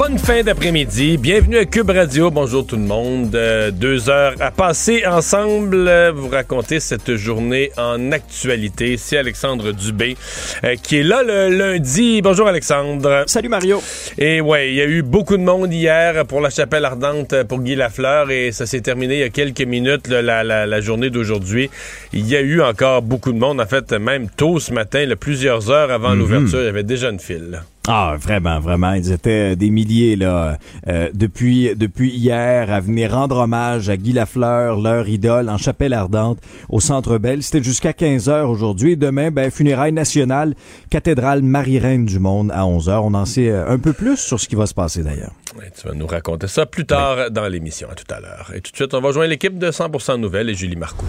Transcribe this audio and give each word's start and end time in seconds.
Bonne 0.00 0.16
fin 0.16 0.42
d'après-midi. 0.42 1.18
Bienvenue 1.18 1.58
à 1.58 1.66
Cube 1.66 1.90
Radio. 1.90 2.30
Bonjour 2.30 2.66
tout 2.66 2.76
le 2.76 2.84
monde. 2.84 3.34
Euh, 3.34 3.70
deux 3.70 4.08
heures 4.08 4.32
à 4.40 4.50
passer 4.50 5.04
ensemble. 5.06 5.76
Euh, 5.76 6.10
vous 6.10 6.28
raconter 6.30 6.80
cette 6.80 7.16
journée 7.16 7.70
en 7.76 8.10
actualité. 8.10 8.96
C'est 8.96 9.18
Alexandre 9.18 9.72
Dubé 9.72 10.16
euh, 10.64 10.76
qui 10.82 10.96
est 10.96 11.02
là 11.02 11.22
le 11.22 11.54
lundi. 11.54 12.22
Bonjour 12.22 12.48
Alexandre. 12.48 13.24
Salut 13.26 13.50
Mario. 13.50 13.82
Et 14.16 14.40
ouais, 14.40 14.70
il 14.70 14.76
y 14.76 14.80
a 14.80 14.86
eu 14.86 15.02
beaucoup 15.02 15.36
de 15.36 15.42
monde 15.42 15.70
hier 15.70 16.24
pour 16.24 16.40
la 16.40 16.48
chapelle 16.48 16.86
ardente 16.86 17.42
pour 17.42 17.60
Guy 17.60 17.74
Lafleur 17.74 18.30
et 18.30 18.52
ça 18.52 18.64
s'est 18.64 18.80
terminé 18.80 19.16
il 19.16 19.20
y 19.20 19.24
a 19.24 19.28
quelques 19.28 19.60
minutes 19.60 20.08
là, 20.08 20.22
la, 20.22 20.42
la, 20.42 20.64
la, 20.64 20.80
journée 20.80 21.10
d'aujourd'hui. 21.10 21.68
Il 22.14 22.26
y 22.26 22.36
a 22.36 22.40
eu 22.40 22.62
encore 22.62 23.02
beaucoup 23.02 23.34
de 23.34 23.38
monde. 23.38 23.60
En 23.60 23.66
fait, 23.66 23.92
même 23.92 24.30
tôt 24.34 24.60
ce 24.60 24.72
matin, 24.72 25.04
là, 25.04 25.14
plusieurs 25.14 25.70
heures 25.70 25.90
avant 25.90 26.08
mm 26.08 26.12
-hmm. 26.14 26.18
l'ouverture, 26.18 26.60
il 26.60 26.64
y 26.64 26.68
avait 26.68 26.84
déjà 26.84 27.10
une 27.10 27.20
file. 27.20 27.60
Ah, 27.88 28.16
vraiment, 28.18 28.60
vraiment. 28.60 28.92
Ils 28.92 29.10
étaient 29.10 29.56
des 29.56 29.70
milliers 29.70 30.14
là 30.14 30.58
euh, 30.86 31.08
depuis 31.14 31.74
depuis 31.74 32.10
hier 32.10 32.70
à 32.70 32.78
venir 32.78 33.12
rendre 33.12 33.38
hommage 33.38 33.88
à 33.88 33.96
Guy 33.96 34.12
Lafleur, 34.12 34.78
leur 34.78 35.08
idole, 35.08 35.48
en 35.48 35.56
chapelle 35.56 35.94
ardente 35.94 36.38
au 36.68 36.78
Centre 36.78 37.16
Bell. 37.16 37.42
C'était 37.42 37.62
jusqu'à 37.62 37.94
15 37.94 38.28
heures 38.28 38.50
aujourd'hui. 38.50 38.98
Demain, 38.98 39.30
ben, 39.30 39.50
funérailles 39.50 39.92
nationales, 39.92 40.54
cathédrale 40.90 41.42
Marie-Reine 41.42 42.04
du 42.04 42.18
Monde 42.18 42.52
à 42.54 42.66
11 42.66 42.90
heures. 42.90 43.04
On 43.04 43.14
en 43.14 43.24
sait 43.24 43.50
un 43.50 43.78
peu 43.78 43.94
plus 43.94 44.18
sur 44.18 44.38
ce 44.38 44.46
qui 44.46 44.56
va 44.56 44.66
se 44.66 44.74
passer 44.74 45.02
d'ailleurs. 45.02 45.32
Tu 45.80 45.88
vas 45.88 45.94
nous 45.94 46.06
raconter 46.06 46.48
ça 46.48 46.66
plus 46.66 46.84
tard 46.84 47.30
dans 47.30 47.48
l'émission. 47.48 47.88
À 47.90 47.94
tout 47.94 48.12
à 48.14 48.20
l'heure. 48.20 48.52
Et 48.54 48.60
tout 48.60 48.72
de 48.72 48.76
suite, 48.76 48.92
on 48.92 49.00
va 49.00 49.10
joindre 49.10 49.30
l'équipe 49.30 49.58
de 49.58 49.70
100% 49.70 50.20
Nouvelles 50.20 50.50
et 50.50 50.54
Julie 50.54 50.76
Marcoux. 50.76 51.06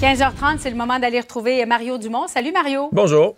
15h30, 0.00 0.58
c'est 0.58 0.70
le 0.70 0.76
moment 0.76 1.00
d'aller 1.00 1.18
retrouver 1.18 1.66
Mario 1.66 1.98
Dumont. 1.98 2.28
Salut 2.28 2.52
Mario. 2.52 2.88
Bonjour. 2.92 3.34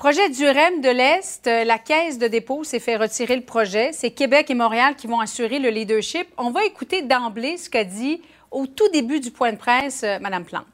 Projet 0.00 0.30
du 0.30 0.46
REM 0.46 0.80
de 0.80 0.88
l'Est, 0.88 1.44
la 1.44 1.76
caisse 1.76 2.16
de 2.16 2.26
dépôt 2.26 2.64
s'est 2.64 2.80
fait 2.80 2.96
retirer 2.96 3.36
le 3.36 3.42
projet. 3.42 3.90
C'est 3.92 4.10
Québec 4.10 4.48
et 4.48 4.54
Montréal 4.54 4.94
qui 4.96 5.06
vont 5.06 5.20
assurer 5.20 5.58
le 5.58 5.68
leadership. 5.68 6.26
On 6.38 6.50
va 6.50 6.64
écouter 6.64 7.02
d'emblée 7.02 7.58
ce 7.58 7.68
qu'a 7.68 7.84
dit 7.84 8.22
au 8.50 8.66
tout 8.66 8.88
début 8.94 9.20
du 9.20 9.30
point 9.30 9.52
de 9.52 9.58
presse 9.58 10.00
Mme 10.02 10.46
Plante. 10.46 10.64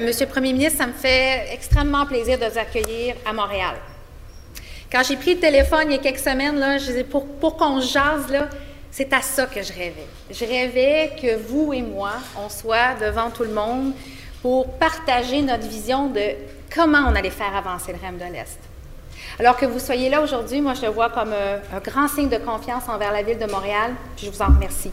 Monsieur 0.00 0.26
le 0.26 0.32
Premier 0.32 0.52
ministre, 0.52 0.78
ça 0.78 0.88
me 0.88 0.92
fait 0.92 1.54
extrêmement 1.54 2.06
plaisir 2.06 2.40
de 2.40 2.46
vous 2.46 2.58
accueillir 2.58 3.14
à 3.24 3.32
Montréal. 3.32 3.76
Quand 4.90 5.04
j'ai 5.04 5.16
pris 5.16 5.34
le 5.34 5.40
téléphone 5.40 5.84
il 5.84 5.92
y 5.92 5.94
a 5.94 5.98
quelques 5.98 6.18
semaines, 6.18 6.58
là, 6.58 6.76
je 6.78 6.86
disais 6.86 7.04
pour, 7.04 7.24
pour 7.24 7.56
qu'on 7.56 7.80
jase, 7.80 8.28
là, 8.32 8.48
c'est 8.90 9.12
à 9.12 9.22
ça 9.22 9.46
que 9.46 9.62
je 9.62 9.72
rêvais. 9.72 10.08
Je 10.28 10.44
rêvais 10.44 11.12
que 11.22 11.36
vous 11.36 11.72
et 11.72 11.82
moi, 11.82 12.14
on 12.36 12.48
soit 12.48 12.94
devant 13.00 13.30
tout 13.30 13.44
le 13.44 13.52
monde 13.52 13.92
pour 14.42 14.72
partager 14.72 15.40
notre 15.42 15.68
vision 15.68 16.08
de 16.08 16.34
comment 16.74 17.06
on 17.08 17.14
allait 17.14 17.30
faire 17.30 17.54
avancer 17.54 17.92
le 17.92 17.98
REM 17.98 18.18
de 18.18 18.32
l'Est. 18.32 18.58
Alors 19.38 19.56
que 19.56 19.66
vous 19.66 19.78
soyez 19.78 20.08
là 20.08 20.22
aujourd'hui, 20.22 20.60
moi, 20.60 20.74
je 20.74 20.82
le 20.82 20.88
vois 20.88 21.10
comme 21.10 21.32
un, 21.32 21.76
un, 21.76 21.80
grand 21.80 22.08
signe 22.08 22.28
de 22.28 22.38
confiance 22.38 22.88
envers 22.88 23.12
la 23.12 23.22
Ville 23.22 23.38
de 23.38 23.50
Montréal, 23.50 23.92
je 24.16 24.30
vous 24.30 24.42
en 24.42 24.46
remercie. 24.46 24.90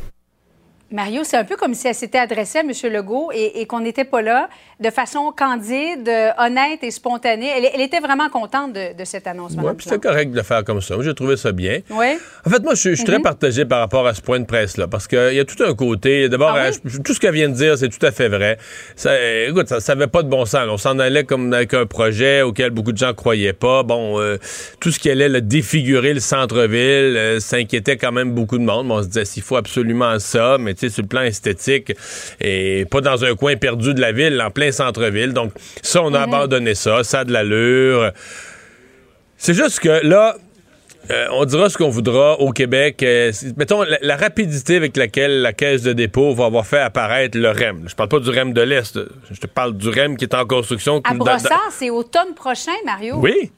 Mario, 0.91 1.23
c'est 1.23 1.37
un 1.37 1.43
peu 1.43 1.55
comme 1.57 1.73
si 1.73 1.87
elle 1.87 1.95
s'était 1.95 2.17
adressée 2.17 2.59
à 2.59 2.61
M. 2.61 2.71
Legault 2.93 3.29
et, 3.33 3.59
et 3.61 3.65
qu'on 3.65 3.81
n'était 3.81 4.05
pas 4.05 4.21
là 4.21 4.49
de 4.79 4.89
façon 4.89 5.33
candide, 5.35 6.09
honnête 6.37 6.79
et 6.83 6.91
spontanée. 6.91 7.49
Elle, 7.57 7.69
elle 7.73 7.81
était 7.81 7.99
vraiment 7.99 8.29
contente 8.29 8.73
de, 8.73 8.95
de 8.97 9.05
cette 9.05 9.27
annonce. 9.27 9.53
Oui, 9.57 9.71
puis 9.75 9.85
c'était 9.89 10.07
correct 10.07 10.31
de 10.31 10.35
le 10.37 10.43
faire 10.43 10.63
comme 10.63 10.81
ça. 10.81 10.95
J'ai 11.01 11.13
trouvé 11.13 11.35
ça 11.35 11.51
bien. 11.51 11.79
Oui. 11.89 12.17
En 12.45 12.49
fait, 12.49 12.63
moi, 12.63 12.73
je, 12.75 12.91
je 12.91 12.95
suis 12.95 13.03
mm 13.03 13.05
-hmm. 13.05 13.05
très 13.05 13.19
partagé 13.19 13.65
par 13.65 13.79
rapport 13.79 14.05
à 14.07 14.13
ce 14.13 14.21
point 14.21 14.39
de 14.39 14.45
presse-là 14.45 14.87
parce 14.87 15.07
qu'il 15.07 15.33
y 15.33 15.39
a 15.39 15.45
tout 15.45 15.61
un 15.63 15.73
côté. 15.73 16.29
D'abord, 16.29 16.53
ah 16.55 16.69
oui? 16.69 16.91
tout 17.03 17.13
ce 17.13 17.19
qu'elle 17.19 17.33
vient 17.33 17.49
de 17.49 17.55
dire, 17.55 17.77
c'est 17.77 17.89
tout 17.89 18.05
à 18.05 18.11
fait 18.11 18.29
vrai. 18.29 18.57
Ça, 18.95 19.11
écoute, 19.49 19.67
ça 19.67 19.95
n'avait 19.95 20.07
pas 20.15 20.23
de 20.23 20.29
bon 20.29 20.45
sens. 20.45 20.65
On 20.69 20.77
s'en 20.77 20.99
allait 20.99 21.25
comme 21.25 21.51
avec 21.53 21.73
un 21.73 21.85
projet 21.85 22.43
auquel 22.43 22.69
beaucoup 22.71 22.93
de 22.93 22.97
gens 22.97 23.13
croyaient 23.13 23.59
pas. 23.67 23.83
Bon, 23.83 24.03
euh, 24.19 24.37
tout 24.79 24.91
ce 24.91 24.99
qui 24.99 25.09
allait 25.09 25.29
le 25.37 25.41
défigurer 25.41 26.13
le 26.13 26.21
centre-ville, 26.33 27.15
euh, 27.17 27.39
s'inquiétait 27.39 27.97
quand 27.97 28.13
même 28.19 28.31
beaucoup 28.33 28.57
de 28.57 28.63
monde. 28.71 28.87
Bon, 28.87 28.97
on 28.99 29.03
se 29.03 29.07
disait 29.07 29.25
s'il 29.25 29.43
faut 29.43 29.57
absolument 29.57 30.17
ça, 30.19 30.57
mais 30.59 30.73
sur 30.77 31.01
le 31.01 31.07
plan 31.07 31.21
esthétique, 31.21 31.93
et 32.39 32.85
pas 32.89 33.01
dans 33.01 33.23
un 33.25 33.35
coin 33.35 33.55
perdu 33.55 33.93
de 33.93 34.01
la 34.01 34.11
ville, 34.11 34.41
en 34.41 34.51
plein 34.51 34.71
centre-ville. 34.71 35.33
Donc, 35.33 35.51
ça, 35.81 36.01
on 36.01 36.13
a 36.13 36.19
-hmm. 36.19 36.23
abandonné 36.23 36.75
ça. 36.75 37.03
Ça 37.03 37.19
a 37.19 37.23
de 37.25 37.33
l'allure. 37.33 38.11
C'est 39.37 39.53
juste 39.53 39.79
que 39.79 40.05
là, 40.07 40.35
euh, 41.09 41.27
on 41.31 41.45
dira 41.45 41.69
ce 41.69 41.77
qu'on 41.77 41.89
voudra 41.89 42.39
au 42.39 42.51
Québec. 42.51 43.01
Euh, 43.01 43.31
mettons, 43.55 43.83
la, 43.83 43.97
la, 44.01 44.17
rapidité 44.17 44.75
avec 44.75 44.97
laquelle 44.97 45.41
la 45.41 45.53
Caisse 45.53 45.83
de 45.83 45.93
dépôt 45.93 46.33
va 46.33 46.45
avoir 46.45 46.65
fait 46.65 46.79
apparaître 46.79 47.37
le 47.37 47.49
REM. 47.49 47.85
Je 47.87 47.95
parle 47.95 48.09
pas 48.09 48.19
du 48.19 48.29
REM 48.29 48.51
de 48.51 48.61
l'Est. 48.61 48.99
Je 49.31 49.39
te 49.39 49.47
parle 49.47 49.77
du 49.77 49.89
REM 49.89 50.17
qui 50.17 50.25
est 50.25 50.35
en 50.35 50.45
construction. 50.45 51.01
À 51.03 51.13
Brossard, 51.13 51.71
c'est 51.71 51.89
automne 51.89 52.33
prochain, 52.35 52.73
Mario. 52.85 53.15
Oui. 53.19 53.51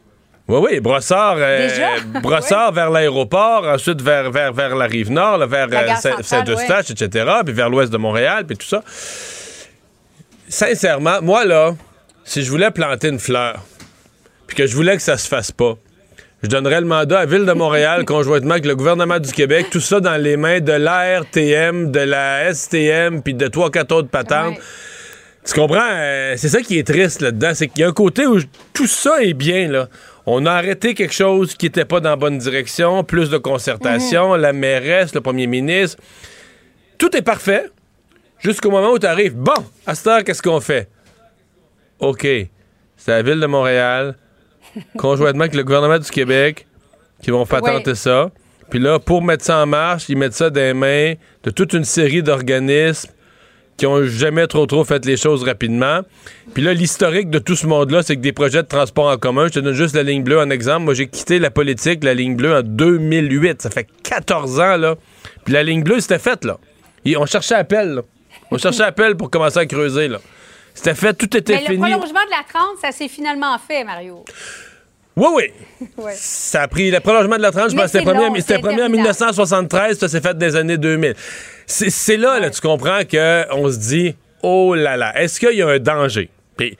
Oui, 0.49 0.57
oui, 0.63 0.79
Brossard, 0.79 1.35
euh, 1.37 1.69
Brossard 2.23 2.71
vers 2.71 2.89
l'aéroport, 2.89 3.67
ensuite 3.67 4.01
vers, 4.01 4.31
vers, 4.31 4.51
vers 4.51 4.75
la 4.75 4.85
rive 4.87 5.11
nord, 5.11 5.37
là, 5.37 5.45
vers 5.45 5.67
euh, 5.71 6.21
Saint-Eustache, 6.23 6.89
etc., 6.89 7.29
puis 7.45 7.53
vers 7.53 7.69
l'ouest 7.69 7.93
de 7.93 7.97
Montréal, 7.97 8.45
puis 8.47 8.57
tout 8.57 8.65
ça. 8.65 8.83
Sincèrement, 10.47 11.21
moi, 11.21 11.45
là, 11.45 11.75
si 12.25 12.41
je 12.41 12.49
voulais 12.49 12.71
planter 12.71 13.09
une 13.09 13.19
fleur, 13.19 13.63
puis 14.47 14.57
que 14.57 14.65
je 14.65 14.75
voulais 14.75 14.95
que 14.95 15.03
ça 15.03 15.17
se 15.17 15.27
fasse 15.27 15.51
pas, 15.51 15.75
je 16.41 16.47
donnerais 16.47 16.81
le 16.81 16.87
mandat 16.87 17.19
à 17.19 17.25
Ville 17.27 17.45
de 17.45 17.53
Montréal, 17.53 18.03
conjointement 18.07 18.53
avec 18.53 18.65
le 18.65 18.75
gouvernement 18.75 19.19
du 19.19 19.31
Québec, 19.31 19.67
tout 19.69 19.79
ça 19.79 19.99
dans 19.99 20.17
les 20.17 20.35
mains 20.35 20.61
de 20.61 20.73
l'ARTM, 20.73 21.91
de 21.91 21.99
la 21.99 22.51
STM, 22.51 23.21
puis 23.21 23.35
de 23.35 23.47
trois, 23.49 23.69
quatre 23.69 23.91
autres 23.91 24.09
patentes. 24.09 24.57
Tu 25.45 25.53
comprends? 25.53 25.89
Euh, 25.91 26.33
c'est 26.37 26.49
ça 26.49 26.61
qui 26.61 26.79
est 26.79 26.87
triste 26.87 27.21
là-dedans. 27.21 27.51
C'est 27.53 27.67
qu'il 27.67 27.81
y 27.81 27.83
a 27.83 27.87
un 27.87 27.93
côté 27.93 28.25
où 28.25 28.39
tout 28.73 28.87
ça 28.87 29.23
est 29.23 29.33
bien, 29.33 29.67
là. 29.67 29.87
On 30.31 30.45
a 30.45 30.51
arrêté 30.51 30.93
quelque 30.93 31.13
chose 31.13 31.55
qui 31.55 31.65
n'était 31.65 31.85
pas 31.85 31.99
dans 31.99 32.11
la 32.11 32.15
bonne 32.15 32.37
direction, 32.37 33.03
plus 33.03 33.31
de 33.31 33.39
concertation, 33.39 34.35
-hmm. 34.35 34.39
la 34.39 34.53
mairesse, 34.53 35.15
le 35.15 35.21
premier 35.21 35.47
ministre. 35.47 35.97
Tout 36.99 37.17
est 37.17 37.23
parfait 37.23 37.65
jusqu'au 38.37 38.69
moment 38.69 38.91
où 38.91 38.99
tu 38.99 39.07
arrives. 39.07 39.35
Bon, 39.35 39.61
à 39.87 39.95
cette 39.95 40.05
heure, 40.05 40.23
qu'est-ce 40.23 40.43
qu'on 40.43 40.61
fait? 40.61 40.87
OK. 41.97 42.27
C'est 42.95 43.11
la 43.11 43.23
Ville 43.23 43.39
de 43.39 43.47
Montréal, 43.47 44.17
conjointement 44.99 45.45
avec 45.45 45.55
le 45.55 45.63
gouvernement 45.63 45.97
du 45.97 46.11
Québec, 46.11 46.67
qui 47.23 47.31
vont 47.31 47.47
patenter 47.47 47.91
oui. 47.91 47.97
ça. 47.97 48.29
Puis 48.69 48.77
là, 48.77 48.99
pour 48.99 49.23
mettre 49.23 49.43
ça 49.43 49.57
en 49.63 49.65
marche, 49.65 50.09
ils 50.09 50.17
mettent 50.17 50.35
ça 50.35 50.51
dans 50.51 50.61
les 50.61 50.75
mains 50.75 51.13
de 51.45 51.49
toute 51.49 51.73
une 51.73 51.85
série 51.85 52.21
d'organismes 52.21 53.09
qui 53.79 53.87
ont 53.87 54.03
jamais 54.03 54.45
trop 54.45 54.65
trop 54.65 54.83
fait 54.83 55.05
les 55.05 55.15
choses 55.15 55.43
rapidement. 55.43 56.01
Puis 56.53 56.61
là, 56.61 56.73
l'historique 56.73 57.29
de 57.29 57.39
tout 57.39 57.55
ce 57.55 57.65
monde-là, 57.65 58.03
c'est 58.03 58.17
que 58.17 58.21
des 58.21 58.33
projets 58.33 58.61
de 58.61 58.67
transport 58.67 59.07
en 59.07 59.17
commun, 59.17 59.47
je 59.47 59.53
te 59.53 59.59
donne 59.59 59.73
juste 59.73 59.95
la 59.95 60.03
ligne 60.03 60.21
bleue 60.21 60.37
en 60.37 60.49
exemple. 60.49 60.83
Moi, 60.83 60.93
j'ai 60.93 61.07
quitté 61.07 61.39
la 61.39 61.49
politique, 61.49 62.03
la 62.03 62.13
ligne 62.13 62.35
bleue, 62.35 62.57
en 62.57 62.61
2008. 62.61 63.61
Ça 63.61 63.69
fait 63.69 63.87
14 64.03 64.59
ans, 64.59 64.75
là. 64.75 64.95
Puis 65.45 65.53
la 65.53 65.63
ligne 65.63 65.81
bleue, 65.81 66.01
c'était 66.01 66.19
faite, 66.19 66.43
là. 66.43 66.57
Et 67.05 67.15
on 67.15 67.25
cherchait 67.25 67.55
appel, 67.55 67.93
là. 67.95 68.01
On 68.51 68.57
cherchait 68.57 68.83
appel 68.83 69.15
pour 69.15 69.29
commencer 69.29 69.59
à 69.59 69.65
creuser, 69.65 70.09
là. 70.09 70.19
C'était 70.73 70.95
fait, 70.95 71.13
tout 71.13 71.35
était 71.37 71.53
Mais 71.53 71.59
fini. 71.61 71.77
le 71.77 71.81
prolongement 71.81 72.25
de 72.25 72.31
la 72.31 72.43
30, 72.53 72.79
ça 72.81 72.91
s'est 72.91 73.07
finalement 73.07 73.57
fait, 73.65 73.85
Mario. 73.85 74.25
Oui, 75.19 75.27
oui. 75.35 75.87
ouais. 75.97 76.13
Ça 76.15 76.63
a 76.63 76.67
pris 76.67 76.89
le 76.89 76.99
prolongement 76.99 77.35
de 77.37 77.41
la 77.41 77.51
30, 77.51 77.71
je 77.71 77.75
pense 77.75 77.85
que 77.85 77.91
c'était 77.99 78.03
premier, 78.03 78.41
premier 78.61 78.83
en 78.83 78.89
1973, 78.89 79.99
ça 79.99 80.07
s'est 80.07 80.21
fait 80.21 80.37
des 80.37 80.55
années 80.55 80.77
2000. 80.77 81.13
C'est 81.65 82.17
là, 82.17 82.33
ouais. 82.35 82.39
là, 82.39 82.49
tu 82.49 82.61
comprends 82.61 83.01
qu'on 83.01 83.71
se 83.71 83.77
dit, 83.77 84.15
oh 84.41 84.73
là 84.75 84.97
là, 84.97 85.19
est-ce 85.21 85.39
qu'il 85.39 85.57
y 85.57 85.61
a 85.61 85.67
un 85.67 85.79
danger? 85.79 86.29
Puis, 86.57 86.77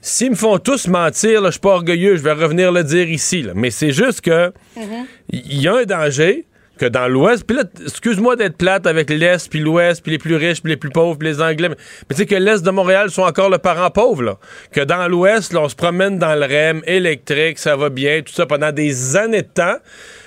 s'ils 0.00 0.30
me 0.30 0.36
font 0.36 0.58
tous 0.58 0.88
mentir, 0.88 1.44
je 1.44 1.50
suis 1.52 1.60
pas 1.60 1.74
orgueilleux, 1.74 2.16
je 2.16 2.22
vais 2.22 2.32
revenir 2.32 2.72
le 2.72 2.82
dire 2.82 3.08
ici, 3.08 3.42
là. 3.42 3.52
mais 3.54 3.70
c'est 3.70 3.92
juste 3.92 4.22
que 4.22 4.52
il 4.76 4.82
mm 4.82 4.90
-hmm. 4.90 5.62
y 5.62 5.68
a 5.68 5.74
un 5.76 5.84
danger, 5.84 6.44
que 6.82 6.88
dans 6.88 7.06
l'Ouest. 7.06 7.44
Puis 7.46 7.56
là, 7.56 7.62
excuse-moi 7.80 8.34
d'être 8.34 8.56
plate 8.56 8.88
avec 8.88 9.08
l'Est, 9.08 9.48
puis 9.48 9.60
l'Ouest, 9.60 10.02
puis 10.02 10.10
les 10.10 10.18
plus 10.18 10.34
riches, 10.34 10.60
puis 10.60 10.72
les 10.72 10.76
plus 10.76 10.90
pauvres, 10.90 11.16
puis 11.16 11.28
les 11.28 11.40
Anglais. 11.40 11.68
Mais, 11.68 11.76
tu 12.10 12.16
sais 12.16 12.26
que 12.26 12.34
l'Est 12.34 12.64
de 12.64 12.70
Montréal 12.70 13.08
sont 13.10 13.22
encore 13.22 13.50
le 13.50 13.58
parent 13.58 13.90
pauvre, 13.90 14.22
là. 14.22 14.38
Que 14.72 14.80
dans 14.80 15.06
l'Ouest, 15.06 15.52
là, 15.52 15.60
on 15.60 15.68
se 15.68 15.76
promène 15.76 16.18
dans 16.18 16.34
le 16.34 16.44
REM 16.44 16.82
électrique, 16.84 17.60
ça 17.60 17.76
va 17.76 17.88
bien, 17.88 18.22
tout 18.22 18.32
ça 18.32 18.46
pendant 18.46 18.72
des 18.72 19.16
années 19.16 19.42
de 19.42 19.46
temps. 19.46 19.76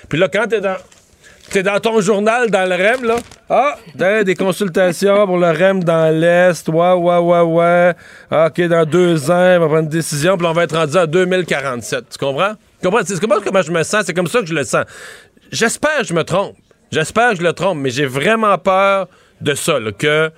Puis 0.08 0.18
là, 0.18 0.28
quand 0.28 0.46
t'es 0.48 0.60
dans... 0.60 0.76
T'es 1.48 1.62
dans 1.62 1.78
ton 1.78 2.00
journal 2.00 2.50
dans 2.50 2.68
le 2.68 2.74
REM, 2.74 3.04
là. 3.04 3.18
Ah, 3.48 3.76
t'as 3.96 4.24
des 4.24 4.34
consultations 4.34 5.26
pour 5.26 5.38
le 5.38 5.46
REM 5.46 5.84
dans 5.84 6.12
l'Est. 6.12 6.68
Ouais, 6.68 6.92
ouais, 6.92 7.18
ouais, 7.18 7.40
ouais. 7.40 7.94
Ah, 8.32 8.48
OK, 8.48 8.60
dans 8.62 8.84
deux 8.84 9.30
ans, 9.30 9.56
on 9.56 9.60
va 9.60 9.66
prendre 9.66 9.82
une 9.82 9.88
décision, 9.88 10.36
puis 10.36 10.44
on 10.44 10.52
va 10.52 10.64
être 10.64 10.76
rendu 10.76 10.96
à 10.96 11.06
2047. 11.06 12.04
Tu 12.10 12.18
comprends? 12.18 12.54
Tu 12.82 12.88
comprends? 12.88 13.04
Tu 13.04 13.16
comprends 13.20 13.40
comment 13.44 13.62
je 13.62 13.70
me 13.70 13.84
sens? 13.84 14.02
C'est 14.06 14.12
comme 14.12 14.26
ça 14.26 14.40
que 14.40 14.46
je 14.46 14.54
le 14.54 14.64
sens. 14.64 14.86
J'espère 15.50 15.98
que 16.00 16.06
je 16.06 16.14
me 16.14 16.24
trompe. 16.24 16.56
J'espère 16.90 17.30
que 17.30 17.36
je 17.38 17.42
le 17.42 17.52
trompe, 17.52 17.78
mais 17.78 17.90
j'ai 17.90 18.06
vraiment 18.06 18.56
peur 18.58 19.08
de 19.40 19.54
ça, 19.54 19.78
là, 19.78 19.92
que 19.92 20.30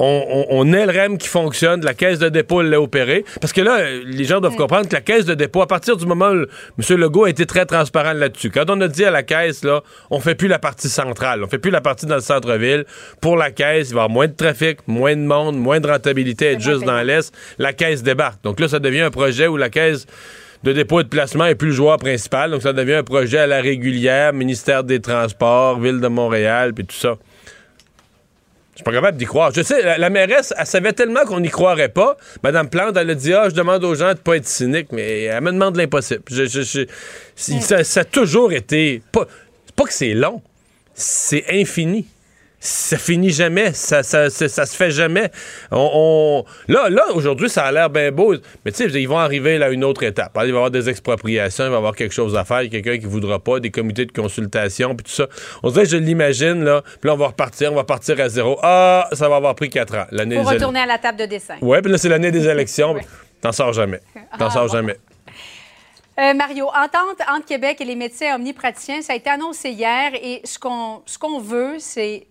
on, 0.00 0.46
on, 0.48 0.60
on 0.60 0.72
ait 0.72 0.86
le 0.86 0.98
REM 0.98 1.18
qui 1.18 1.28
fonctionne, 1.28 1.84
la 1.84 1.92
caisse 1.92 2.18
de 2.18 2.30
dépôt 2.30 2.62
l'a 2.62 2.80
opéré. 2.80 3.24
Parce 3.40 3.52
que 3.52 3.60
là, 3.60 4.00
les 4.02 4.24
gens 4.24 4.40
doivent 4.40 4.56
comprendre 4.56 4.88
que 4.88 4.94
la 4.94 5.02
caisse 5.02 5.26
de 5.26 5.34
dépôt, 5.34 5.60
à 5.60 5.66
partir 5.66 5.96
du 5.96 6.06
moment 6.06 6.30
où 6.30 6.46
M. 6.78 6.96
Legault 6.98 7.24
a 7.24 7.30
été 7.30 7.44
très 7.44 7.66
transparent 7.66 8.14
là-dessus, 8.14 8.50
quand 8.50 8.64
on 8.70 8.80
a 8.80 8.88
dit 8.88 9.04
à 9.04 9.10
la 9.10 9.22
caisse, 9.22 9.62
là, 9.62 9.82
on 10.10 10.18
fait 10.18 10.34
plus 10.34 10.48
la 10.48 10.58
partie 10.58 10.88
centrale, 10.88 11.44
on 11.44 11.48
fait 11.48 11.58
plus 11.58 11.70
la 11.70 11.82
partie 11.82 12.06
dans 12.06 12.14
le 12.14 12.22
centre-ville. 12.22 12.86
Pour 13.20 13.36
la 13.36 13.50
caisse, 13.50 13.90
il 13.90 13.94
va 13.94 14.00
y 14.00 14.04
avoir 14.04 14.08
moins 14.08 14.28
de 14.28 14.32
trafic, 14.32 14.78
moins 14.86 15.14
de 15.14 15.20
monde, 15.20 15.58
moins 15.58 15.80
de 15.80 15.88
rentabilité, 15.88 16.52
être 16.52 16.60
juste 16.60 16.84
dans 16.84 17.02
l'Est. 17.02 17.34
La 17.58 17.74
caisse 17.74 18.02
débarque. 18.02 18.42
Donc 18.42 18.58
là, 18.58 18.68
ça 18.68 18.78
devient 18.78 19.02
un 19.02 19.10
projet 19.10 19.48
où 19.48 19.58
la 19.58 19.68
caisse 19.68 20.06
de 20.62 20.72
dépôt 20.72 21.00
et 21.00 21.04
de 21.04 21.08
placement 21.08 21.46
est 21.46 21.54
plus 21.54 21.68
le 21.68 21.74
joueur 21.74 21.96
principal. 21.98 22.50
Donc 22.50 22.62
ça 22.62 22.72
devient 22.72 22.94
un 22.94 23.02
projet 23.04 23.38
à 23.38 23.46
la 23.46 23.60
régulière, 23.60 24.32
ministère 24.32 24.84
des 24.84 25.00
Transports, 25.00 25.80
Ville 25.80 26.00
de 26.00 26.08
Montréal, 26.08 26.74
puis 26.74 26.84
tout 26.84 26.96
ça. 26.96 27.16
Je 28.72 28.76
suis 28.76 28.84
pas 28.84 28.92
capable 28.92 29.18
d'y 29.18 29.26
croire. 29.26 29.52
Je 29.54 29.60
sais, 29.62 29.82
la, 29.82 29.98
la 29.98 30.08
mairesse, 30.10 30.54
elle 30.56 30.64
savait 30.66 30.92
tellement 30.94 31.24
qu'on 31.26 31.40
n'y 31.40 31.50
croirait 31.50 31.90
pas. 31.90 32.16
Madame 32.42 32.68
Plante, 32.70 32.96
elle 32.96 33.10
a 33.10 33.14
dit 33.14 33.32
Ah, 33.34 33.48
je 33.50 33.54
demande 33.54 33.84
aux 33.84 33.94
gens 33.94 34.14
de 34.14 34.18
pas 34.18 34.36
être 34.36 34.46
cyniques, 34.46 34.92
mais 34.92 35.24
elle 35.24 35.42
me 35.42 35.52
demande 35.52 35.76
l'impossible. 35.76 36.22
Je, 36.30 36.46
je, 36.46 36.62
je- 36.62 36.86
si- 37.36 37.60
ça, 37.60 37.84
ça 37.84 38.00
a 38.00 38.04
toujours 38.04 38.52
été. 38.52 39.02
Pas, 39.12 39.26
pas 39.76 39.84
que 39.84 39.92
c'est 39.92 40.14
long, 40.14 40.40
c'est 40.94 41.44
infini. 41.50 42.06
Ça 42.62 42.98
finit 42.98 43.30
jamais, 43.30 43.72
ça, 43.72 44.02
ça, 44.02 44.28
ça, 44.28 44.46
ça 44.46 44.66
se 44.66 44.76
fait 44.76 44.90
jamais. 44.90 45.30
On, 45.70 45.90
on- 45.94 46.44
Là, 46.70 46.90
là 46.90 47.06
aujourd'hui, 47.14 47.48
ça 47.48 47.64
a 47.64 47.72
l'air 47.72 47.88
bien 47.88 48.12
beau, 48.12 48.34
mais 48.64 48.70
tu 48.72 48.90
sais, 48.90 49.00
ils 49.00 49.08
vont 49.08 49.18
arriver 49.18 49.56
là, 49.56 49.66
à 49.66 49.68
une 49.70 49.82
autre 49.82 50.02
étape. 50.02 50.32
Il 50.34 50.40
va 50.40 50.46
y 50.46 50.50
avoir 50.50 50.70
des 50.70 50.90
expropriations, 50.90 51.64
il 51.64 51.68
va 51.70 51.74
y 51.76 51.78
avoir 51.78 51.96
quelque 51.96 52.12
chose 52.12 52.36
à 52.36 52.44
faire, 52.44 52.60
quelqu'un 52.68 52.98
qui 52.98 53.06
voudra 53.06 53.38
pas, 53.38 53.60
des 53.60 53.70
comités 53.70 54.04
de 54.04 54.12
consultation, 54.12 54.94
puis 54.94 55.04
tout 55.04 55.10
ça. 55.12 55.26
On 55.62 55.70
dirait 55.70 55.84
que 55.84 55.90
je 55.90 55.96
l'imagine, 55.96 56.62
là, 56.62 56.82
puis 56.82 57.08
là, 57.08 57.14
on 57.14 57.16
va 57.16 57.28
repartir, 57.28 57.72
on 57.72 57.76
va 57.76 57.84
partir 57.84 58.20
à 58.20 58.28
zéro. 58.28 58.58
Ah, 58.62 59.08
ça 59.12 59.28
va 59.30 59.36
avoir 59.36 59.54
pris 59.54 59.70
quatre 59.70 59.94
ans. 59.96 60.04
L'année 60.10 60.36
Pour 60.36 60.50
retourner 60.50 60.80
à 60.80 60.86
la 60.86 60.98
table 60.98 61.18
de 61.18 61.24
dessin. 61.24 61.54
Ouais, 61.62 61.80
puis 61.80 61.90
là, 61.90 61.96
c'est 61.96 62.10
l'année 62.10 62.30
des 62.30 62.46
élections. 62.46 62.94
T'en 63.40 63.52
sors 63.52 63.72
jamais. 63.72 64.00
T'en 64.38 64.48
Ah, 64.48 64.50
sors 64.50 64.66
bon. 64.66 64.72
jamais. 64.74 64.96
Euh, 66.18 66.34
Mario, 66.34 66.66
entente 66.66 67.26
entre 67.32 67.46
Québec 67.46 67.80
et 67.80 67.84
les 67.86 67.96
médecins 67.96 68.34
omnipraticiens, 68.34 69.00
ça 69.00 69.14
a 69.14 69.16
été 69.16 69.30
annoncé 69.30 69.70
hier 69.70 70.10
et 70.22 70.42
ce 70.44 70.58
qu'on 70.58 71.00
ce 71.06 71.16
qu'on 71.16 71.40
veut, 71.40 71.76
c'est, 71.78 72.26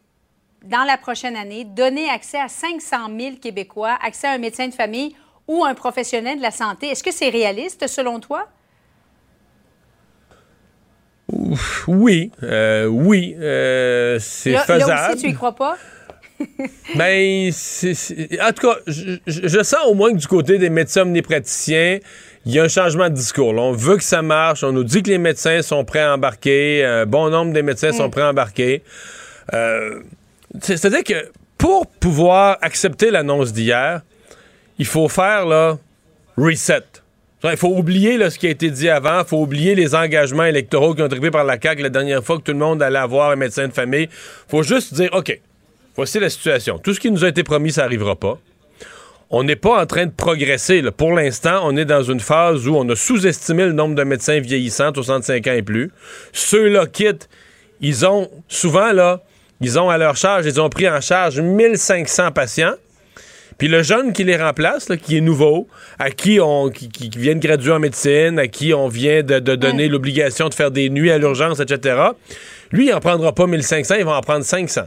dans 0.66 0.84
la 0.86 0.98
prochaine 0.98 1.36
année, 1.36 1.64
donner 1.66 2.10
accès 2.10 2.40
à 2.40 2.48
500 2.48 2.98
000 3.18 3.36
Québécois, 3.42 3.98
accès 4.06 4.28
à 4.28 4.32
un 4.32 4.38
médecin 4.38 4.68
de 4.68 4.74
famille 4.74 5.16
ou 5.48 5.64
un 5.66 5.74
professionnel 5.74 6.38
de 6.38 6.44
la 6.44 6.52
santé. 6.52 6.88
Est-ce 6.88 7.04
que 7.04 7.12
c'est 7.12 7.30
réaliste, 7.30 7.88
selon 7.88 8.20
toi? 8.20 8.48
Oui, 11.88 12.32
euh, 12.44 12.86
oui, 12.88 13.36
euh, 13.40 14.18
c'est 14.20 14.56
faisable. 14.58 14.90
là 14.90 15.12
aussi, 15.14 15.24
tu 15.24 15.30
y 15.30 15.34
crois 15.34 15.56
pas? 15.56 15.78
Ben, 16.96 17.52
en 18.42 18.52
tout 18.54 18.68
cas, 18.68 18.78
je, 18.88 19.18
je- 19.28 19.48
je 19.50 19.62
sens 19.64 19.82
au 19.88 19.94
moins 19.94 20.12
que 20.14 20.18
du 20.18 20.26
côté 20.28 20.58
des 20.58 20.70
médecins 20.70 21.02
omnipraticiens, 21.02 22.00
il 22.46 22.54
y 22.54 22.60
a 22.60 22.64
un 22.64 22.68
changement 22.70 23.10
de 23.10 23.14
discours. 23.14 23.52
là. 23.54 23.62
On 23.62 23.74
veut 23.74 23.98
que 23.98 24.04
ça 24.06 24.22
marche. 24.22 24.64
On 24.64 24.72
nous 24.72 24.86
dit 24.86 25.04
que 25.04 25.10
les 25.10 25.18
médecins 25.18 25.62
sont 25.62 25.84
prêts 25.84 26.00
à 26.02 26.14
embarquer. 26.16 26.86
Un 26.86 27.06
bon 27.06 27.30
nombre 27.30 27.52
des 27.52 27.62
médecins 27.62 27.92
sont 27.92 28.10
prêts 28.10 28.22
à 28.22 28.30
embarquer. 28.30 28.84
Euh, 29.54 30.00
C'est-à-dire 30.62 31.04
que 31.04 31.32
pour 31.58 31.88
pouvoir 31.88 32.58
accepter 32.62 33.12
l'annonce 33.12 33.54
d'hier, 33.54 34.02
il 34.78 34.86
faut 34.86 35.10
faire 35.10 35.46
là, 35.46 35.78
reset. 36.38 36.84
Il 37.44 37.58
faut 37.58 37.70
oublier 37.70 38.18
là, 38.18 38.30
ce 38.30 38.38
qui 38.38 38.48
a 38.48 38.50
été 38.50 38.70
dit 38.70 38.90
avant. 38.90 39.20
Il 39.20 39.26
faut 39.26 39.42
oublier 39.42 39.76
les 39.76 39.96
engagements 39.96 40.44
électoraux 40.44 40.94
qui 40.94 41.02
ont 41.02 41.08
été 41.08 41.18
pris 41.18 41.32
par 41.32 41.46
la 41.46 41.60
CAQ 41.62 41.84
la 41.84 41.90
dernière 41.90 42.24
fois 42.24 42.38
que 42.38 42.44
tout 42.44 42.52
le 42.52 42.58
monde 42.58 42.82
allait 42.82 43.00
avoir 43.00 43.32
un 43.32 43.36
médecin 43.38 43.68
de 43.68 43.74
famille. 43.74 44.10
Il 44.12 44.50
faut 44.50 44.64
juste 44.64 44.94
dire, 44.94 45.10
OK, 45.14 45.40
voici 45.96 46.20
la 46.20 46.30
situation. 46.30 46.80
Tout 46.80 46.94
ce 46.94 47.00
qui 47.00 47.12
nous 47.12 47.24
a 47.24 47.30
été 47.30 47.44
promis, 47.44 47.72
ça 47.72 47.84
n'arrivera 47.84 48.16
pas. 48.16 48.38
On 49.30 49.44
n'est 49.44 49.56
pas 49.56 49.82
en 49.82 49.86
train 49.86 50.06
de 50.06 50.12
progresser. 50.12 50.82
là. 50.82 50.92
Pour 50.92 51.14
l'instant, 51.14 51.62
on 51.64 51.78
est 51.78 51.86
dans 51.86 52.04
une 52.04 52.20
phase 52.20 52.68
où 52.68 52.76
on 52.76 52.90
a 52.90 52.96
sous-estimé 52.96 53.66
le 53.66 53.74
nombre 53.74 53.96
de 53.96 54.04
médecins 54.04 54.40
vieillissants, 54.40 54.92
65 54.94 55.48
ans 55.48 55.54
et 55.54 55.62
plus. 55.62 55.92
Ceux-là 56.34 56.88
quittent. 56.88 57.30
Ils 57.80 58.06
ont 58.06 58.30
souvent, 58.50 58.92
là, 58.92 59.22
ils 59.62 59.80
ont 59.80 59.90
à 59.90 59.98
leur 59.98 60.16
charge, 60.16 60.46
ils 60.46 60.60
ont 60.62 60.70
pris 60.70 60.88
en 60.90 61.02
charge 61.02 61.40
1500 61.42 62.32
patients. 62.32 62.74
Puis 63.58 63.68
le 63.68 63.84
jeune 63.84 64.14
qui 64.14 64.24
les 64.24 64.38
remplace, 64.38 64.88
là, 64.88 64.96
qui 64.96 65.18
est 65.18 65.22
nouveau, 65.22 65.68
à 66.00 66.12
qui 66.12 66.40
on 66.42 66.70
qui, 66.70 66.88
qui- 66.88 67.10
qui 67.10 67.18
vient 67.20 67.36
de 67.36 67.40
graduer 67.46 67.74
en 67.74 67.80
médecine, 67.80 68.40
à 68.40 68.48
qui 68.48 68.74
on 68.74 68.88
vient 68.88 69.22
de, 69.22 69.40
de 69.40 69.56
donner 69.56 69.90
l'obligation 69.90 70.48
de 70.48 70.54
faire 70.54 70.72
des 70.72 70.90
nuits 70.90 71.12
à 71.12 71.18
l'urgence, 71.18 71.60
etc., 71.60 71.98
lui, 72.72 72.88
il 72.88 72.94
en 72.94 73.00
prendra 73.02 73.34
pas 73.34 73.48
1500, 73.48 73.96
il 74.00 74.06
va 74.06 74.16
en 74.18 74.22
prendre 74.22 74.46
500. 74.46 74.84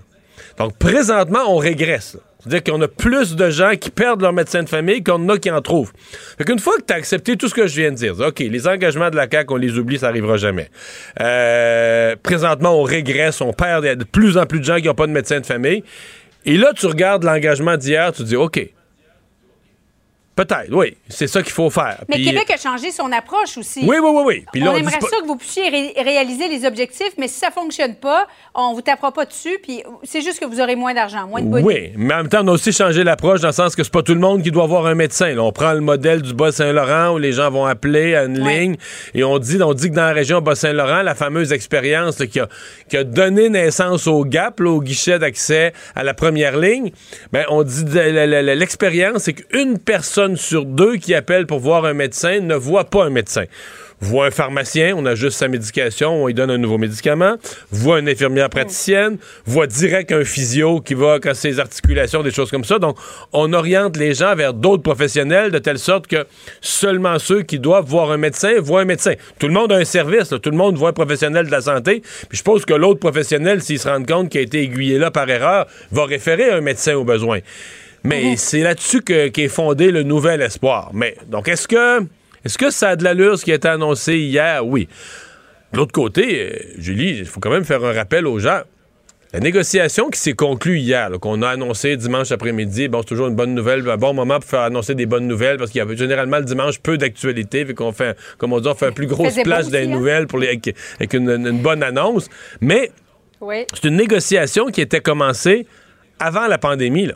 Donc, 0.56 0.78
présentement, 0.78 1.40
on 1.48 1.56
régresse. 1.56 2.14
là. 2.14 2.20
C'est-à-dire 2.42 2.74
qu'on 2.74 2.80
a 2.82 2.88
plus 2.88 3.36
de 3.36 3.50
gens 3.50 3.72
qui 3.76 3.90
perdent 3.90 4.20
leur 4.20 4.32
médecin 4.32 4.62
de 4.62 4.68
famille 4.68 5.02
qu'on 5.02 5.14
en 5.14 5.28
a 5.28 5.38
qui 5.38 5.50
en 5.50 5.60
trouvent. 5.60 5.92
Fait 6.36 6.44
qu'une 6.44 6.58
fois 6.58 6.76
que 6.76 6.84
tu 6.86 6.92
as 6.92 6.96
accepté 6.96 7.36
tout 7.36 7.48
ce 7.48 7.54
que 7.54 7.66
je 7.66 7.80
viens 7.80 7.90
de 7.90 7.96
dire, 7.96 8.18
OK, 8.18 8.40
les 8.40 8.66
engagements 8.66 9.10
de 9.10 9.16
la 9.16 9.28
CAQ, 9.30 9.54
on 9.54 9.56
les 9.56 9.78
oublie, 9.78 9.98
ça 9.98 10.08
arrivera 10.08 10.36
jamais. 10.36 10.68
Euh, 11.20 12.16
présentement, 12.22 12.78
on 12.80 12.82
régresse, 12.82 13.40
on 13.40 13.52
perd 13.52 13.84
il 13.84 13.86
y 13.86 13.90
a 13.90 13.96
de 13.96 14.04
plus 14.04 14.36
en 14.36 14.46
plus 14.46 14.58
de 14.58 14.64
gens 14.64 14.76
qui 14.76 14.86
n'ont 14.86 14.94
pas 14.94 15.06
de 15.06 15.12
médecin 15.12 15.38
de 15.38 15.46
famille. 15.46 15.84
Et 16.44 16.56
là, 16.56 16.72
tu 16.74 16.86
regardes 16.86 17.22
l'engagement 17.22 17.76
d'hier, 17.76 18.12
tu 18.12 18.24
dis, 18.24 18.36
OK, 18.36 18.60
peut-être, 20.36 20.68
oui, 20.72 20.96
c'est 21.08 21.26
ça 21.26 21.42
qu'il 21.42 21.52
faut 21.52 21.70
faire. 21.70 21.98
Mais 22.08 22.16
Puis- 22.16 22.24
Québec 22.26 22.50
a 22.50 22.56
changé 22.56 22.90
son 22.90 23.10
approche 23.12 23.58
aussi. 23.58 23.80
Oui, 23.80 23.96
oui, 24.02 24.10
oui, 24.12 24.22
oui. 24.24 24.44
Puis 24.52 24.60
là, 24.62 24.72
on, 24.72 24.76
aimerait 24.76 24.98
pas- 24.98 25.08
ça 25.08 25.16
que 25.20 25.26
vous 25.26 25.36
puissiez 25.36 25.68
ré- 25.68 25.94
réaliser 25.96 26.48
les 26.48 26.64
objectifs, 26.66 27.12
mais 27.18 27.28
si 27.28 27.38
ça 27.38 27.50
fonctionne 27.50 27.94
pas, 27.96 28.26
on 28.54 28.72
vous 28.74 28.82
tapera 28.82 29.12
pas 29.12 29.24
dessus, 29.24 29.58
puis 29.62 29.82
c'est 30.02 30.22
juste 30.22 30.40
que 30.40 30.44
vous 30.46 30.60
aurez 30.60 30.76
moins 30.76 30.94
d'argent, 30.94 31.26
moins 31.26 31.40
de 31.42 31.46
bonus. 31.48 31.64
Oui, 31.66 31.92
mais 31.96 32.14
en 32.14 32.18
même 32.18 32.28
temps, 32.28 32.40
on 32.42 32.48
a 32.48 32.52
aussi 32.52 32.72
changé 32.72 33.04
l'approche 33.04 33.40
dans 33.40 33.48
le 33.48 33.52
sens 33.54 33.74
que 33.76 33.82
c'est 33.84 33.92
pas 33.92 34.02
tout 34.02 34.14
le 34.14 34.20
monde 34.20 34.42
qui 34.42 34.50
doit 34.50 34.64
avoir 34.64 34.86
un 34.86 34.94
médecin. 34.94 35.34
là. 35.34 35.42
on 35.42 35.52
prend 35.52 35.72
le 35.72 35.80
modèle 35.80 36.22
du 36.22 36.34
Bas-Saint-Laurent 36.34 37.14
où 37.14 37.18
les 37.18 37.32
gens 37.32 37.50
vont 37.50 37.66
appeler 37.66 38.14
à 38.14 38.24
une 38.24 38.42
Ouais. 38.42 38.60
ligne 38.60 38.76
et 39.14 39.24
on 39.24 39.38
dit, 39.38 39.62
on 39.62 39.74
dit 39.74 39.90
que 39.90 39.94
dans 39.94 40.02
la 40.06 40.12
région 40.12 40.40
Bas-Saint-Laurent, 40.40 41.02
la 41.02 41.14
fameuse 41.14 41.52
expérience 41.52 42.16
qui, 42.30 42.40
a, 42.40 42.48
qui 42.88 42.96
a 42.96 43.04
donné 43.04 43.48
naissance 43.48 44.06
au 44.06 44.24
GAP, 44.24 44.60
là, 44.60 44.70
au 44.70 44.80
guichet 44.80 45.18
d'accès 45.18 45.72
à 45.94 46.02
la 46.04 46.14
première 46.14 46.56
ligne, 46.56 46.90
ben, 47.32 47.44
on 47.50 47.62
dit 47.62 47.84
l'expérience, 47.84 49.22
c'est 49.24 49.32
qu'une 49.34 49.78
personne 49.78 50.21
sur 50.36 50.64
deux 50.64 50.96
qui 50.96 51.14
appelle 51.14 51.46
pour 51.46 51.58
voir 51.58 51.84
un 51.84 51.94
médecin 51.94 52.40
ne 52.40 52.54
voit 52.54 52.84
pas 52.84 53.04
un 53.04 53.10
médecin 53.10 53.44
voit 54.02 54.26
un 54.26 54.30
pharmacien, 54.32 54.94
on 54.96 55.06
ajuste 55.06 55.38
sa 55.38 55.46
médication, 55.46 56.24
on 56.24 56.26
lui 56.26 56.34
donne 56.34 56.50
un 56.50 56.58
nouveau 56.58 56.76
médicament, 56.76 57.36
voit 57.70 58.00
une 58.00 58.08
infirmière 58.08 58.50
praticienne, 58.50 59.16
voit 59.46 59.68
direct 59.68 60.10
un 60.10 60.24
physio 60.24 60.80
qui 60.80 60.94
va 60.94 61.20
casser 61.20 61.52
ses 61.52 61.60
articulations, 61.60 62.22
des 62.22 62.32
choses 62.32 62.50
comme 62.50 62.64
ça. 62.64 62.80
Donc, 62.80 62.96
on 63.32 63.52
oriente 63.52 63.96
les 63.96 64.14
gens 64.14 64.34
vers 64.34 64.54
d'autres 64.54 64.82
professionnels 64.82 65.52
de 65.52 65.58
telle 65.58 65.78
sorte 65.78 66.08
que 66.08 66.26
seulement 66.60 67.18
ceux 67.20 67.42
qui 67.42 67.60
doivent 67.60 67.86
voir 67.86 68.10
un 68.10 68.16
médecin 68.16 68.54
voient 68.60 68.80
un 68.80 68.86
médecin. 68.86 69.14
Tout 69.38 69.46
le 69.46 69.54
monde 69.54 69.70
a 69.70 69.76
un 69.76 69.84
service, 69.84 70.32
là. 70.32 70.40
tout 70.40 70.50
le 70.50 70.56
monde 70.56 70.76
voit 70.76 70.90
un 70.90 70.94
professionnel 70.94 71.46
de 71.46 71.52
la 71.52 71.60
santé. 71.60 72.00
Puis 72.00 72.28
je 72.32 72.36
suppose 72.38 72.64
que 72.64 72.74
l'autre 72.74 72.98
professionnel, 72.98 73.62
s'il 73.62 73.78
se 73.78 73.88
rend 73.88 74.02
compte 74.04 74.30
qu'il 74.30 74.40
a 74.40 74.42
été 74.42 74.62
aiguillé 74.62 74.98
là 74.98 75.12
par 75.12 75.30
erreur, 75.30 75.68
va 75.92 76.06
référer 76.06 76.50
un 76.50 76.60
médecin 76.60 76.94
au 76.94 77.04
besoin. 77.04 77.38
Mais 78.04 78.36
c'est 78.36 78.60
là-dessus 78.60 79.02
que- 79.02 79.28
qu'est 79.28 79.48
fondé 79.48 79.90
le 79.90 80.02
nouvel 80.02 80.42
espoir. 80.42 80.90
Mais 80.92 81.16
donc, 81.28 81.48
est-ce 81.48 81.68
que 81.68 82.00
est-ce 82.44 82.58
que 82.58 82.70
ça 82.70 82.90
a 82.90 82.96
de 82.96 83.04
l'allure 83.04 83.38
ce 83.38 83.44
qui 83.44 83.52
a 83.52 83.54
été 83.54 83.68
annoncé 83.68 84.16
hier? 84.18 84.66
Oui. 84.66 84.88
De 85.72 85.78
l'autre 85.78 85.92
côté, 85.92 86.50
euh, 86.52 86.58
Julie, 86.78 87.18
il 87.20 87.24
faut 87.26 87.38
quand 87.40 87.50
même 87.50 87.64
faire 87.64 87.84
un 87.84 87.92
rappel 87.92 88.26
aux 88.26 88.38
gens. 88.38 88.60
La 89.32 89.40
négociation 89.40 90.10
qui 90.10 90.18
s'est 90.20 90.34
conclue 90.34 90.78
hier, 90.78 91.08
qu'on 91.18 91.40
a 91.40 91.48
annoncé 91.48 91.96
dimanche 91.96 92.30
après-midi, 92.32 92.88
bon, 92.88 93.00
c'est 93.00 93.06
toujours 93.08 93.28
une 93.28 93.34
bonne 93.34 93.54
nouvelle, 93.54 93.88
un 93.88 93.96
bon 93.96 94.12
moment 94.12 94.38
pour 94.38 94.50
faire 94.50 94.60
annoncer 94.60 94.94
des 94.94 95.06
bonnes 95.06 95.26
nouvelles, 95.26 95.56
parce 95.56 95.70
qu'il 95.70 95.78
y 95.78 95.82
avait 95.82 95.96
généralement 95.96 96.36
le 96.38 96.44
dimanche 96.44 96.80
peu 96.80 96.98
d'actualité, 96.98 97.64
vu 97.64 97.74
qu'on 97.74 97.92
fait, 97.92 98.14
comme 98.36 98.52
on 98.52 98.60
dit, 98.60 98.68
on 98.68 98.74
fait 98.74 98.88
un 98.88 98.92
plus 98.92 99.06
gros 99.06 99.24
faisait 99.24 99.42
beau 99.42 99.50
splash 99.50 99.68
des 99.68 99.84
hein? 99.84 99.86
nouvelles 99.86 100.26
pour 100.26 100.38
les, 100.38 100.48
avec, 100.48 100.74
avec 100.96 101.14
une, 101.14 101.30
une 101.30 101.62
bonne 101.62 101.82
annonce. 101.82 102.28
Mais 102.60 102.90
Oui. 103.40 103.64
c'est 103.72 103.88
une 103.88 103.96
négociation 103.96 104.66
qui 104.66 104.82
était 104.82 105.00
commencée 105.00 105.66
avant 106.18 106.46
la 106.46 106.58
pandémie. 106.58 107.06
Là. 107.06 107.14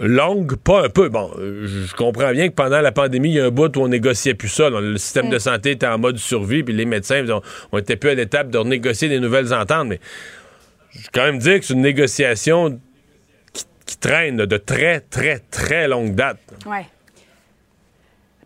Longue, 0.00 0.56
pas 0.56 0.84
un 0.84 0.88
peu. 0.88 1.08
Bon, 1.08 1.30
je 1.38 1.94
comprends 1.94 2.32
bien 2.32 2.48
que 2.48 2.54
pendant 2.54 2.80
la 2.80 2.92
pandémie, 2.92 3.30
il 3.30 3.34
y 3.34 3.40
a 3.40 3.46
un 3.46 3.50
bout 3.50 3.76
où 3.76 3.80
on 3.80 3.88
négociait 3.88 4.34
plus 4.34 4.48
ça. 4.48 4.70
Le 4.70 4.96
système 4.96 5.30
de 5.30 5.38
santé 5.38 5.72
était 5.72 5.86
en 5.86 5.98
mode 5.98 6.18
survie, 6.18 6.62
puis 6.62 6.74
les 6.74 6.84
médecins 6.84 7.28
ont, 7.28 7.42
ont 7.72 7.78
été 7.78 7.96
plus 7.96 8.10
à 8.10 8.14
l'étape 8.14 8.50
de 8.50 8.58
renégocier 8.58 9.08
des 9.08 9.20
nouvelles 9.20 9.52
ententes. 9.52 9.88
Mais 9.88 10.00
je 10.92 10.98
veux 10.98 11.08
quand 11.12 11.24
même 11.24 11.38
dire 11.38 11.60
que 11.60 11.66
c'est 11.66 11.74
une 11.74 11.82
négociation 11.82 12.80
qui, 13.52 13.64
qui 13.86 13.96
traîne 13.98 14.36
de 14.36 14.56
très, 14.56 15.00
très, 15.00 15.40
très 15.50 15.88
longue 15.88 16.14
date. 16.14 16.38
Oui. 16.66 16.78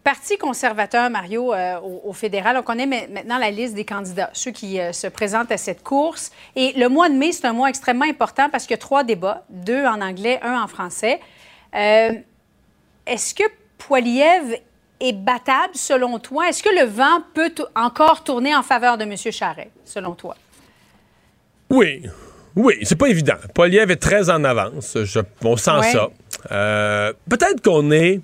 Parti 0.08 0.38
conservateur, 0.38 1.10
Mario, 1.10 1.52
euh, 1.52 1.78
au, 1.80 2.00
au 2.08 2.12
fédéral, 2.14 2.56
on 2.56 2.62
connaît 2.62 2.86
ma- 2.86 3.06
maintenant 3.08 3.36
la 3.36 3.50
liste 3.50 3.74
des 3.74 3.84
candidats, 3.84 4.30
ceux 4.32 4.52
qui 4.52 4.80
euh, 4.80 4.90
se 4.94 5.06
présentent 5.06 5.52
à 5.52 5.58
cette 5.58 5.82
course. 5.82 6.32
Et 6.56 6.72
le 6.78 6.88
mois 6.88 7.10
de 7.10 7.14
mai, 7.14 7.32
c'est 7.32 7.44
un 7.44 7.52
mois 7.52 7.68
extrêmement 7.68 8.06
important 8.06 8.48
parce 8.48 8.64
qu'il 8.64 8.70
y 8.70 8.74
a 8.74 8.78
trois 8.78 9.04
débats, 9.04 9.44
deux 9.50 9.84
en 9.84 10.00
anglais, 10.00 10.40
un 10.42 10.62
en 10.62 10.66
français. 10.66 11.20
Euh, 11.74 12.12
Est-ce 13.06 13.34
que 13.34 13.42
Poiliev 13.76 14.56
est 14.98 15.12
battable, 15.12 15.74
selon 15.74 16.18
toi? 16.18 16.48
Est-ce 16.48 16.62
que 16.62 16.70
le 16.74 16.86
vent 16.86 17.20
peut 17.34 17.52
encore 17.76 18.24
tourner 18.24 18.56
en 18.56 18.62
faveur 18.62 18.96
de 18.96 19.04
M. 19.04 19.14
Charret, 19.30 19.70
selon 19.84 20.14
toi? 20.14 20.36
Oui. 21.68 22.02
Oui, 22.56 22.76
c'est 22.82 22.96
pas 22.96 23.08
évident. 23.08 23.36
Poliev 23.54 23.90
est 23.90 23.96
très 23.96 24.30
en 24.30 24.42
avance. 24.44 24.96
Je- 25.04 25.20
on 25.44 25.56
sent 25.58 25.70
Ouais. 25.70 25.92
ça. 25.92 26.08
Euh, 26.50 27.12
Peut-être 27.28 27.60
qu'on 27.62 27.90
est. 27.90 28.20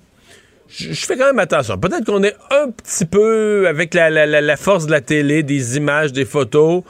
Je 0.67 0.93
je 0.93 1.05
fais 1.05 1.15
quand 1.17 1.27
même 1.27 1.39
attention. 1.39 1.77
Peut-être 1.77 2.05
qu'on 2.05 2.23
est 2.23 2.35
un 2.51 2.71
petit 2.71 3.05
peu 3.05 3.67
avec 3.67 3.93
la, 3.93 4.09
la- 4.09 4.25
la- 4.25 4.41
la 4.41 4.57
force 4.57 4.85
de 4.87 4.91
la 4.91 5.01
télé, 5.01 5.43
des 5.43 5.77
images, 5.77 6.11
des 6.11 6.25
photos. 6.25 6.83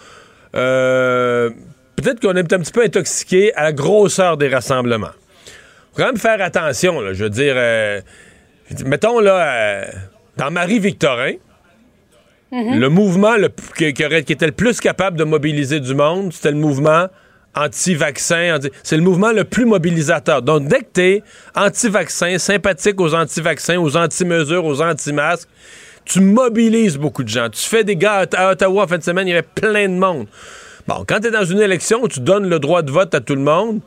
euh, 0.55 1.49
Peut-être 1.95 2.19
qu'on 2.19 2.35
est 2.35 2.51
un 2.53 2.59
petit 2.59 2.71
peu 2.73 2.83
intoxiqué 2.83 3.53
à 3.55 3.63
la 3.63 3.71
grosseur 3.73 4.35
des 4.37 4.49
rassemblements. 4.49 5.07
Faut 5.93 5.97
quand 6.01 6.05
même 6.07 6.17
faire 6.17 6.41
attention. 6.41 6.99
là. 7.01 7.13
Je 7.13 7.23
veux 7.23 7.29
dire, 7.29 7.53
euh, 7.57 8.01
mettons 8.85 9.19
là, 9.19 9.53
euh, 9.53 9.85
dans 10.37 10.51
Marie-Victorin, 10.51 11.33
le 12.51 12.87
mouvement 12.89 13.35
le, 13.37 13.49
qui, 13.77 14.05
aurait- 14.05 14.23
qui 14.23 14.33
était 14.33 14.45
le 14.45 14.51
plus 14.51 14.79
capable 14.79 15.17
de 15.17 15.23
mobiliser 15.23 15.79
du 15.79 15.93
monde, 15.95 16.31
c'était 16.33 16.51
le 16.51 16.57
mouvement 16.57 17.07
anti-vaccin. 17.55 18.55
anti- 18.55 18.69
c'est 18.83 18.97
le 18.97 19.03
mouvement 19.03 19.31
le 19.31 19.43
plus 19.43 19.65
mobilisateur. 19.65 20.41
Donc, 20.41 20.67
dès 20.67 20.79
que 20.79 20.89
t'es 20.93 21.23
anti-vaccin, 21.55 22.37
sympathique 22.37 22.99
aux 22.99 23.13
anti-vaccins, 23.15 23.77
aux 23.79 23.95
anti-mesures, 23.97 24.65
aux 24.65 24.81
anti-masques, 24.81 25.49
tu 26.05 26.19
mobilises 26.21 26.97
beaucoup 26.97 27.23
de 27.23 27.29
gens. 27.29 27.49
Tu 27.49 27.61
fais 27.61 27.83
des 27.83 27.95
gars 27.95 28.25
à 28.35 28.51
Ottawa 28.51 28.83
en 28.83 28.87
fin 28.87 28.97
de 28.97 29.03
semaine, 29.03 29.27
il 29.27 29.31
y 29.31 29.33
avait 29.33 29.41
plein 29.55 29.87
de 29.89 29.93
monde. 29.95 30.27
Bon, 30.87 31.03
quand 31.07 31.19
tu 31.19 31.27
es 31.27 31.31
dans 31.31 31.45
une 31.45 31.61
élection 31.61 32.03
où 32.03 32.07
tu 32.07 32.19
donnes 32.19 32.47
le 32.47 32.59
droit 32.59 32.83
de 32.83 32.91
vote 32.91 33.15
à 33.15 33.19
tout 33.19 33.33
le 33.35 33.41
monde, 33.41 33.79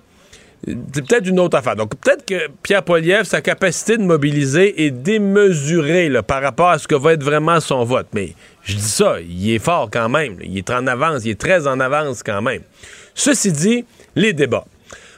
c'est 0.92 1.06
peut-être 1.06 1.28
une 1.28 1.38
autre 1.38 1.56
affaire. 1.56 1.76
Donc, 1.76 1.94
peut-être 2.00 2.26
que 2.26 2.48
Pierre 2.64 2.82
Poilievre, 2.82 3.24
sa 3.24 3.40
capacité 3.40 3.96
de 3.96 4.02
mobiliser 4.02 4.84
est 4.84 4.90
démesurée 4.90 6.10
par 6.26 6.42
rapport 6.42 6.70
à 6.70 6.78
ce 6.78 6.88
que 6.88 6.96
va 6.96 7.12
être 7.12 7.22
vraiment 7.22 7.60
son 7.60 7.84
vote. 7.84 8.08
Mais 8.12 8.34
je 8.64 8.74
dis 8.74 8.82
ça, 8.82 9.18
il 9.20 9.52
est 9.54 9.60
fort 9.60 9.88
quand 9.92 10.08
même. 10.08 10.34
Il 10.42 10.58
est 10.58 10.70
en 10.70 10.88
avance, 10.88 11.24
il 11.24 11.30
est 11.30 11.40
très 11.40 11.68
en 11.68 11.78
avance 11.78 12.24
quand 12.24 12.42
même. 12.42 12.62
Ceci 13.18 13.50
dit, 13.50 13.84
les 14.14 14.32
débats. 14.32 14.64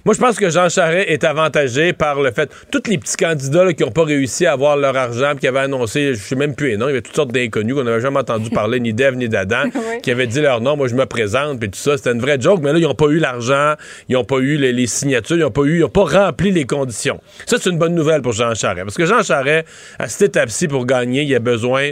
Moi, 0.07 0.15
je 0.15 0.19
pense 0.21 0.39
que 0.39 0.49
Jean 0.49 0.71
Charest 0.71 1.11
est 1.11 1.23
avantagé 1.25 1.93
par 1.93 2.23
le 2.23 2.31
fait. 2.33 2.51
Tous 2.73 2.81
les 2.89 2.97
petits 2.97 3.17
candidats 3.17 3.65
là, 3.65 3.75
qui 3.75 3.83
n'ont 3.83 3.91
pas 3.91 4.05
réussi 4.05 4.47
à 4.47 4.53
avoir 4.53 4.79
leur 4.79 4.97
argent, 4.97 5.35
qui 5.39 5.47
avaient 5.47 5.59
annoncé, 5.61 6.15
je 6.15 6.19
sais 6.19 6.35
même 6.35 6.55
plus 6.55 6.69
les 6.69 6.77
noms, 6.79 6.87
il 6.87 6.93
y 6.93 6.93
avait 6.93 7.03
toutes 7.03 7.15
sortes 7.15 7.33
d'inconnus 7.33 7.75
qu'on 7.75 7.85
n'avait 7.85 8.01
jamais 8.01 8.21
entendu 8.21 8.49
parler, 8.49 8.81
ni 8.81 8.95
d'Ève, 8.95 9.15
ni 9.17 9.29
d'Adam, 9.29 9.65
Oui. 9.75 10.01
qui 10.03 10.11
avaient 10.11 10.27
dit 10.27 10.41
leur 10.41 10.63
nom, 10.63 10.75
moi 10.79 10.89
je 10.89 10.95
me 10.95 11.05
présente, 11.05 11.61
puis 11.61 11.69
tout 11.69 11.79
ça. 11.79 11.99
C'était 11.99 12.13
une 12.13 12.21
vraie 12.23 12.41
joke, 12.41 12.61
mais 12.63 12.73
là, 12.73 12.79
ils 12.79 12.85
n'ont 12.85 12.95
pas 12.95 13.09
eu 13.09 13.19
l'argent, 13.19 13.75
ils 14.09 14.15
n'ont 14.15 14.25
pas 14.25 14.39
eu 14.39 14.57
les, 14.57 14.73
les 14.73 14.87
signatures, 14.87 15.37
ils 15.37 15.41
n'ont 15.43 15.51
pas 15.51 15.65
eu, 15.65 15.77
ils 15.77 15.81
n'ont 15.81 15.91
pas 15.91 16.05
rempli 16.05 16.51
les 16.51 16.65
conditions. 16.65 17.21
Ça, 17.45 17.59
c'est 17.61 17.69
une 17.69 17.79
bonne 17.79 17.95
nouvelle 17.95 18.23
pour 18.23 18.33
Jean 18.33 18.55
Charest. 18.55 18.85
Parce 18.85 18.97
que 18.97 19.05
Jean 19.05 19.23
Charest, 19.23 19.67
à 19.99 20.09
cette 20.09 20.31
étape-ci, 20.31 20.67
pour 20.67 20.87
gagner, 20.87 21.25
il 21.25 21.35
a 21.35 21.41
besoin 21.41 21.91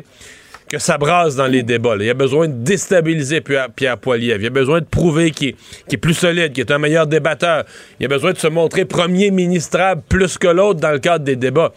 que 0.69 0.79
ça 0.79 0.99
brasse 0.99 1.35
dans 1.35 1.47
les 1.47 1.63
débats. 1.63 1.97
là. 1.97 2.05
Il 2.05 2.11
a 2.11 2.15
besoin 2.15 2.49
de 2.49 2.53
déstabiliser 2.53 3.41
Pierre, 3.41 3.69
Pierre 3.75 3.99
Poilievre. 3.99 4.41
Il 4.41 4.47
a 4.47 4.51
besoin 4.51 4.81
de 4.81 4.87
prouver 4.87 5.31
qu'il 5.31 5.55
est, 5.91 5.97
plus 5.97 6.15
solide, 6.15 6.53
qu'il 6.53 6.61
est 6.61 6.71
un 6.71 6.79
meilleur 6.79 7.07
débatteur. 7.07 7.65
Il 7.99 8.07
a 8.07 8.09
besoin 8.09 8.33
de 8.33 8.39
se 8.39 8.47
montrer 8.47 8.85
premier 8.85 9.31
ministrable 9.31 10.03
plus 10.09 10.39
que 10.39 10.49
l'autre 10.49 10.81
dans 10.81 10.93
le 10.93 10.99
cadre 10.99 11.25
des 11.25 11.37
débats. 11.37 11.73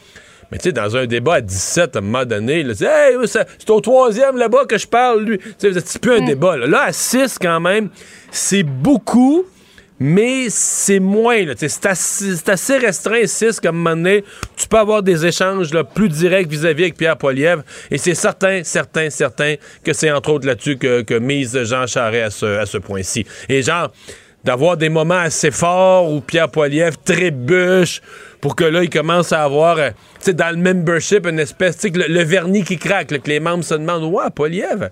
Mais 0.52 0.58
tu 0.58 0.66
sais, 0.66 0.72
dans 0.74 0.98
un 0.98 1.06
débat 1.06 1.36
à 1.36 1.42
17, 1.42 1.96
à 1.96 2.00
un 2.00 2.02
moment 2.02 2.26
donné, 2.26 2.64
là, 2.64 2.74
hey, 2.82 3.16
c'est 3.26 3.70
au 3.70 3.80
troisième 3.80 4.38
là-bas 4.38 4.66
que 4.66 4.78
je 4.78 4.88
parle, 4.88 5.24
lui. 5.24 5.40
C'est 5.58 6.00
plus 6.00 6.12
un 6.12 6.26
débat. 6.26 6.58
Là. 6.58 6.68
Là, 6.68 6.84
à 6.88 6.92
6, 6.92 7.38
quand 7.40 7.62
même, 7.62 7.90
c'est 8.32 8.64
beaucoup, 8.64 9.46
mais 10.04 10.48
c'est 10.50 11.00
moins. 11.00 11.46
C'est 11.56 11.86
assez, 11.86 12.78
restreint, 12.80 13.28
6, 13.28 13.60
comme 13.60 13.76
moment 13.76 13.96
donné, 13.96 14.24
tu 14.58 14.68
peux 14.68 14.80
avoir 14.80 15.04
des 15.04 15.28
échanges 15.28 15.72
là, 15.76 15.84
plus 15.84 16.10
directs 16.10 16.48
vis-à-vis 16.48 16.86
avec 16.86 16.98
Pierre 16.98 17.18
Poilievre. 17.18 17.62
Et 17.92 18.00
c'est 18.00 18.16
certain, 18.16 18.64
certain, 18.64 19.12
certain 19.12 19.58
que 19.84 19.94
c'est 19.94 20.10
entre 20.10 20.32
autres 20.32 20.48
là-dessus 20.48 20.78
que, 20.78 21.20
mise 21.20 21.56
Jean 21.66 21.86
Charest 21.86 22.42
à 22.42 22.66
ce, 22.66 22.80
point-ci. 22.80 23.28
Et 23.48 23.62
genre, 23.62 23.92
d'avoir 24.44 24.76
des 24.76 24.90
moments 24.90 25.20
assez 25.20 25.52
forts 25.52 26.12
où 26.12 26.20
Pierre 26.20 26.50
Poilievre 26.50 26.98
trébuche 26.98 28.02
pour 28.40 28.56
que 28.56 28.64
là, 28.64 28.82
il 28.82 28.90
commence 28.90 29.32
à 29.32 29.44
avoir, 29.44 29.78
euh, 29.78 29.92
tu 30.24 30.34
dans 30.34 30.50
le 30.50 30.58
membership, 30.58 31.28
une 31.28 31.38
espèce, 31.38 31.78
tu 31.78 31.92
le, 31.92 32.24
vernis 32.24 32.64
qui 32.64 32.80
craque, 32.80 33.10
que 33.10 33.30
les 33.30 33.40
membres 33.40 33.64
se 33.64 33.76
demandent, 33.76 34.12
ouais, 34.12 34.32
Poilievre, 34.34 34.90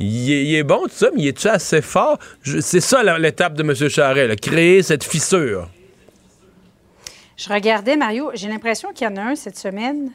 il 0.00 0.32
est, 0.32 0.44
il 0.44 0.54
est 0.54 0.62
bon, 0.62 0.82
tout 0.84 0.90
ça, 0.90 1.08
mais 1.14 1.22
il 1.22 1.28
est-tu 1.28 1.48
assez 1.48 1.82
fort? 1.82 2.18
C'est 2.60 2.80
ça 2.80 3.02
l'étape 3.18 3.54
de 3.54 3.62
M. 3.62 3.74
Charest, 3.88 4.28
là, 4.28 4.36
créer 4.36 4.82
cette 4.82 5.04
fissure. 5.04 5.68
Je 7.36 7.48
regardais, 7.52 7.96
Mario, 7.96 8.30
j'ai 8.34 8.48
l'impression 8.48 8.92
qu'il 8.92 9.06
y 9.06 9.10
en 9.10 9.16
a 9.16 9.20
un 9.22 9.34
cette 9.36 9.56
semaine. 9.58 10.10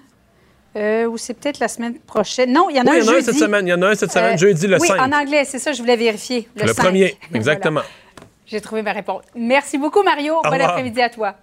Euh, 0.76 1.06
ou 1.06 1.18
c'est 1.20 1.36
peut-être 1.36 1.60
la 1.60 1.68
semaine 1.68 2.00
prochaine. 2.00 2.52
Non, 2.52 2.68
il 2.70 2.76
y 2.76 2.82
en 2.82 2.86
a 2.88 2.92
Oui, 2.92 2.98
un 2.98 3.02
il 3.02 3.06
y 3.06 3.08
en 3.08 3.12
a 3.12 3.12
un 3.12 3.16
jeudi. 3.20 3.26
cette 3.26 3.36
semaine. 3.38 3.68
Il 3.68 3.70
y 3.70 3.74
en 3.74 3.82
a 3.84 3.88
un 3.90 3.96
cette 3.96 4.12
semaine, 4.12 4.34
Euh, 4.34 4.38
jeudi 4.38 4.66
le 4.68 4.78
oui, 4.80 4.88
5. 4.88 5.00
en 5.02 5.12
anglais, 5.12 5.44
c'est 5.46 5.60
ça, 5.60 5.72
je 5.72 5.80
voulais 5.82 5.96
vérifier. 5.96 6.48
Le, 6.56 6.64
Le 6.64 6.68
5. 6.74 6.76
premier, 6.84 7.16
Voilà. 7.30 7.38
exactement. 7.38 7.82
J'ai 8.48 8.60
trouvé 8.60 8.82
ma 8.82 8.92
réponse. 8.92 9.22
Merci 9.36 9.78
beaucoup, 9.78 10.02
Mario. 10.02 10.42
Bon 10.44 10.50
après-midi 10.52 11.00
à 11.02 11.10
toi. 11.10 11.36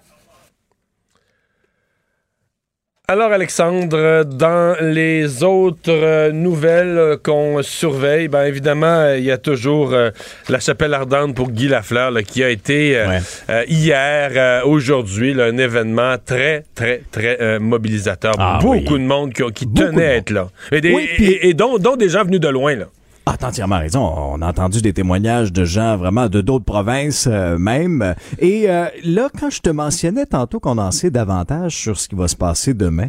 Alors, 3.12 3.33
Alexandre, 3.33 4.23
dans 4.25 4.76
les 4.81 5.43
autres 5.43 5.90
euh, 5.90 6.31
nouvelles 6.31 6.97
euh, 6.97 7.17
qu'on 7.21 7.61
surveille, 7.61 8.29
bien 8.29 8.45
évidemment, 8.45 8.87
euh, 9.00 9.19
il 9.19 9.25
y 9.25 9.33
a 9.33 9.37
toujours 9.37 9.93
euh, 9.93 10.11
la 10.49 10.61
chapelle 10.61 10.95
ardente 10.95 11.35
pour 11.35 11.50
Guy 11.50 11.67
Lafleur 11.67 12.12
là, 12.12 12.23
qui 12.23 12.45
a 12.45 12.50
été 12.50 13.02
Ouais. 13.09 13.64
hier, 13.67 14.64
aujourd'hui, 14.64 15.35
un 15.43 15.59
événement 15.59 16.14
très, 16.25 16.62
très, 16.76 17.02
très 17.11 17.59
mobilisateur. 17.59 18.35
Ah 18.38 18.61
Beaucoup 18.62 18.95
oui. 18.95 19.00
de 19.00 19.07
monde 19.07 19.33
qui, 19.33 19.67
tenait 19.67 20.07
à 20.07 20.14
être 20.14 20.31
là. 20.31 20.47
Et, 20.71 20.81
des- 20.81 20.93
Oui, 20.93 21.09
puis- 21.17 21.33
et- 21.33 21.49
et 21.49 21.55
dont, 21.55 21.79
dont 21.79 21.97
des 21.97 22.11
gens 22.11 22.23
venus 22.23 22.38
de 22.38 22.49
loin. 22.49 22.76
Là. 22.76 22.85
Ah, 23.26 23.36
t'as 23.38 23.48
entièrement 23.48 23.78
raison. 23.78 24.00
On 24.00 24.40
a 24.42 24.48
entendu 24.48 24.80
des 24.80 24.92
témoignages 24.92 25.52
de 25.52 25.64
gens 25.64 25.96
vraiment 25.96 26.28
de 26.28 26.40
d'autres 26.40 26.64
provinces 26.64 27.28
euh, 27.30 27.58
même. 27.58 28.14
Et 28.38 28.68
euh, 28.70 28.86
là, 29.04 29.28
quand 29.38 29.50
je 29.50 29.60
te 29.60 29.70
mentionnais 29.70 30.26
tantôt 30.26 30.58
qu'on 30.58 30.78
en 30.78 30.90
sait 30.90 31.10
davantage 31.10 31.76
sur 31.76 31.98
ce 31.98 32.08
qui 32.08 32.14
va 32.14 32.28
se 32.28 32.36
passer 32.36 32.74
demain, 32.74 33.08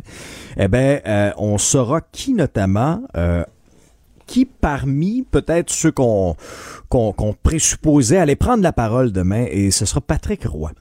eh 0.58 0.68
ben, 0.68 1.02
euh, 1.08 1.32
on 1.38 1.58
saura 1.58 2.02
qui 2.02 2.34
notamment 2.34 3.02
euh, 3.16 3.44
qui 4.28 4.46
parmi 4.46 5.24
peut-être 5.24 5.70
ceux 5.70 5.92
qu'on 5.92 6.36
qu'on 6.90 7.12
qu'on 7.12 7.34
présupposait 7.34 8.18
allaient 8.18 8.36
prendre 8.36 8.64
la 8.64 8.74
parole 8.74 9.12
demain, 9.12 9.46
et 9.50 9.72
ce 9.72 9.86
sera 9.86 10.02
Patrick 10.02 10.46
Roy. 10.46 10.72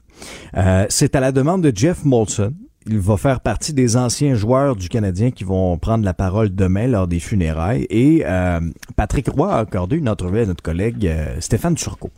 Euh, 0.55 0.85
c'est 0.89 1.15
à 1.15 1.19
la 1.19 1.31
demande 1.31 1.61
de 1.61 1.75
Jeff 1.75 2.05
Molson. 2.05 2.53
Il 2.87 2.97
va 2.97 3.15
faire 3.15 3.41
partie 3.41 3.73
des 3.73 3.95
anciens 3.95 4.33
joueurs 4.33 4.75
du 4.75 4.89
Canadien 4.89 5.29
qui 5.29 5.43
vont 5.43 5.77
prendre 5.77 6.03
la 6.03 6.15
parole 6.15 6.53
demain 6.55 6.87
lors 6.87 7.07
des 7.07 7.19
funérailles. 7.19 7.85
Et 7.91 8.23
euh, 8.25 8.59
Patrick 8.95 9.27
Roy 9.29 9.53
a 9.53 9.59
accordé 9.59 9.97
une 9.97 10.09
entrevue 10.09 10.39
à 10.39 10.45
notre 10.47 10.63
collègue 10.63 11.05
euh, 11.05 11.39
Stéphane 11.39 11.75
Turcot 11.75 12.09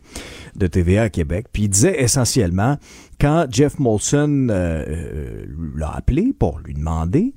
de 0.56 0.66
TVA 0.66 1.02
à 1.02 1.08
Québec. 1.10 1.46
Puis 1.52 1.64
il 1.64 1.68
disait 1.68 2.00
essentiellement, 2.02 2.78
quand 3.18 3.46
Jeff 3.50 3.78
Molson 3.78 4.48
euh, 4.50 4.84
euh, 4.88 5.46
l'a 5.76 5.90
appelé 5.90 6.32
pour 6.38 6.58
lui 6.58 6.74
demander, 6.74 7.34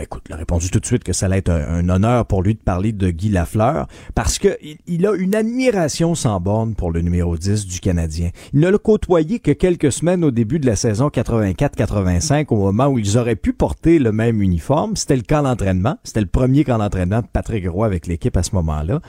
écoute, 0.00 0.22
il 0.28 0.32
a 0.34 0.36
répondu 0.36 0.70
tout 0.70 0.80
de 0.80 0.86
suite 0.86 1.04
que 1.04 1.12
ça 1.12 1.26
allait 1.26 1.38
être 1.38 1.50
un, 1.50 1.88
honneur 1.88 2.26
pour 2.26 2.42
lui 2.42 2.54
de 2.54 2.60
parler 2.60 2.92
de 2.92 3.10
Guy 3.10 3.28
Lafleur, 3.28 3.86
parce 4.14 4.38
que 4.38 4.56
il, 4.62 4.78
il 4.86 5.06
a 5.06 5.14
une 5.14 5.34
admiration 5.34 6.14
sans 6.14 6.40
borne 6.40 6.74
pour 6.74 6.90
le 6.90 7.00
numéro 7.00 7.36
10 7.36 7.66
du 7.66 7.80
Canadien. 7.80 8.30
Il 8.52 8.60
ne 8.60 8.68
l'a 8.68 8.78
côtoyé 8.78 9.38
que 9.38 9.52
quelques 9.52 9.92
semaines 9.92 10.24
au 10.24 10.30
début 10.30 10.58
de 10.58 10.66
la 10.66 10.76
saison 10.76 11.08
84-85, 11.08 12.46
au 12.50 12.56
moment 12.56 12.88
où 12.88 12.98
ils 12.98 13.16
auraient 13.18 13.36
pu 13.36 13.52
porter 13.52 13.98
le 13.98 14.12
même 14.12 14.42
uniforme. 14.42 14.96
C'était 14.96 15.16
le 15.16 15.22
camp 15.22 15.42
d'entraînement. 15.42 15.96
C'était 16.04 16.20
le 16.20 16.26
premier 16.26 16.64
camp 16.64 16.78
d'entraînement 16.78 17.20
de 17.20 17.26
Patrick 17.32 17.68
Roy 17.68 17.86
avec 17.86 18.06
l'équipe 18.06 18.36
à 18.36 18.42
ce 18.42 18.54
moment-là. 18.54 19.00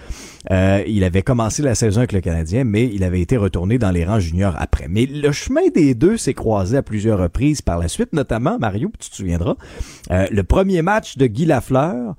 Euh, 0.52 0.84
il 0.88 1.04
avait 1.04 1.24
commencé 1.24 1.62
la 1.62 1.76
saison 1.76 2.00
avec 2.00 2.12
le 2.12 2.22
Canadien, 2.22 2.64
mais 2.64 2.86
il 2.94 3.04
avait 3.04 3.22
été 3.22 3.38
retourné 3.38 3.78
dans 3.78 3.92
les 3.92 4.06
rangs 4.06 4.20
juniors 4.20 4.56
après. 4.58 4.88
Mais 4.88 5.06
le 5.06 5.32
chemin 5.32 5.68
des 5.74 5.95
deux 5.96 6.18
s'est 6.18 6.34
croisé 6.34 6.78
à 6.78 6.84
plusieurs 6.84 7.18
reprises 7.20 7.62
par 7.62 7.80
la 7.80 7.88
suite, 7.88 8.14
notamment, 8.14 8.58
Mario, 8.60 8.92
tu 9.00 9.10
te 9.10 9.16
souviendras, 9.16 9.56
euh, 10.12 10.28
le 10.32 10.44
premier 10.44 10.82
match 10.82 11.18
de 11.18 11.26
Guy 11.26 11.46
Lafleur 11.46 12.16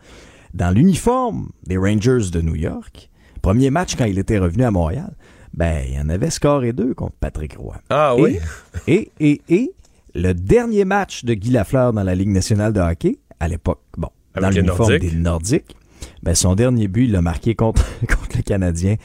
dans 0.54 0.70
l'uniforme 0.74 1.50
des 1.66 1.76
Rangers 1.76 2.30
de 2.32 2.40
New 2.40 2.54
York, 2.56 3.10
premier 3.42 3.70
match 3.70 3.94
quand 3.96 4.06
il 4.06 4.18
était 4.18 4.38
revenu 4.38 4.64
à 4.64 4.70
Montréal, 4.70 5.14
ben, 5.54 5.82
il 5.88 5.94
y 5.94 5.98
en 6.00 6.08
avait 6.08 6.30
score 6.30 6.64
et 6.64 6.72
deux 6.72 6.92
contre 6.94 7.14
Patrick 7.20 7.56
Roy. 7.56 7.76
Ah 7.90 8.14
Et- 8.18 8.20
oui? 8.22 8.38
Et, 8.86 9.10
et, 9.20 9.40
et, 9.48 9.72
le 10.14 10.32
dernier 10.32 10.84
match 10.86 11.24
de 11.24 11.34
Guy 11.34 11.50
Lafleur 11.50 11.92
dans 11.92 12.02
la 12.02 12.14
Ligue 12.14 12.30
nationale 12.30 12.72
de 12.72 12.80
hockey, 12.80 13.18
à 13.38 13.48
l'époque, 13.48 13.80
bon, 13.98 14.08
Avec 14.34 14.42
dans 14.50 14.54
l'uniforme 14.56 14.90
Nordiques. 14.92 15.10
des 15.10 15.16
Nordiques, 15.18 15.76
ben, 16.22 16.34
son 16.34 16.54
dernier 16.54 16.88
but, 16.88 17.04
il 17.04 17.12
l'a 17.12 17.20
marqué 17.22 17.54
contre, 17.54 17.84
contre 18.00 18.36
le 18.36 18.42
Canadien 18.42 18.96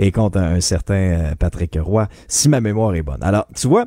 et 0.00 0.10
contre 0.12 0.38
un, 0.38 0.60
certain 0.60 0.94
euh, 0.94 1.34
Patrick 1.38 1.78
Roy, 1.80 2.08
si 2.26 2.48
ma 2.48 2.60
mémoire 2.60 2.94
est 2.94 3.02
bonne. 3.02 3.22
Alors, 3.22 3.46
tu 3.54 3.68
vois, 3.68 3.84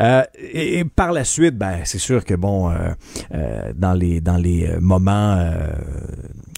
euh, 0.00 0.22
et, 0.38 0.84
par 0.84 1.12
la 1.12 1.24
suite, 1.24 1.58
ben, 1.58 1.80
c'est 1.84 1.98
sûr 1.98 2.24
que 2.24 2.34
bon, 2.34 2.70
euh, 2.70 3.72
dans 3.74 3.92
les 3.92 4.20
dans 4.20 4.36
les 4.36 4.70
moments 4.80 5.36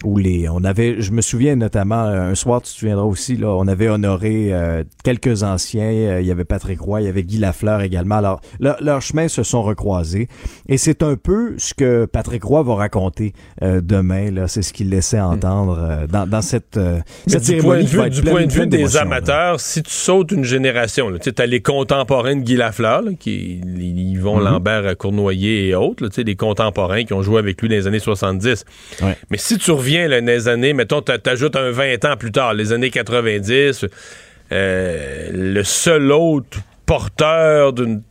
où 0.05 0.17
les, 0.17 0.49
on 0.49 0.65
avait, 0.65 1.01
je 1.01 1.13
me 1.13 1.21
souviens 1.21 1.57
notamment 1.57 2.05
euh, 2.07 2.31
un 2.31 2.35
soir, 2.35 2.63
tu 2.63 2.73
te 2.73 2.79
souviendras 2.79 3.05
aussi 3.05 3.37
là, 3.37 3.49
on 3.49 3.69
avait 3.69 3.89
honoré 3.89 4.49
euh, 4.53 4.83
quelques 5.05 5.43
anciens. 5.43 5.83
euh, 5.91 6.21
il 6.21 6.27
y 6.27 6.31
avait 6.31 6.45
Patrick 6.45 6.81
Roy, 6.81 7.03
il 7.03 7.05
y 7.05 7.09
avait 7.09 7.23
Guy 7.23 7.39
Lafleur 7.39 7.83
également. 7.83 8.15
Alors, 8.17 8.41
leur- 8.61 8.83
leurs 8.83 9.03
chemins 9.03 9.29
se 9.29 9.43
sont 9.43 9.63
recroisés 9.63 10.29
et 10.69 10.79
c'est 10.79 11.03
un 11.03 11.17
peu 11.17 11.55
ce 11.59 11.75
que 11.75 12.07
Patrick 12.07 12.43
Roy 12.45 12.63
va 12.63 12.77
raconter 12.77 13.35
euh, 13.63 13.81
demain. 13.83 14.31
Là, 14.31 14.49
c'est 14.49 14.63
ce 14.63 14.73
qu'il 14.73 14.89
laissait 14.89 15.21
entendre 15.21 15.79
euh, 15.79 16.07
dans, 16.07 16.27
dans 16.27 16.41
cette, 16.43 16.79
euh, 16.79 17.01
cette 17.27 17.45
du 17.45 17.57
point 17.59 17.79
de 17.83 17.87
vue, 17.87 18.11
du 18.11 18.23
pleine- 18.23 18.33
point 18.35 18.47
de 18.47 18.53
vue 18.53 18.67
des 18.67 18.85
là. 18.85 19.03
amateurs, 19.03 19.61
si 19.61 19.83
tu 19.83 19.91
sautes 19.93 20.33
une 20.33 20.45
génération, 20.45 21.11
tu 21.21 21.31
as 21.37 21.47
les 21.47 21.61
contemporains 21.61 22.37
de 22.37 22.41
Guy 22.43 22.57
Lafleur, 22.57 23.03
là, 23.03 23.11
qui 23.19 23.61
Yvon 23.79 24.39
Mhm. 24.39 24.45
Lambert, 24.45 24.97
Cournoyer 24.97 25.69
et 25.69 25.75
autres, 25.75 26.05
là, 26.05 26.09
tu 26.09 26.17
sais, 26.17 26.23
les 26.23 26.37
contemporains 26.37 27.05
qui 27.05 27.13
ont 27.13 27.23
joué 27.23 27.39
avec 27.39 27.61
lui 27.61 27.69
dans 27.69 27.75
les 27.75 27.87
années 27.87 27.99
70. 27.99 28.65
Ouais. 29.03 29.17
Mais 29.31 29.37
si 29.37 29.59
tu 29.59 29.71
reviens 29.73 29.90
les 29.99 30.49
années, 30.49 30.73
mettons, 30.73 31.03
t'a- 31.03 31.19
t'ajoutes 31.19 31.57
un 31.57 31.71
20 31.71 32.05
ans 32.05 32.17
plus 32.17 32.33
tard, 32.33 32.55
les 32.55 32.73
années 32.73 32.91
90, 32.91 33.87
euh, 34.53 35.31
le 35.33 35.63
seul 35.63 36.13
autre 36.13 36.59
porteur 36.87 37.73
d'une, 37.73 38.03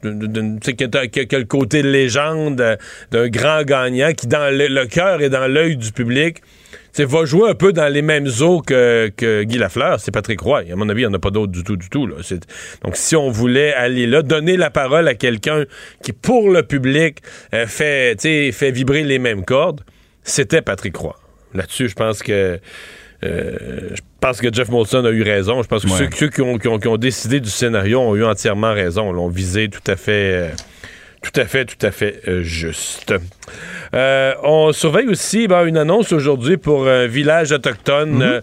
qui, 0.62 0.75
qui 0.77 1.45
côté 1.48 1.83
légende 1.83 2.62
euh, 2.62 2.77
d'un 3.12 3.27
grand 3.27 3.63
gagnant 3.63 4.13
qui, 4.13 4.25
dans 4.27 4.50
le, 4.55 4.86
cœur 4.86 5.21
et 5.21 5.29
dans 5.29 5.48
l'œil 5.51 5.75
du 5.75 5.91
public, 5.91 6.38
va 6.98 7.25
jouer 7.25 7.50
un 7.50 7.55
peu 7.55 7.74
dans 7.74 7.91
les 7.91 8.01
mêmes 8.01 8.29
eaux 8.39 8.62
que, 8.62 9.12
Guy 9.43 9.57
Lafleur, 9.57 10.00
c'est 10.00 10.12
Patrick 10.12 10.39
Roy. 10.39 10.63
À 10.71 10.75
mon 10.77 10.88
avis, 10.88 11.01
il 11.01 11.07
n'y 11.07 11.12
en 11.12 11.13
a 11.13 11.19
pas 11.19 11.29
d'autre 11.29 11.51
du 11.51 11.65
tout, 11.65 11.75
du 11.75 11.89
tout. 11.89 12.07
Là. 12.07 12.15
Donc, 12.83 12.95
si 12.95 13.17
on 13.17 13.29
voulait 13.29 13.74
aller 13.74 14.07
là, 14.07 14.21
donner 14.21 14.55
la 14.55 14.69
parole 14.69 15.09
à 15.09 15.13
quelqu'un 15.13 15.65
qui, 16.01 16.13
pour 16.13 16.50
le 16.50 16.63
public, 16.63 17.17
euh, 17.53 17.67
fait, 17.67 18.15
fait 18.53 18.71
vibrer 18.71 19.03
les 19.03 19.19
mêmes 19.19 19.43
cordes, 19.43 19.81
c'était 20.24 20.62
Patrick 20.62 20.95
Roy. 20.95 21.18
Là-dessus, 21.53 21.89
je 21.89 21.96
pense 21.96 22.22
que 22.24 22.60
euh, 23.24 23.89
je 23.96 24.01
pense 24.22 24.39
que 24.39 24.48
Jeff 24.53 24.70
Molson 24.70 25.03
a 25.06 25.10
eu 25.10 25.24
raison. 25.24 25.62
Je 25.62 25.68
pense 25.68 25.84
que 25.84 25.89
Ouais. 25.89 25.98
ceux, 25.98 26.10
ceux 26.18 26.29
qui, 26.29 26.41
ont, 26.41 26.58
qui 26.58 26.68
ont- 26.68 26.79
qui 26.79 26.88
ont 26.88 26.98
décidé 26.98 27.39
du 27.39 27.50
scénario 27.50 28.00
ont 28.00 28.15
eu 28.15 28.24
entièrement 28.24 28.74
raison. 28.74 29.12
L'ont 29.12 29.27
visé 29.29 29.68
tout 29.70 29.82
à 29.91 29.96
fait, 29.98 30.12
euh, 30.34 30.50
tout 31.22 31.38
à 31.39 31.46
fait, 31.46 31.65
tout 31.65 31.86
à 31.86 31.91
fait 31.91 32.22
euh, 32.27 32.44
juste. 32.44 33.13
Euh, 33.94 34.34
on 34.44 34.72
surveille 34.72 35.08
aussi 35.08 35.48
ben, 35.48 35.65
une 35.65 35.75
annonce 35.77 36.12
aujourd'hui 36.13 36.56
pour 36.58 36.88
un 36.88 37.08
village 37.08 37.51
autochtone 37.51 38.22
euh, 38.22 38.41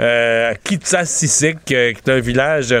euh, 0.00 0.50
à 0.50 0.54
Kitsasisik, 0.56 1.56
euh, 1.72 1.92
qui 1.92 1.98
est 2.06 2.08
un 2.10 2.20
village. 2.20 2.74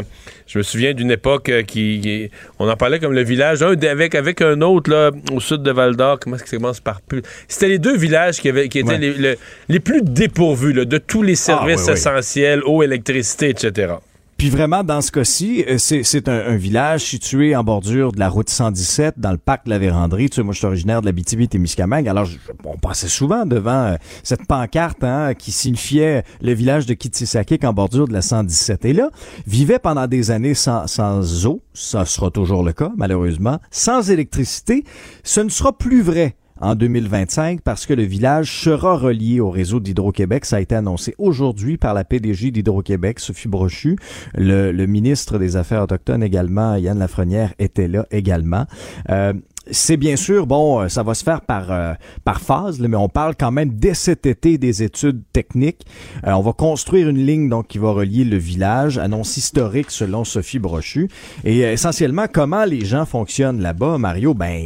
Je 0.48 0.58
me 0.58 0.62
souviens 0.62 0.94
d'une 0.94 1.10
époque 1.10 1.50
euh, 1.50 1.62
qui, 1.62 2.00
qui- 2.02 2.30
on 2.58 2.68
en 2.68 2.76
parlait 2.76 2.98
comme 2.98 3.12
le 3.12 3.22
village 3.22 3.62
un 3.62 3.76
avec 3.82 4.14
avec 4.14 4.40
un 4.40 4.60
autre 4.62 4.90
là 4.90 5.10
au 5.30 5.40
sud 5.40 5.62
de 5.62 5.70
Val 5.70 5.94
d'Or. 5.94 6.18
Comment 6.18 6.36
est-ce 6.36 6.44
que 6.44 6.50
ça 6.50 6.56
commence 6.56 6.80
par 6.80 7.02
plus? 7.02 7.22
C'était 7.46 7.68
les 7.68 7.78
deux 7.78 7.96
villages 7.96 8.40
qui 8.40 8.48
avaient 8.48 8.68
qui 8.68 8.78
étaient 8.78 8.88
Ouais. 8.88 8.98
les, 8.98 9.12
le- 9.12 9.36
les 9.68 9.80
plus 9.80 10.00
dépourvus 10.02 10.72
là, 10.72 10.84
de 10.86 10.96
tous 10.98 11.22
les 11.22 11.34
services 11.36 11.80
oui, 11.82 11.84
oui. 11.88 11.92
essentiels, 11.92 12.62
eau, 12.64 12.82
électricité, 12.82 13.50
etc. 13.50 13.92
Puis 14.38 14.50
vraiment, 14.50 14.84
dans 14.84 15.00
ce 15.00 15.10
cas-ci, 15.10 15.64
euh, 15.68 15.78
c'est, 15.78 16.28
un, 16.28 16.32
un 16.52 16.56
village 16.56 17.04
situé 17.04 17.56
en 17.56 17.64
bordure 17.64 18.12
de 18.12 18.20
la 18.20 18.28
route 18.28 18.48
117, 18.48 19.14
dans 19.18 19.32
le 19.32 19.36
parc 19.36 19.64
de 19.64 19.70
la 19.70 19.78
Vérandrie. 19.80 20.30
Tu 20.30 20.36
sais, 20.36 20.42
moi, 20.44 20.52
je 20.54 20.58
suis 20.58 20.66
originaire 20.68 21.00
de 21.00 21.06
la 21.06 21.12
BTB-Témiscamingue. 21.12 22.08
Alors, 22.08 22.24
je- 22.24 22.38
on 22.64 22.76
passait 22.78 23.08
souvent 23.08 23.46
devant 23.46 23.86
euh, 23.86 23.96
cette 24.22 24.46
pancarte 24.46 25.02
hein, 25.02 25.34
qui 25.34 25.50
signifiait 25.50 26.22
le 26.40 26.52
village 26.52 26.86
de 26.86 26.94
Kitsisakik 26.94 27.64
en 27.64 27.72
bordure 27.72 28.06
de 28.06 28.12
la 28.12 28.22
117. 28.22 28.84
Et 28.84 28.92
là, 28.92 29.10
vivait 29.48 29.80
pendant 29.80 30.06
des 30.06 30.30
années 30.30 30.54
sans, 30.54 30.86
sans 30.86 31.44
eau. 31.44 31.60
Ça 31.74 32.04
sera 32.04 32.30
toujours 32.30 32.62
le 32.62 32.72
cas, 32.72 32.92
malheureusement. 32.96 33.58
Sans 33.72 34.08
électricité. 34.08 34.84
Ce 35.24 35.40
ne 35.40 35.48
sera 35.48 35.76
plus 35.76 36.00
vrai 36.00 36.36
en 36.60 36.74
2025 36.74 37.60
parce 37.62 37.86
que 37.86 37.94
le 37.94 38.02
village 38.02 38.60
sera 38.62 38.96
relié 38.96 39.40
au 39.40 39.50
réseau 39.50 39.80
d'Hydro-Québec. 39.80 40.44
Ça 40.44 40.56
a 40.56 40.60
été 40.60 40.74
annoncé 40.74 41.14
aujourd'hui 41.18 41.76
par 41.76 41.94
la 41.94 42.04
PDG 42.04 42.50
d'Hydro-Québec, 42.50 43.20
Sophie 43.20 43.48
Brochu. 43.48 43.96
Le, 44.34 44.86
ministre 44.86 45.38
des 45.38 45.56
Affaires 45.56 45.82
autochtones 45.82 46.22
également, 46.22 46.76
Yann 46.76 46.98
Lafrenière, 46.98 47.52
était 47.58 47.88
là 47.88 48.06
également. 48.10 48.66
Euh, 49.10 49.32
c'est 49.70 49.96
bien 49.96 50.16
sûr, 50.16 50.46
bon, 50.46 50.80
euh, 50.80 50.88
ça 50.88 51.02
va 51.02 51.14
se 51.14 51.24
faire 51.24 51.40
par, 51.42 51.70
euh, 51.70 51.94
par 52.24 52.40
phase, 52.40 52.80
mais 52.80 52.96
on 52.96 53.08
parle 53.08 53.34
quand 53.38 53.50
même 53.50 53.70
dès 53.70 53.94
cet 53.94 54.26
été 54.26 54.58
des 54.58 54.82
études 54.82 55.22
techniques. 55.32 55.86
Euh, 56.26 56.32
on 56.32 56.40
va 56.40 56.52
construire 56.52 57.08
une 57.08 57.18
ligne 57.18 57.48
donc 57.48 57.68
qui 57.68 57.78
va 57.78 57.90
relier 57.90 58.24
le 58.24 58.36
village, 58.36 58.98
annonce 58.98 59.36
historique 59.36 59.90
selon 59.90 60.24
Sophie 60.24 60.58
Brochu. 60.58 61.08
Et 61.44 61.64
euh, 61.64 61.72
essentiellement, 61.72 62.26
comment 62.32 62.64
les 62.64 62.84
gens 62.84 63.04
fonctionnent 63.04 63.60
là-bas, 63.60 63.98
Mario, 63.98 64.34
ben, 64.34 64.60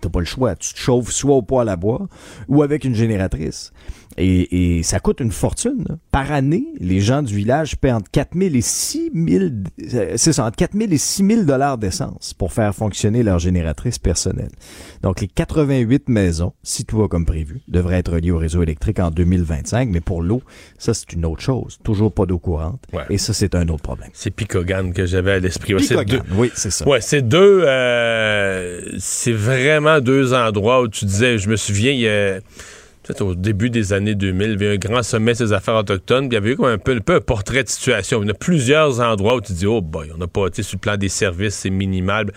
t'as 0.00 0.08
pas 0.08 0.20
le 0.20 0.26
choix. 0.26 0.54
Tu 0.56 0.74
te 0.74 0.78
chauffes 0.78 1.10
soit 1.10 1.34
au 1.34 1.42
poêle 1.42 1.68
à 1.68 1.76
bois 1.76 2.08
ou 2.48 2.62
avec 2.62 2.84
une 2.84 2.94
génératrice. 2.94 3.72
Et, 4.18 4.78
et 4.78 4.82
ça 4.82 4.98
coûte 5.00 5.20
une 5.20 5.30
fortune. 5.32 5.84
là. 5.88 5.96
Par 6.10 6.32
année, 6.32 6.66
les 6.80 7.00
gens 7.00 7.22
du 7.22 7.34
village 7.34 7.76
paient 7.76 7.92
entre 7.92 8.10
4 8.10 8.30
000 8.34 8.54
et 8.54 8.60
6 8.62 9.10
000, 9.14 9.44
euh, 9.94 10.14
c'est 10.16 10.32
ça, 10.32 10.44
entre 10.46 10.56
4 10.56 10.72
000 10.72 10.90
et 10.92 10.96
6 10.98 11.26
000 11.26 11.42
dollars 11.42 11.76
d'essence 11.76 12.32
pour 12.32 12.52
faire 12.52 12.74
fonctionner 12.74 13.22
leur 13.22 13.38
génératrice 13.38 13.98
personnelle. 13.98 14.50
Donc, 15.02 15.20
les 15.20 15.28
88 15.28 16.08
maisons, 16.08 16.52
si 16.62 16.84
tout 16.86 16.96
va 16.98 17.08
comme 17.08 17.26
prévu, 17.26 17.60
devraient 17.68 17.98
être 17.98 18.12
reliées 18.14 18.30
au 18.30 18.38
réseau 18.38 18.62
électrique 18.62 18.98
en 19.00 19.10
2025. 19.10 19.90
Mais 19.90 20.00
pour 20.00 20.22
l'eau, 20.22 20.40
ça, 20.78 20.94
c'est 20.94 21.12
une 21.12 21.26
autre 21.26 21.42
chose. 21.42 21.78
Toujours 21.84 22.12
pas 22.12 22.24
d'eau 22.26 22.38
courante. 22.38 22.82
Ouais. 22.94 23.02
Et 23.10 23.18
ça, 23.18 23.34
c'est 23.34 23.54
un 23.54 23.68
autre 23.68 23.82
problème. 23.82 24.08
C'est 24.14 24.30
Picogan 24.30 24.92
que 24.94 25.04
j'avais 25.04 25.32
à 25.32 25.38
l'esprit. 25.40 25.74
Picogan, 25.74 26.22
deux- 26.26 26.34
Oui, 26.36 26.50
c'est 26.54 26.70
ça. 26.70 26.88
Ouais, 26.88 27.00
c'est 27.02 27.22
deux. 27.22 27.64
euh, 27.66 28.80
c'est 28.98 29.32
vraiment 29.32 30.00
deux 30.00 30.32
endroits 30.34 30.80
où 30.82 30.88
tu 30.88 31.04
disais, 31.04 31.38
je 31.38 31.48
me 31.48 31.56
souviens, 31.56 31.92
il 31.92 32.00
y 32.00 32.08
a. 32.08 32.38
peut-être 33.06 33.22
au 33.22 33.34
début 33.34 33.70
des 33.70 33.92
années 33.92 34.14
2000, 34.14 34.46
il 34.46 34.52
y 34.52 34.54
avait 34.54 34.74
un 34.74 34.78
grand 34.78 35.02
sommet 35.02 35.34
des 35.34 35.52
affaires 35.52 35.76
autochtones, 35.76 36.28
puis 36.28 36.36
il 36.36 36.40
y 36.40 36.42
avait 36.42 36.52
eu 36.52 36.56
comme 36.56 36.66
un 36.66 36.78
peu, 36.78 36.92
un 36.92 37.00
peu 37.00 37.14
un 37.14 37.20
portrait 37.20 37.62
de 37.62 37.68
situation. 37.68 38.22
Il 38.22 38.28
y 38.28 38.30
a 38.30 38.34
plusieurs 38.34 39.00
endroits 39.00 39.36
où 39.36 39.40
tu 39.40 39.52
dis, 39.52 39.66
oh 39.66 39.80
boy, 39.80 40.10
on 40.14 40.18
n'a 40.18 40.26
pas, 40.26 40.50
tu 40.50 40.56
sais, 40.56 40.62
sur 40.62 40.76
le 40.76 40.80
plan 40.80 40.96
des 40.96 41.08
services, 41.08 41.54
c'est 41.54 41.70
minimal. 41.70 42.32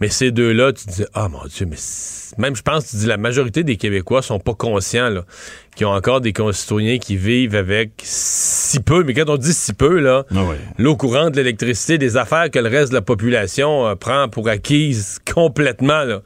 Mais 0.00 0.08
ces 0.08 0.30
deux-là, 0.30 0.72
tu 0.72 0.86
te 0.86 0.90
dis, 0.90 1.04
ah 1.12 1.28
mon 1.28 1.44
Dieu, 1.44 1.66
mais 1.66 1.76
même 2.38 2.56
je 2.56 2.62
pense, 2.62 2.86
tu 2.88 2.96
dis, 2.96 3.06
la 3.06 3.18
majorité 3.18 3.62
des 3.64 3.76
Québécois 3.76 4.22
sont 4.22 4.38
pas 4.38 4.54
conscients, 4.54 5.10
là, 5.10 5.24
qui 5.76 5.84
ont 5.84 5.90
encore 5.90 6.22
des 6.22 6.32
concitoyens 6.32 6.98
qui 6.98 7.16
vivent 7.16 7.54
avec 7.54 7.92
si 8.02 8.80
peu, 8.80 9.04
mais 9.04 9.12
quand 9.12 9.28
on 9.28 9.36
dit 9.36 9.52
si 9.52 9.74
peu, 9.74 10.00
là, 10.00 10.24
Ah 10.34 10.44
l'eau 10.78 10.96
courante, 10.96 11.36
l'électricité, 11.36 11.98
des 11.98 12.16
affaires 12.16 12.50
que 12.50 12.58
le 12.58 12.70
reste 12.70 12.90
de 12.90 12.94
la 12.94 13.02
population 13.02 13.86
euh, 13.86 13.94
prend 13.94 14.30
pour 14.30 14.48
acquises 14.48 15.18
complètement, 15.30 16.04
là. 16.04 16.22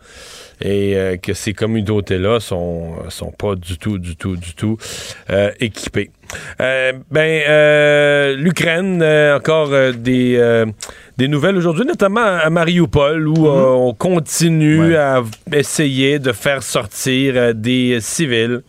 Et 0.67 0.97
euh, 0.97 1.17
que 1.19 1.35
ces 1.35 1.53
communautés-là 1.53 2.41
sont, 2.41 2.95
sont 3.11 3.31
pas 3.31 3.55
du 3.55 3.77
tout, 3.77 3.99
du 3.99 4.17
tout, 4.17 4.35
du 4.37 4.55
tout 4.55 4.79
euh, 5.31 5.51
équipées. 5.61 6.11
Euh, 6.61 6.95
ben, 7.11 7.43
euh, 7.47 8.35
l'Ukraine, 8.35 9.03
euh, 9.03 9.37
encore 9.37 9.69
des, 9.95 10.65
des 11.19 11.29
nouvelles 11.29 11.57
aujourd'hui, 11.57 11.85
notamment 11.85 12.25
à 12.25 12.49
Mariupol, 12.49 13.29
où 13.29 13.47
euh, 13.47 13.67
on 13.67 13.93
continue 13.93 14.89
Ouais. 14.89 14.97
à 14.97 15.23
essayer 15.53 16.19
de 16.19 16.33
faire 16.33 16.63
sortir 16.63 17.55
des 17.55 17.99
civils. 18.01 18.63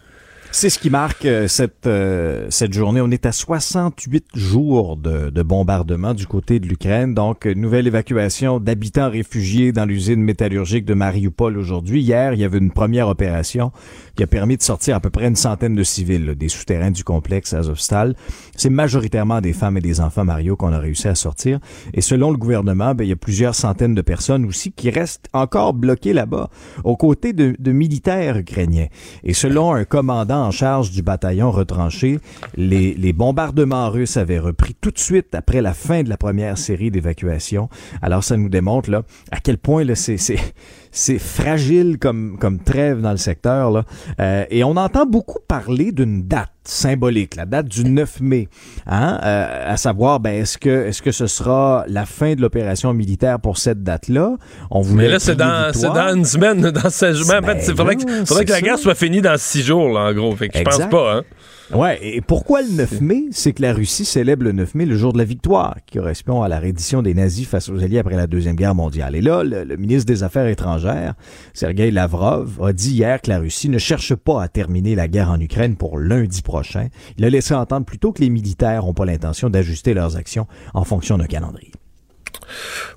C'est 0.58 0.70
ce 0.70 0.80
qui 0.80 0.90
marque 0.90 1.26
euh, 1.26 1.50
cette, 1.50 1.86
euh, 1.86 2.48
cette 2.50 2.72
journée. 2.72 3.02
On 3.02 3.12
est 3.12 3.26
à 3.26 3.34
68 3.34 4.28
jours 4.36 4.96
de, 4.96 5.30
de 5.30 5.44
bombardement 5.44 6.14
du 6.14 6.28
côté 6.28 6.62
de 6.62 6.66
l'Ukraine. 6.66 7.14
Donc, 7.14 7.46
euh, 7.46 7.54
nouvelle 7.54 7.88
évacuation 7.88 8.62
d'habitants 8.62 9.10
réfugiés 9.10 9.74
dans 9.74 9.84
l'usine 9.84 10.22
métallurgique 10.22 10.86
de 10.86 10.94
Mariupol 10.94 11.58
aujourd'hui. 11.58 12.02
Hier, 12.02 12.34
il 12.34 12.40
y 12.40 12.46
avait 12.46 12.60
une 12.60 12.72
première 12.72 13.10
opération 13.10 13.74
qui 14.16 14.24
a 14.24 14.28
permis 14.28 14.56
de 14.56 14.62
sortir 14.62 14.96
à 14.96 15.02
peu 15.02 15.10
près 15.10 15.28
une 15.28 15.36
centaine 15.36 15.76
de 15.76 15.84
civils 15.84 16.26
là, 16.26 16.36
des 16.36 16.48
souterrains 16.48 16.92
du 16.92 17.04
complexe 17.04 17.54
Azovstal. 17.54 18.16
C'est 18.56 18.70
majoritairement 18.70 19.42
des 19.42 19.52
femmes 19.52 19.76
et 19.76 19.82
des 19.82 20.00
enfants, 20.00 20.24
Mario, 20.24 20.56
qu'on 20.56 20.72
a 20.72 20.80
réussi 20.80 21.10
à 21.10 21.16
sortir. 21.16 21.60
Et 21.94 22.00
selon 22.00 22.32
le 22.32 22.38
gouvernement, 22.38 22.96
ben, 22.96 23.04
il 23.04 23.10
y 23.10 23.14
a 23.14 23.18
plusieurs 23.18 23.56
centaines 23.56 23.94
de 23.94 24.02
personnes 24.02 24.46
aussi 24.46 24.72
qui 24.72 24.90
restent 24.90 25.28
encore 25.34 25.74
bloquées 25.74 26.14
là-bas, 26.14 26.50
aux 26.86 26.96
côtés 26.96 27.34
de, 27.34 27.58
de 27.60 27.72
militaires 27.74 28.38
ukrainiens. 28.38 28.88
Et 29.26 29.34
selon 29.34 29.74
un 29.74 29.84
commandant 29.84 30.45
en 30.46 30.52
charge 30.52 30.92
du 30.92 31.02
bataillon 31.02 31.52
retranché, 31.52 32.20
les, 32.56 33.14
bombardements 33.14 33.90
russes 33.90 34.18
avaient 34.18 34.40
repris 34.40 34.76
tout 34.80 34.92
de 34.92 35.00
suite 35.00 35.34
après 35.34 35.62
la 35.62 35.74
fin 35.74 36.04
de 36.04 36.10
la 36.10 36.18
première 36.18 36.58
série 36.58 36.92
d'évacuations. 36.92 37.70
Alors 38.02 38.24
ça 38.24 38.38
nous 38.38 38.50
démontre 38.50 38.90
là 38.92 39.04
à 39.32 39.40
quel 39.40 39.58
point 39.58 39.84
c'est 39.96 40.18
c'est 40.96 41.20
fragile 41.20 41.98
comme 42.00 42.38
comme 42.40 42.60
trêve 42.60 43.02
dans 43.02 43.12
le 43.12 43.18
secteur 43.18 43.70
là. 43.70 43.84
Euh, 44.20 44.46
et 44.50 44.64
on 44.64 44.78
entend 44.78 45.06
beaucoup 45.06 45.40
parler 45.48 45.92
d'une 45.92 46.24
date 46.28 46.50
symbolique, 46.64 47.36
la 47.36 47.46
date 47.46 47.68
du 47.68 47.84
9 47.84 48.22
mai, 48.22 48.48
hein, 48.88 49.20
euh, 49.24 49.74
à 49.74 49.78
savoir, 49.78 50.20
ben, 50.20 50.42
est-ce 50.42 50.58
que, 50.58 50.88
est-ce 50.88 51.02
que 51.02 51.12
ce 51.12 51.28
sera 51.28 51.86
la 51.88 52.06
fin 52.06 52.34
de 52.34 52.42
l'opération 52.42 52.94
militaire 52.94 53.40
pour 53.40 53.58
cette 53.58 53.84
date-là? 53.84 54.36
On 54.72 54.82
voulait 54.82 55.04
Mais 55.06 55.12
là, 55.12 55.20
c'est 55.20 55.36
dans, 55.36 55.72
c'est 55.74 55.88
dans 55.88 56.16
une 56.16 56.26
semaine, 56.26 56.62
dans 56.72 56.90
16 56.90 57.18
jours. 57.18 57.36
En 57.36 57.46
fait, 57.46 57.66
il 57.68 57.76
faudrait, 57.76 57.96
que, 57.96 58.26
faudrait 58.26 58.46
que 58.46 58.52
la 58.52 58.62
guerre 58.62 58.80
soit 58.80 58.96
finie 58.96 59.22
dans 59.22 59.38
six 59.38 59.64
jours, 59.64 59.90
là, 59.90 60.10
en 60.10 60.14
gros. 60.14 60.36
Fait 60.36 60.50
que 60.50 60.58
je 60.58 60.64
pense 60.64 60.90
pas, 60.90 61.18
hein. 61.18 61.24
Ouais, 61.74 62.00
et 62.02 62.22
pourquoi 62.22 62.62
le 62.62 62.70
9 62.70 63.02
mai? 63.02 63.24
C'est 63.32 63.54
que 63.54 63.62
la 63.64 63.74
Russie 63.74 64.06
célèbre 64.06 64.44
le 64.44 64.52
9 64.52 64.76
mai 64.76 64.86
le 64.86 64.96
jour 64.96 65.14
de 65.14 65.18
la 65.18 65.24
victoire, 65.24 65.78
qui 65.88 65.98
correspond 65.98 66.44
à 66.44 66.48
la 66.48 66.60
reddition 66.60 67.02
des 67.02 67.16
nazis 67.16 67.48
face 67.48 67.70
aux 67.70 67.82
Alliés 67.82 67.98
après 67.98 68.16
la 68.16 68.28
Deuxième 68.28 68.56
Guerre 68.56 68.76
mondiale. 68.76 69.16
Et 69.16 69.22
là, 69.22 69.44
le, 69.44 69.76
ministre 69.76 70.06
des 70.06 70.22
Affaires 70.22 70.48
étrangères, 70.48 71.16
Sergei 71.54 71.90
Lavrov, 71.90 72.64
a 72.64 72.72
dit 72.72 72.92
hier 72.92 73.20
que 73.20 73.30
la 73.30 73.40
Russie 73.40 73.70
ne 73.70 73.80
cherche 73.80 74.14
pas 74.14 74.44
à 74.44 74.48
terminer 74.48 74.94
la 74.94 75.08
guerre 75.08 75.32
en 75.32 75.40
Ukraine 75.40 75.76
pour 75.76 75.98
lundi 75.98 76.44
prochain. 76.44 76.90
Il 77.18 77.26
a 77.26 77.30
laissé 77.30 77.56
entendre 77.56 77.86
plutôt 77.86 78.12
que 78.12 78.22
les 78.22 78.30
militaires 78.30 78.84
n'ont 78.84 78.94
pas 78.94 79.06
l'intention 79.06 79.50
d'ajuster 79.50 79.96
leurs 79.96 80.18
actions 80.18 80.46
en 80.76 80.84
fonction 80.84 81.18
d'un 81.18 81.28
calendrier. 81.28 81.72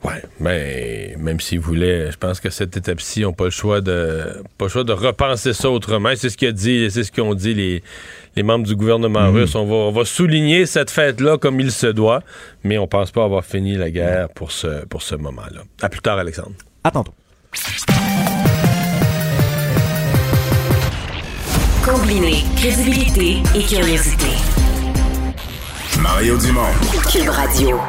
Ouais, 0.04 0.22
mais 0.40 1.16
même 1.18 1.40
s'ils 1.40 1.61
voulaient, 1.61 2.12
je 2.12 2.16
pense 2.16 2.40
que 2.40 2.50
cette 2.50 2.76
étape-ci, 2.76 3.22
n'ont 3.22 3.33
pas 3.33 3.44
le 3.44 3.50
choix 3.50 3.81
de 3.81 4.42
pas 4.57 4.66
le 4.66 4.68
choix 4.68 4.85
de 4.85 4.92
repenser 4.92 5.52
ça 5.52 5.70
autrement. 5.70 6.11
C'est 6.14 6.28
ce 6.28 6.37
qu'a 6.37 6.52
dit, 6.52 6.88
c'est 6.90 7.02
ce 7.02 7.12
qu'ont 7.12 7.35
dit 7.35 7.54
les, 7.54 7.83
les 8.38 8.44
membres 8.44 8.66
du 8.66 8.77
gouvernement 8.77 9.29
mhm. 9.29 9.35
russe. 9.35 9.55
On 9.55 9.66
va, 9.66 9.74
on 9.74 9.90
va 9.90 10.05
souligner 10.05 10.64
cette 10.64 10.90
fête-là 10.90 11.38
comme 11.38 11.61
il 11.61 11.72
se 11.72 11.88
doit, 11.88 12.22
mais 12.64 12.79
on 12.79 12.87
pense 12.87 13.11
pas 13.11 13.24
avoir 13.24 13.44
fini 13.44 13.77
la 13.77 13.90
guerre 13.90 14.29
pour 14.31 14.53
ce, 14.53 14.87
pour 14.87 15.03
ce 15.03 15.16
moment-là. 15.16 15.62
À 15.83 15.88
plus 15.88 16.01
tard, 16.01 16.18
Alexandre. 16.18 16.53
À 16.85 16.90
tantôt. 16.90 17.12
Combiner 21.85 22.44
crédibilité 22.57 23.42
et 23.57 23.62
curiosité. 23.62 24.27
Mario 26.01 26.38
Dumont. 26.38 26.72
Cube 27.11 27.29
Radio. 27.29 27.81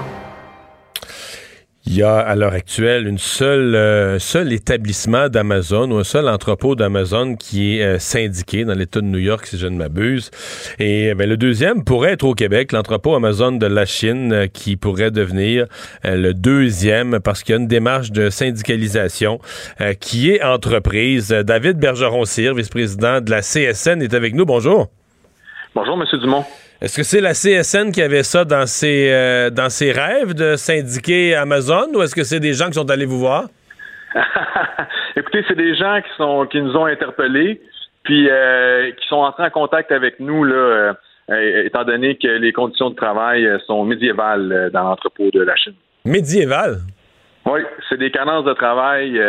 Il 1.90 1.98
y 1.98 2.04
a 2.04 2.20
à 2.20 2.36
l'heure 2.36 2.54
actuelle 2.54 3.08
une 3.08 3.18
seule 3.18 3.74
euh, 3.74 4.20
seul 4.20 4.54
établissement 4.54 5.28
d'Amazon 5.28 5.90
ou 5.90 5.98
un 5.98 6.04
seul 6.04 6.30
entrepôt 6.30 6.76
d'Amazon 6.76 7.36
qui 7.36 7.80
est 7.80 7.84
euh, 7.84 7.98
syndiqué 7.98 8.64
dans 8.64 8.76
l'État 8.76 9.02
de 9.02 9.08
New 9.08 9.18
York, 9.18 9.48
si 9.48 9.58
je 9.58 9.66
ne 9.66 9.76
m'abuse. 9.76 10.30
Et 10.78 11.16
ben, 11.16 11.28
le 11.28 11.36
deuxième 11.36 11.84
pourrait 11.84 12.12
être 12.12 12.26
au 12.26 12.36
Québec, 12.36 12.74
l'entrepôt 12.74 13.16
Amazon 13.16 13.54
de 13.54 13.66
la 13.66 13.88
Chine, 13.88 14.32
euh, 14.34 14.46
qui 14.46 14.78
pourrait 14.78 15.10
devenir 15.10 15.66
le 16.04 16.34
deuxième 16.34 17.22
parce 17.22 17.42
qu'il 17.42 17.56
y 17.56 17.58
a 17.58 17.62
une 17.62 17.68
démarche 17.68 18.12
de 18.12 18.30
syndicalisation 18.30 19.40
qui 20.00 20.30
est 20.30 20.44
entreprise. 20.44 21.30
David 21.30 21.78
Bergeron-Cyr, 21.78 22.54
vice-président 22.54 23.20
de 23.20 23.32
la 23.32 23.42
CSN, 23.42 24.04
est 24.04 24.14
avec 24.14 24.36
nous. 24.36 24.46
Bonjour. 24.46 24.90
Bonjour, 25.74 25.98
Monsieur 25.98 26.20
Dumont. 26.20 26.46
Est-ce 26.82 26.96
que 26.96 27.04
c'est 27.04 27.20
la 27.20 27.34
CSN 27.34 27.92
qui 27.92 28.02
avait 28.02 28.24
ça 28.24 28.46
dans 28.46 28.66
ses, 28.66 29.12
euh, 29.12 29.50
dans 29.50 29.70
ses 29.70 29.92
rêves 29.92 30.34
de 30.34 30.56
syndiquer 30.56 31.36
Amazon 31.36 31.88
ou 31.94 32.02
est-ce 32.02 32.16
que 32.16 32.24
c'est 32.24 32.40
des 32.40 32.54
gens 32.54 32.68
qui 32.68 32.76
sont 32.76 32.90
allés 32.90 33.06
vous 33.06 33.20
voir? 33.20 33.50
Écoutez, 35.18 35.44
c'est 35.50 35.58
des 35.58 35.76
gens 35.76 36.00
qui 36.02 36.10
sont 36.16 36.46
qui 36.46 36.62
nous 36.62 36.74
ont 36.78 36.86
interpellés 36.86 37.60
puis 38.04 38.30
euh, 38.30 38.92
qui 38.92 39.08
sont 39.08 39.18
entrés 39.18 39.44
en 39.44 39.50
contact 39.50 39.92
avec 39.92 40.22
nous 40.22 40.46
là, 40.46 40.96
euh, 41.32 41.66
étant 41.66 41.84
donné 41.84 42.16
que 42.16 42.30
les 42.30 42.54
conditions 42.54 42.92
de 42.92 42.96
travail 42.96 43.46
sont 43.68 43.84
médiévales 43.84 44.70
dans 44.72 44.84
l'entrepôt 44.84 45.30
de 45.34 45.42
la 45.42 45.58
Chine. 45.58 45.76
Médiévales? 46.06 46.78
Oui, 47.46 47.60
c'est 47.90 48.00
des 48.00 48.10
cadences 48.10 48.46
de 48.46 48.54
travail 48.54 49.22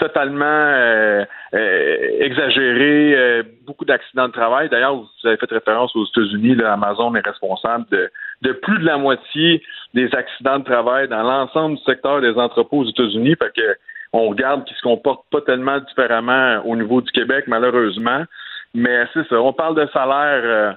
totalement 0.00 1.24
exagéré, 1.52 3.14
euh, 3.16 3.42
beaucoup 3.66 3.84
d'accidents 3.84 4.28
de 4.28 4.32
travail. 4.32 4.68
D'ailleurs, 4.68 4.96
vous 4.96 5.08
avez 5.24 5.36
fait 5.36 5.50
référence 5.50 5.94
aux 5.94 6.04
États-Unis, 6.06 6.56
Amazon 6.62 7.14
est 7.14 7.26
responsable 7.26 7.86
de, 7.90 8.52
plus 8.52 8.78
de 8.78 8.84
la 8.84 8.98
moitié 8.98 9.62
des 9.94 10.12
accidents 10.14 10.58
de 10.58 10.64
travail 10.64 11.08
dans 11.08 11.22
l'ensemble 11.22 11.76
du 11.76 11.82
secteur 11.84 12.20
des 12.20 12.34
entrepôts 12.34 12.78
aux 12.78 12.88
États-Unis. 12.88 13.36
Fait 13.36 13.52
que 13.54 13.76
on 14.12 14.28
regarde 14.28 14.64
qu'ils 14.64 14.76
se 14.76 14.82
comportent 14.82 15.26
pas 15.30 15.40
tellement 15.40 15.78
différemment 15.80 16.62
au 16.64 16.74
niveau 16.76 17.00
du 17.00 17.10
Québec, 17.12 17.44
malheureusement. 17.48 18.24
Mais 18.74 19.04
c'est 19.14 19.26
ça, 19.28 19.40
on 19.40 19.52
parle 19.52 19.76
de 19.76 19.86
salaire 19.92 20.76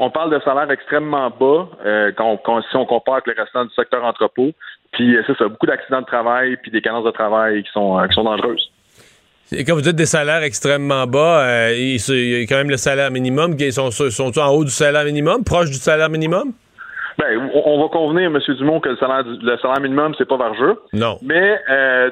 on 0.00 0.10
parle 0.10 0.30
de 0.30 0.40
salaire 0.40 0.68
extrêmement 0.72 1.30
bas 1.30 1.68
si 2.12 2.76
on 2.76 2.86
compare 2.86 3.14
avec 3.14 3.26
le 3.28 3.34
restant 3.40 3.64
du 3.64 3.74
secteur 3.74 4.04
entrepôt. 4.04 4.52
Puis 4.94 5.16
euh, 5.16 5.22
c'est 5.26 5.36
ça, 5.36 5.48
beaucoup 5.48 5.66
d'accidents 5.66 6.00
de 6.00 6.06
travail, 6.06 6.56
puis 6.56 6.70
des 6.70 6.80
cadences 6.80 7.04
de 7.04 7.10
travail 7.10 7.62
qui 7.64 7.70
sont, 7.72 7.98
euh, 7.98 8.06
qui 8.06 8.14
sont 8.14 8.24
dangereuses. 8.24 8.70
Et 9.52 9.64
quand 9.64 9.74
vous 9.74 9.82
dites 9.82 9.96
des 9.96 10.06
salaires 10.06 10.42
extrêmement 10.42 11.06
bas, 11.06 11.46
euh, 11.46 11.74
il, 11.76 11.98
y 11.98 12.42
a 12.42 12.46
quand 12.46 12.56
même 12.56 12.70
le 12.70 12.76
salaire 12.76 13.10
minimum. 13.10 13.56
Ils 13.58 13.72
sont, 13.72 13.90
sont 13.90 14.38
en 14.38 14.48
haut 14.50 14.64
du 14.64 14.70
salaire 14.70 15.04
minimum, 15.04 15.44
proche 15.44 15.70
du 15.70 15.76
salaire 15.76 16.10
minimum? 16.10 16.52
Ben, 17.16 17.48
on 17.64 17.80
va 17.80 17.88
convenir, 17.88 18.24
M. 18.24 18.40
Dumont, 18.56 18.80
que 18.80 18.88
le 18.88 18.96
salaire, 18.96 19.22
le 19.24 19.56
salaire 19.58 19.80
minimum, 19.80 20.14
c'est 20.18 20.26
pas 20.26 20.36
vargeux. 20.36 20.76
Non. 20.92 21.18
Mais 21.22 21.60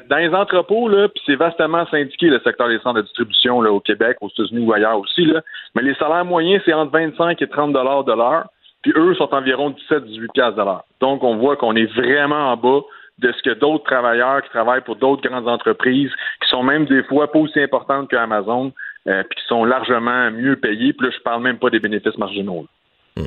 dans 0.08 0.16
les 0.16 0.28
entrepôts, 0.28 0.88
là, 0.88 1.08
puis 1.08 1.20
c'est 1.26 1.34
vastement 1.34 1.84
syndiqué 1.86 2.26
le 2.26 2.40
secteur 2.44 2.68
des 2.68 2.78
centres 2.78 2.96
de 2.96 3.02
distribution 3.02 3.60
là, 3.60 3.72
au 3.72 3.80
Québec, 3.80 4.18
aux 4.20 4.28
États-Unis 4.28 4.64
ou 4.64 4.72
ailleurs 4.72 4.98
aussi. 5.00 5.24
Là. 5.24 5.40
Mais 5.74 5.82
les 5.82 5.94
salaires 5.94 6.24
moyens, 6.24 6.62
c'est 6.64 6.72
entre 6.72 6.92
25 6.92 7.40
et 7.42 7.48
30 7.48 7.72
dollars 7.72 8.04
de 8.04 8.12
l'heure. 8.12 8.46
Puis 8.82 8.92
eux 8.96 9.14
sont 9.14 9.32
environ 9.32 9.74
17-18 9.90 10.32
piastres 10.34 10.56
de 10.56 10.62
l'heure. 10.62 10.84
Donc, 11.00 11.22
on 11.22 11.36
voit 11.36 11.56
qu'on 11.56 11.74
est 11.76 11.92
vraiment 11.94 12.52
en 12.52 12.56
bas 12.56 12.80
de 13.18 13.32
ce 13.32 13.42
que 13.42 13.54
d'autres 13.54 13.84
travailleurs 13.84 14.42
qui 14.42 14.50
travaillent 14.50 14.82
pour 14.82 14.96
d'autres 14.96 15.28
grandes 15.28 15.48
entreprises, 15.48 16.10
qui 16.42 16.48
sont 16.48 16.62
même 16.62 16.86
des 16.86 17.02
fois 17.04 17.30
pas 17.30 17.38
aussi 17.38 17.60
importantes 17.60 18.10
qu'Amazon, 18.10 18.72
euh, 19.08 19.22
puis 19.28 19.40
qui 19.40 19.46
sont 19.46 19.64
largement 19.64 20.30
mieux 20.30 20.56
payés. 20.56 20.92
Puis 20.92 21.06
là, 21.06 21.12
je 21.16 21.22
parle 21.22 21.42
même 21.42 21.58
pas 21.58 21.70
des 21.70 21.80
bénéfices 21.80 22.16
marginaux. 22.18 22.66
Hmm. 23.16 23.26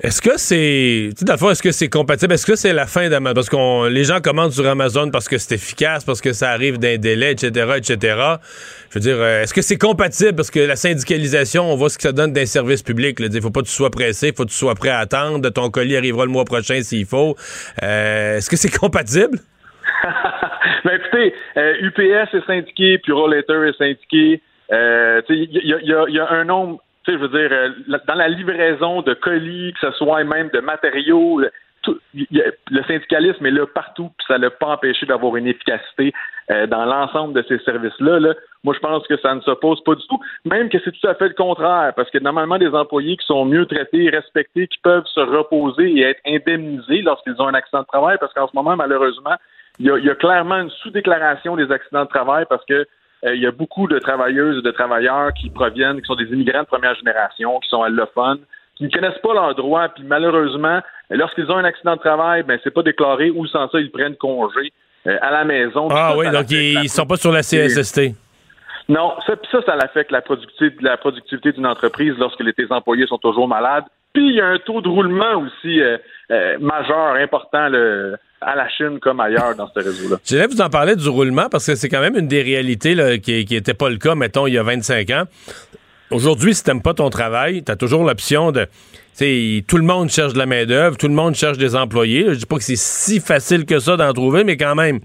Est-ce 0.00 0.22
que 0.22 0.38
c'est. 0.38 1.10
Tu 1.18 1.26
sais, 1.26 1.50
est-ce 1.50 1.62
que 1.62 1.72
c'est 1.72 1.88
compatible? 1.88 2.32
Est-ce 2.32 2.46
que 2.46 2.54
c'est 2.54 2.72
la 2.72 2.86
fin 2.86 3.08
d'Amazon? 3.08 3.34
Parce 3.34 3.50
que 3.50 3.88
les 3.88 4.04
gens 4.04 4.20
commandent 4.20 4.52
sur 4.52 4.64
Amazon 4.68 5.10
parce 5.10 5.28
que 5.28 5.38
c'est 5.38 5.56
efficace, 5.56 6.04
parce 6.04 6.20
que 6.20 6.32
ça 6.32 6.50
arrive 6.50 6.78
d'un 6.78 6.98
délai, 6.98 7.32
etc., 7.32 7.48
etc. 7.76 8.16
Je 8.90 8.94
veux 8.94 9.00
dire, 9.00 9.16
euh, 9.18 9.42
est-ce 9.42 9.52
que 9.52 9.60
c'est 9.60 9.76
compatible? 9.76 10.36
Parce 10.36 10.52
que 10.52 10.60
la 10.60 10.76
syndicalisation, 10.76 11.64
on 11.64 11.74
voit 11.74 11.88
ce 11.88 11.96
que 11.96 12.02
ça 12.02 12.12
donne 12.12 12.32
d'un 12.32 12.46
service 12.46 12.84
public. 12.84 13.18
Il 13.18 13.42
faut 13.42 13.50
pas 13.50 13.62
que 13.62 13.66
tu 13.66 13.72
sois 13.72 13.90
pressé, 13.90 14.32
faut 14.36 14.44
que 14.44 14.50
tu 14.50 14.56
sois 14.56 14.76
prêt 14.76 14.90
à 14.90 14.98
attendre. 14.98 15.50
Ton 15.50 15.68
colis 15.68 15.96
arrivera 15.96 16.26
le 16.26 16.30
mois 16.30 16.44
prochain 16.44 16.80
s'il 16.80 17.04
faut. 17.04 17.34
Euh, 17.82 18.36
est-ce 18.36 18.48
que 18.48 18.56
c'est 18.56 18.70
compatible? 18.70 19.38
ben 20.84 20.92
écoutez, 20.94 21.34
UPS 21.56 21.98
euh, 21.98 22.38
est 22.38 22.46
syndiqué, 22.46 22.98
puis 22.98 23.10
Rollator 23.10 23.64
est 23.64 23.76
syndiqué. 23.76 24.40
Il 24.70 26.10
y 26.14 26.20
a 26.20 26.30
un 26.30 26.44
nombre 26.44 26.78
je 27.12 27.18
veux 27.18 27.28
dire, 27.28 27.50
euh, 27.52 27.98
dans 28.06 28.14
la 28.14 28.28
livraison 28.28 29.02
de 29.02 29.14
colis, 29.14 29.72
que 29.74 29.90
ce 29.90 29.96
soit 29.98 30.24
même 30.24 30.50
de 30.52 30.60
matériaux, 30.60 31.40
le 31.40 32.82
syndicalisme 32.86 33.46
est 33.46 33.50
là 33.50 33.66
partout, 33.66 34.10
puis 34.18 34.26
ça 34.26 34.38
ne 34.38 34.44
l'a 34.44 34.50
pas 34.50 34.68
empêché 34.68 35.06
d'avoir 35.06 35.36
une 35.36 35.46
efficacité 35.46 36.12
euh, 36.50 36.66
dans 36.66 36.84
l'ensemble 36.84 37.34
de 37.34 37.44
ces 37.48 37.58
services-là. 37.60 38.34
Moi, 38.64 38.74
je 38.74 38.80
pense 38.80 39.06
que 39.06 39.16
ça 39.18 39.34
ne 39.34 39.40
s'oppose 39.40 39.82
pas 39.84 39.94
du 39.94 40.06
tout, 40.08 40.20
même 40.44 40.68
que 40.68 40.78
c'est 40.84 40.92
tout 40.92 41.06
à 41.06 41.14
fait 41.14 41.28
le 41.28 41.34
contraire, 41.34 41.92
parce 41.94 42.10
que 42.10 42.18
normalement, 42.18 42.58
des 42.58 42.74
employés 42.74 43.16
qui 43.16 43.26
sont 43.26 43.44
mieux 43.44 43.66
traités, 43.66 44.10
respectés, 44.10 44.66
qui 44.66 44.78
peuvent 44.82 45.06
se 45.06 45.20
reposer 45.20 45.90
et 45.90 46.02
être 46.02 46.20
indemnisés 46.26 47.02
lorsqu'ils 47.02 47.40
ont 47.40 47.48
un 47.48 47.54
accident 47.54 47.82
de 47.82 47.86
travail, 47.86 48.16
parce 48.20 48.34
qu'en 48.34 48.48
ce 48.48 48.56
moment, 48.56 48.76
malheureusement, 48.76 49.36
il 49.78 49.86
y 49.86 50.10
a 50.10 50.14
clairement 50.14 50.56
une 50.56 50.70
sous-déclaration 50.70 51.54
des 51.54 51.70
accidents 51.70 52.04
de 52.04 52.08
travail 52.08 52.44
parce 52.48 52.64
que 52.64 52.74
euh, 52.74 52.84
il 53.24 53.40
y 53.40 53.46
a 53.46 53.50
beaucoup 53.50 53.88
de 53.88 53.98
travailleuses 53.98 54.58
et 54.58 54.62
de 54.62 54.70
travailleurs 54.70 55.32
qui 55.34 55.50
proviennent, 55.50 56.00
qui 56.00 56.06
sont 56.06 56.14
des 56.14 56.26
immigrants 56.26 56.62
de 56.62 56.66
première 56.66 56.94
génération, 56.94 57.58
qui 57.60 57.68
sont 57.68 57.82
allophones, 57.82 58.40
qui 58.76 58.84
ne 58.84 58.90
connaissent 58.90 59.20
pas 59.22 59.34
leurs 59.34 59.54
droits, 59.56 59.88
puis 59.88 60.04
malheureusement, 60.06 60.80
lorsqu'ils 61.10 61.50
ont 61.50 61.56
un 61.56 61.64
accident 61.64 61.96
de 61.96 62.00
travail, 62.00 62.44
ben 62.44 62.58
c'est 62.62 62.72
pas 62.72 62.82
déclaré 62.82 63.30
ou 63.30 63.46
sans 63.46 63.68
ça, 63.68 63.80
ils 63.80 63.90
prennent 63.90 64.16
congé 64.16 64.72
euh, 65.06 65.16
à 65.20 65.30
la 65.30 65.44
maison. 65.44 65.88
Ah 65.90 66.14
oui, 66.16 66.30
donc 66.30 66.50
ils, 66.50 66.82
ne 66.82 66.88
sont 66.88 67.06
pas 67.06 67.16
sur 67.16 67.32
la 67.32 67.40
CSST. 67.40 68.14
Non, 68.88 69.14
ça, 69.26 69.34
ça, 69.50 69.62
ça 69.66 69.74
affecte 69.74 70.10
la 70.10 70.22
productivité, 70.22 70.76
la 70.80 70.96
productivité 70.96 71.52
d'une 71.52 71.66
entreprise 71.66 72.14
lorsque 72.18 72.40
les, 72.40 72.54
tes 72.54 72.70
employés 72.70 73.06
sont 73.06 73.18
toujours 73.18 73.48
malades. 73.48 73.84
Puis 74.14 74.30
il 74.30 74.34
y 74.36 74.40
a 74.40 74.46
un 74.46 74.58
taux 74.58 74.80
de 74.80 74.88
roulement 74.88 75.34
aussi 75.42 75.82
euh, 75.82 75.98
majeur, 76.60 77.16
important. 77.16 77.68
Le, 77.68 78.16
à 78.40 78.54
la 78.54 78.68
Chine 78.68 78.98
comme 79.00 79.20
ailleurs 79.20 79.54
dans 79.54 79.68
ce 79.74 79.80
réseau-là. 79.80 80.16
Je 80.24 80.46
vous 80.46 80.60
en 80.60 80.70
parler 80.70 80.96
du 80.96 81.08
roulement 81.08 81.48
parce 81.48 81.66
que 81.66 81.74
c'est 81.74 81.88
quand 81.88 82.00
même 82.00 82.16
une 82.16 82.28
des 82.28 82.42
réalités 82.42 83.20
qui 83.20 83.46
n'était 83.50 83.74
pas 83.74 83.88
le 83.88 83.96
cas, 83.96 84.14
mettons, 84.14 84.46
il 84.46 84.54
y 84.54 84.58
a 84.58 84.62
25 84.62 85.10
ans. 85.10 85.24
Aujourd'hui, 86.10 86.54
si 86.54 86.64
t'aimes 86.64 86.82
pas 86.82 86.94
ton 86.94 87.10
travail, 87.10 87.62
tu 87.62 87.70
as 87.70 87.76
toujours 87.76 88.04
l'option 88.04 88.50
de 88.50 88.66
tout 89.18 89.76
le 89.76 89.82
monde 89.82 90.10
cherche 90.10 90.32
de 90.32 90.38
la 90.38 90.46
main-d'œuvre, 90.46 90.96
tout 90.96 91.08
le 91.08 91.14
monde 91.14 91.34
cherche 91.34 91.58
des 91.58 91.74
employés. 91.74 92.26
Je 92.28 92.34
dis 92.34 92.46
pas 92.46 92.56
que 92.56 92.62
c'est 92.62 92.76
si 92.76 93.18
facile 93.18 93.64
que 93.64 93.80
ça 93.80 93.96
d'en 93.96 94.12
trouver, 94.12 94.44
mais 94.44 94.56
quand 94.56 94.76
même. 94.76 95.00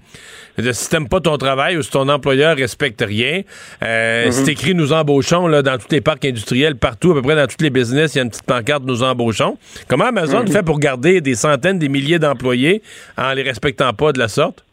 Si 0.72 0.88
t'aimes 0.88 1.08
pas 1.08 1.20
ton 1.20 1.36
travail 1.36 1.76
ou 1.76 1.82
si 1.82 1.90
ton 1.90 2.08
employeur 2.08 2.56
respecte 2.56 3.02
rien, 3.04 3.42
euh, 3.82 4.30
mm 4.30 4.48
écrit 4.48 4.74
nous 4.74 4.92
embauchons 4.92 5.48
là, 5.48 5.62
dans 5.62 5.78
tous 5.78 5.88
les 5.90 6.00
parcs 6.00 6.24
industriels, 6.24 6.76
partout, 6.76 7.12
à 7.12 7.14
peu 7.14 7.22
près 7.22 7.34
dans 7.34 7.46
tous 7.46 7.60
les 7.60 7.70
business, 7.70 8.14
il 8.14 8.18
y 8.18 8.20
a 8.20 8.24
une 8.24 8.30
petite 8.30 8.44
pancarte 8.44 8.84
nous 8.84 9.02
embauchons. 9.02 9.56
Comment 9.88 10.04
Amazon 10.06 10.42
mhm. 10.42 10.48
fait 10.48 10.62
pour 10.62 10.78
garder 10.78 11.20
des 11.20 11.34
centaines, 11.34 11.78
des 11.78 11.88
milliers 11.88 12.18
d'employés 12.18 12.82
en 13.16 13.32
les 13.32 13.42
respectant 13.42 13.92
pas 13.94 14.12
de 14.12 14.18
la 14.18 14.28
sorte? 14.28 14.64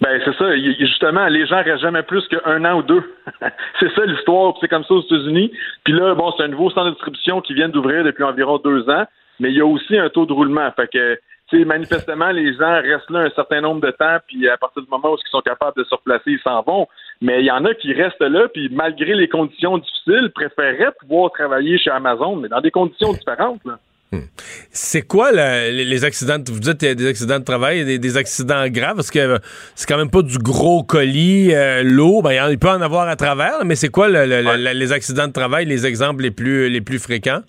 Ben 0.00 0.20
c'est 0.24 0.36
ça. 0.36 0.56
Justement, 0.56 1.26
les 1.26 1.46
gens 1.46 1.62
restent 1.62 1.82
jamais 1.82 2.02
plus 2.02 2.26
qu'un 2.28 2.64
an 2.64 2.78
ou 2.78 2.82
deux. 2.82 3.02
c'est 3.80 3.92
ça 3.94 4.04
l'histoire. 4.04 4.54
C'est 4.60 4.68
comme 4.68 4.84
ça 4.84 4.94
aux 4.94 5.02
États-Unis. 5.02 5.52
Puis 5.84 5.92
là, 5.92 6.14
bon, 6.14 6.32
c'est 6.36 6.44
un 6.44 6.48
nouveau 6.48 6.70
centre 6.70 6.86
de 6.86 6.90
distribution 6.90 7.40
qui 7.40 7.54
vient 7.54 7.68
d'ouvrir 7.68 8.04
depuis 8.04 8.22
environ 8.22 8.58
deux 8.58 8.88
ans, 8.88 9.04
mais 9.40 9.50
il 9.50 9.56
y 9.56 9.60
a 9.60 9.66
aussi 9.66 9.98
un 9.98 10.08
taux 10.08 10.24
de 10.24 10.32
roulement. 10.32 10.70
Fait 10.76 10.88
que, 10.88 11.18
tu 11.48 11.58
sais, 11.58 11.64
manifestement, 11.64 12.30
les 12.30 12.54
gens 12.54 12.80
restent 12.80 13.10
là 13.10 13.20
un 13.20 13.30
certain 13.30 13.60
nombre 13.60 13.80
de 13.80 13.90
temps, 13.90 14.18
puis 14.28 14.48
à 14.48 14.56
partir 14.56 14.82
du 14.82 14.88
moment 14.88 15.12
où 15.12 15.16
ils 15.16 15.30
sont 15.30 15.40
capables 15.40 15.76
de 15.76 15.84
se 15.84 15.94
replacer, 15.94 16.30
ils 16.30 16.40
s'en 16.40 16.62
vont. 16.62 16.86
Mais 17.20 17.40
il 17.40 17.46
y 17.46 17.50
en 17.50 17.64
a 17.64 17.74
qui 17.74 17.92
restent 17.92 18.20
là, 18.20 18.46
puis 18.48 18.68
malgré 18.70 19.14
les 19.14 19.28
conditions 19.28 19.78
difficiles, 19.78 20.30
préféreraient 20.32 20.92
pouvoir 21.00 21.32
travailler 21.32 21.76
chez 21.76 21.90
Amazon, 21.90 22.36
mais 22.36 22.48
dans 22.48 22.60
des 22.60 22.70
conditions 22.70 23.12
différentes. 23.12 23.64
Là. 23.64 23.78
Hmm. 24.10 24.24
C'est 24.70 25.06
quoi 25.06 25.32
les, 25.32 26.04
accidents? 26.04 26.38
Vous 26.48 26.60
dites 26.60 26.80
des 26.80 27.06
accidents 27.06 27.38
de 27.38 27.44
travail, 27.44 27.84
des, 27.84 27.98
des 27.98 28.16
accidents 28.16 28.66
graves, 28.68 28.96
parce 28.96 29.10
que 29.10 29.38
c'est 29.74 29.86
quand 29.86 29.98
même 29.98 30.10
pas 30.10 30.22
du 30.22 30.38
gros 30.38 30.82
colis, 30.82 31.54
euh, 31.54 31.82
lourd. 31.82 32.22
Ben, 32.22 32.48
il 32.50 32.58
peut 32.58 32.70
en 32.70 32.80
avoir 32.80 33.06
à 33.06 33.16
travers, 33.16 33.66
mais 33.66 33.74
c'est 33.74 33.90
quoi 33.90 34.08
les 34.08 34.92
accidents 34.92 35.28
de 35.28 35.32
travail, 35.32 35.66
les 35.66 35.86
exemples 35.86 36.22
les 36.22 36.30
plus, 36.30 36.70
les 36.70 36.80
plus 36.80 36.98
fréquents? 36.98 37.40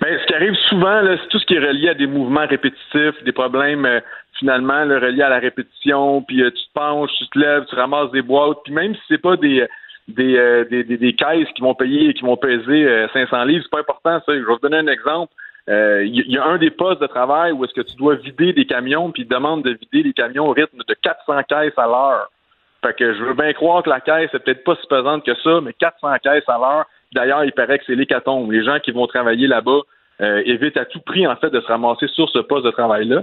Ben, 0.00 0.18
ce 0.20 0.26
qui 0.26 0.34
arrive 0.34 0.54
souvent, 0.68 1.00
c'est 1.04 1.28
tout 1.30 1.38
ce 1.38 1.46
qui 1.46 1.54
est 1.54 1.66
relié 1.66 1.88
à 1.88 1.94
des 1.94 2.06
mouvements 2.06 2.46
répétitifs, 2.46 3.24
des 3.24 3.32
problèmes 3.32 3.86
euh, 3.86 4.00
finalement 4.38 4.82
reliés 4.84 5.22
à 5.22 5.30
la 5.30 5.38
répétition, 5.38 6.20
puis 6.22 6.42
euh, 6.42 6.50
tu 6.50 6.64
te 6.64 6.72
penches, 6.74 7.10
tu 7.16 7.28
te 7.28 7.38
lèves, 7.38 7.64
tu 7.64 7.76
ramasses 7.76 8.10
des 8.10 8.22
boîtes, 8.22 8.58
puis 8.64 8.74
même 8.74 8.94
si 8.94 9.00
c'est 9.08 9.22
pas 9.22 9.36
des 9.36 9.66
des, 10.08 10.64
des, 10.68 10.82
des, 10.84 11.14
caisses 11.14 11.48
qui 11.54 11.62
vont 11.62 11.76
payer 11.76 12.12
qui 12.12 12.22
vont 12.22 12.36
peser 12.36 13.06
500 13.12 13.44
livres, 13.44 13.62
c'est 13.62 13.70
pas 13.70 13.80
important 13.80 14.20
ça. 14.26 14.34
Je 14.34 14.40
vais 14.40 14.44
vous 14.44 14.58
donner 14.58 14.78
un 14.78 14.88
exemple. 14.88 15.32
Il 15.68 15.72
euh, 15.72 16.04
y, 16.04 16.36
a 16.36 16.44
un 16.44 16.58
des 16.58 16.70
postes 16.70 17.00
de 17.00 17.06
travail 17.06 17.52
où 17.52 17.64
est-ce 17.64 17.72
que 17.72 17.82
tu 17.82 17.94
dois 17.96 18.16
vider 18.16 18.52
des 18.52 18.66
camions, 18.66 19.12
puis 19.12 19.22
ils 19.22 19.28
demandent 19.28 19.62
de 19.62 19.78
vider 19.80 20.02
les 20.02 20.12
camions 20.12 20.48
au 20.48 20.52
rythme 20.52 20.78
de 20.86 20.94
400 20.94 21.42
caisses 21.48 21.78
à 21.78 21.86
l'heure. 21.86 22.30
Fait 22.84 22.96
que 22.96 23.14
je 23.14 23.22
veux 23.22 23.34
bien 23.34 23.52
croire 23.52 23.84
que 23.84 23.90
la 23.90 24.00
caisse 24.00 24.30
est 24.34 24.40
peut-être 24.40 24.64
pas 24.64 24.74
si 24.80 24.86
pesante 24.88 25.24
que 25.24 25.36
ça, 25.36 25.60
mais 25.60 25.72
400 25.72 26.16
caisses 26.20 26.48
à 26.48 26.58
l'heure. 26.58 26.86
D'ailleurs, 27.12 27.44
il 27.44 27.52
paraît 27.52 27.78
que 27.78 27.84
c'est 27.86 27.94
l'hécatombe. 27.94 28.50
Les 28.50 28.64
gens 28.64 28.80
qui 28.80 28.90
vont 28.90 29.06
travailler 29.06 29.46
là-bas 29.46 29.82
euh, 30.20 30.42
évitent 30.46 30.76
à 30.76 30.84
tout 30.84 31.00
prix 31.00 31.26
en 31.28 31.36
fait 31.36 31.50
de 31.50 31.60
se 31.60 31.66
ramasser 31.66 32.08
sur 32.08 32.28
ce 32.30 32.40
poste 32.40 32.64
de 32.64 32.70
travail-là. 32.72 33.22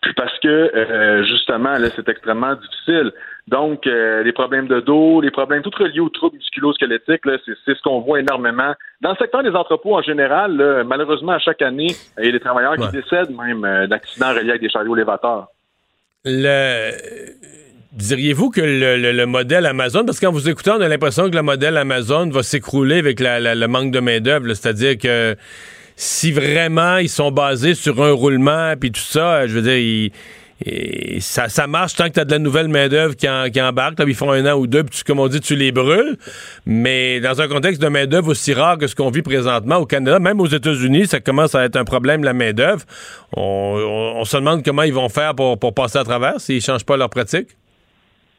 Puis 0.00 0.14
parce 0.14 0.38
que 0.38 0.48
euh, 0.48 1.22
justement, 1.24 1.76
là, 1.76 1.88
c'est 1.94 2.08
extrêmement 2.08 2.54
difficile. 2.54 3.12
Donc, 3.48 3.86
euh, 3.86 4.22
les 4.22 4.32
problèmes 4.32 4.66
de 4.66 4.80
dos, 4.80 5.20
les 5.20 5.30
problèmes 5.30 5.62
tout 5.62 5.70
reliés 5.76 6.00
aux 6.00 6.08
troubles 6.08 6.36
musculo-squelettiques, 6.36 7.22
c'est 7.44 7.76
ce 7.76 7.82
qu'on 7.82 8.00
voit 8.00 8.20
énormément. 8.20 8.72
Dans 9.02 9.10
le 9.10 9.16
secteur 9.16 9.42
des 9.42 9.50
entrepôts 9.50 9.96
en 9.96 10.02
général, 10.02 10.84
malheureusement, 10.86 11.32
à 11.32 11.38
chaque 11.38 11.60
année, 11.60 11.88
il 12.18 12.26
y 12.26 12.28
a 12.28 12.32
des 12.32 12.40
travailleurs 12.40 12.76
qui 12.76 12.88
décèdent 12.88 13.36
même 13.36 13.64
euh, 13.64 13.86
d'accidents 13.86 14.30
reliés 14.30 14.50
avec 14.50 14.62
des 14.62 14.70
chariots 14.70 14.96
élévateurs. 14.96 15.48
Le... 16.24 16.92
Diriez-vous 17.92 18.50
que 18.50 18.60
le, 18.60 19.24
modèle 19.26 19.66
Amazon, 19.66 20.04
parce 20.04 20.20
que 20.20 20.26
quand 20.26 20.32
vous 20.32 20.48
écoutez, 20.48 20.70
on 20.70 20.80
a 20.80 20.86
l'impression 20.86 21.28
que 21.28 21.34
le 21.34 21.42
modèle 21.42 21.76
Amazon 21.76 22.30
va 22.30 22.44
s'écrouler 22.44 22.98
avec 22.98 23.18
le 23.18 23.66
manque 23.66 23.90
de 23.90 23.98
main-d'œuvre, 23.98 24.54
c'est-à-dire 24.54 24.96
que 24.96 25.34
si 26.00 26.32
vraiment 26.32 26.96
ils 26.96 27.10
sont 27.10 27.30
basés 27.30 27.74
sur 27.74 28.02
un 28.02 28.10
roulement 28.10 28.72
puis 28.80 28.90
tout 28.90 29.02
ça, 29.02 29.46
je 29.46 29.58
veux 29.58 29.60
dire, 29.60 30.10
ça, 31.20 31.50
ça 31.50 31.66
marche 31.66 31.94
tant 31.94 32.08
que 32.08 32.14
tu 32.14 32.20
as 32.20 32.24
de 32.24 32.30
la 32.30 32.38
nouvelle 32.38 32.68
main-d'œuvre 32.68 33.14
qui, 33.14 33.26
qui 33.52 33.60
embarque. 33.60 33.98
Là, 33.98 34.06
ils 34.08 34.14
font 34.14 34.30
un 34.30 34.50
an 34.50 34.58
ou 34.58 34.66
deux, 34.66 34.82
puis 34.82 35.02
comme 35.06 35.20
on 35.20 35.28
dit, 35.28 35.40
tu 35.40 35.56
les 35.56 35.72
brûles. 35.72 36.16
Mais 36.64 37.20
dans 37.20 37.42
un 37.42 37.48
contexte 37.48 37.82
de 37.82 37.88
main-d'œuvre 37.88 38.28
aussi 38.28 38.54
rare 38.54 38.78
que 38.78 38.86
ce 38.86 38.94
qu'on 38.94 39.10
vit 39.10 39.20
présentement 39.20 39.76
au 39.76 39.84
Canada, 39.84 40.18
même 40.18 40.40
aux 40.40 40.46
États-Unis, 40.46 41.06
ça 41.06 41.20
commence 41.20 41.54
à 41.54 41.64
être 41.64 41.76
un 41.76 41.84
problème, 41.84 42.24
la 42.24 42.32
main-d'œuvre. 42.32 42.82
On, 43.36 44.24
se 44.24 44.38
demande 44.38 44.64
comment 44.64 44.84
ils 44.84 44.94
vont 44.94 45.10
faire 45.10 45.34
pour, 45.34 45.58
pour 45.58 45.74
passer 45.74 45.98
à 45.98 46.04
travers 46.04 46.40
s'ils 46.40 46.62
changent 46.62 46.86
pas 46.86 46.96
leur 46.96 47.10
pratique. 47.10 47.48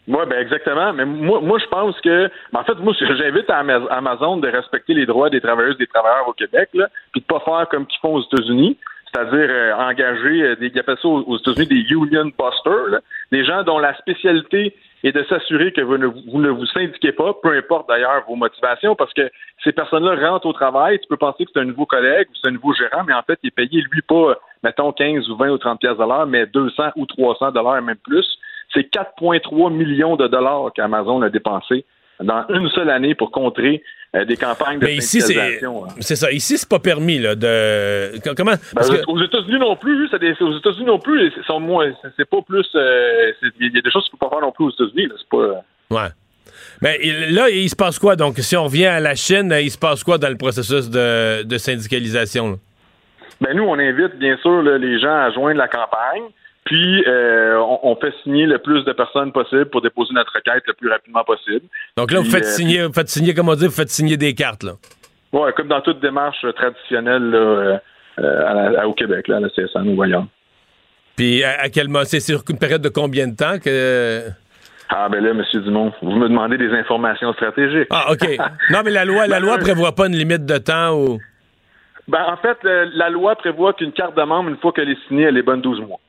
Oui, 0.07 0.25
ben 0.27 0.39
exactement. 0.39 0.93
Mais 0.93 1.05
moi, 1.05 1.39
moi 1.41 1.59
je 1.59 1.67
pense 1.67 1.99
que, 2.01 2.29
ben, 2.51 2.59
en 2.59 2.63
fait, 2.63 2.75
moi, 2.75 2.93
j'invite 2.99 3.49
Amazon 3.49 4.37
de 4.37 4.47
respecter 4.47 4.93
les 4.93 5.05
droits 5.05 5.29
des 5.29 5.41
travailleuses 5.41 5.75
et 5.75 5.85
des 5.85 5.87
travailleurs 5.87 6.27
au 6.27 6.33
Québec, 6.33 6.69
là, 6.73 6.87
puis 7.11 7.21
de 7.21 7.25
pas 7.25 7.39
faire 7.39 7.67
comme 7.69 7.85
qu'ils 7.85 7.99
font 7.99 8.15
aux 8.15 8.23
États-Unis, 8.23 8.77
c'est-à-dire 9.13 9.47
euh, 9.49 9.73
engager 9.75 10.41
euh, 10.41 10.55
des, 10.55 10.67
ils 10.67 10.79
appellent 10.79 10.97
ça 11.01 11.07
aux, 11.07 11.37
États-Unis 11.37 11.67
des 11.67 11.91
union 11.91 12.25
busters, 12.25 13.01
des 13.31 13.45
gens 13.45 13.63
dont 13.63 13.77
la 13.77 13.95
spécialité 13.97 14.73
est 15.03 15.11
de 15.11 15.23
s'assurer 15.23 15.71
que 15.71 15.81
vous 15.81 15.97
ne, 15.97 16.07
vous 16.07 16.39
ne 16.39 16.49
vous 16.49 16.65
syndiquez 16.67 17.11
pas, 17.11 17.33
peu 17.41 17.55
importe 17.55 17.87
d'ailleurs 17.87 18.23
vos 18.27 18.35
motivations, 18.35 18.95
parce 18.95 19.13
que 19.13 19.29
ces 19.63 19.71
personnes-là 19.71 20.29
rentrent 20.29 20.47
au 20.47 20.53
travail, 20.53 20.99
tu 20.99 21.07
peux 21.07 21.17
penser 21.17 21.45
que 21.45 21.51
c'est 21.53 21.59
un 21.59 21.65
nouveau 21.65 21.85
collègue 21.85 22.27
ou 22.29 22.33
c'est 22.41 22.47
un 22.47 22.51
nouveau 22.51 22.73
gérant, 22.73 23.03
mais 23.05 23.13
en 23.13 23.21
fait, 23.23 23.37
il 23.43 23.47
est 23.47 23.55
payé, 23.55 23.83
lui, 23.91 24.01
pas, 24.01 24.35
mettons, 24.63 24.91
15 24.91 25.29
ou 25.29 25.35
20 25.35 25.49
ou 25.49 25.57
30 25.57 25.79
pièces 25.79 25.97
de 25.97 26.03
l'heure, 26.03 26.27
mais 26.27 26.45
200 26.47 26.91
ou 26.95 27.05
300 27.05 27.51
dollars 27.51 27.81
même 27.81 27.97
plus 27.97 28.37
c'est 28.73 28.93
4,3 28.93 29.73
millions 29.73 30.15
de 30.15 30.27
dollars 30.27 30.71
qu'Amazon 30.73 31.21
a 31.21 31.29
dépensé 31.29 31.85
dans 32.21 32.45
une 32.49 32.69
seule 32.69 32.89
année 32.89 33.15
pour 33.15 33.31
contrer 33.31 33.83
euh, 34.15 34.25
des 34.25 34.35
campagnes 34.35 34.79
de 34.79 34.85
Mais 34.85 34.95
ici, 34.95 35.19
hein. 35.37 35.87
c'est 35.99 36.15
ça. 36.15 36.31
Ici, 36.31 36.57
c'est 36.57 36.69
pas 36.69 36.79
permis 36.79 37.19
là, 37.19 37.35
de. 37.35 38.11
Comment? 38.35 38.55
Ben, 38.73 38.81
Aux 39.07 39.23
États-Unis 39.23 39.59
non 39.59 39.75
plus, 39.75 40.09
des... 40.19 40.33
aux 40.41 40.57
États-Unis 40.57 40.85
non 40.85 40.99
plus, 40.99 41.31
sont 41.47 41.59
moins. 41.59 41.91
C'est 42.17 42.29
pas 42.29 42.41
plus. 42.41 42.67
Euh, 42.75 43.31
il 43.59 43.73
y 43.73 43.77
a 43.77 43.81
des 43.81 43.91
choses 43.91 44.03
qu'il 44.03 44.17
faut 44.19 44.29
pas 44.29 44.29
faire 44.29 44.41
non 44.41 44.51
plus 44.51 44.65
aux 44.65 44.71
États-Unis. 44.71 45.07
C'est 45.17 45.29
pas. 45.29 45.37
Euh. 45.37 45.53
Ouais. 45.89 46.09
Mais 46.81 46.97
là, 47.29 47.49
il 47.49 47.69
se 47.69 47.75
passe 47.75 47.99
quoi? 47.99 48.15
Donc, 48.15 48.37
si 48.39 48.57
on 48.57 48.65
revient 48.65 48.87
à 48.87 48.99
la 48.99 49.15
Chine, 49.15 49.55
il 49.61 49.71
se 49.71 49.77
passe 49.77 50.03
quoi 50.03 50.17
dans 50.17 50.29
le 50.29 50.37
processus 50.37 50.89
de, 50.89 51.57
syndicalisation? 51.57 52.59
Ben, 53.39 53.55
nous, 53.55 53.63
on 53.63 53.79
invite 53.79 54.17
bien 54.17 54.35
sûr 54.37 54.61
les 54.61 54.99
gens 54.99 55.15
à 55.15 55.31
joindre 55.31 55.57
la 55.57 55.67
campagne. 55.67 56.23
Puis, 56.71 57.03
euh, 57.05 57.61
on, 57.83 57.97
fait 57.97 58.13
signer 58.23 58.45
le 58.45 58.57
plus 58.57 58.85
de 58.85 58.93
personnes 58.93 59.33
possible 59.33 59.65
pour 59.65 59.81
déposer 59.81 60.13
notre 60.13 60.31
requête 60.33 60.63
le 60.65 60.71
plus 60.71 60.89
rapidement 60.89 61.21
possible. 61.25 61.65
Donc 61.97 62.13
là, 62.13 62.19
vous 62.19 62.31
faites 62.31 62.45
euh, 62.45 62.55
signer, 62.55 62.85
vous 62.85 62.93
faites 62.93 63.09
signer, 63.09 63.33
comment 63.33 63.55
dire, 63.55 63.67
vous 63.67 63.75
faites 63.75 63.89
signer 63.89 64.15
des 64.15 64.33
cartes, 64.33 64.63
là? 64.63 64.71
Oui, 65.33 65.51
comme 65.57 65.67
dans 65.67 65.81
toute 65.81 65.99
démarche 65.99 66.45
traditionnelle 66.55 67.35
euh, 67.35 68.85
au 68.85 68.93
Québec, 68.93 69.27
là, 69.27 69.35
à 69.35 69.39
la 69.41 69.49
CSN 69.49 69.93
ou 69.93 70.01
ailleurs. 70.01 70.27
Puis, 71.17 71.43
à, 71.43 71.67
quel 71.67 71.89
moment? 71.89 72.05
C'est 72.05 72.21
sur 72.21 72.41
une 72.49 72.57
période 72.57 72.81
de 72.81 72.87
combien 72.87 73.27
de 73.27 73.35
temps 73.35 73.59
que. 73.59 74.29
Ah 74.87 75.09
ben 75.09 75.21
là, 75.21 75.31
M. 75.31 75.43
Dumont, 75.63 75.91
vous 76.01 76.11
me 76.11 76.29
demandez 76.29 76.57
des 76.57 76.71
informations 76.71 77.33
stratégiques. 77.33 77.89
Ah, 77.89 78.13
OK. 78.13 78.25
non, 78.69 78.79
mais 78.85 78.91
la 78.91 79.03
loi, 79.03 79.27
la 79.27 79.41
loi 79.41 79.57
prévoit 79.57 79.93
pas 79.93 80.07
une 80.07 80.15
limite 80.15 80.45
de 80.45 80.57
temps 80.57 80.97
ou. 80.97 81.19
Ben, 82.07 82.23
en 82.29 82.37
fait, 82.37 82.57
la 82.63 83.09
loi 83.09 83.35
prévoit 83.35 83.73
qu'une 83.73 83.91
carte 83.91 84.15
de 84.15 84.23
membre, 84.23 84.51
une 84.51 84.57
fois 84.57 84.71
qu'elle 84.71 84.89
est 84.89 85.07
signée, 85.09 85.23
elle 85.23 85.37
est 85.37 85.43
bonne 85.43 85.59
12 85.59 85.81
mois. 85.81 85.99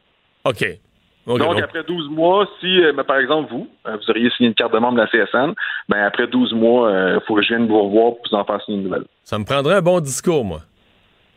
OK. 0.44 0.64
donc, 1.26 1.60
après 1.60 1.84
12 1.84 2.10
mois, 2.10 2.48
si, 2.60 2.82
euh, 2.82 2.92
ben, 2.92 3.04
par 3.04 3.18
exemple, 3.18 3.50
vous, 3.50 3.68
euh, 3.86 3.96
vous 3.96 4.10
auriez 4.10 4.30
signé 4.30 4.48
une 4.48 4.54
carte 4.54 4.72
de 4.72 4.78
membre 4.78 4.94
de 4.94 5.02
la 5.02 5.06
CSN, 5.06 5.54
ben, 5.88 6.04
après 6.04 6.26
12 6.26 6.52
mois, 6.54 6.90
il 6.90 6.94
euh, 6.94 7.20
faut 7.20 7.34
que 7.34 7.42
je 7.42 7.48
vienne 7.48 7.66
vous 7.66 7.80
revoir 7.80 8.12
pour 8.12 8.22
vous 8.30 8.36
en 8.36 8.44
faire 8.44 8.62
signer 8.62 8.78
une 8.78 8.84
nouvelle. 8.84 9.04
Ça 9.24 9.38
me 9.38 9.44
prendrait 9.44 9.76
un 9.76 9.82
bon 9.82 10.00
discours, 10.00 10.44
moi. 10.44 10.60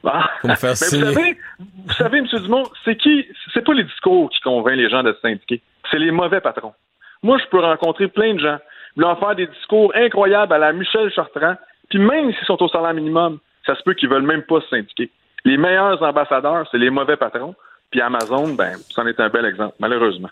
Ah. 0.06 0.30
Pour 0.42 0.50
me 0.50 0.56
faire 0.56 0.76
signer. 0.78 1.04
Vous 1.04 1.14
savez, 1.14 1.38
vous 1.60 1.94
savez, 1.94 2.18
M. 2.20 2.26
Dumont, 2.26 2.64
c'est 2.84 2.96
qui, 2.96 3.26
c'est 3.54 3.64
pas 3.64 3.74
les 3.74 3.84
discours 3.84 4.30
qui 4.30 4.40
convainquent 4.42 4.78
les 4.78 4.90
gens 4.90 5.04
de 5.04 5.14
se 5.14 5.20
syndiquer. 5.20 5.62
C'est 5.92 6.00
les 6.00 6.12
mauvais 6.12 6.42
patrons. 6.42 6.74
Moi, 7.24 7.38
je 7.38 7.46
peux 7.50 7.60
rencontrer 7.60 8.08
plein 8.08 8.34
de 8.34 8.40
gens, 8.40 8.58
leur 8.98 9.20
faire 9.20 9.36
des 9.36 9.48
discours 9.48 9.92
incroyables 9.96 10.54
à 10.54 10.58
la 10.58 10.74
Michel 10.74 11.12
Chartrand, 11.12 11.56
puis 11.90 12.00
même 12.00 12.32
s'ils 12.34 12.46
sont 12.46 12.62
au 12.62 12.68
salaire 12.68 12.94
minimum, 12.94 13.40
ça 13.66 13.76
se 13.76 13.84
peut 13.84 13.94
qu'ils 13.94 14.10
veulent 14.10 14.22
même 14.22 14.44
pas 14.44 14.62
se 14.62 14.68
syndiquer. 14.68 15.10
Les 15.44 15.58
meilleurs 15.58 16.02
ambassadeurs, 16.02 16.68
c'est 16.72 16.78
les 16.78 16.90
mauvais 16.90 17.18
patrons. 17.18 17.56
Amazon, 18.02 18.50
ben, 18.50 18.78
c'en 18.90 19.06
est 19.08 19.20
un 19.20 19.30
bel 19.30 19.46
exemple, 19.46 19.76
malheureusement. 19.80 20.30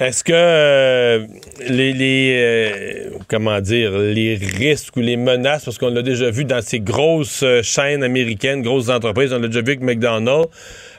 Est-ce 0.00 0.24
que 0.24 0.32
euh, 0.32 1.26
les, 1.68 2.32
euh, 2.34 3.18
comment 3.28 3.60
dire 3.60 3.98
les 3.98 4.34
risques 4.34 4.96
ou 4.96 5.00
les 5.00 5.18
menaces, 5.18 5.66
parce 5.66 5.76
qu'on 5.76 5.90
l'a 5.90 6.00
déjà 6.00 6.30
vu 6.30 6.46
dans 6.46 6.62
ces 6.62 6.80
grosses 6.80 7.42
euh, 7.42 7.60
chaînes 7.62 8.02
américaines, 8.02 8.62
grosses 8.62 8.88
entreprises, 8.88 9.30
on 9.34 9.38
l'a 9.38 9.48
déjà 9.48 9.60
vu 9.60 9.72
avec 9.72 9.82
McDonald's, 9.82 10.48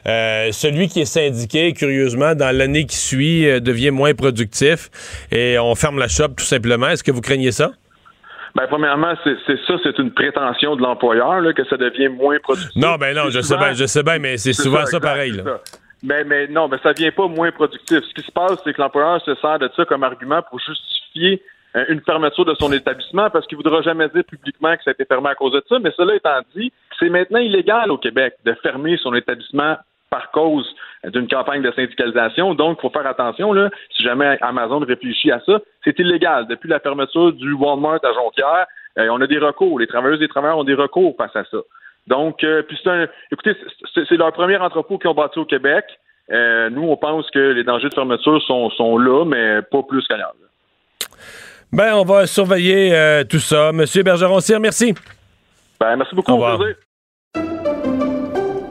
celui 0.04 0.86
qui 0.86 1.00
est 1.00 1.04
syndiqué, 1.04 1.72
curieusement, 1.72 2.36
dans 2.36 2.56
l'année 2.56 2.86
qui 2.86 2.94
suit, 2.94 3.60
devient 3.60 3.90
moins 3.90 4.14
productif 4.14 4.88
et 5.32 5.58
on 5.58 5.74
ferme 5.74 5.98
la 5.98 6.06
shop 6.06 6.28
tout 6.36 6.44
simplement. 6.44 6.88
Est-ce 6.88 7.02
que 7.02 7.10
vous 7.10 7.22
craignez 7.22 7.50
ça? 7.50 7.72
Ben, 8.54 8.66
premièrement, 8.68 9.14
c'est 9.24 9.58
ça, 9.66 9.74
c'est 9.82 9.98
une 9.98 10.12
prétention 10.12 10.76
de 10.76 10.82
l'employeur 10.82 11.42
que 11.54 11.64
ça 11.64 11.76
devient 11.76 12.08
moins 12.08 12.38
productif. 12.38 12.76
Non, 12.76 12.96
ben 12.96 13.16
non, 13.16 13.30
je 13.30 13.40
sais 13.40 13.56
bien, 13.56 13.72
je 13.72 13.86
sais 13.86 14.02
bien, 14.02 14.18
mais 14.18 14.36
c'est 14.36 14.52
souvent 14.52 14.84
ça, 14.84 15.00
pareil. 15.00 15.32
Là. 15.32 15.60
Mais, 16.02 16.24
mais 16.24 16.48
non, 16.48 16.68
mais 16.68 16.78
ça 16.82 16.92
devient 16.92 17.12
pas 17.12 17.28
moins 17.28 17.52
productif. 17.52 18.00
Ce 18.00 18.14
qui 18.14 18.22
se 18.22 18.32
passe, 18.32 18.58
c'est 18.64 18.74
que 18.74 18.80
l'employeur 18.80 19.22
se 19.22 19.34
sert 19.36 19.58
de 19.58 19.70
ça 19.74 19.84
comme 19.84 20.02
argument 20.02 20.42
pour 20.50 20.58
justifier 20.58 21.42
euh, 21.76 21.84
une 21.88 22.00
fermeture 22.02 22.44
de 22.44 22.54
son 22.58 22.72
établissement 22.72 23.30
parce 23.30 23.46
qu'il 23.46 23.56
voudra 23.56 23.80
jamais 23.82 24.08
dire 24.08 24.24
publiquement 24.24 24.76
que 24.76 24.82
ça 24.82 24.90
a 24.90 24.92
été 24.92 25.04
fermé 25.04 25.30
à 25.30 25.34
cause 25.34 25.52
de 25.52 25.62
ça. 25.68 25.78
Mais 25.78 25.92
cela 25.96 26.16
étant 26.16 26.40
dit, 26.54 26.72
c'est 26.98 27.08
maintenant 27.08 27.38
illégal 27.38 27.90
au 27.90 27.98
Québec 27.98 28.34
de 28.44 28.52
fermer 28.62 28.98
son 28.98 29.14
établissement 29.14 29.76
par 30.12 30.30
cause 30.30 30.68
d'une 31.04 31.26
campagne 31.26 31.62
de 31.62 31.72
syndicalisation. 31.72 32.54
Donc, 32.54 32.78
il 32.78 32.82
faut 32.82 32.90
faire 32.90 33.06
attention, 33.06 33.52
là, 33.54 33.70
si 33.96 34.02
jamais 34.04 34.36
Amazon 34.42 34.78
réfléchit 34.80 35.32
à 35.32 35.40
ça, 35.46 35.58
c'est 35.82 35.98
illégal. 35.98 36.46
Depuis 36.48 36.68
la 36.68 36.80
fermeture 36.80 37.32
du 37.32 37.54
Walmart 37.54 38.04
à 38.04 38.12
Jonquière, 38.12 38.66
euh, 38.98 39.08
on 39.10 39.20
a 39.22 39.26
des 39.26 39.38
recours. 39.38 39.80
Les 39.80 39.86
travailleuses 39.86 40.18
et 40.18 40.24
les 40.24 40.28
travailleurs 40.28 40.58
ont 40.58 40.64
des 40.64 40.74
recours 40.74 41.16
face 41.16 41.34
à 41.34 41.44
ça. 41.50 41.58
Donc, 42.06 42.44
euh, 42.44 42.62
puis 42.62 42.78
c'est 42.82 42.90
un, 42.90 43.06
écoutez, 43.30 43.56
c'est 43.94 44.16
leur 44.16 44.32
premier 44.32 44.58
entrepôt 44.58 44.98
qu'ils 44.98 45.08
ont 45.08 45.14
bâti 45.14 45.38
au 45.38 45.46
Québec. 45.46 45.84
euh, 46.30 46.68
nous, 46.68 46.82
on 46.82 46.96
pense 46.96 47.30
que 47.30 47.38
les 47.38 47.64
dangers 47.64 47.88
de 47.88 47.94
fermeture 47.94 48.40
sont, 48.42 48.68
sont 48.70 48.98
là, 48.98 49.24
mais 49.24 49.62
pas 49.62 49.82
plus 49.82 50.06
qu'ailleurs. 50.06 50.34
Ben, 51.72 51.94
on 51.94 52.04
va 52.04 52.26
surveiller 52.26 53.22
tout 53.30 53.38
ça. 53.38 53.72
Monsieur 53.72 54.02
Bergeron-Cyr, 54.02 54.60
merci. 54.60 54.94
Ben, 55.80 55.96
merci 55.96 56.14
beaucoup. 56.14 56.32
Au. 56.32 56.91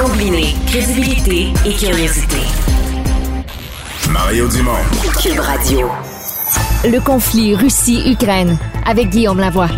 Combiner 0.00 0.54
crédibilité 0.66 1.48
et 1.66 1.74
curiosité. 1.74 2.38
Mario 4.10 4.48
Dumont. 4.48 4.72
Cube 5.22 5.38
Radio. 5.38 5.90
Le 6.84 7.04
conflit 7.04 7.54
Russie-Ukraine 7.54 8.56
avec 8.86 9.10
Guillaume 9.10 9.40
Lavoie. 9.40 9.68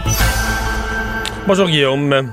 Bonjour, 1.49 1.67
Guillaume. 1.67 2.33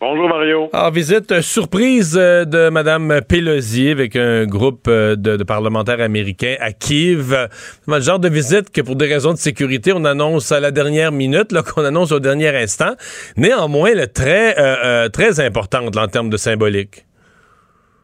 Bonjour, 0.00 0.28
Mario. 0.28 0.70
Alors, 0.72 0.92
visite 0.92 1.32
euh, 1.32 1.42
surprise 1.42 2.16
euh, 2.16 2.44
de 2.44 2.68
Mme 2.68 3.20
Pelosi 3.28 3.90
avec 3.90 4.14
un 4.14 4.46
groupe 4.46 4.86
euh, 4.86 5.16
de, 5.16 5.36
de 5.36 5.42
parlementaires 5.42 6.00
américains 6.00 6.54
à 6.60 6.70
Kiev. 6.70 7.48
C'est 7.84 7.92
le 7.92 8.00
genre 8.00 8.20
de 8.20 8.28
visite 8.28 8.70
que, 8.70 8.80
pour 8.80 8.94
des 8.94 9.06
raisons 9.06 9.32
de 9.32 9.38
sécurité, 9.38 9.92
on 9.92 10.04
annonce 10.04 10.52
à 10.52 10.60
la 10.60 10.70
dernière 10.70 11.10
minute, 11.10 11.50
là, 11.50 11.62
qu'on 11.74 11.84
annonce 11.84 12.12
au 12.12 12.20
dernier 12.20 12.56
instant. 12.56 12.94
Néanmoins, 13.36 13.92
là, 13.92 14.06
très, 14.06 14.56
euh, 14.56 14.76
euh, 14.84 15.08
très 15.08 15.40
importante 15.40 15.96
là, 15.96 16.04
en 16.04 16.08
termes 16.08 16.30
de 16.30 16.36
symbolique. 16.36 17.07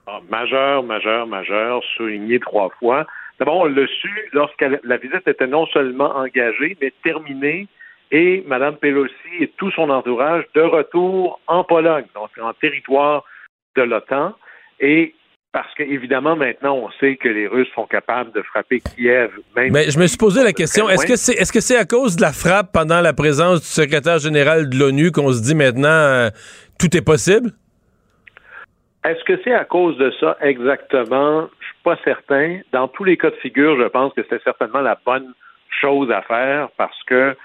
Ah, 0.06 0.20
majeur, 0.28 0.82
majeur, 0.82 1.26
majeur, 1.26 1.82
souligné 1.96 2.38
trois 2.38 2.70
fois. 2.78 3.06
D'abord, 3.38 3.62
on 3.62 3.64
l'a 3.64 3.86
su 3.86 4.10
lorsque 4.32 4.64
la 4.82 4.96
visite 4.96 5.26
était 5.26 5.46
non 5.46 5.66
seulement 5.66 6.14
engagée, 6.16 6.76
mais 6.80 6.92
terminée, 7.02 7.68
et 8.10 8.44
Mme 8.46 8.76
Pelosi 8.76 9.12
et 9.40 9.48
tout 9.56 9.70
son 9.72 9.90
entourage 9.90 10.44
de 10.54 10.60
retour 10.60 11.40
en 11.46 11.64
Pologne, 11.64 12.04
donc 12.14 12.30
en 12.40 12.52
territoire 12.52 13.24
de 13.76 13.82
l'OTAN. 13.82 14.34
Et 14.78 15.14
parce 15.52 15.72
qu'évidemment, 15.74 16.36
maintenant, 16.36 16.74
on 16.76 16.90
sait 17.00 17.16
que 17.16 17.28
les 17.28 17.46
Russes 17.46 17.68
sont 17.74 17.86
capables 17.86 18.32
de 18.32 18.42
frapper 18.42 18.80
Kiev. 18.80 19.30
Même 19.56 19.72
Mais 19.72 19.90
je 19.90 19.98
me 19.98 20.06
suis 20.06 20.16
posé 20.18 20.42
la 20.44 20.52
question, 20.52 20.88
est-ce 20.88 21.06
loin. 21.06 21.14
que 21.14 21.16
c'est 21.16 21.34
est-ce 21.34 21.52
que 21.52 21.60
c'est 21.60 21.76
à 21.76 21.84
cause 21.84 22.16
de 22.16 22.22
la 22.22 22.32
frappe 22.32 22.72
pendant 22.72 23.00
la 23.00 23.12
présence 23.12 23.60
du 23.60 23.66
secrétaire 23.66 24.18
général 24.18 24.68
de 24.68 24.76
l'ONU 24.76 25.12
qu'on 25.12 25.32
se 25.32 25.42
dit 25.42 25.54
maintenant 25.54 25.88
euh, 25.88 26.30
tout 26.78 26.96
est 26.96 27.04
possible? 27.04 27.50
Est-ce 29.04 29.22
que 29.24 29.38
c'est 29.44 29.52
à 29.52 29.66
cause 29.66 29.98
de 29.98 30.10
ça 30.18 30.36
exactement? 30.40 31.48
Je 31.60 31.66
suis 31.66 31.82
pas 31.82 31.98
certain. 32.04 32.60
Dans 32.72 32.88
tous 32.88 33.04
les 33.04 33.18
cas 33.18 33.30
de 33.30 33.36
figure, 33.36 33.78
je 33.78 33.88
pense 33.88 34.14
que 34.14 34.22
c'est 34.30 34.42
certainement 34.42 34.80
la 34.80 34.98
bonne 35.04 35.34
chose 35.68 36.10
à 36.10 36.22
faire 36.22 36.70
parce 36.78 37.02
que 37.04 37.36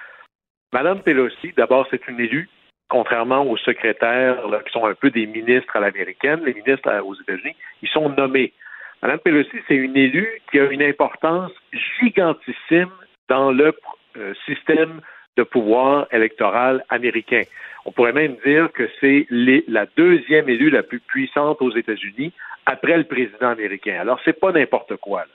Mme 0.71 1.01
Pelosi, 1.01 1.51
d'abord, 1.57 1.85
c'est 1.91 2.07
une 2.07 2.19
élue, 2.19 2.47
contrairement 2.87 3.43
aux 3.43 3.57
secrétaires 3.57 4.47
là, 4.47 4.59
qui 4.59 4.71
sont 4.71 4.85
un 4.85 4.93
peu 4.93 5.09
des 5.09 5.25
ministres 5.25 5.75
à 5.75 5.81
l'américaine. 5.81 6.41
Les 6.45 6.53
ministres 6.53 6.89
aux 7.01 7.15
États-Unis, 7.15 7.55
ils 7.81 7.89
sont 7.89 8.07
nommés. 8.09 8.53
Mme 9.01 9.19
Pelosi, 9.19 9.57
c'est 9.67 9.75
une 9.75 9.97
élue 9.97 10.41
qui 10.51 10.59
a 10.59 10.65
une 10.65 10.83
importance 10.83 11.51
gigantissime 11.99 12.91
dans 13.27 13.51
le 13.51 13.73
euh, 14.17 14.33
système 14.45 15.01
de 15.35 15.43
pouvoir 15.43 16.07
électoral 16.11 16.85
américain. 16.89 17.41
On 17.89 17.91
pourrait 17.91 18.13
même 18.13 18.35
dire 18.45 18.71
que 18.71 18.87
c'est 19.01 19.25
la 19.31 19.87
deuxième 19.97 20.47
élue 20.47 20.69
la 20.69 20.83
plus 20.83 20.99
puissante 20.99 21.59
aux 21.59 21.75
États-Unis 21.75 22.31
après 22.67 22.95
le 22.95 23.03
président 23.03 23.49
américain. 23.49 23.97
Alors, 23.99 24.19
c'est 24.23 24.39
pas 24.39 24.51
n'importe 24.51 24.97
quoi. 24.97 25.25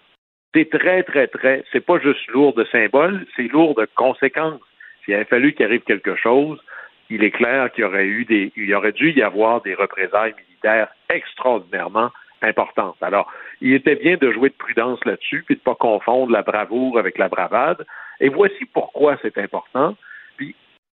C'est 0.54 0.70
très, 0.70 1.02
très, 1.02 1.26
très. 1.26 1.64
C'est 1.72 1.84
pas 1.84 1.98
juste 1.98 2.24
lourd 2.28 2.54
de 2.54 2.64
symboles, 2.66 3.26
c'est 3.34 3.50
lourd 3.50 3.74
de 3.74 3.88
conséquences. 3.96 4.60
S'il 5.04 5.14
avait 5.14 5.24
fallu 5.24 5.52
qu'il 5.52 5.66
arrive 5.66 5.80
quelque 5.80 6.14
chose, 6.14 6.62
il 7.10 7.24
est 7.24 7.32
clair 7.32 7.72
qu'il 7.72 7.82
y 7.82 7.86
aurait 7.88 8.06
eu 8.06 8.24
des, 8.24 8.52
il 8.54 8.72
aurait 8.72 8.92
dû 8.92 9.10
y 9.10 9.22
avoir 9.22 9.60
des 9.62 9.74
représailles 9.74 10.36
militaires 10.46 10.90
extraordinairement 11.12 12.12
importantes. 12.40 12.98
Alors, 13.00 13.32
il 13.62 13.74
était 13.74 13.96
bien 13.96 14.16
de 14.16 14.30
jouer 14.30 14.50
de 14.50 14.54
prudence 14.54 15.04
là-dessus, 15.04 15.42
puis 15.44 15.56
de 15.56 15.60
pas 15.60 15.74
confondre 15.74 16.30
la 16.30 16.42
bravoure 16.42 17.00
avec 17.00 17.18
la 17.18 17.28
bravade. 17.28 17.84
Et 18.20 18.28
voici 18.28 18.64
pourquoi 18.66 19.18
c'est 19.22 19.38
important. 19.38 19.96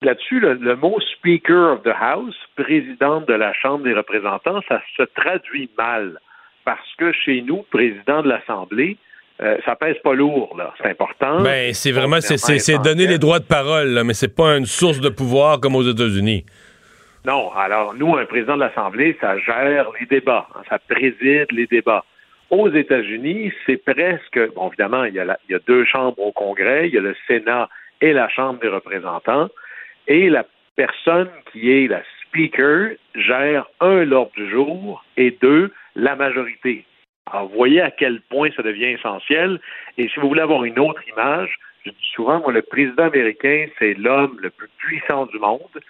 Là-dessus, 0.03 0.39
le, 0.39 0.55
le 0.55 0.77
mot 0.77 0.99
Speaker 1.17 1.73
of 1.73 1.83
the 1.83 1.93
House, 2.01 2.37
présidente 2.57 3.27
de 3.27 3.35
la 3.35 3.53
Chambre 3.53 3.83
des 3.85 3.95
représentants, 3.95 4.61
ça 4.69 4.81
se 4.97 5.03
traduit 5.03 5.69
mal. 5.77 6.19
Parce 6.65 6.95
que 6.99 7.13
chez 7.13 7.43
nous, 7.43 7.65
président 7.71 8.23
de 8.23 8.29
l'Assemblée, 8.29 8.97
euh, 9.41 9.57
ça 9.65 9.75
pèse 9.75 9.97
pas 10.05 10.15
lourd, 10.15 10.55
là. 10.57 10.73
C'est 10.81 10.91
important. 10.91 11.41
Ben, 11.43 11.73
c'est 11.75 11.91
vraiment, 11.93 12.21
c'est- 12.21 12.83
donner 12.83 13.07
les 13.07 13.19
droits 13.19 13.39
de 13.41 13.45
parole, 13.47 13.89
là, 13.89 14.05
mais 14.05 14.15
c'est 14.15 14.35
pas 14.35 14.57
une 14.57 14.67
source 14.67 15.01
de 15.01 15.09
pouvoir 15.09 15.59
comme 15.61 15.75
aux 15.75 15.83
États-Unis. 15.83 16.45
Non, 17.25 17.51
alors 17.53 17.95
nous, 17.95 18.17
un 18.17 18.25
président 18.27 18.55
de 18.55 18.61
l'Assemblée, 18.61 19.17
ça 19.21 19.37
gère 19.39 19.89
les 19.99 20.07
débats, 20.07 20.47
hein, 20.55 20.61
ça 20.69 20.79
préside 20.79 21.47
les 21.51 21.67
débats. 21.67 22.05
Aux 22.51 22.71
États-Unis, 22.71 23.53
c'est 23.67 23.77
presque, 23.85 24.39
bon, 24.55 24.69
évidemment, 24.69 25.05
il 25.05 25.15
y, 25.15 25.21
a 25.21 25.25
la- 25.25 25.39
il 25.49 25.53
y 25.53 25.55
a 25.57 25.59
deux 25.67 25.85
chambres 25.85 26.19
au 26.21 26.31
Congrès, 26.33 26.89
il 26.89 26.95
y 26.95 26.99
a 26.99 27.01
le 27.01 27.17
Sénat 27.27 27.69
et 28.01 28.13
la 28.13 28.29
Chambre 28.29 28.61
des 28.61 28.69
représentants, 28.69 29.49
et 30.09 30.29
la 30.29 30.45
personne 30.77 31.31
qui 31.53 31.71
est 31.71 31.87
la 31.87 32.03
Speaker 32.27 32.97
gère 33.15 33.67
un 33.81 34.05
l'ordre 34.05 34.33
du 34.37 34.51
jour 34.51 35.05
et 35.17 35.31
deux 35.41 35.73
la 35.95 36.17
majorité. 36.17 36.85
Alors, 37.31 37.49
vous 37.49 37.55
voyez 37.55 37.81
à 37.81 37.91
quel 37.91 38.21
point 38.23 38.51
ça 38.57 38.63
devient 38.63 38.87
essentiel. 38.87 39.61
Et 39.97 40.09
si 40.09 40.19
vous 40.19 40.29
voulez 40.29 40.41
avoir 40.41 40.65
une 40.65 40.79
autre 40.79 41.03
image, 41.09 41.59
je 41.85 41.91
dis 41.91 42.11
souvent, 42.15 42.41
moi, 42.41 42.53
le 42.53 42.63
président 42.63 43.05
américain, 43.05 43.67
c'est 43.79 43.95
l'homme 43.95 44.39
le 44.41 44.51
plus 44.51 44.69
puissant 44.79 45.27
du 45.27 45.39
monde 45.39 45.81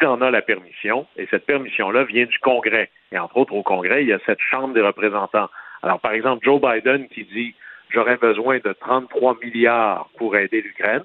il 0.00 0.06
en 0.06 0.20
a 0.20 0.30
la 0.30 0.42
permission, 0.42 1.06
et 1.16 1.26
cette 1.30 1.46
permission-là 1.46 2.04
vient 2.04 2.26
du 2.26 2.38
Congrès. 2.40 2.90
Et 3.12 3.18
entre 3.18 3.36
autres, 3.38 3.54
au 3.54 3.62
Congrès, 3.62 4.02
il 4.02 4.08
y 4.08 4.12
a 4.12 4.18
cette 4.26 4.40
Chambre 4.40 4.74
des 4.74 4.82
représentants. 4.82 5.48
Alors, 5.82 6.00
par 6.00 6.12
exemple, 6.12 6.44
Joe 6.44 6.60
Biden 6.60 7.08
qui 7.08 7.24
dit 7.24 7.54
J'aurais 7.90 8.18
besoin 8.18 8.58
de 8.58 8.72
33 8.80 9.38
milliards 9.42 10.10
pour 10.18 10.36
aider 10.36 10.60
l'Ukraine. 10.60 11.04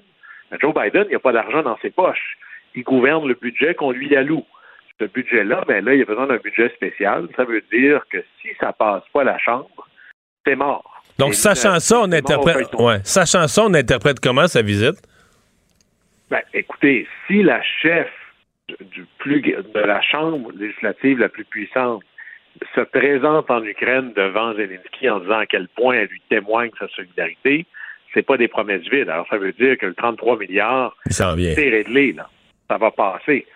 Joe 0.60 0.74
Biden, 0.74 1.04
il 1.06 1.10
n'y 1.10 1.14
a 1.14 1.20
pas 1.20 1.32
d'argent 1.32 1.62
dans 1.62 1.78
ses 1.78 1.90
poches. 1.90 2.36
Il 2.74 2.82
gouverne 2.82 3.26
le 3.26 3.34
budget 3.34 3.74
qu'on 3.74 3.92
lui 3.92 4.14
alloue. 4.16 4.44
Ce 5.00 5.06
budget-là, 5.06 5.64
ben 5.66 5.84
là, 5.84 5.94
il 5.94 6.02
a 6.02 6.04
besoin 6.04 6.26
d'un 6.26 6.36
budget 6.36 6.68
spécial. 6.70 7.28
Ça 7.36 7.44
veut 7.44 7.62
dire 7.72 8.04
que 8.10 8.18
si 8.40 8.48
ça 8.60 8.72
passe 8.72 9.02
pas 9.12 9.22
à 9.22 9.24
la 9.24 9.38
Chambre, 9.38 9.88
c'est 10.46 10.54
mort. 10.54 11.02
Donc, 11.18 11.30
Et, 11.30 11.34
sachant 11.34 11.78
ça, 11.80 12.00
on 12.00 12.12
interprète, 12.12 12.72
ouais, 12.74 12.98
sachant 13.04 13.46
ça, 13.48 13.62
on 13.64 13.74
interprète 13.74 14.20
comment 14.20 14.46
sa 14.46 14.62
visite? 14.62 14.96
Ben, 16.30 16.40
écoutez, 16.52 17.06
si 17.26 17.42
la 17.42 17.62
chef 17.62 18.08
du 18.80 19.04
plus, 19.18 19.40
de 19.40 19.80
la 19.80 20.00
Chambre 20.00 20.50
législative 20.56 21.18
la 21.18 21.28
plus 21.28 21.44
puissante 21.44 22.02
se 22.74 22.80
présente 22.80 23.50
en 23.50 23.62
Ukraine 23.64 24.12
devant 24.14 24.54
Zelensky 24.54 25.08
en 25.10 25.20
disant 25.20 25.38
à 25.38 25.46
quel 25.46 25.68
point 25.68 25.96
elle 25.96 26.08
lui 26.08 26.22
témoigne 26.28 26.70
sa 26.78 26.88
solidarité, 26.88 27.66
c'est 28.12 28.22
pas 28.22 28.36
des 28.36 28.48
promesses 28.48 28.88
vides. 28.90 29.08
Alors, 29.08 29.26
ça 29.28 29.38
veut 29.38 29.52
dire 29.52 29.76
que 29.76 29.86
le 29.86 29.94
33 29.94 30.38
milliards, 30.38 30.96
c'est 31.10 31.24
réglé, 31.68 32.12
là. 32.12 32.28
Ça 32.68 32.78
va 32.78 32.90
passer. 32.90 33.46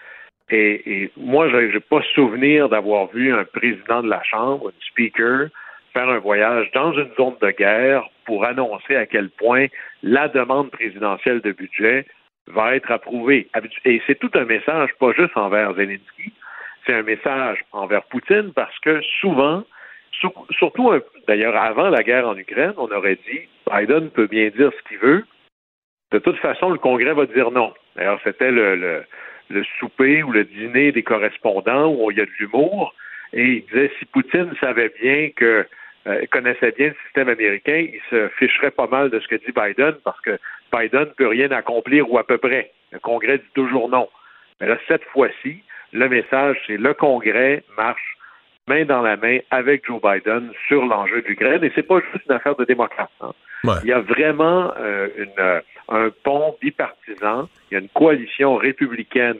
Et, 0.50 1.10
moi, 1.16 1.48
je 1.50 1.56
n'ai 1.56 1.80
pas 1.80 2.02
souvenir 2.14 2.68
d'avoir 2.68 3.08
vu 3.08 3.32
un 3.32 3.44
président 3.44 4.02
de 4.02 4.08
la 4.08 4.22
Chambre, 4.22 4.68
un 4.68 4.86
speaker, 4.88 5.48
faire 5.92 6.08
un 6.08 6.18
voyage 6.18 6.70
dans 6.72 6.92
une 6.92 7.10
zone 7.16 7.34
de 7.42 7.50
guerre 7.50 8.08
pour 8.24 8.44
annoncer 8.44 8.96
à 8.96 9.06
quel 9.06 9.28
point 9.30 9.66
la 10.02 10.28
demande 10.28 10.70
présidentielle 10.70 11.40
de 11.40 11.52
budget 11.52 12.06
va 12.46 12.76
être 12.76 12.90
approuvée. 12.90 13.48
Et 13.84 14.00
c'est 14.06 14.18
tout 14.18 14.30
un 14.34 14.44
message, 14.44 14.90
pas 14.98 15.12
juste 15.12 15.36
envers 15.36 15.74
Zelensky, 15.74 16.32
c'est 16.86 16.94
un 16.94 17.02
message 17.02 17.58
envers 17.72 18.02
Poutine 18.04 18.52
parce 18.54 18.78
que 18.78 19.00
souvent, 19.20 19.64
sur- 20.12 20.46
surtout 20.50 20.90
d'ailleurs 21.26 21.56
avant 21.56 21.90
la 21.90 22.02
guerre 22.02 22.26
en 22.26 22.36
Ukraine, 22.36 22.72
on 22.78 22.90
aurait 22.90 23.18
dit 23.30 23.40
Biden 23.70 24.10
peut 24.10 24.26
bien 24.26 24.48
dire 24.48 24.70
ce 24.76 24.88
qu'il 24.88 24.98
veut. 24.98 25.24
De 26.12 26.18
toute 26.18 26.38
façon, 26.38 26.70
le 26.70 26.78
Congrès 26.78 27.12
va 27.12 27.26
dire 27.26 27.50
non. 27.50 27.72
D'ailleurs, 27.96 28.20
c'était 28.24 28.50
le, 28.50 28.76
le, 28.76 29.04
le 29.50 29.64
souper 29.78 30.22
ou 30.22 30.32
le 30.32 30.44
dîner 30.44 30.92
des 30.92 31.02
correspondants 31.02 31.92
où 31.92 32.10
il 32.10 32.18
y 32.18 32.20
a 32.20 32.24
de 32.26 32.30
l'humour. 32.38 32.94
Et 33.32 33.44
il 33.44 33.64
disait 33.66 33.90
si 33.98 34.06
Poutine 34.06 34.52
savait 34.60 34.92
bien 35.00 35.30
que 35.36 35.66
euh, 36.06 36.24
connaissait 36.30 36.72
bien 36.72 36.88
le 36.88 36.94
système 37.04 37.28
américain, 37.28 37.86
il 37.92 38.00
se 38.08 38.28
ficherait 38.38 38.70
pas 38.70 38.86
mal 38.86 39.10
de 39.10 39.20
ce 39.20 39.28
que 39.28 39.36
dit 39.36 39.52
Biden 39.52 39.96
parce 40.04 40.20
que 40.22 40.38
Biden 40.72 41.06
peut 41.16 41.26
rien 41.26 41.50
accomplir 41.50 42.10
ou 42.10 42.18
à 42.18 42.26
peu 42.26 42.38
près. 42.38 42.70
Le 42.92 42.98
Congrès 42.98 43.38
dit 43.38 43.50
toujours 43.54 43.88
non. 43.90 44.08
Mais 44.60 44.68
là, 44.68 44.78
cette 44.88 45.04
fois-ci, 45.04 45.62
le 45.92 46.08
message, 46.08 46.56
c'est 46.66 46.78
le 46.78 46.94
Congrès 46.94 47.62
marche 47.76 48.16
main 48.66 48.84
dans 48.84 49.02
la 49.02 49.16
main 49.16 49.38
avec 49.50 49.86
Joe 49.86 50.00
Biden 50.00 50.52
sur 50.66 50.86
l'enjeu 50.86 51.22
de. 51.22 51.64
Et 51.64 51.72
c'est 51.74 51.86
pas 51.86 52.00
juste 52.12 52.24
une 52.28 52.34
affaire 52.34 52.56
de 52.56 52.64
démocrates. 52.64 53.10
hein. 53.20 53.32
Il 53.82 53.88
y 53.88 53.92
a 53.92 54.00
vraiment 54.00 54.72
euh, 54.78 55.08
une, 55.16 55.30
euh, 55.38 55.60
un 55.88 56.10
pont 56.22 56.56
bipartisan, 56.60 57.48
il 57.70 57.74
y 57.74 57.76
a 57.76 57.80
une 57.80 57.88
coalition 57.88 58.56
républicaine 58.56 59.38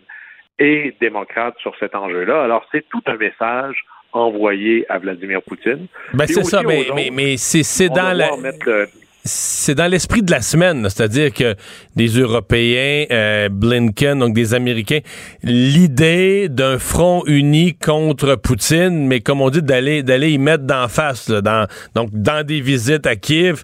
et 0.58 0.94
démocrate 1.00 1.54
sur 1.60 1.74
cet 1.78 1.94
enjeu-là. 1.94 2.42
Alors, 2.44 2.66
c'est 2.72 2.88
tout 2.88 3.02
un 3.06 3.16
message 3.16 3.84
envoyé 4.12 4.84
à 4.90 4.98
Vladimir 4.98 5.40
Poutine. 5.42 5.86
Ben, 6.14 6.26
c'est 6.26 6.44
ça, 6.44 6.62
mais, 6.62 6.80
autres. 6.80 6.94
mais, 6.94 7.10
mais 7.12 7.36
c'est 7.36 7.88
dans 7.88 8.16
la. 8.16 8.24
devoir 8.24 8.38
mettre 8.38 8.66
le- 8.66 8.88
c'est 9.24 9.74
dans 9.74 9.86
l'esprit 9.86 10.22
de 10.22 10.30
la 10.30 10.40
semaine, 10.40 10.82
là. 10.82 10.90
c'est-à-dire 10.90 11.32
que 11.32 11.54
des 11.96 12.08
Européens, 12.08 13.04
euh, 13.10 13.48
Blinken, 13.50 14.18
donc 14.18 14.34
des 14.34 14.54
Américains, 14.54 15.00
l'idée 15.42 16.48
d'un 16.48 16.78
front 16.78 17.22
uni 17.26 17.74
contre 17.74 18.36
Poutine, 18.36 19.06
mais 19.06 19.20
comme 19.20 19.40
on 19.40 19.50
dit, 19.50 19.62
d'aller 19.62 20.02
d'aller 20.02 20.30
y 20.30 20.38
mettre 20.38 20.64
d'en 20.64 20.88
face, 20.88 21.28
là, 21.28 21.66
donc 21.94 22.10
dans 22.12 22.46
des 22.46 22.60
visites 22.60 23.06
à 23.06 23.16
Kiev, 23.16 23.62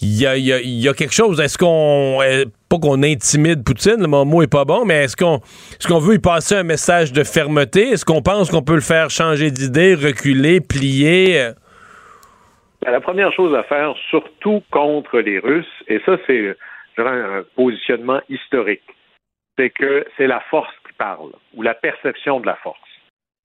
il 0.00 0.16
y 0.16 0.88
a, 0.88 0.94
quelque 0.94 1.14
chose. 1.14 1.38
Est-ce 1.38 1.56
qu'on, 1.56 2.18
euh, 2.22 2.44
pas 2.68 2.78
qu'on 2.78 3.02
intimide 3.02 3.62
Poutine, 3.62 3.98
le 4.00 4.08
mon 4.08 4.24
mot 4.24 4.42
est 4.42 4.48
pas 4.48 4.64
bon, 4.64 4.84
mais 4.84 5.04
est-ce 5.04 5.16
qu'on, 5.16 5.36
est-ce 5.36 5.86
qu'on 5.86 6.00
veut 6.00 6.14
y 6.14 6.18
passer 6.18 6.56
un 6.56 6.64
message 6.64 7.12
de 7.12 7.22
fermeté? 7.22 7.90
Est-ce 7.90 8.04
qu'on 8.04 8.22
pense 8.22 8.50
qu'on 8.50 8.62
peut 8.62 8.74
le 8.74 8.80
faire 8.80 9.10
changer 9.10 9.50
d'idée, 9.50 9.94
reculer, 9.94 10.60
plier? 10.60 11.52
Ben, 12.82 12.90
La 12.90 13.00
première 13.00 13.32
chose 13.32 13.54
à 13.54 13.62
faire, 13.62 13.94
surtout 14.10 14.62
contre 14.70 15.20
les 15.20 15.38
Russes, 15.38 15.84
et 15.86 16.00
ça, 16.00 16.18
c'est 16.26 16.56
un 16.98 17.44
positionnement 17.54 18.20
historique, 18.28 18.82
c'est 19.56 19.70
que 19.70 20.04
c'est 20.16 20.26
la 20.26 20.40
force 20.40 20.74
qui 20.86 20.92
parle, 20.94 21.32
ou 21.54 21.62
la 21.62 21.74
perception 21.74 22.40
de 22.40 22.46
la 22.46 22.56
force. 22.56 22.78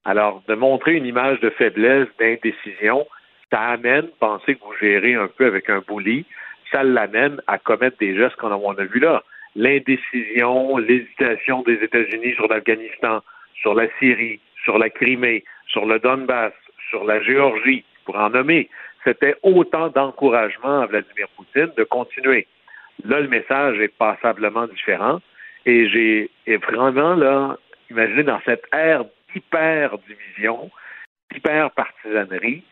Alors, 0.05 0.41
de 0.47 0.55
montrer 0.55 0.93
une 0.93 1.05
image 1.05 1.39
de 1.41 1.49
faiblesse, 1.51 2.07
d'indécision, 2.19 3.05
ça 3.51 3.61
amène, 3.61 4.07
penser 4.19 4.55
que 4.55 4.63
vous 4.63 4.75
gérez 4.79 5.15
un 5.15 5.27
peu 5.27 5.45
avec 5.45 5.69
un 5.69 5.83
bully, 5.87 6.25
ça 6.71 6.83
l'amène 6.83 7.41
à 7.47 7.57
commettre 7.57 7.97
des 7.97 8.15
gestes 8.15 8.35
qu'on 8.37 8.51
a, 8.51 8.81
a 8.81 8.85
vu 8.85 8.99
là. 8.99 9.23
L'indécision, 9.55 10.77
l'hésitation 10.77 11.61
des 11.61 11.75
États-Unis 11.83 12.33
sur 12.35 12.47
l'Afghanistan, 12.47 13.21
sur 13.53 13.73
la 13.73 13.87
Syrie, 13.99 14.39
sur 14.63 14.77
la 14.77 14.89
Crimée, 14.89 15.43
sur 15.67 15.85
le 15.85 15.99
Donbass, 15.99 16.53
sur 16.89 17.03
la 17.05 17.21
Géorgie, 17.21 17.83
pour 18.05 18.17
en 18.17 18.29
nommer. 18.29 18.69
C'était 19.07 19.35
autant 19.41 19.87
d'encouragement 19.87 20.81
à 20.81 20.85
Vladimir 20.85 21.27
Poutine 21.37 21.71
de 21.77 21.85
continuer. 21.85 22.45
Là, 23.05 23.21
le 23.21 23.29
message 23.29 23.79
est 23.79 23.95
passablement 23.97 24.67
différent. 24.67 25.21
Et 25.65 25.87
j'ai 25.87 26.29
vraiment, 26.57 27.15
là, 27.15 27.57
imaginez 27.89 28.23
dans 28.23 28.41
cette 28.43 28.65
ère 28.73 29.05
d'hyper-division, 29.33 30.69
d'hyper-partisanerie, 31.31 32.63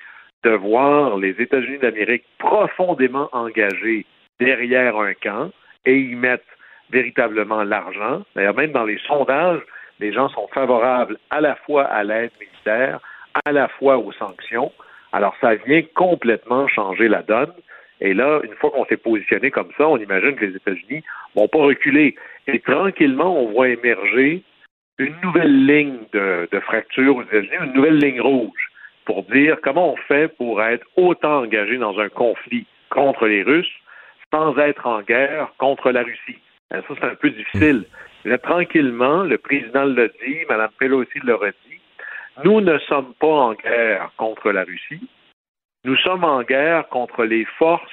de 0.44 0.50
voir 0.50 1.18
les 1.18 1.42
États-Unis 1.42 1.78
d'Amérique 1.78 2.26
profondément 2.38 3.30
engagés 3.32 4.06
derrière 4.38 4.98
un 4.98 5.14
camp 5.14 5.52
et 5.86 5.98
y 5.98 6.16
mettre 6.16 6.44
véritablement 6.90 7.64
l'argent. 7.64 8.24
D'ailleurs, 8.36 8.56
même 8.56 8.74
dans 8.74 8.84
les 8.84 9.00
sondages, 9.08 9.62
les 10.02 10.12
gens 10.12 10.28
sont 10.28 10.50
favorables 10.54 11.18
à 11.30 11.40
la 11.40 11.56
fois 11.56 11.86
à 11.86 12.04
l'aide 12.04 12.32
militaire, 12.42 13.00
à 13.46 13.54
la 13.54 13.70
fois 13.70 13.98
aux 13.98 14.12
sanctions. 14.12 14.74
Alors, 15.16 15.34
ça 15.40 15.56
vient 15.56 15.82
complètement 15.94 16.68
changer 16.68 17.08
la 17.08 17.22
donne. 17.22 17.54
Et 18.02 18.14
là, 18.14 18.42
une 18.44 18.54
fois 18.56 18.70
qu'on 18.72 18.84
s'est 18.84 18.98
positionné 18.98 19.50
comme 19.50 19.70
ça, 19.78 19.88
on 19.88 19.98
imagine 19.98 20.36
que 20.36 20.44
les 20.44 20.58
États-Unis 20.58 21.04
vont 21.36 21.48
pas 21.48 21.60
reculer. 21.60 22.16
Et 22.48 22.60
tranquillement, 22.60 23.42
on 23.42 23.54
voit 23.54 23.70
émerger 23.70 24.44
une 24.98 25.16
nouvelle 25.24 25.66
ligne 25.66 26.00
de, 26.12 26.60
fracture 26.64 27.16
aux 27.16 27.24
États-Unis, 27.24 27.56
une 27.64 27.72
nouvelle 27.72 27.98
ligne 27.98 28.20
rouge 28.20 28.72
pour 29.06 29.24
dire 29.24 29.56
comment 29.64 29.94
on 29.94 29.96
fait 29.96 30.28
pour 30.36 30.62
être 30.62 30.86
autant 30.98 31.44
engagé 31.44 31.78
dans 31.78 31.98
un 31.98 32.10
conflit 32.10 32.68
contre 32.90 33.26
les 33.26 33.44
Russes 33.44 33.74
sans 34.34 34.58
être 34.58 34.86
en 34.86 35.02
guerre 35.02 35.54
contre 35.58 35.92
la 35.92 36.04
Russie. 36.04 36.40
Ça, 36.70 36.82
c'est 36.90 37.06
un 37.06 37.16
peu 37.16 37.30
difficile. 37.30 37.86
Là, 38.26 38.38
tranquillement, 38.38 39.24
le 39.24 39.38
président 39.38 39.86
l'a 39.86 40.10
dit, 40.10 40.40
Mme 40.50 40.72
Pelosi 40.78 41.20
l'a 41.24 41.38
dit, 41.70 41.80
nous 42.44 42.62
ne 42.62 42.78
sommes 42.80 43.14
pas 43.20 43.28
en 43.28 43.54
guerre 43.54 44.12
contre 44.18 44.52
la 44.52 44.64
Russie. 44.64 45.08
Nous 45.84 45.96
sommes 45.98 46.24
en 46.24 46.42
guerre 46.44 46.88
contre 46.90 47.24
les 47.26 47.46
forces 47.58 47.84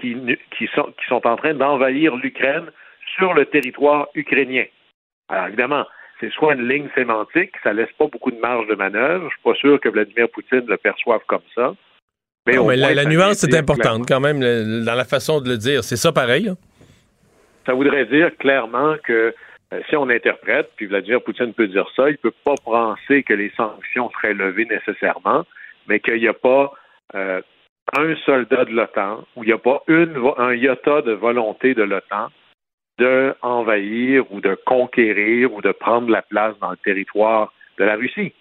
qui, 0.00 0.16
qui, 0.56 0.68
sont, 0.74 0.92
qui 0.98 1.06
sont 1.08 1.26
en 1.26 1.36
train 1.36 1.54
d'envahir 1.54 2.16
l'Ukraine 2.16 2.70
sur 3.16 3.34
le 3.34 3.46
territoire 3.46 4.08
ukrainien. 4.14 4.64
Alors, 5.28 5.48
évidemment, 5.48 5.84
c'est 6.20 6.30
soit 6.32 6.54
une 6.54 6.68
ligne 6.68 6.88
sémantique, 6.94 7.52
ça 7.62 7.72
laisse 7.72 7.92
pas 7.98 8.06
beaucoup 8.06 8.30
de 8.30 8.38
marge 8.38 8.66
de 8.68 8.74
manœuvre. 8.74 9.24
Je 9.28 9.34
suis 9.34 9.42
pas 9.42 9.54
sûr 9.54 9.80
que 9.80 9.88
Vladimir 9.88 10.28
Poutine 10.30 10.64
le 10.66 10.76
perçoive 10.76 11.20
comme 11.26 11.42
ça. 11.54 11.74
Mais, 12.46 12.56
mais 12.56 12.76
la, 12.76 13.04
nuance 13.04 13.44
est 13.44 13.54
importante 13.54 14.06
quand 14.08 14.20
même 14.20 14.40
le- 14.40 14.84
dans 14.84 14.94
la 14.94 15.04
façon 15.04 15.40
de 15.40 15.50
le 15.50 15.58
dire. 15.58 15.84
C'est 15.84 15.96
ça 15.96 16.12
pareil. 16.12 16.44
là? 16.44 16.52
Ça 17.66 17.74
voudrait 17.74 18.06
dire 18.06 18.30
clairement 18.38 18.96
que 19.04 19.34
si 19.88 19.96
on 19.96 20.08
interprète, 20.08 20.70
puis 20.76 20.86
Vladimir 20.86 21.22
Poutine 21.22 21.52
peut 21.52 21.68
dire 21.68 21.86
ça, 21.94 22.08
il 22.08 22.18
peut 22.18 22.32
pas 22.44 22.54
penser 22.64 23.22
que 23.22 23.34
les 23.34 23.50
sanctions 23.50 24.10
seraient 24.10 24.34
levées 24.34 24.64
nécessairement, 24.64 25.44
mais 25.88 26.00
qu'il 26.00 26.20
n'y 26.20 26.28
a 26.28 26.34
pas 26.34 26.72
euh, 27.14 27.42
un 27.96 28.16
soldat 28.24 28.64
de 28.64 28.70
l'OTAN 28.70 29.24
ou 29.36 29.44
il 29.44 29.48
n'y 29.48 29.52
a 29.52 29.58
pas 29.58 29.82
une, 29.88 30.16
un 30.38 30.54
iota 30.54 31.02
de 31.02 31.12
volonté 31.12 31.74
de 31.74 31.82
l'OTAN 31.82 32.28
de 32.98 33.34
envahir 33.42 34.30
ou 34.32 34.40
de 34.40 34.56
conquérir 34.66 35.52
ou 35.52 35.62
de 35.62 35.72
prendre 35.72 36.10
la 36.10 36.22
place 36.22 36.58
dans 36.60 36.70
le 36.70 36.76
territoire 36.78 37.52
de 37.78 37.84
la 37.84 37.94
Russie. 37.94 38.32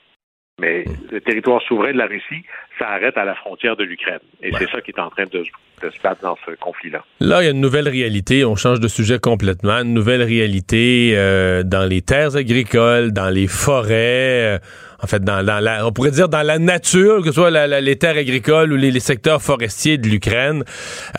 Mais 0.60 0.86
le 1.12 1.22
territoire 1.22 1.62
souverain 1.68 1.92
de 1.94 1.98
la 2.00 2.08
Russie, 2.08 2.44
ça 2.80 2.88
arrête 2.90 3.16
à 3.16 3.26
la 3.26 3.36
frontière 3.36 3.76
de 3.76 3.84
l'Ukraine. 3.84 4.18
Et 4.42 4.52
c'est 4.58 4.68
ça 4.72 4.82
qui 4.82 4.90
est 4.90 5.00
en 5.00 5.12
train 5.12 5.26
de, 5.32 5.40
de 5.84 5.90
se 5.92 6.02
battre 6.02 6.22
dans 6.24 6.36
ce 6.48 6.52
conflit-là. 6.60 7.04
Là, 7.20 7.44
il 7.44 7.46
y 7.46 7.48
a 7.48 7.52
une 7.52 7.62
nouvelle 7.62 7.88
réalité. 7.88 8.44
On 8.44 8.56
change 8.56 8.80
de 8.80 8.88
sujet 8.88 9.20
complètement. 9.20 9.78
Une 9.82 9.94
nouvelle 9.94 10.24
réalité 10.24 11.14
euh, 11.16 11.62
dans 11.62 11.86
les 11.88 12.02
terres 12.02 12.36
agricoles, 12.36 13.12
dans 13.12 13.30
les 13.30 13.46
forêts, 13.46 14.56
euh, 14.56 14.60
en 15.04 15.06
fait, 15.06 15.24
dans, 15.24 15.46
dans 15.46 15.60
la, 15.60 15.86
on 15.86 15.92
pourrait 15.92 16.10
dire 16.10 16.28
dans 16.28 16.42
la 16.42 16.58
nature, 16.58 17.20
que 17.20 17.28
ce 17.28 17.34
soit 17.34 17.52
la- 17.52 17.68
la- 17.68 17.80
les 17.82 17.96
terres 17.98 18.18
agricoles 18.18 18.74
ou 18.74 18.78
les, 18.78 18.90
les 18.90 19.00
secteurs 19.00 19.44
forestiers 19.44 20.00
de 20.00 20.08
l'Ukraine. 20.08 20.64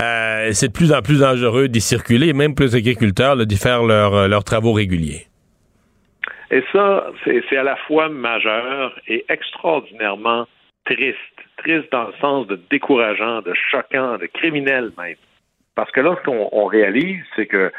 Euh, 0.02 0.50
c'est 0.52 0.66
de 0.68 0.72
plus 0.72 0.92
en 0.92 1.00
plus 1.00 1.20
dangereux 1.20 1.68
d'y 1.68 1.80
circuler, 1.80 2.32
même 2.32 2.56
pour 2.56 2.66
les 2.66 2.74
agriculteurs, 2.74 3.36
là, 3.36 3.44
d'y 3.44 3.56
faire 3.56 3.84
leurs 3.84 4.26
leurs 4.26 4.42
travaux 4.42 4.72
réguliers. 4.72 5.26
Et 6.50 6.62
ça, 6.72 7.10
c'est 7.24 7.56
à 7.56 7.62
la 7.62 7.76
fois 7.76 8.08
majeur 8.08 8.98
et 9.06 9.24
extraordinairement 9.28 10.46
triste. 10.84 11.18
Triste 11.58 11.90
dans 11.92 12.06
le 12.06 12.14
sens 12.20 12.46
de 12.46 12.58
décourageant, 12.70 13.42
de 13.42 13.52
choquant, 13.54 14.16
de 14.16 14.26
criminel 14.26 14.92
même. 14.96 15.16
Parce 15.74 15.90
que 15.90 16.00
là, 16.00 16.16
ce 16.18 16.24
qu'on 16.24 16.48
on 16.52 16.66
réalise, 16.66 17.22
c'est 17.36 17.46
que, 17.46 17.70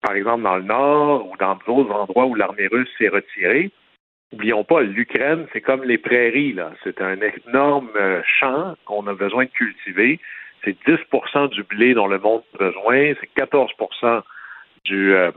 par 0.00 0.14
exemple, 0.14 0.44
dans 0.44 0.56
le 0.56 0.62
Nord 0.62 1.28
ou 1.28 1.36
dans 1.36 1.58
d'autres 1.66 1.92
endroits 1.92 2.26
où 2.26 2.34
l'armée 2.34 2.68
russe 2.68 2.88
s'est 2.98 3.08
retirée, 3.08 3.70
Oublions 4.34 4.64
pas, 4.64 4.82
l'Ukraine, 4.82 5.46
c'est 5.52 5.60
comme 5.60 5.84
les 5.84 5.96
prairies, 5.96 6.54
là. 6.54 6.72
C'est 6.82 7.00
un 7.00 7.18
énorme 7.20 7.90
euh, 7.94 8.20
champ 8.24 8.74
qu'on 8.84 9.06
a 9.06 9.14
besoin 9.14 9.44
de 9.44 9.50
cultiver. 9.50 10.18
C'est 10.64 10.76
10% 10.88 11.50
du 11.50 11.62
blé 11.62 11.94
dont 11.94 12.08
le 12.08 12.18
monde 12.18 12.42
a 12.54 12.64
besoin. 12.64 13.14
C'est 13.20 13.30
14% 13.40 14.22
du, 14.86 15.14
euh, 15.14 15.30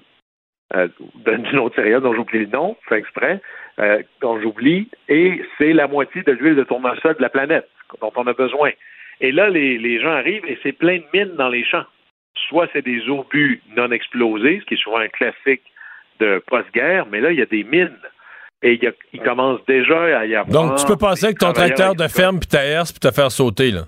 euh, 0.76 0.88
d'une 1.26 1.60
autre 1.60 1.76
céréale 1.76 2.02
dont 2.02 2.14
j'oublie 2.14 2.40
le 2.40 2.48
nom, 2.48 2.76
fait 2.90 2.98
exprès, 2.98 3.42
euh, 3.80 4.02
dont 4.22 4.40
j'oublie, 4.42 4.90
et 5.08 5.42
c'est 5.58 5.74
la 5.74 5.88
moitié 5.88 6.24
de 6.24 6.32
l'huile 6.34 6.56
de 6.56 6.64
tournesol 6.64 7.16
de 7.16 7.22
la 7.22 7.30
planète 7.30 7.68
dont 8.02 8.12
on 8.16 8.28
a 8.28 8.34
besoin. 8.34 8.72
Et 9.22 9.32
là, 9.32 9.50
les, 9.50 9.78
les 9.78 10.02
gens 10.02 10.12
arrivent 10.12 10.46
et 10.46 10.60
c'est 10.64 10.74
plein 10.74 10.98
de 10.98 11.06
mines 11.14 11.36
dans 11.38 11.50
les 11.50 11.64
champs. 11.64 11.86
Soit 12.50 12.68
c'est 12.74 12.84
des 12.84 13.08
obus 13.10 13.62
non 13.76 13.92
explosés, 13.92 14.60
ce 14.60 14.66
qui 14.66 14.74
est 14.76 14.84
souvent 14.84 14.98
un 15.00 15.08
classique 15.08 15.64
de 16.20 16.42
post-guerre, 16.48 17.06
mais 17.12 17.22
là, 17.22 17.32
il 17.32 17.40
y 17.40 17.42
a 17.42 17.46
des 17.46 17.64
mines. 17.64 17.98
Et 18.64 18.74
il, 18.74 18.84
y 18.84 18.88
a, 18.88 18.92
il 19.14 19.22
commence 19.22 19.64
déjà 19.68 20.20
à 20.20 20.26
y 20.26 20.36
avoir. 20.36 20.48
Donc, 20.48 20.78
tu 20.80 20.86
peux 20.86 20.98
passer 20.98 21.26
avec 21.26 21.38
ton 21.38 21.54
tracteur 21.54 21.94
de 21.94 22.08
ferme 22.08 22.40
puis 22.40 22.48
ta 22.48 22.66
herse 22.66 22.92
puis 22.92 23.00
te 23.00 23.14
faire 23.14 23.32
sauter, 23.32 23.72
là. 23.72 23.84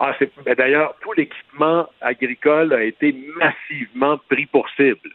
Ah, 0.00 0.14
c'est, 0.18 0.30
d'ailleurs, 0.56 0.94
tout 1.00 1.12
l'équipement 1.12 1.88
agricole 2.00 2.72
a 2.72 2.84
été 2.84 3.12
massivement 3.36 4.18
pris 4.30 4.46
pour 4.46 4.68
cible. 4.70 5.10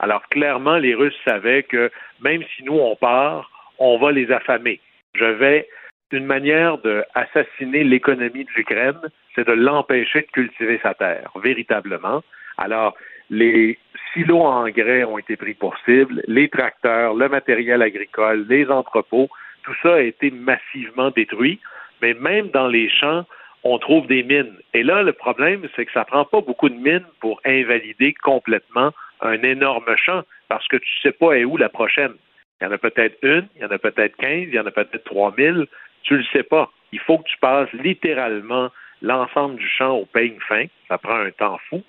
Alors, 0.00 0.22
clairement, 0.30 0.76
les 0.76 0.94
Russes 0.94 1.18
savaient 1.24 1.62
que 1.62 1.90
même 2.22 2.42
si 2.56 2.64
nous, 2.64 2.78
on 2.78 2.96
part, 2.96 3.50
on 3.78 3.98
va 3.98 4.12
les 4.12 4.32
affamer. 4.32 4.80
Je 5.14 5.24
vais, 5.24 5.68
une 6.10 6.24
manière 6.24 6.78
d'assassiner 6.78 7.84
l'économie 7.84 8.44
de 8.44 8.50
l'Ukraine, 8.56 9.00
c'est 9.34 9.46
de 9.46 9.52
l'empêcher 9.52 10.22
de 10.22 10.26
cultiver 10.32 10.80
sa 10.82 10.94
terre, 10.94 11.30
véritablement. 11.36 12.22
Alors, 12.58 12.96
les 13.28 13.78
silos 14.12 14.40
en 14.40 14.66
engrais 14.66 15.04
ont 15.04 15.18
été 15.18 15.36
pris 15.36 15.54
pour 15.54 15.76
cible, 15.84 16.22
les 16.26 16.48
tracteurs, 16.48 17.14
le 17.14 17.28
matériel 17.28 17.82
agricole, 17.82 18.46
les 18.48 18.68
entrepôts, 18.68 19.28
tout 19.62 19.74
ça 19.82 19.94
a 19.94 20.00
été 20.00 20.30
massivement 20.30 21.10
détruit. 21.10 21.60
Mais 22.02 22.14
même 22.14 22.48
dans 22.48 22.66
les 22.66 22.88
champs, 22.88 23.24
on 23.62 23.78
trouve 23.78 24.06
des 24.06 24.22
mines. 24.22 24.56
Et 24.72 24.82
là, 24.82 25.02
le 25.02 25.12
problème, 25.12 25.68
c'est 25.76 25.84
que 25.84 25.92
ça 25.92 26.04
prend 26.06 26.24
pas 26.24 26.40
beaucoup 26.40 26.70
de 26.70 26.74
mines 26.74 27.06
pour 27.20 27.40
invalider 27.44 28.14
complètement 28.14 28.92
un 29.22 29.42
énorme 29.42 29.94
champ 29.96 30.22
parce 30.48 30.66
que 30.68 30.76
tu 30.76 30.88
sais 31.02 31.12
pas 31.12 31.34
est 31.34 31.44
où 31.44 31.56
la 31.56 31.68
prochaine. 31.68 32.12
Il 32.60 32.64
y 32.64 32.66
en 32.66 32.72
a 32.72 32.78
peut-être 32.78 33.16
une, 33.22 33.48
il 33.56 33.62
y 33.62 33.64
en 33.64 33.70
a 33.70 33.78
peut-être 33.78 34.16
15, 34.16 34.48
il 34.48 34.54
y 34.54 34.60
en 34.60 34.66
a 34.66 34.70
peut-être 34.70 35.04
3000. 35.04 35.66
Tu 36.02 36.16
le 36.16 36.24
sais 36.32 36.42
pas. 36.42 36.70
Il 36.92 37.00
faut 37.00 37.18
que 37.18 37.28
tu 37.28 37.36
passes 37.38 37.72
littéralement 37.72 38.70
l'ensemble 39.02 39.56
du 39.56 39.68
champ 39.68 39.92
au 39.92 40.06
peigne 40.06 40.38
fin. 40.46 40.64
Ça 40.88 40.98
prend 40.98 41.16
un 41.16 41.30
temps 41.30 41.58
fou 41.68 41.82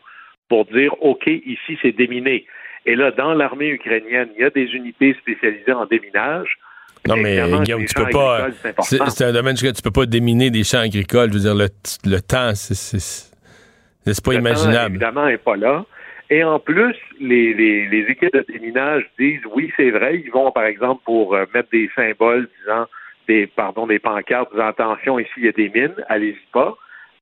pour 0.47 0.65
dire, 0.65 0.93
OK, 1.01 1.27
ici, 1.27 1.77
c'est 1.81 1.91
déminé. 1.91 2.45
Et 2.85 2.95
là, 2.95 3.11
dans 3.11 3.33
l'armée 3.33 3.69
ukrainienne, 3.69 4.29
il 4.35 4.41
y 4.41 4.45
a 4.45 4.49
des 4.49 4.65
unités 4.73 5.15
spécialisées 5.19 5.73
en 5.73 5.85
déminage. 5.85 6.57
Non, 7.07 7.15
mais 7.15 7.41
Guillaume, 7.63 7.85
tu 7.85 7.93
peux 7.93 8.09
pas. 8.09 8.47
C'est 8.81 9.23
un 9.23 9.33
domaine 9.33 9.55
que 9.55 9.71
tu 9.71 9.81
peux 9.81 9.91
pas 9.91 10.05
déminer 10.05 10.51
des 10.51 10.63
champs 10.63 10.79
agricoles. 10.79 11.29
Je 11.29 11.37
veux 11.37 11.43
dire, 11.43 11.55
le, 11.55 11.67
le 12.05 12.19
temps, 12.21 12.53
c'est 12.53 14.23
pas 14.23 14.33
imaginable. 14.33 14.95
évidemment, 14.95 15.25
n'est 15.25 15.37
pas 15.37 15.55
là. 15.55 15.85
Et 16.31 16.43
en 16.43 16.59
plus, 16.59 16.95
les, 17.19 18.05
équipes 18.09 18.33
de 18.33 18.45
déminage 18.47 19.07
disent 19.19 19.41
oui, 19.53 19.71
c'est 19.77 19.91
vrai, 19.91 20.21
ils 20.25 20.31
vont, 20.31 20.51
par 20.51 20.63
exemple, 20.63 21.03
pour 21.05 21.35
euh, 21.35 21.45
mettre 21.53 21.69
des 21.71 21.89
symboles 21.95 22.49
disant 22.61 22.87
des 23.27 23.45
pardon, 23.45 23.85
des 23.85 23.99
pancartes 23.99 24.51
disant 24.51 24.67
attention, 24.67 25.19
ici 25.19 25.31
il 25.37 25.45
y 25.45 25.49
a 25.49 25.51
des 25.51 25.69
mines, 25.69 26.03
allez-y 26.09 26.51
pas. 26.51 26.75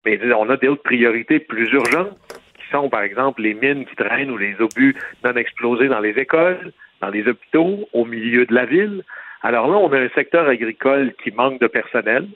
Mais 0.06 0.18
on 0.34 0.50
a 0.50 0.56
d'autres 0.56 0.84
priorités 0.84 1.40
plus 1.40 1.70
urgentes 1.74 2.18
sont, 2.72 2.90
par 2.90 3.02
exemple, 3.02 3.42
les 3.42 3.54
mines 3.54 3.86
qui 3.86 3.96
traînent 3.96 4.32
ou 4.32 4.38
les 4.38 4.56
obus 4.60 4.96
non 5.24 5.36
explosés 5.36 5.88
dans 5.88 6.00
les 6.00 6.18
écoles, 6.18 6.72
dans 7.02 7.10
les 7.10 7.28
hôpitaux, 7.28 7.88
au 7.94 8.06
milieu 8.06 8.46
de 8.46 8.54
la 8.54 8.66
ville. 8.66 9.04
Alors 9.42 9.68
là, 9.68 9.78
on 9.78 9.92
a 9.92 10.00
un 10.00 10.10
secteur 10.10 10.48
agricole 10.48 11.14
qui 11.24 11.32
manque 11.32 11.60
de 11.60 11.68
personnel, 11.68 12.28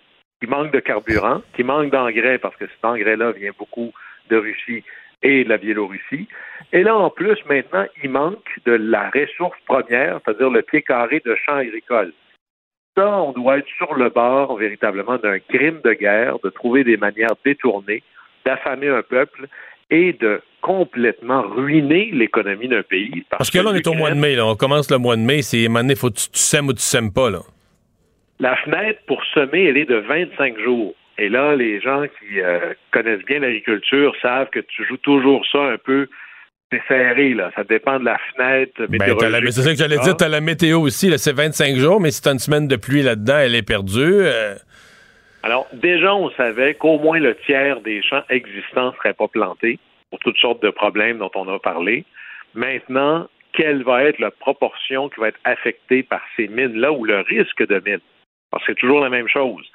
qui 0.42 0.48
manque 0.48 0.72
de 0.72 0.80
carburant, 0.80 1.42
qui 1.56 1.64
manque 1.64 1.92
d'engrais 1.92 2.38
parce 2.38 2.56
que 2.56 2.66
cet 2.68 2.84
engrais-là 2.84 3.32
vient 3.32 3.52
beaucoup 3.58 3.92
de 4.30 4.38
Russie 4.38 4.84
et 5.24 5.44
la 5.44 5.58
Biélorussie. 5.58 6.28
Et 6.72 6.84
là, 6.84 6.96
en 6.96 7.10
plus, 7.10 7.38
maintenant, 7.50 7.86
il 8.04 8.10
manque 8.10 8.60
de 8.66 8.74
la 8.74 9.10
ressource 9.10 9.58
première, 9.66 10.20
c'est-à-dire 10.24 10.50
le 10.50 10.62
pied 10.62 10.82
carré 10.82 11.22
de 11.26 11.36
champs 11.36 11.58
agricoles. 11.58 12.14
Ça, 12.96 13.08
on 13.08 13.32
doit 13.32 13.58
être 13.58 13.68
sur 13.78 13.96
le 13.96 14.10
bord 14.10 14.56
véritablement 14.58 15.18
d'un 15.18 15.40
crime 15.40 15.82
de 15.84 15.94
guerre, 15.94 16.38
de 16.44 16.50
trouver 16.50 16.84
des 16.84 16.98
manières 16.98 17.36
détournées 17.44 18.04
d'affamer 18.46 18.90
un 18.90 19.02
peuple 19.02 19.48
et 19.90 20.14
de 20.14 20.42
complètement 20.62 21.42
ruiner 21.42 22.10
l'économie 22.12 22.68
d'un 22.68 22.84
pays. 22.84 23.24
Parce, 23.30 23.52
que, 23.52 23.60
là, 23.60 23.70
on 23.72 23.76
est 23.76 23.88
au 23.88 23.94
mois 23.94 24.12
de 24.12 24.20
mai, 24.20 24.36
là. 24.36 24.46
on 24.46 24.56
commence 24.56 24.90
le 24.90 24.98
mois 24.98 25.16
de 25.16 25.22
mai, 25.22 25.42
c'est 25.42 25.64
il 25.64 25.96
faut 25.96 26.10
que 26.10 26.16
tu, 26.16 26.28
sèmes 26.34 26.68
ou 26.68 26.74
tu 26.74 26.82
sèmes 26.82 27.12
pas. 27.12 27.30
Là. 27.30 27.40
La 28.40 28.56
fenêtre 28.58 29.00
pour 29.08 29.24
semer, 29.34 29.66
elle 29.66 29.78
est 29.78 29.86
de 29.86 29.98
25 29.98 30.60
jours. 30.60 30.94
Et 31.18 31.30
là, 31.30 31.56
les 31.56 31.80
gens 31.80 32.04
qui 32.04 32.42
euh, 32.42 32.74
connaissent 32.92 33.26
bien 33.26 33.40
l'agriculture 33.40 34.14
savent 34.22 34.50
que 34.50 34.60
tu 34.60 34.86
joues 34.86 34.98
toujours 34.98 35.46
ça 35.52 35.60
un 35.60 35.78
peu 35.78 36.08
c'est 36.72 36.82
serré, 36.88 37.34
là. 37.34 37.52
Ça 37.56 37.64
dépend 37.64 38.00
de 38.00 38.06
la 38.06 38.18
fenêtre 38.34 38.88
ben, 38.90 39.00
c'est 39.52 39.62
ça 39.62 39.70
que 39.72 39.78
j'allais 39.78 40.00
dire, 40.00 40.18
tu 40.18 40.24
as 40.24 40.30
la 40.30 40.42
météo 40.42 40.80
aussi, 40.80 41.10
là, 41.10 41.18
c'est 41.18 41.34
25 41.34 41.76
jours, 41.76 42.02
mais 42.02 42.12
si 42.12 42.22
tu 42.22 42.30
as 42.30 42.32
une 42.32 42.40
semaine 42.40 42.68
de 42.68 42.76
pluie 42.76 43.04
là-dedans, 43.04 43.38
elle 43.38 43.56
est 43.56 43.68
perdue. 43.68 44.02
Euh, 44.02 44.56
alors, 45.44 45.68
déjà, 45.74 46.16
on 46.16 46.32
savait 46.32 46.74
qu'au 46.74 46.98
moins 47.00 47.20
le 47.20 47.36
tiers 47.46 47.82
des 47.82 48.02
champs 48.02 48.24
existants 48.30 48.92
ne 48.92 48.96
seraient 48.96 49.14
pas 49.14 49.28
plantés 49.28 49.78
pour 50.10 50.20
toutes 50.20 50.38
sortes 50.38 50.64
de 50.64 50.70
problèmes 50.70 51.20
dont 51.20 51.32
on 51.36 51.48
a 51.54 51.60
parlé. 51.60 52.06
Maintenant, 52.56 53.28
quelle 53.52 53.84
va 53.84 54.04
être 54.04 54.20
la 54.20 54.32
proportion 54.32 55.10
qui 55.10 55.20
va 55.20 55.28
être 55.28 55.40
affectée 55.44 56.02
par 56.02 56.22
ces 56.36 56.48
mines-là 56.48 56.92
ou 56.92 57.04
le 57.04 57.20
risque 57.22 57.68
de 57.68 57.82
mines? 57.86 58.00
Parce 58.52 58.66
que 58.66 58.72
c'est 58.72 58.80
toujours 58.80 59.02
la 59.02 59.10
même 59.10 59.28
chose. 59.28 59.66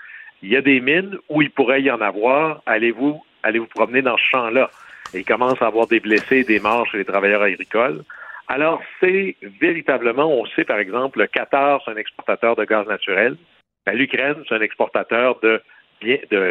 Il 0.42 0.50
y 0.50 0.56
a 0.56 0.62
des 0.62 0.80
mines 0.80 1.16
où 1.28 1.42
il 1.42 1.50
pourrait 1.50 1.82
y 1.82 1.90
en 1.90 2.00
avoir. 2.00 2.62
Allez-vous 2.66 3.22
allez 3.42 3.58
vous 3.58 3.66
promener 3.66 4.02
dans 4.02 4.16
ce 4.16 4.24
champ-là? 4.30 4.70
Et 5.14 5.20
il 5.20 5.24
commence 5.24 5.60
à 5.62 5.66
avoir 5.66 5.86
des 5.86 6.00
blessés, 6.00 6.44
des 6.44 6.60
morts 6.60 6.86
chez 6.90 6.98
les 6.98 7.04
travailleurs 7.04 7.42
agricoles. 7.42 8.02
Alors, 8.48 8.80
c'est 9.00 9.36
véritablement, 9.60 10.26
on 10.26 10.46
sait 10.46 10.64
par 10.64 10.78
exemple, 10.78 11.18
le 11.20 11.26
Qatar, 11.26 11.82
c'est 11.84 11.90
un 11.90 11.96
exportateur 11.96 12.56
de 12.56 12.64
gaz 12.64 12.86
naturel. 12.86 13.36
Ben, 13.84 13.92
L'Ukraine, 13.92 14.36
c'est 14.48 14.54
un 14.54 14.60
exportateur 14.60 15.38
de 15.40 15.60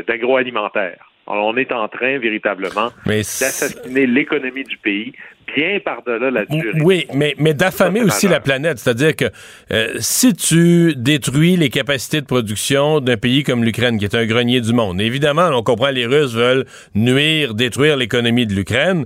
d'agroalimentaire. 0.07 1.11
on 1.27 1.55
est 1.57 1.71
en 1.71 1.87
train 1.87 2.19
véritablement 2.19 2.91
d'assassiner 3.05 4.07
l'économie 4.07 4.63
du 4.63 4.77
pays 4.77 5.13
bien 5.55 5.79
par-delà 5.79 6.29
la 6.31 6.45
durée. 6.45 6.81
Oui, 6.83 7.07
mais, 7.13 7.35
mais 7.37 7.53
d'affamer 7.53 8.01
aussi 8.01 8.27
la 8.27 8.39
planète. 8.39 8.79
C'est-à-dire 8.79 9.15
que 9.15 9.25
euh, 9.71 9.93
si 9.99 10.33
tu 10.33 10.93
détruis 10.95 11.57
les 11.57 11.69
capacités 11.69 12.21
de 12.21 12.25
production 12.25 12.99
d'un 12.99 13.17
pays 13.17 13.43
comme 13.43 13.63
l'Ukraine, 13.63 13.97
qui 13.97 14.05
est 14.05 14.15
un 14.15 14.25
grenier 14.25 14.61
du 14.61 14.73
monde, 14.73 15.01
évidemment, 15.01 15.49
on 15.53 15.63
comprend 15.63 15.89
les 15.89 16.05
Russes 16.05 16.33
veulent 16.33 16.65
nuire, 16.95 17.53
détruire 17.53 17.97
l'économie 17.97 18.45
de 18.45 18.53
l'Ukraine. 18.53 19.05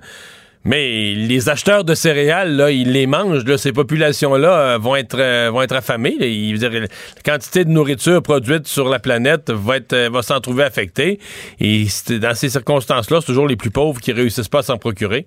Mais 0.64 1.14
les 1.16 1.50
acheteurs 1.50 1.84
de 1.84 1.96
céréales, 1.96 2.56
là, 2.56 2.70
ils 2.70 2.92
les 2.92 3.08
mangent. 3.08 3.46
Là, 3.46 3.58
ces 3.58 3.74
populations-là 3.74 4.76
euh, 4.76 4.78
vont 4.78 4.96
être 4.96 5.20
euh, 5.20 5.50
vont 5.50 5.64
être 5.64 5.76
affamées. 5.76 6.16
la 6.20 6.88
quantité 7.26 7.66
de 7.66 7.70
nourriture 7.70 8.22
produite 8.22 8.68
sur 8.68 8.88
la 8.88 9.00
planète 9.00 9.50
va 9.50 9.76
euh, 9.94 10.22
s'en 10.22 10.40
trouver 10.40 10.64
affectée. 10.64 11.18
Et 11.60 11.86
dans 12.20 12.36
ces 12.36 12.50
circonstances-là, 12.50 13.22
c'est 13.22 13.28
toujours 13.28 13.48
les 13.48 13.56
plus 13.56 13.72
pauvres 13.72 14.00
qui 14.00 14.12
réussissent 14.12 14.50
pas 14.50 14.60
à 14.60 14.64
s'en 14.64 14.78
procurer. 14.78 15.26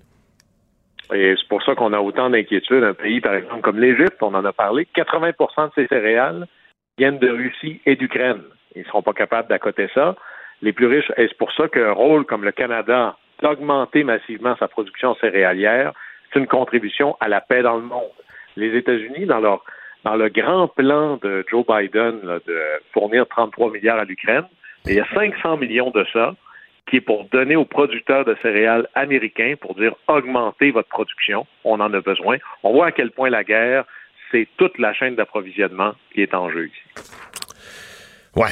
Et 1.13 1.35
c'est 1.37 1.47
pour 1.49 1.61
ça 1.63 1.75
qu'on 1.75 1.91
a 1.91 1.99
autant 1.99 2.29
d'inquiétudes. 2.29 2.83
Un 2.83 2.93
pays, 2.93 3.19
par 3.19 3.35
exemple, 3.35 3.61
comme 3.61 3.79
l'Égypte, 3.79 4.17
on 4.21 4.33
en 4.33 4.45
a 4.45 4.53
parlé, 4.53 4.87
80% 4.95 5.67
de 5.67 5.71
ces 5.75 5.87
céréales 5.87 6.47
viennent 6.97 7.19
de 7.19 7.29
Russie 7.29 7.81
et 7.85 7.97
d'Ukraine. 7.97 8.41
Ils 8.73 8.81
ne 8.81 8.85
seront 8.85 9.01
pas 9.01 9.13
capables 9.13 9.49
d'accoter 9.49 9.89
ça. 9.93 10.15
Les 10.61 10.71
plus 10.71 10.87
riches, 10.87 11.11
et 11.17 11.27
c'est 11.27 11.37
pour 11.37 11.51
ça 11.51 11.67
qu'un 11.67 11.91
rôle 11.91 12.25
comme 12.25 12.45
le 12.45 12.53
Canada 12.53 13.17
d'augmenter 13.41 14.03
massivement 14.03 14.55
sa 14.57 14.67
production 14.67 15.15
céréalière, 15.15 15.93
c'est 16.31 16.39
une 16.39 16.47
contribution 16.47 17.17
à 17.19 17.27
la 17.27 17.41
paix 17.41 17.61
dans 17.61 17.77
le 17.77 17.83
monde. 17.83 18.11
Les 18.55 18.75
États-Unis, 18.77 19.25
dans 19.25 19.39
leur 19.39 19.63
dans 20.03 20.15
le 20.15 20.29
grand 20.29 20.67
plan 20.67 21.17
de 21.17 21.43
Joe 21.49 21.65
Biden 21.65 22.19
de 22.21 22.61
fournir 22.93 23.25
33 23.27 23.71
milliards 23.71 23.97
à 23.97 24.05
l'Ukraine, 24.05 24.45
il 24.85 24.93
y 24.93 24.99
a 24.99 25.07
500 25.15 25.57
millions 25.57 25.89
de 25.89 26.05
ça 26.13 26.35
qui 26.87 26.97
est 26.97 27.01
pour 27.01 27.25
donner 27.25 27.55
aux 27.55 27.65
producteurs 27.65 28.23
de 28.23 28.37
céréales 28.43 28.87
américains 28.93 29.55
pour 29.59 29.73
dire 29.73 29.95
augmentez 30.07 30.69
votre 30.69 30.89
production, 30.89 31.47
on 31.63 31.79
en 31.79 31.91
a 31.91 32.01
besoin. 32.01 32.37
On 32.61 32.71
voit 32.71 32.87
à 32.87 32.91
quel 32.91 33.09
point 33.09 33.31
la 33.31 33.43
guerre, 33.43 33.85
c'est 34.31 34.47
toute 34.57 34.77
la 34.77 34.93
chaîne 34.93 35.15
d'approvisionnement 35.15 35.93
qui 36.13 36.21
est 36.21 36.35
en 36.35 36.51
jeu 36.51 36.67
ici. 36.67 37.11
Ouais. 38.35 38.51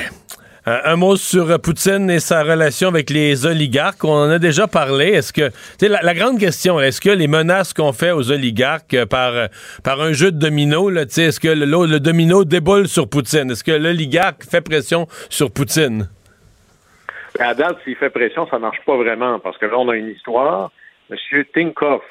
Euh, 0.66 0.80
un 0.86 0.95
mot 0.95 1.18
sur 1.18 1.59
Poutine 1.59 2.09
et 2.09 2.22
sa 2.22 2.41
relation 2.41 2.88
avec 2.88 3.09
les 3.09 3.45
oligarques. 3.45 4.01
On 4.05 4.14
en 4.14 4.30
a 4.30 4.39
déjà 4.39 4.66
parlé. 4.66 5.07
Est-ce 5.07 5.34
que, 5.34 5.51
la, 5.86 6.01
la 6.01 6.14
grande 6.14 6.39
question, 6.39 6.80
est-ce 6.80 7.01
que 7.01 7.09
les 7.09 7.28
menaces 7.28 7.74
qu'on 7.74 7.91
fait 7.91 8.11
aux 8.11 8.32
oligarques 8.32 9.03
par, 9.05 9.49
par 9.84 9.99
un 9.99 10.14
jeu 10.14 10.32
de 10.32 10.38
domino, 10.39 10.89
est-ce 10.89 11.39
que 11.41 11.49
le, 11.49 11.66
le, 11.66 11.99
domino 11.99 12.45
déboule 12.45 12.88
sur 12.88 13.09
Poutine? 13.09 13.51
Est-ce 13.51 13.64
que 13.64 13.74
l'oligarque 13.74 14.43
fait 14.43 14.61
pression 14.61 15.07
sur 15.30 15.51
Poutine? 15.51 16.07
À 17.39 17.53
date, 17.53 17.80
s'il 17.84 17.97
fait 17.97 18.09
pression, 18.09 18.47
ça 18.47 18.57
marche 18.57 18.80
pas 18.86 18.95
vraiment 18.95 19.39
parce 19.39 19.57
que 19.57 19.66
là, 19.66 19.78
on 19.78 19.89
a 19.89 19.97
une 19.97 20.09
histoire. 20.09 20.72
Monsieur 21.09 21.45
Tinkoff, 21.53 22.03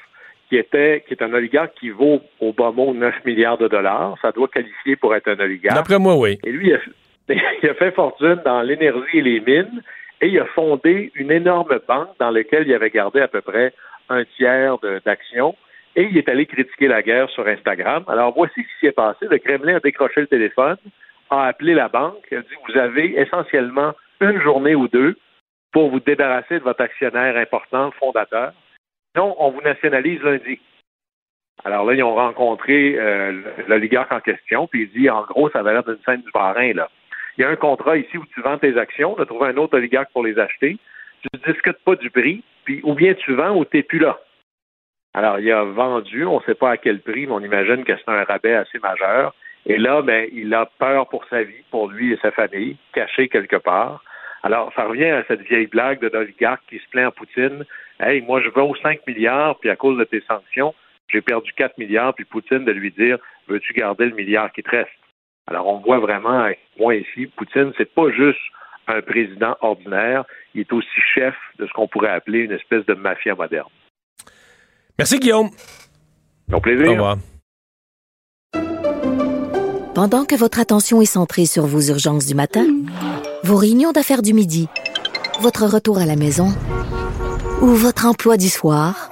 qui 0.51 0.59
était, 0.59 1.03
qui 1.09 1.15
est 1.15 1.23
un 1.23 1.33
oligarque 1.33 1.73
qui 1.81 1.89
vaut 1.89 2.21
au 2.41 2.53
bas 2.53 2.71
mot 2.71 2.93
9 2.93 3.15
milliards 3.25 3.57
de 3.57 3.69
dollars, 3.69 4.17
ça 4.21 4.31
doit 4.33 4.49
qualifier 4.49 4.97
pour 4.97 5.15
être 5.15 5.29
un 5.29 5.41
oligarque. 5.41 5.77
D'après 5.77 5.99
moi, 5.99 6.17
oui. 6.17 6.39
Et 6.45 6.53
lui, 6.53 6.69
il 6.69 6.75
a, 6.75 6.79
il 7.29 7.69
a 7.69 7.75
fait 7.75 7.93
fortune 7.93 8.41
dans 8.45 8.63
l'énergie 8.63 9.19
et 9.19 9.23
les 9.23 9.41
mines 9.41 9.83
et 10.21 10.29
il 10.29 10.39
a 10.39 10.47
fondé 10.47 11.11
une 11.15 11.31
énorme 11.31 11.79
banque 11.87 12.17
dans 12.19 12.31
laquelle 12.31 12.67
il 12.67 12.75
avait 12.75 12.91
gardé 12.91 13.21
à 13.21 13.29
peu 13.29 13.41
près 13.41 13.73
un 14.09 14.25
tiers 14.37 14.77
d'actions 15.05 15.57
et 15.97 16.05
il 16.05 16.17
est 16.17 16.29
allé 16.29 16.47
critiquer 16.47 16.89
la 16.89 17.03
guerre 17.03 17.29
sur 17.31 17.47
Instagram. 17.47 18.05
Alors 18.09 18.33
voici 18.35 18.55
ce 18.55 18.61
qui 18.61 18.87
s'est 18.87 18.93
passé. 18.93 19.27
Le 19.31 19.39
Kremlin 19.39 19.77
a 19.77 19.81
décroché 19.81 20.21
le 20.21 20.27
téléphone, 20.27 20.77
a 21.31 21.47
appelé 21.47 21.75
la 21.75 21.89
banque, 21.89 22.33
a 22.33 22.41
dit 22.41 22.55
vous 22.69 22.79
avez 22.79 23.19
essentiellement 23.21 23.93
une 24.21 24.41
journée 24.41 24.75
ou 24.75 24.89
deux 24.89 25.17
pour 25.73 25.91
vous 25.91 26.01
débarrasser 26.01 26.59
de 26.59 26.65
votre 26.65 26.83
actionnaire 26.83 27.37
important, 27.37 27.91
fondateur. 27.93 28.53
Non, 29.17 29.35
on 29.39 29.51
vous 29.51 29.61
nationalise 29.61 30.23
lundi. 30.23 30.61
Alors 31.65 31.85
là, 31.85 31.95
ils 31.95 32.03
ont 32.03 32.15
rencontré 32.15 32.97
euh, 32.99 33.43
l'oligarque 33.69 34.13
en 34.13 34.21
question, 34.21 34.67
puis 34.67 34.83
il 34.83 35.01
dit, 35.01 35.11
en 35.11 35.23
gros, 35.23 35.49
ça 35.51 35.63
va 35.63 35.73
l'air 35.73 35.85
d'une 35.85 35.99
scène 36.05 36.23
du 36.23 36.31
parrain, 36.33 36.73
là 36.73 36.89
il 37.37 37.43
y 37.43 37.45
a 37.45 37.49
un 37.49 37.57
contrat 37.57 37.97
ici 37.97 38.19
où 38.19 38.25
tu 38.27 38.41
vends 38.43 38.59
tes 38.59 38.77
actions, 38.79 39.15
tu 39.15 39.23
as 39.23 39.27
trouvé 39.27 39.49
un 39.49 39.57
autre 39.57 39.77
oligarque 39.77 40.13
pour 40.13 40.25
les 40.25 40.39
acheter, 40.39 40.79
tu 41.23 41.29
ne 41.33 41.53
discutes 41.53 41.79
pas 41.85 41.97
du 41.97 42.11
prix, 42.11 42.43
puis 42.65 42.81
ou 42.85 42.95
bien 42.95 43.15
tu 43.15 43.35
vends 43.35 43.57
ou 43.57 43.65
tu 43.65 43.77
n'es 43.77 43.83
plus 43.83 43.99
là. 43.99 44.19
Alors, 45.15 45.39
il 45.39 45.51
a 45.53 45.65
vendu, 45.65 46.25
on 46.25 46.41
ne 46.41 46.45
sait 46.45 46.55
pas 46.55 46.71
à 46.71 46.77
quel 46.77 47.01
prix, 47.01 47.27
mais 47.27 47.33
on 47.33 47.41
imagine 47.41 47.85
que 47.85 47.93
c'est 47.97 48.11
un 48.11 48.25
rabais 48.25 48.55
assez 48.55 48.79
majeur. 48.79 49.35
Et 49.67 49.77
là, 49.77 50.03
ben, 50.03 50.29
il 50.33 50.53
a 50.55 50.67
peur 50.79 51.09
pour 51.09 51.25
sa 51.27 51.43
vie, 51.43 51.63
pour 51.71 51.89
lui 51.89 52.13
et 52.13 52.19
sa 52.23 52.31
famille, 52.33 52.77
caché 52.95 53.29
quelque 53.29 53.57
part. 53.57 54.03
Alors, 54.43 54.73
ça 54.75 54.85
revient 54.85 55.11
à 55.11 55.25
cette 55.29 55.43
vieille 55.43 55.67
blague 55.67 56.01
de 56.01 56.09
l'oligarque 56.09 56.63
qui 56.69 56.79
se 56.79 56.89
plaint 56.91 57.09
à 57.09 57.11
Poutine. 57.11 57.65
Hey, 58.01 58.23
moi, 58.23 58.41
je 58.41 58.49
vaux 58.49 58.75
5 58.83 59.07
milliards, 59.07 59.59
puis 59.59 59.71
à 59.71 59.77
cause 59.77 59.99
de 59.99 60.05
tes 60.05 60.23
sanctions, 60.23 60.75
j'ai 61.09 61.21
perdu 61.21 61.53
4 61.53 61.79
milliards, 61.79 62.15
puis 62.15 62.25
Poutine 62.25 62.65
de 62.65 62.73
lui 62.73 62.91
dire, 62.91 63.19
veux-tu 63.47 63.73
garder 63.75 64.07
le 64.07 64.15
milliard 64.15 64.51
qui 64.51 64.63
te 64.63 64.71
reste? 64.71 64.91
Alors, 65.49 65.67
on 65.67 65.81
voit 65.81 65.99
vraiment, 65.99 66.49
moi 66.79 66.95
ici, 66.95 67.27
Poutine, 67.37 67.73
c'est 67.77 67.93
pas 67.93 68.11
juste 68.11 68.39
un 68.89 69.01
président 69.01 69.57
ordinaire, 69.61 70.25
il 70.55 70.63
est 70.63 70.73
aussi 70.73 70.89
chef 71.15 71.35
de 71.59 71.67
ce 71.67 71.73
qu'on 71.73 71.89
pourrait 71.89 72.11
appeler 72.11 72.41
une 72.41 72.53
espèce 72.53 72.85
de 72.87 72.95
mafia 72.95 73.35
moderne. 73.35 73.69
Merci, 74.99 75.19
Guillaume. 75.19 75.51
Au 76.53 76.61
plaisir. 76.61 76.89
Au 76.89 76.93
revoir. 76.93 77.17
Pendant 79.95 80.25
que 80.25 80.35
votre 80.35 80.59
attention 80.59 81.01
est 81.01 81.07
centrée 81.07 81.47
sur 81.47 81.67
vos 81.67 81.81
urgences 81.81 82.27
du 82.27 82.35
matin, 82.35 82.67
vos 83.45 83.57
réunions 83.57 83.93
d'affaires 83.93 84.23
du 84.23 84.33
midi, 84.33 84.69
votre 85.41 85.67
retour 85.67 85.99
à 85.99 86.07
la 86.07 86.17
maison 86.17 86.49
ou 87.61 87.67
votre 87.67 88.07
emploi 88.07 88.37
du 88.37 88.49
soir, 88.49 89.12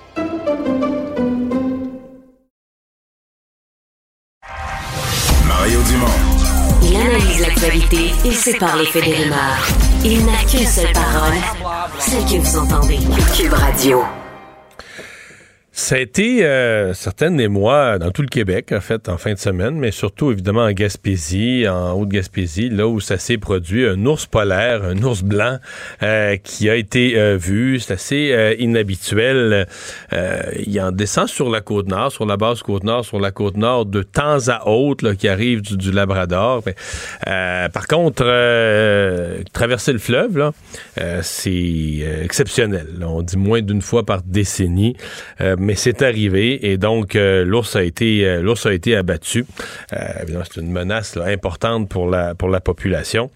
Analyse 7.21 7.41
l'actualité 7.41 8.11
et 8.25 8.31
sépare 8.31 8.77
les 8.77 8.85
faits 8.85 9.03
des 9.03 9.15
rumeurs. 9.15 9.67
Il 10.03 10.25
n'a 10.25 10.43
qu'une 10.49 10.65
seule 10.65 10.93
parole, 10.93 11.37
celle 11.99 12.25
que 12.25 12.37
vous 12.37 12.57
entendez. 12.57 12.99
Cube 13.35 13.53
Radio. 13.53 14.03
Ça 15.81 15.95
a 15.95 15.97
été 15.97 16.45
euh, 16.45 16.93
certaines 16.93 17.39
émois 17.39 17.97
dans 17.97 18.11
tout 18.11 18.21
le 18.21 18.27
Québec, 18.27 18.71
en 18.71 18.81
fait, 18.81 19.09
en 19.09 19.17
fin 19.17 19.33
de 19.33 19.39
semaine, 19.39 19.79
mais 19.79 19.89
surtout 19.89 20.31
évidemment 20.31 20.61
en 20.61 20.71
Gaspésie, 20.73 21.67
en 21.67 21.93
Haute-Gaspésie, 21.93 22.69
là 22.69 22.87
où 22.87 22.99
ça 22.99 23.17
s'est 23.17 23.39
produit, 23.39 23.87
un 23.87 24.05
ours 24.05 24.27
polaire, 24.27 24.83
un 24.83 25.01
ours 25.01 25.23
blanc 25.23 25.57
euh, 26.03 26.37
qui 26.37 26.69
a 26.69 26.75
été 26.75 27.17
euh, 27.17 27.35
vu. 27.35 27.79
C'est 27.79 27.93
assez 27.93 28.31
euh, 28.31 28.53
inhabituel. 28.59 29.67
Il 30.11 30.79
en 30.79 30.91
descend 30.91 31.27
sur 31.27 31.49
la 31.49 31.61
côte 31.61 31.87
nord, 31.87 32.11
sur 32.11 32.27
la 32.27 32.37
base 32.37 32.61
côte 32.61 32.83
nord, 32.83 33.03
sur 33.03 33.19
la 33.19 33.31
côte 33.31 33.57
nord 33.57 33.87
de 33.87 34.03
temps 34.03 34.49
à 34.49 34.67
autre, 34.67 35.13
qui 35.13 35.27
arrive 35.27 35.63
du, 35.63 35.91
Labrador. 35.91 36.61
Mais, 36.63 36.75
par 37.73 37.87
contre, 37.87 38.23
traverser 39.51 39.93
le 39.93 39.99
fleuve, 39.99 40.37
là, 40.37 40.51
c'est 41.23 42.05
exceptionnel. 42.23 43.03
On 43.03 43.23
dit 43.23 43.37
moins 43.37 43.61
d'une 43.61 43.81
fois 43.81 44.05
par 44.05 44.21
décennie. 44.21 44.95
C'est 45.75 46.01
arrivé 46.01 46.71
et 46.71 46.77
donc 46.77 47.15
euh, 47.15 47.45
l'ours 47.45 47.75
a 47.75 47.83
été 47.83 48.25
euh, 48.25 48.41
l'ours 48.41 48.65
abattu. 48.65 49.45
Euh, 49.93 49.97
c'est 50.43 50.61
une 50.61 50.71
menace 50.71 51.17
importante 51.17 51.89
pour 51.89 52.09
la 52.09 52.59
population. 52.59 53.29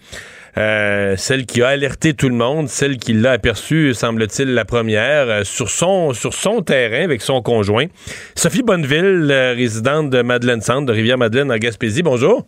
Celle 0.56 1.46
qui 1.46 1.62
a 1.62 1.68
alerté 1.68 2.14
tout 2.14 2.30
le 2.30 2.36
monde, 2.36 2.70
celle 2.70 2.98
qui 2.98 3.12
l'a 3.12 3.32
aperçu, 3.32 3.94
semble-t-il, 3.94 4.54
la 4.54 4.64
première, 4.64 5.46
sur 5.46 5.70
son 5.70 6.14
sur 6.14 6.34
son 6.34 6.62
terrain 6.62 7.04
avec 7.04 7.22
son 7.22 7.42
conjoint. 7.42 7.88
Sophie 8.36 8.64
Bonneville, 8.64 9.32
résidente 9.56 10.10
de 10.10 10.22
Madeleine 10.22 10.62
Centre, 10.62 10.86
de 10.86 10.94
Rivière-Madeleine 10.94 11.52
en 11.52 11.58
Gaspésie. 11.58 12.04
Bonjour. 12.04 12.46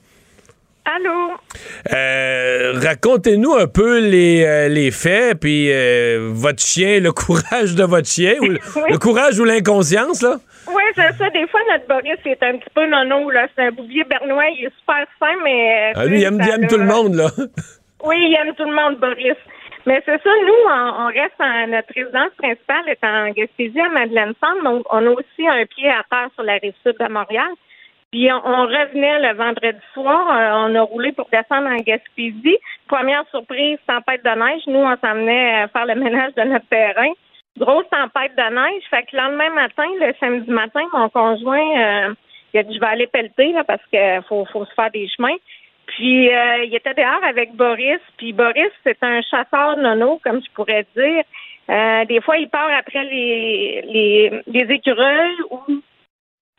Allô? 0.96 1.32
Euh, 1.94 2.74
Racontez-nous 2.82 3.54
un 3.56 3.68
peu 3.68 4.00
les, 4.00 4.44
euh, 4.46 4.68
les 4.70 4.90
faits, 4.92 5.40
puis 5.42 5.70
euh, 5.72 6.30
votre 6.32 6.62
chien, 6.62 7.00
le 7.02 7.12
courage 7.26 7.76
de 7.76 7.84
votre 7.84 8.08
chien, 8.08 8.36
ou 8.40 8.46
le, 8.46 8.60
Oui. 8.76 8.84
le 8.92 8.98
courage 8.98 9.38
ou 9.40 9.44
l'inconscience, 9.44 10.22
là? 10.22 10.36
Oui, 10.68 10.84
c'est 10.96 11.12
ça. 11.18 11.30
Des 11.30 11.46
fois, 11.48 11.60
notre 11.72 11.88
Boris 11.88 12.20
est 12.26 12.42
un 12.44 12.58
petit 12.58 12.70
peu 12.74 12.86
nono, 12.88 13.30
là. 13.32 13.48
C'est 13.56 13.64
un 13.64 13.72
bouvier 13.72 14.04
bernois. 14.06 14.46
Il 14.58 14.66
est 14.66 14.74
super 14.80 15.06
fin, 15.20 15.34
mais. 15.44 15.92
Ah, 15.96 16.06
lui, 16.06 16.20
il 16.22 16.24
aime, 16.24 16.40
il 16.42 16.50
aime 16.50 16.68
tout 16.68 16.78
le 16.78 16.86
monde, 16.86 17.16
là. 17.16 17.28
Oui, 18.06 18.16
il 18.20 18.36
aime 18.40 18.54
tout 18.56 18.64
le 18.66 18.74
monde, 18.76 18.98
Boris. 19.00 19.36
Mais 19.86 20.02
c'est 20.06 20.22
ça, 20.22 20.30
nous, 20.46 20.70
on, 20.70 21.04
on 21.04 21.08
reste 21.08 21.40
en 21.40 21.68
notre 21.68 21.88
résidence 21.96 22.32
principale 22.38 22.88
est 22.90 23.04
en 23.04 23.30
Gaspésie 23.32 23.80
à 23.80 23.88
Madeleine 23.90 24.34
Centre, 24.44 24.62
donc 24.64 24.86
on 24.92 25.06
a 25.08 25.10
aussi 25.12 25.48
un 25.48 25.66
pied 25.66 25.88
à 25.90 26.04
terre 26.12 26.28
sur 26.36 26.44
la 26.44 26.56
rive 26.62 26.74
sud 26.84 26.96
de 27.00 27.08
Montréal. 27.12 27.48
Puis 28.12 28.32
on, 28.32 28.42
on 28.46 28.64
revenait 28.68 29.20
le 29.20 29.36
vendredi 29.36 29.80
soir, 29.94 30.30
euh, 30.30 30.70
on 30.70 30.76
a 30.76 30.82
roulé 30.82 31.12
pour 31.12 31.28
descendre 31.30 31.68
en 31.68 31.76
Gaspésie. 31.78 32.58
Première 32.88 33.26
surprise, 33.32 33.78
tempête 33.86 34.24
de 34.24 34.30
neige. 34.30 34.64
Nous, 34.68 34.80
on 34.80 34.96
s'emmenait 34.98 35.66
euh, 35.66 35.68
faire 35.68 35.86
le 35.86 35.96
ménage 36.04 36.34
de 36.36 36.44
notre 36.44 36.68
terrain. 36.68 37.12
Grosse 37.58 37.90
tempête 37.90 38.36
de 38.36 38.54
neige. 38.54 38.84
Fait 38.90 39.04
que 39.04 39.16
le 39.16 39.24
lendemain 39.24 39.50
matin, 39.50 39.88
le 40.00 40.14
samedi 40.20 40.50
matin, 40.50 40.84
mon 40.94 41.10
conjoint, 41.10 41.80
euh, 41.80 42.14
il 42.54 42.60
a 42.60 42.64
dit 42.64 42.76
je 42.76 42.80
vais 42.80 42.86
aller 42.86 43.08
pelleter 43.08 43.52
là, 43.52 43.64
parce 43.66 43.84
que 43.92 44.22
faut, 44.30 44.46
faut 44.46 44.66
se 44.66 44.74
faire 44.74 44.92
des 44.92 45.10
chemins. 45.10 45.36
Puis 45.88 46.30
euh, 46.34 46.64
il 46.66 46.76
était 46.76 46.94
dehors 46.94 47.24
avec 47.24 47.56
Boris. 47.56 48.00
Puis 48.18 48.32
Boris, 48.32 48.72
c'est 48.84 48.98
un 49.02 49.22
chasseur 49.22 49.78
nono, 49.78 50.20
comme 50.24 50.42
je 50.42 50.52
pourrais 50.54 50.86
dire. 50.96 51.24
Euh, 51.70 52.06
des 52.06 52.22
fois, 52.22 52.38
il 52.38 52.50
part 52.50 52.70
après 52.78 53.04
les, 53.04 53.82
les, 53.86 54.42
les 54.48 54.74
écureuils 54.74 55.38
ou 55.50 55.82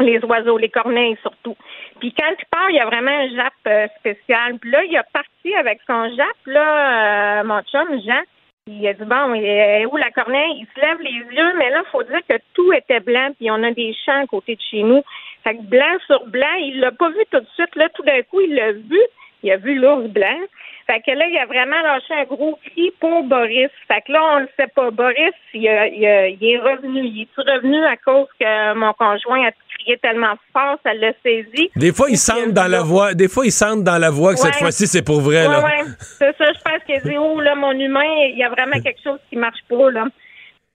les 0.00 0.24
oiseaux, 0.24 0.58
les 0.58 0.68
corneilles 0.68 1.16
surtout. 1.22 1.56
Puis 2.00 2.14
quand 2.18 2.30
il 2.38 2.44
part, 2.50 2.70
il 2.70 2.76
y 2.76 2.80
a 2.80 2.86
vraiment 2.86 3.10
un 3.10 3.28
jappe 3.34 3.52
euh, 3.66 3.86
spécial. 3.98 4.58
Puis 4.58 4.70
là, 4.70 4.84
il 4.84 4.96
a 4.96 5.02
parti 5.02 5.54
avec 5.56 5.80
son 5.86 6.08
jappe, 6.16 6.46
là, 6.46 7.40
euh, 7.40 7.44
mon 7.44 7.60
chum, 7.62 8.00
Jean. 8.06 8.22
Il 8.70 8.86
a 8.86 8.92
dit, 8.92 9.04
bon, 9.04 9.32
où 9.90 9.96
la 9.96 10.10
corneille? 10.10 10.60
Il 10.60 10.66
se 10.74 10.80
lève 10.80 11.00
les 11.00 11.36
yeux, 11.36 11.52
mais 11.56 11.70
là, 11.70 11.82
il 11.86 11.90
faut 11.90 12.02
dire 12.02 12.20
que 12.28 12.36
tout 12.54 12.70
était 12.74 13.00
blanc, 13.00 13.30
puis 13.38 13.50
on 13.50 13.62
a 13.62 13.70
des 13.70 13.94
champs 14.04 14.22
à 14.22 14.26
côté 14.26 14.56
de 14.56 14.60
chez 14.60 14.82
nous. 14.82 15.02
Fait 15.42 15.56
que 15.56 15.62
blanc 15.62 15.96
sur 16.06 16.26
blanc, 16.26 16.54
il 16.58 16.78
l'a 16.80 16.92
pas 16.92 17.08
vu 17.08 17.24
tout 17.30 17.40
de 17.40 17.46
suite. 17.54 17.74
Là, 17.76 17.88
tout 17.94 18.02
d'un 18.02 18.22
coup, 18.22 18.42
il 18.42 18.54
l'a 18.54 18.72
vu. 18.72 19.00
Il 19.42 19.50
a 19.52 19.56
vu 19.56 19.76
l'ours 19.78 20.08
blanc. 20.08 20.38
Fait 20.86 21.00
que 21.00 21.12
là, 21.12 21.26
il 21.28 21.38
a 21.38 21.46
vraiment 21.46 21.80
lâché 21.80 22.12
un 22.12 22.24
gros 22.24 22.58
cri 22.66 22.92
pour 23.00 23.22
Boris. 23.22 23.70
Fait 23.86 24.02
que 24.02 24.12
là, 24.12 24.20
on 24.34 24.38
le 24.40 24.48
sait 24.58 24.66
pas. 24.66 24.90
Boris, 24.90 25.32
il 25.54 25.66
a- 25.68 25.86
il 25.86 26.04
est 26.04 26.58
revenu. 26.58 27.04
Il 27.04 27.22
est 27.22 27.40
revenu 27.40 27.82
à 27.84 27.96
cause 27.96 28.26
que 28.40 28.74
mon 28.74 28.92
conjoint 28.94 29.46
a 29.46 29.52
crié 29.78 29.96
tellement 29.98 30.34
fort, 30.52 30.76
ça 30.84 30.94
l'a 30.94 31.12
saisi. 31.22 31.70
Des 31.76 31.92
fois, 31.92 32.08
ils 32.10 32.18
sentent 32.18 32.52
dans 32.52 32.70
la 32.70 32.82
voix. 32.82 33.14
Des 33.14 33.28
fois, 33.28 33.46
ils 33.46 33.52
sentent 33.52 33.84
dans 33.84 33.98
la 33.98 34.10
voix 34.10 34.32
que 34.34 34.40
cette 34.40 34.54
fois-ci, 34.56 34.86
c'est 34.86 35.04
pour 35.04 35.20
vrai, 35.20 35.46
ouais. 35.64 35.82
C'est 36.00 36.36
ça, 36.36 36.44
je 36.52 36.60
pense 36.62 36.82
qu'il 36.84 36.96
a 36.96 37.00
dit, 37.00 37.16
oh, 37.18 37.40
là, 37.40 37.54
mon 37.54 37.72
humain, 37.72 38.04
il 38.30 38.36
y 38.38 38.42
a 38.44 38.48
vraiment 38.50 38.80
quelque 38.80 39.00
chose 39.02 39.18
qui 39.30 39.36
marche 39.36 39.60
pas, 39.68 39.90
là. 39.90 40.06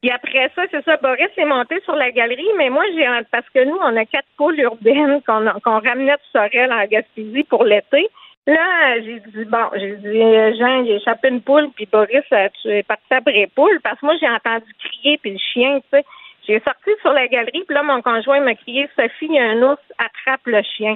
Puis 0.01 0.11
après 0.11 0.51
ça, 0.53 0.63
c'est 0.69 0.83
ça, 0.83 0.97
Boris 0.97 1.29
est 1.37 1.45
monté 1.45 1.79
sur 1.85 1.95
la 1.95 2.11
galerie, 2.11 2.43
mais 2.57 2.69
moi, 2.69 2.83
j'ai 2.93 3.07
parce 3.31 3.47
que 3.53 3.63
nous, 3.63 3.77
on 3.81 3.95
a 3.95 4.05
quatre 4.05 4.27
poules 4.37 4.59
urbaines 4.59 5.21
qu'on 5.25 5.47
a- 5.47 5.57
qu'on 5.63 5.79
ramenait 5.79 6.11
de 6.11 6.19
Sorel 6.33 6.73
en 6.73 6.85
Gaspésie 6.85 7.43
pour 7.45 7.63
l'été. 7.63 8.09
Là, 8.45 8.95
j'ai 8.99 9.21
dit, 9.21 9.45
bon, 9.45 9.69
j'ai 9.75 9.95
dit, 9.95 10.21
euh, 10.21 10.51
Jean, 10.59 10.83
j'ai 10.85 10.95
échappé 10.97 11.29
une 11.29 11.39
poule, 11.41 11.69
puis 11.73 11.87
Boris, 11.89 12.25
euh, 12.33 12.49
tu 12.61 12.67
es 12.69 12.83
parti 12.83 13.03
après 13.11 13.47
poule, 13.55 13.79
parce 13.81 13.97
que 14.01 14.05
moi, 14.05 14.15
j'ai 14.19 14.27
entendu 14.27 14.65
crier, 14.83 15.17
puis 15.21 15.31
le 15.31 15.37
chien, 15.37 15.79
tu 15.79 15.85
sais. 15.97 16.03
J'ai 16.47 16.59
sorti 16.59 16.91
sur 17.01 17.13
la 17.13 17.27
galerie, 17.27 17.63
puis 17.65 17.73
là, 17.73 17.83
mon 17.83 18.01
conjoint 18.01 18.41
m'a 18.41 18.55
crié, 18.55 18.89
Sophie, 18.95 19.27
y 19.27 19.39
a 19.39 19.43
un 19.43 19.61
ours, 19.61 19.81
attrape 19.97 20.45
le 20.45 20.61
chien. 20.61 20.95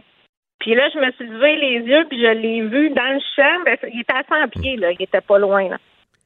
Puis 0.60 0.76
là, 0.76 0.90
je 0.94 1.00
me 1.00 1.12
suis 1.12 1.26
levé 1.26 1.56
les 1.56 1.80
yeux, 1.88 2.06
puis 2.10 2.20
je 2.20 2.28
l'ai 2.28 2.62
vu 2.62 2.90
dans 2.90 3.14
le 3.14 3.20
champ. 3.36 3.64
Ben, 3.64 3.78
il 3.94 4.02
était 4.02 4.14
à 4.14 4.24
100 4.28 4.50
pieds, 4.50 4.76
là. 4.76 4.92
Il 4.92 5.02
était 5.02 5.22
pas 5.22 5.38
loin. 5.38 5.70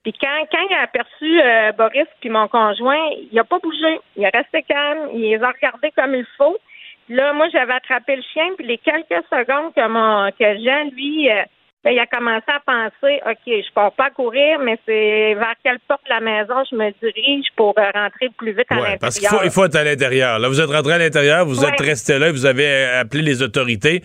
Puis 0.03 0.13
quand, 0.13 0.45
quand 0.51 0.67
il 0.69 0.75
a 0.75 0.81
aperçu 0.81 1.41
euh, 1.41 1.71
Boris 1.73 2.07
puis 2.21 2.29
mon 2.29 2.47
conjoint, 2.47 3.09
il 3.31 3.37
a 3.37 3.43
pas 3.43 3.59
bougé. 3.59 3.99
Il 4.15 4.23
est 4.23 4.35
resté 4.35 4.63
calme. 4.63 5.09
Il 5.13 5.21
les 5.21 5.43
a 5.43 5.51
regardés 5.51 5.91
comme 5.91 6.15
il 6.15 6.25
faut. 6.37 6.57
Là, 7.09 7.33
moi, 7.33 7.49
j'avais 7.49 7.73
attrapé 7.73 8.15
le 8.15 8.23
chien. 8.33 8.45
Puis 8.57 8.65
les 8.65 8.77
quelques 8.77 9.23
secondes 9.29 9.73
que, 9.75 9.87
mon, 9.87 10.31
que 10.31 10.57
Jean, 10.63 10.89
lui, 10.91 11.29
euh, 11.29 11.43
ben, 11.83 11.91
il 11.91 11.99
a 11.99 12.05
commencé 12.05 12.45
à 12.47 12.59
penser, 12.65 13.19
OK, 13.25 13.37
je 13.47 13.73
pars 13.73 13.91
pas 13.93 14.09
courir, 14.11 14.59
mais 14.59 14.77
c'est 14.85 15.33
vers 15.35 15.55
quelle 15.63 15.79
porte 15.87 16.03
de 16.05 16.09
la 16.09 16.19
maison 16.19 16.55
je 16.69 16.75
me 16.75 16.91
dirige 17.01 17.47
pour 17.55 17.73
euh, 17.77 17.81
rentrer 17.93 18.29
plus 18.37 18.51
vite 18.51 18.67
à 18.69 18.75
Ouais, 18.75 18.79
l'intérieur. 18.81 18.99
parce 18.99 19.19
qu'il 19.19 19.27
faut, 19.27 19.43
il 19.43 19.49
faut 19.51 19.65
être 19.65 19.75
à 19.75 19.83
l'intérieur. 19.83 20.37
Là, 20.39 20.47
vous 20.47 20.61
êtes 20.61 20.69
rentré 20.69 20.93
à 20.93 20.97
l'intérieur, 20.99 21.45
vous 21.45 21.63
Ouais. 21.63 21.69
êtes 21.69 21.81
resté 21.81 22.19
là, 22.19 22.31
vous 22.31 22.45
avez 22.45 22.65
euh, 22.67 23.01
appelé 23.01 23.23
les 23.23 23.41
autorités. 23.41 24.01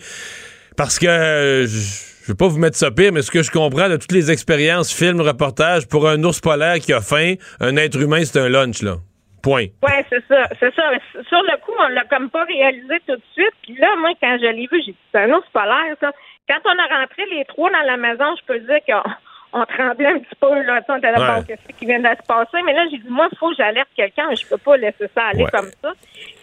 Parce 0.75 0.99
que 0.99 1.07
euh, 1.07 1.65
je 1.67 2.07
je 2.27 2.33
veux 2.33 2.35
pas 2.35 2.49
vous 2.49 2.59
mettre 2.59 2.75
ça 2.75 2.91
pire, 2.91 3.13
mais 3.13 3.21
ce 3.21 3.31
que 3.31 3.41
je 3.41 3.49
comprends 3.49 3.87
de 3.87 3.95
toutes 3.95 4.11
les 4.11 4.29
expériences, 4.31 4.93
films, 4.93 5.21
reportages, 5.21 5.87
pour 5.87 6.09
un 6.09 6.21
ours 6.25 6.41
polaire 6.41 6.75
qui 6.79 6.91
a 6.91 6.99
faim, 6.99 7.35
un 7.61 7.77
être 7.77 7.97
humain, 8.01 8.19
c'est 8.25 8.37
un 8.37 8.49
lunch, 8.49 8.81
là. 8.81 8.95
Point. 9.41 9.67
Ouais, 9.81 10.03
c'est 10.09 10.21
ça, 10.27 10.43
c'est 10.59 10.75
ça. 10.75 10.83
Sur 11.29 11.41
le 11.43 11.55
coup, 11.63 11.71
on 11.79 11.87
l'a 11.87 12.03
comme 12.09 12.29
pas 12.29 12.43
réalisé 12.43 12.95
tout 13.07 13.15
de 13.15 13.21
suite. 13.31 13.53
Puis 13.63 13.77
là, 13.79 13.87
moi, 13.99 14.09
quand 14.21 14.37
je 14.41 14.47
l'ai 14.47 14.67
vu, 14.69 14.81
j'ai 14.85 14.91
dit, 14.91 14.97
c'est 15.13 15.19
un 15.19 15.29
ours 15.29 15.47
polaire, 15.53 15.95
ça. 16.01 16.11
Quand 16.47 16.59
on 16.65 16.77
a 16.79 16.99
rentré 16.99 17.25
les 17.31 17.45
trois 17.45 17.69
dans 17.69 17.81
la 17.85 17.97
maison, 17.97 18.35
je 18.39 18.45
peux 18.45 18.59
dire 18.59 18.79
qu'on 18.87 19.59
on 19.61 19.65
tremblait 19.65 20.07
un 20.07 20.19
petit 20.19 20.35
peu, 20.39 20.61
là. 20.61 20.81
On 20.87 20.97
était 20.97 21.11
là, 21.11 21.37
Ouais. 21.39 21.43
qu'est-ce 21.47 21.77
qui 21.77 21.85
vient 21.85 21.99
de 21.99 22.07
se 22.07 22.25
passer? 22.27 22.61
Mais 22.65 22.73
là, 22.73 22.85
j'ai 22.91 22.97
dit, 22.97 23.09
moi, 23.09 23.27
il 23.31 23.37
faut 23.37 23.49
que 23.49 23.55
j'alerte 23.57 23.89
quelqu'un. 23.95 24.33
Je 24.35 24.45
peux 24.47 24.57
pas 24.57 24.77
laisser 24.77 25.07
ça 25.15 25.27
aller 25.27 25.43
Ouais. 25.43 25.51
comme 25.51 25.69
ça. 25.81 25.93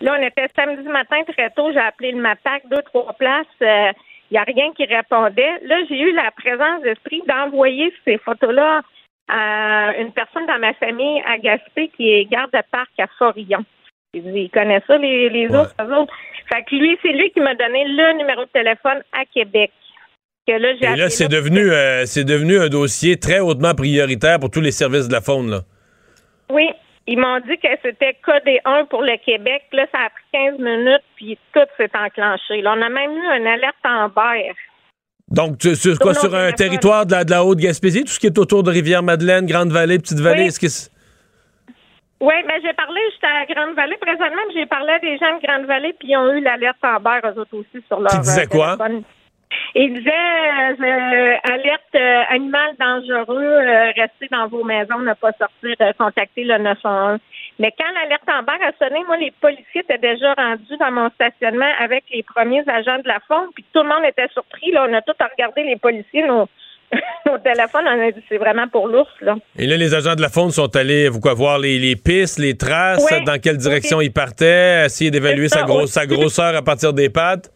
Là, 0.01 0.17
on 0.19 0.23
était 0.23 0.49
samedi 0.57 0.89
matin 0.89 1.23
très 1.27 1.51
tôt. 1.51 1.73
J'ai 1.73 1.79
appelé 1.79 2.13
le 2.13 2.19
MAPAC, 2.21 2.69
deux, 2.69 2.83
trois 2.83 3.13
places. 3.15 3.47
euh, 3.63 3.93
il 4.31 4.35
n'y 4.35 4.39
a 4.39 4.43
rien 4.45 4.73
qui 4.73 4.85
répondait. 4.87 5.59
Là, 5.63 5.77
j'ai 5.89 6.01
eu 6.01 6.13
la 6.13 6.31
présence 6.33 6.83
d'esprit 6.83 7.23
d'envoyer 7.29 7.93
ces 8.05 8.17
photos-là 8.19 8.81
à 9.29 9.95
une 9.99 10.13
personne 10.13 10.47
dans 10.47 10.59
ma 10.59 10.73
famille 10.75 11.23
à 11.27 11.39
Gaspé 11.39 11.89
qui 11.97 12.11
est 12.11 12.25
garde 12.25 12.51
de 12.53 12.61
parc 12.71 12.91
à 12.99 13.07
Forillon. 13.19 13.65
Il 14.15 14.51
connaît 14.51 14.83
ça, 14.87 14.97
les, 14.97 15.29
les 15.29 15.49
Ouais. 15.49 15.57
autres, 15.59 15.75
eux 15.81 15.95
autres. 15.95 16.13
Fait 16.53 16.63
que 16.65 16.75
lui, 16.75 16.99
c'est 17.03 17.13
lui 17.13 17.31
qui 17.31 17.41
m'a 17.41 17.55
donné 17.55 17.85
le 17.87 18.13
numéro 18.15 18.43
de 18.45 18.51
téléphone 18.51 19.03
à 19.13 19.25
Québec. 19.27 19.73
Que 20.47 20.53
là, 20.53 20.68
j'ai 20.80 20.86
Et 20.86 20.97
là, 20.97 21.09
c'est 21.11 21.28
devenu, 21.28 21.70
euh, 21.70 22.05
c'est 22.07 22.24
devenu 22.24 22.59
un 22.59 22.68
dossier 22.68 23.18
très 23.18 23.40
hautement 23.40 23.74
prioritaire 23.74 24.38
pour 24.38 24.51
tous 24.51 24.61
les 24.61 24.72
services 24.72 25.09
de 25.09 25.12
la 25.12 25.20
faune, 25.22 25.51
là. 25.51 25.61
Oui, 26.51 26.68
Ils 27.07 27.18
m'ont 27.18 27.38
dit 27.40 27.57
que 27.59 27.68
c'était 27.82 28.16
codé 28.24 28.61
1 28.64 28.84
pour 28.86 29.03
le 29.03 29.16
Québec. 29.24 29.62
Là, 29.72 29.86
ça 29.92 29.99
a 30.07 30.11
pris 30.11 30.24
15 30.32 30.59
minutes, 30.59 31.03
puis 31.16 31.38
tout 31.53 31.61
s'est 31.78 31.90
enclenché. 31.95 32.62
Là, 32.62 32.74
on 32.76 32.82
a 32.82 32.88
même 32.88 33.11
eu 33.11 33.38
une 33.40 33.47
alerte 33.47 33.76
en 33.84 34.09
berre. 34.09 34.55
Donc, 35.28 35.59
tu, 35.59 35.74
sur 35.76 35.99
quoi, 35.99 36.12
Sur 36.14 36.34
un 36.34 36.53
territoire 36.53 37.05
de 37.07 37.12
la, 37.12 37.24
de 37.24 37.30
la 37.30 37.45
Haute-Gaspésie, 37.45 38.05
tout 38.05 38.12
ce 38.12 38.20
qui 38.20 38.26
est 38.26 38.38
autour 38.38 38.62
de 38.62 38.70
Rivière-Madeleine, 38.70 39.47
Grande-Vallée, 39.47 39.99
Petite-Vallée, 39.99 40.42
Oui. 40.42 40.47
est-ce 40.49 40.61
que 40.61 40.68
c'est- 40.68 40.90
Oui, 42.20 42.34
mais 42.47 42.55
j'ai 42.62 42.72
parlé, 42.74 43.01
j'étais 43.14 43.26
à 43.26 43.45
Grande-Vallée 43.55 43.97
présentement, 44.01 44.42
puis 44.49 44.57
j'ai 44.61 44.66
parlé 44.66 44.92
à 44.92 44.99
des 44.99 45.16
gens 45.18 45.36
de 45.38 45.47
Grande-Vallée, 45.47 45.95
puis 45.99 46.09
ils 46.11 46.16
ont 46.16 46.30
eu 46.32 46.40
l'alerte 46.42 46.76
en 46.82 47.01
berre, 47.01 47.20
eux 47.24 47.38
autres 47.40 47.55
aussi, 47.57 47.84
sur 47.86 48.01
leur 48.01 48.11
Qui 48.12 48.18
disait 48.20 48.42
euh, 48.45 48.47
quoi? 48.47 48.76
téléphone. 48.78 49.03
Ils 49.76 49.92
disaient 49.92 50.11
euh, 50.11 51.36
alerte 51.42 51.95
euh, 51.97 52.22
animal 52.30 52.70
dangereux, 52.78 53.42
euh, 53.42 53.90
restez 53.97 54.28
dans 54.30 54.47
vos 54.49 54.62
maisons, 54.64 55.01
ne 55.01 55.14
pas 55.14 55.32
sortir, 55.32 55.74
euh, 55.80 55.92
contacter 55.99 56.45
le 56.45 56.59
911. 56.59 57.18
Mais 57.59 57.72
quand 57.78 57.90
l'alerte 57.95 58.22
en 58.28 58.42
berre 58.42 58.68
a 58.68 58.72
sonné, 58.84 59.03
moi, 59.07 59.16
les 59.16 59.32
policiers 59.40 59.80
étaient 59.82 59.99
déjà 59.99 60.34
rendus 60.34 60.76
dans 60.78 60.90
mon 60.92 61.11
stationnement 61.11 61.70
avec 61.80 62.05
les 62.12 62.22
premiers 62.22 62.62
agents 62.68 62.99
de 62.99 63.09
la 63.09 63.18
faune, 63.26 63.49
puis 63.55 63.64
tout 63.72 63.82
le 63.82 63.88
monde 63.88 64.05
était 64.09 64.28
surpris. 64.32 64.70
Là, 64.72 64.86
on 64.88 64.92
a 64.95 65.03
tout 65.03 65.12
regardé 65.18 65.62
les 65.64 65.76
policiers, 65.76 66.24
nos, 66.26 66.49
nos 67.26 67.38
téléphones, 67.38 67.86
on 67.86 68.01
a 68.09 68.11
dit 68.12 68.22
c'est 68.28 68.38
vraiment 68.38 68.68
pour 68.68 68.86
l'ours, 68.88 69.11
là. 69.20 69.36
Et 69.59 69.66
là, 69.66 69.76
les 69.76 69.95
agents 69.95 70.14
de 70.14 70.22
la 70.22 70.28
faune 70.28 70.51
sont 70.51 70.74
allés 70.76 71.09
vous 71.09 71.20
quoi, 71.20 71.34
voir 71.34 71.59
les, 71.59 71.78
les 71.78 71.97
pistes, 71.97 72.38
les 72.38 72.57
traces, 72.57 73.05
Ouais. 73.11 73.20
dans 73.22 73.40
quelle 73.40 73.57
direction 73.57 74.01
ils 74.01 74.12
partaient, 74.12 74.84
essayer 74.86 75.11
d'évaluer 75.11 75.49
sa, 75.49 75.66
sa 75.86 76.07
grosseur 76.07 76.55
à 76.57 76.62
partir 76.62 76.92
des 76.92 77.09
pattes? 77.09 77.51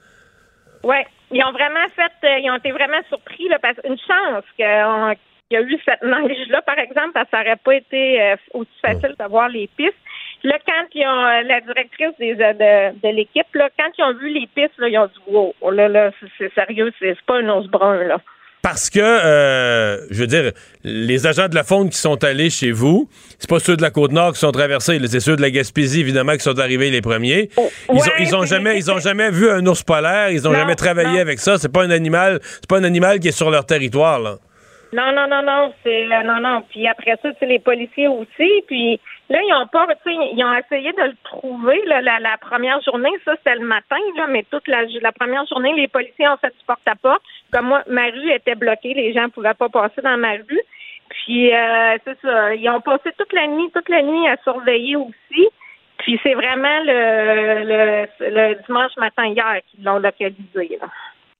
Oui, 0.84 0.96
ils 1.30 1.44
ont 1.44 1.52
vraiment 1.52 1.86
fait, 1.94 2.12
euh, 2.28 2.38
ils 2.38 2.50
ont 2.50 2.56
été 2.56 2.70
vraiment 2.72 3.00
surpris, 3.08 3.48
là, 3.48 3.58
parce 3.60 3.76
une 3.84 3.98
chance 3.98 4.44
qu'on- 4.58 5.14
qu'il 5.48 5.58
y 5.58 5.62
a 5.62 5.62
eu 5.62 5.78
cette 5.84 6.02
neige-là, 6.02 6.62
par 6.62 6.78
exemple, 6.78 7.12
parce 7.14 7.24
que 7.26 7.30
ça 7.36 7.42
n'aurait 7.42 7.56
pas 7.56 7.74
été 7.74 8.20
euh, 8.22 8.36
aussi 8.54 8.70
facile 8.82 9.14
de 9.18 9.24
voir 9.28 9.48
les 9.48 9.66
pistes. 9.76 9.94
Là, 10.44 10.56
quand 10.66 10.84
ils 10.94 11.06
ont, 11.06 11.24
euh, 11.26 11.42
la 11.42 11.60
directrice 11.60 12.16
des, 12.18 12.32
euh, 12.40 12.52
de, 12.52 13.00
de 13.00 13.14
l'équipe, 13.14 13.52
là, 13.54 13.68
quand 13.78 13.90
ils 13.98 14.04
ont 14.04 14.12
vu 14.14 14.28
les 14.28 14.46
pistes, 14.46 14.78
là, 14.78 14.88
ils 14.88 14.98
ont 14.98 15.06
dit, 15.06 15.20
wow, 15.26 15.54
oh 15.60 15.70
là, 15.70 15.88
là, 15.88 16.10
c'est- 16.36 16.52
sérieux, 16.54 16.92
c'est 16.98 17.14
c'est 17.14 17.24
pas 17.26 17.38
un 17.38 17.48
ours 17.48 17.66
brun, 17.66 18.04
là. 18.04 18.18
Parce 18.62 18.90
que, 18.90 18.98
euh, 19.00 19.98
je 20.10 20.20
veux 20.20 20.26
dire, 20.26 20.52
les 20.82 21.26
agents 21.26 21.48
de 21.48 21.54
la 21.54 21.62
faune 21.62 21.90
qui 21.90 21.98
sont 21.98 22.22
allés 22.24 22.50
chez 22.50 22.72
vous, 22.72 23.08
c'est 23.38 23.48
pas 23.48 23.60
ceux 23.60 23.76
de 23.76 23.82
la 23.82 23.90
Côte-Nord 23.90 24.32
qui 24.32 24.40
sont 24.40 24.50
traversés, 24.50 24.98
c'est 25.06 25.20
ceux 25.20 25.36
de 25.36 25.42
la 25.42 25.50
Gaspésie, 25.50 26.00
évidemment, 26.00 26.32
qui 26.32 26.40
sont 26.40 26.58
arrivés 26.58 26.90
les 26.90 27.00
premiers. 27.00 27.50
ils, 27.56 27.94
ont, 27.94 28.02
ils 28.18 28.36
ont 28.36 28.44
jamais, 28.44 28.76
ils 28.76 28.90
ont 28.90 28.98
jamais 28.98 29.30
vu 29.30 29.48
un 29.48 29.64
ours 29.66 29.82
polaire, 29.84 30.30
ils 30.30 30.46
ont 30.48 30.52
Non, 30.52 30.58
jamais 30.58 30.74
travaillé 30.74 31.14
non. 31.14 31.20
avec 31.20 31.38
ça. 31.38 31.56
C'est 31.58 31.72
pas 31.72 31.84
un 31.84 31.90
animal, 31.90 32.40
c'est 32.42 32.68
pas 32.68 32.78
un 32.78 32.84
animal 32.84 33.20
qui 33.20 33.28
est 33.28 33.32
sur 33.32 33.50
leur 33.50 33.64
territoire, 33.64 34.18
là. 34.18 34.38
Non, 34.92 35.12
non, 35.14 35.28
non, 35.28 35.42
non, 35.42 35.72
c'est 35.84 36.04
euh, 36.04 36.22
non, 36.24 36.40
non. 36.40 36.62
Puis 36.70 36.88
après 36.88 37.14
ça, 37.22 37.28
c'est 37.38 37.46
les 37.46 37.58
policiers 37.58 38.08
aussi. 38.08 38.50
Puis 38.66 38.98
là, 39.28 39.40
ils 39.42 39.54
ont 39.54 39.66
pas, 39.66 39.86
tu 39.86 40.10
sais, 40.10 40.16
ils 40.34 40.44
ont 40.44 40.54
essayé 40.56 40.92
de 40.92 41.02
le 41.02 41.16
trouver. 41.24 41.82
là, 41.86 42.00
la, 42.00 42.18
la 42.18 42.36
première 42.38 42.80
journée, 42.82 43.10
ça 43.24 43.32
c'était 43.36 43.58
le 43.58 43.66
matin, 43.66 43.96
là, 44.16 44.26
mais 44.28 44.44
toute 44.50 44.66
la, 44.68 44.82
la 45.00 45.12
première 45.12 45.46
journée, 45.46 45.72
les 45.74 45.88
policiers 45.88 46.28
ont 46.28 46.36
fait 46.38 46.48
du 46.48 46.64
porte-à-porte. 46.66 47.22
Comme 47.52 47.66
moi, 47.66 47.82
ma 47.88 48.06
rue 48.06 48.32
était 48.32 48.54
bloquée, 48.54 48.94
les 48.94 49.12
gens 49.12 49.28
pouvaient 49.28 49.54
pas 49.54 49.68
passer 49.68 50.00
dans 50.02 50.16
ma 50.16 50.32
rue. 50.32 50.62
Puis 51.10 51.54
euh, 51.54 51.96
c'est 52.04 52.18
ça, 52.20 52.54
ils 52.54 52.68
ont 52.68 52.80
passé 52.80 53.10
toute 53.18 53.32
la 53.32 53.46
nuit, 53.46 53.70
toute 53.74 53.88
la 53.88 54.02
nuit 54.02 54.28
à 54.28 54.36
surveiller 54.44 54.96
aussi. 54.96 55.48
Puis 55.98 56.20
c'est 56.22 56.34
vraiment 56.34 56.78
le, 56.84 57.64
le, 57.64 58.06
le 58.20 58.54
dimanche 58.66 58.92
matin 58.98 59.26
hier 59.26 59.60
qu'ils 59.70 59.84
l'ont 59.84 59.98
localisé. 59.98 60.78
Là. 60.80 60.88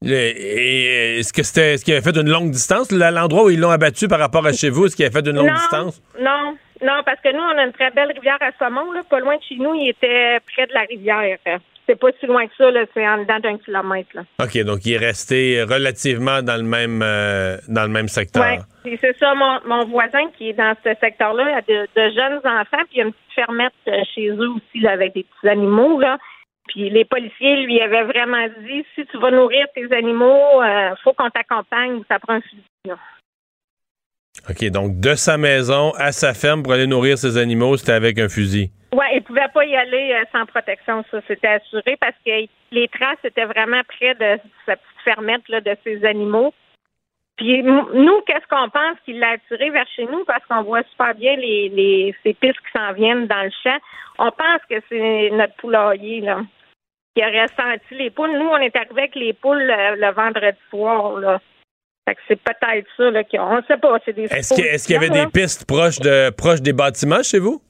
Et 0.05 1.19
est-ce 1.19 1.33
que 1.33 1.43
c'était, 1.43 1.75
est-ce 1.75 1.85
qu'il 1.85 1.93
avait 1.95 2.03
fait 2.03 2.17
une 2.17 2.31
longue 2.31 2.51
distance? 2.51 2.91
L'endroit 2.93 3.45
où 3.45 3.51
ils 3.51 3.59
l'ont 3.61 3.71
abattu 3.71 4.09
par 4.09 4.21
rapport 4.21 4.47
à 4.47 4.53
chez 4.53 4.71
vous, 4.71 4.87
est-ce 4.87 4.97
qu'il 4.97 5.05
avait 5.05 5.13
fait 5.13 5.29
une 5.29 5.37
longue 5.37 5.49
non, 5.49 5.55
distance? 5.55 6.03
Non, 6.21 6.57
non, 6.83 7.03
parce 7.05 7.21
que 7.21 7.33
nous, 7.33 7.43
on 7.43 7.59
a 7.59 7.65
une 7.65 7.73
très 7.73 7.91
belle 7.91 8.13
rivière 8.13 8.39
à 8.41 8.53
saumon, 8.59 8.93
là, 8.93 9.03
pas 9.09 9.21
loin 9.21 9.37
de 9.37 9.43
chez 9.43 9.57
nous, 9.57 9.75
il 9.75 9.91
était 9.91 10.39
près 10.53 10.67
de 10.67 10.75
la 10.75 10.83
rivière. 10.83 11.39
C'est 11.87 11.99
pas 11.99 12.09
si 12.21 12.27
loin 12.27 12.47
que 12.47 12.53
ça, 12.59 12.71
c'est 12.93 13.09
en 13.09 13.19
dedans 13.19 13.39
d'un 13.41 13.57
kilomètre. 13.57 14.11
Là. 14.15 14.23
OK, 14.43 14.59
donc 14.65 14.85
il 14.85 14.95
est 14.95 14.99
resté 14.99 15.63
relativement 15.63 16.43
dans 16.43 16.57
le 16.57 16.69
même, 16.69 17.01
euh, 17.03 17.57
dans 17.69 17.85
le 17.85 17.89
même 17.89 18.09
secteur. 18.09 18.45
Puis 18.85 18.99
c'est 19.01 19.17
ça, 19.17 19.35
mon, 19.35 19.61
mon 19.65 19.87
voisin 19.87 20.31
qui 20.37 20.51
est 20.51 20.53
dans 20.53 20.75
ce 20.85 20.91
secteur-là 21.01 21.57
a 21.57 21.61
de, 21.63 21.89
de 21.97 22.15
jeunes 22.15 22.41
enfants, 22.45 22.85
puis 22.89 22.97
il 22.97 22.99
y 22.99 23.01
a 23.01 23.05
une 23.05 23.13
petite 23.13 23.35
fermette 23.35 23.73
euh, 23.89 24.03
chez 24.15 24.29
eux 24.29 24.51
aussi 24.51 24.81
là, 24.81 24.93
avec 24.93 25.15
des 25.15 25.25
petits 25.25 25.49
animaux. 25.49 25.99
Là. 25.99 26.19
Puis 26.69 26.91
les 26.91 27.07
policiers 27.07 27.65
lui 27.65 27.81
avaient 27.81 28.05
vraiment 28.05 28.47
dit 28.61 28.85
si 28.95 29.07
tu 29.07 29.19
vas 29.19 29.31
nourrir 29.31 29.67
tes 29.75 29.91
animaux, 29.95 30.63
euh, 30.63 30.95
faut 31.03 31.15
qu'on 31.15 31.31
t'accompagne 31.31 31.95
ou 31.95 32.05
ça 32.09 32.19
prend 32.19 32.35
un 32.35 32.41
fusil. 32.43 32.63
OK, 34.49 34.71
donc 34.71 35.01
de 35.01 35.15
sa 35.15 35.37
maison 35.37 35.93
à 35.99 36.13
sa 36.13 36.35
ferme 36.35 36.63
pour 36.63 36.73
aller 36.73 36.87
nourrir 36.87 37.19
ses 37.19 37.37
animaux, 37.37 37.77
c'était 37.77 37.93
avec 37.93 38.19
un 38.19 38.29
fusil? 38.29 38.71
Ouais, 38.93 39.17
il 39.17 39.23
pouvait 39.23 39.49
pas 39.53 39.65
y 39.65 39.77
aller 39.77 40.13
euh, 40.13 40.25
sans 40.33 40.47
protection, 40.47 41.05
ça 41.11 41.21
c'était 41.27 41.49
assuré 41.49 41.97
parce 42.01 42.17
que 42.25 42.31
les 42.73 42.89
traces 42.89 43.19
étaient 43.25 43.45
vraiment 43.45 43.83
près 43.87 44.15
de 44.15 44.41
sa 44.67 44.77
petite 44.77 45.03
fermette 45.05 45.49
là, 45.49 45.61
de 45.61 45.77
ces 45.85 46.05
animaux. 46.05 46.55
Puis 47.37 47.63
nous, 47.63 48.21
qu'est-ce 48.27 48.49
qu'on 48.49 48.69
pense 48.69 48.99
qu'il 49.05 49.21
l'a 49.21 49.31
attiré 49.31 49.71
vers 49.71 49.87
chez 49.95 50.07
nous? 50.07 50.25
Parce 50.25 50.45
qu'on 50.47 50.63
voit 50.63 50.83
super 50.91 51.15
bien 51.15 51.37
les, 51.37 51.69
les 51.69 52.15
ces 52.25 52.35
pistes 52.35 52.59
qui 52.59 52.79
s'en 52.79 52.93
viennent 52.95 53.29
dans 53.29 53.45
le 53.45 53.53
champ. 53.63 53.79
On 54.19 54.33
pense 54.33 54.61
que 54.69 54.83
c'est 54.89 55.31
notre 55.33 55.55
poulailler 55.55 56.21
là 56.23 56.41
qui 57.15 57.25
aurait 57.25 57.49
senti 57.49 57.95
les 57.95 58.11
poules. 58.11 58.33
Nous, 58.33 58.47
on 58.47 58.59
est 58.59 58.75
arrivé 58.77 59.03
avec 59.03 59.15
les 59.17 59.33
poules 59.33 59.71
euh, 59.71 59.97
le 59.97 60.13
vendredi 60.13 60.59
soir 60.71 61.19
là. 61.19 61.41
C'est 62.29 62.41
peut-être 62.41 62.87
ça 62.97 63.11
là 63.11 63.23
on 63.39 63.63
sait 63.67 63.77
pas. 63.77 63.97
Est-ce 64.07 64.85
qu'il 64.87 64.95
y 64.95 64.97
avait 64.97 65.11
des 65.11 65.27
pistes 65.27 65.65
proches, 65.67 65.99
de, 66.01 66.31
proches 66.31 66.61
des 66.63 66.73
bâtiments 66.73 67.23
chez 67.23 67.39
vous? 67.39 67.61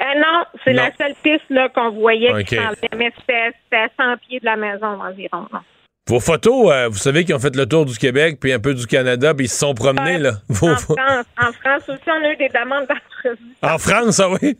Euh, 0.00 0.04
non, 0.16 0.44
c'est 0.64 0.72
la 0.74 0.90
seule 0.96 1.14
piste 1.22 1.44
qu'on 1.74 1.90
voyait 1.90 2.44
qui 2.44 2.56
mais 2.96 3.12
c'était 3.18 3.76
à 3.76 3.88
100 3.98 4.16
pieds 4.18 4.38
de 4.40 4.44
la 4.44 4.56
maison 4.56 4.86
environ. 5.02 5.46
là. 5.52 5.62
Vos 6.08 6.20
photos, 6.20 6.70
euh, 6.72 6.88
vous 6.88 6.96
savez 6.96 7.24
qu'ils 7.24 7.34
ont 7.34 7.38
fait 7.40 7.54
le 7.54 7.66
tour 7.66 7.84
du 7.84 7.98
Québec 7.98 8.38
puis 8.40 8.52
un 8.52 8.60
peu 8.60 8.72
du 8.74 8.86
Canada, 8.86 9.34
puis 9.34 9.46
ils 9.46 9.48
se 9.48 9.58
sont 9.58 9.74
promenés, 9.74 10.18
là. 10.18 10.30
Vos- 10.48 10.68
En 10.70 10.76
France, 10.76 11.26
en 11.38 11.52
France 11.52 11.88
aussi, 11.88 12.00
on 12.06 12.24
a 12.24 12.32
eu 12.32 12.36
des 12.36 12.48
demandes 12.48 12.86
d'entrevue. 12.86 13.54
en 13.62 13.76
France, 13.78 14.20
ah 14.20 14.30
oui? 14.40 14.56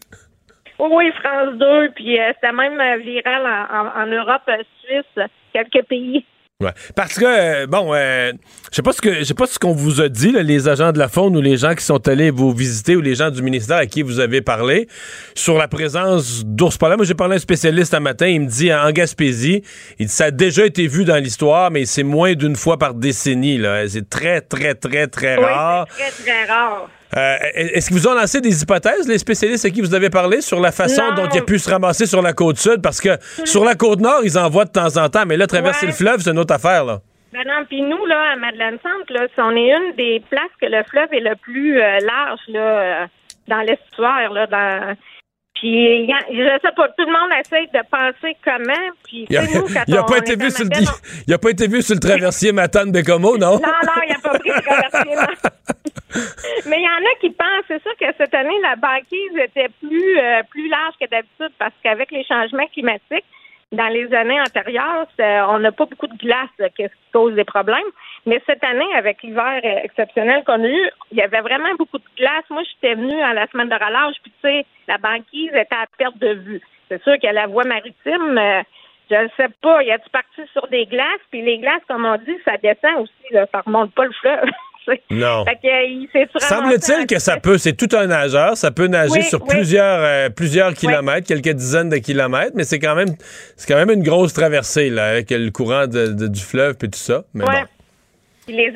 Oui, 0.80 1.10
France 1.22 1.54
2, 1.56 1.90
puis 1.94 2.20
euh, 2.20 2.32
c'était 2.34 2.52
même 2.52 2.78
euh, 2.80 2.98
viral 2.98 3.46
en, 3.46 3.76
en- 3.86 4.02
en 4.02 4.06
Europe, 4.06 4.42
euh, 4.48 4.62
Suisse, 4.84 5.26
quelques 5.52 5.86
pays. 5.86 6.24
Ouais. 6.60 6.72
Parce 6.96 7.14
que 7.14 7.24
euh, 7.24 7.66
bon, 7.68 7.94
euh, 7.94 8.32
je 8.72 8.74
sais 8.74 8.82
pas 8.82 8.92
ce 8.92 9.00
que 9.00 9.14
je 9.14 9.22
sais 9.22 9.32
pas 9.32 9.46
ce 9.46 9.60
qu'on 9.60 9.74
vous 9.74 10.00
a 10.00 10.08
dit, 10.08 10.32
là, 10.32 10.42
les 10.42 10.66
agents 10.66 10.90
de 10.90 10.98
la 10.98 11.06
faune 11.06 11.36
ou 11.36 11.40
les 11.40 11.56
gens 11.56 11.72
qui 11.76 11.84
sont 11.84 12.08
allés 12.08 12.32
vous 12.32 12.50
visiter 12.50 12.96
ou 12.96 13.00
les 13.00 13.14
gens 13.14 13.30
du 13.30 13.42
ministère 13.42 13.76
à 13.76 13.86
qui 13.86 14.02
vous 14.02 14.18
avez 14.18 14.40
parlé 14.40 14.88
sur 15.36 15.56
la 15.56 15.68
présence 15.68 16.42
d'ours 16.44 16.76
polaires. 16.76 16.96
Moi, 16.96 17.06
j'ai 17.06 17.14
parlé 17.14 17.34
à 17.34 17.36
un 17.36 17.38
spécialiste 17.38 17.94
un 17.94 18.00
matin, 18.00 18.26
il 18.26 18.40
me 18.40 18.48
dit 18.48 18.74
en 18.74 18.90
Gaspésie, 18.90 19.62
il 20.00 20.06
dit 20.06 20.12
ça 20.12 20.24
a 20.24 20.30
déjà 20.32 20.66
été 20.66 20.88
vu 20.88 21.04
dans 21.04 21.22
l'histoire, 21.22 21.70
mais 21.70 21.84
c'est 21.84 22.02
moins 22.02 22.34
d'une 22.34 22.56
fois 22.56 22.76
par 22.76 22.94
décennie. 22.94 23.56
Là, 23.56 23.88
c'est 23.88 24.10
très 24.10 24.40
très 24.40 24.74
très 24.74 25.06
très 25.06 25.36
rare. 25.36 25.86
C'est 25.96 26.24
très, 26.24 26.24
très 26.24 26.44
rare. 26.46 26.90
Euh, 27.16 27.36
Est-ce 27.54 27.88
qu'ils 27.88 27.96
vous 27.98 28.06
ont 28.08 28.14
lancé 28.14 28.40
des 28.40 28.62
hypothèses, 28.62 29.08
les 29.08 29.18
spécialistes 29.18 29.64
à 29.64 29.70
qui 29.70 29.80
vous 29.80 29.94
avez 29.94 30.10
parlé, 30.10 30.40
sur 30.40 30.60
la 30.60 30.72
façon 30.72 31.02
Non. 31.10 31.14
dont 31.24 31.28
il 31.32 31.38
a 31.38 31.42
pu 31.42 31.58
se 31.58 31.70
ramasser 31.70 32.06
sur 32.06 32.20
la 32.22 32.32
côte 32.34 32.58
sud? 32.58 32.82
Parce 32.82 33.00
que 33.00 33.10
sur 33.44 33.64
la 33.64 33.74
côte 33.74 34.00
nord, 34.00 34.20
ils 34.24 34.38
en 34.38 34.48
voient 34.50 34.66
de 34.66 34.70
temps 34.72 34.96
en 34.96 35.08
temps, 35.08 35.24
mais 35.26 35.36
là, 35.36 35.46
traverser 35.46 35.86
Ouais. 35.86 35.92
le 35.92 35.96
fleuve, 35.96 36.20
c'est 36.20 36.30
une 36.30 36.38
autre 36.38 36.54
affaire. 36.54 36.84
Là. 36.84 36.98
Ben 37.32 37.42
non, 37.46 37.64
puis 37.68 37.80
nous, 37.82 38.04
là, 38.06 38.32
à 38.32 38.36
Madeleine-Centre, 38.36 39.10
là, 39.12 39.26
on 39.38 39.54
est 39.56 39.70
une 39.70 39.94
des 39.96 40.22
places 40.30 40.50
que 40.60 40.66
le 40.66 40.82
fleuve 40.90 41.08
est 41.12 41.20
le 41.20 41.36
plus 41.36 41.78
euh, 41.80 41.98
large, 42.00 42.40
là, 42.48 42.60
euh, 42.60 43.06
dans 43.48 43.60
l'estuaire, 43.60 44.32
là, 44.32 44.46
dans... 44.46 44.94
Puis, 45.58 46.02
il 46.02 46.06
y 46.08 46.12
a- 46.12 46.26
je 46.30 46.60
sais 46.62 46.72
pas, 46.76 46.88
tout 46.88 47.04
le 47.04 47.12
monde 47.12 47.30
essaye 47.40 47.66
de 47.68 47.80
penser 47.90 48.36
comment, 48.44 48.86
puis, 49.04 49.26
Il 49.28 49.36
a, 49.36 49.42
sais, 49.44 49.58
nous, 49.58 49.66
quand 49.66 49.82
il 49.88 49.96
a 49.96 50.02
on 50.02 50.06
pas 50.06 50.18
été 50.18 50.32
à 50.32 50.36
vu 50.36 50.50
sur 50.50 50.64
le, 50.64 50.70
Madeleine, 50.70 50.94
il 51.26 51.34
a 51.34 51.38
pas 51.38 51.50
été 51.50 51.66
vu 51.66 51.82
sur 51.82 51.94
le 51.94 52.00
traversier 52.00 52.52
Matane 52.52 52.92
Bécomo, 52.92 53.36
non? 53.36 53.54
Non, 53.54 53.58
non, 53.58 54.02
il 54.06 54.12
n'a 54.12 54.18
pas 54.22 54.38
pris 54.38 54.50
le 54.50 54.62
traversier. 54.62 55.14
Mais 56.66 56.76
il 56.78 56.84
y 56.84 56.88
en 56.88 57.04
a 57.04 57.20
qui 57.20 57.30
pensent, 57.30 57.64
c'est 57.68 57.82
sûr 57.82 57.92
que 58.00 58.06
cette 58.16 58.34
année, 58.34 58.54
la 58.62 58.76
banquise 58.76 59.36
était 59.36 59.68
plus, 59.80 60.18
euh, 60.18 60.42
plus 60.50 60.68
large 60.68 60.94
que 61.00 61.08
d'habitude 61.08 61.52
parce 61.58 61.74
qu'avec 61.82 62.10
les 62.12 62.24
changements 62.24 62.66
climatiques, 62.72 63.24
dans 63.72 63.88
les 63.88 64.12
années 64.14 64.40
antérieures, 64.40 65.06
c'est- 65.16 65.40
on 65.42 65.58
n'a 65.58 65.72
pas 65.72 65.86
beaucoup 65.86 66.06
de 66.06 66.16
glace 66.16 66.70
qui 66.76 66.86
cause 67.12 67.34
des 67.34 67.44
problèmes. 67.44 67.90
Mais 68.26 68.40
cette 68.46 68.64
année, 68.64 68.94
avec 68.96 69.22
l'hiver 69.22 69.60
euh, 69.64 69.80
exceptionnel 69.84 70.42
qu'on 70.44 70.64
a 70.64 70.68
eu, 70.68 70.90
il 71.12 71.18
y 71.18 71.22
avait 71.22 71.40
vraiment 71.40 71.74
beaucoup 71.78 71.98
de 71.98 72.04
glace. 72.16 72.44
Moi, 72.50 72.62
j'étais 72.64 72.94
venue 72.94 73.20
à 73.22 73.34
la 73.34 73.46
semaine 73.48 73.68
de 73.68 73.74
relâche, 73.74 74.16
puis 74.22 74.32
tu 74.42 74.48
sais, 74.48 74.66
la 74.86 74.98
banquise 74.98 75.50
était 75.54 75.74
à 75.74 75.86
perte 75.98 76.18
de 76.18 76.34
vue. 76.34 76.60
C'est 76.88 77.02
sûr 77.02 77.16
que 77.20 77.26
la 77.26 77.46
voie 77.46 77.64
maritime, 77.64 78.38
euh, 78.38 78.62
je 79.10 79.16
ne 79.16 79.28
sais 79.36 79.48
pas, 79.62 79.82
il 79.82 79.88
y 79.88 79.92
a-tu 79.92 80.08
parti 80.10 80.42
sur 80.52 80.66
des 80.68 80.86
glaces, 80.86 81.24
puis 81.30 81.42
les 81.42 81.58
glaces, 81.58 81.82
comme 81.86 82.04
on 82.06 82.16
dit, 82.16 82.36
ça 82.44 82.56
descend 82.56 83.02
aussi, 83.02 83.32
là, 83.32 83.46
ça 83.52 83.60
remonte 83.60 83.94
pas 83.94 84.04
le 84.04 84.12
fleuve. 84.12 84.50
sais. 84.90 85.02
Non. 85.10 85.44
Fait 85.44 85.56
que, 85.56 86.38
Semble-t-il 86.38 87.06
que 87.06 87.18
ça 87.18 87.38
peut, 87.38 87.58
c'est 87.58 87.74
tout 87.76 87.94
un 87.96 88.06
nageur, 88.06 88.56
ça 88.56 88.70
peut 88.70 88.86
nager 88.86 89.12
Oui, 89.12 89.22
sur 89.22 89.40
oui. 89.42 89.48
plusieurs, 89.48 90.00
euh, 90.02 90.28
plusieurs 90.30 90.74
kilomètres, 90.74 91.26
quelques 91.26 91.54
dizaines 91.56 91.88
de 91.90 91.98
kilomètres, 91.98 92.52
mais 92.54 92.64
c'est 92.64 92.78
quand 92.78 92.94
même, 92.94 93.08
c'est 93.56 93.66
quand 93.72 93.78
même 93.78 93.90
une 93.96 94.02
grosse 94.02 94.32
traversée 94.32 94.90
là, 94.90 95.06
avec 95.10 95.30
le 95.30 95.50
courant 95.50 95.86
de- 95.86 96.12
de- 96.12 96.28
du 96.28 96.40
fleuve 96.40 96.74
et 96.82 96.88
tout 96.88 96.98
ça. 96.98 97.24
Mais 97.34 97.44
Ouais. 97.44 97.62
bon. 97.62 97.66
Puis 98.46 98.56
les 98.56 98.72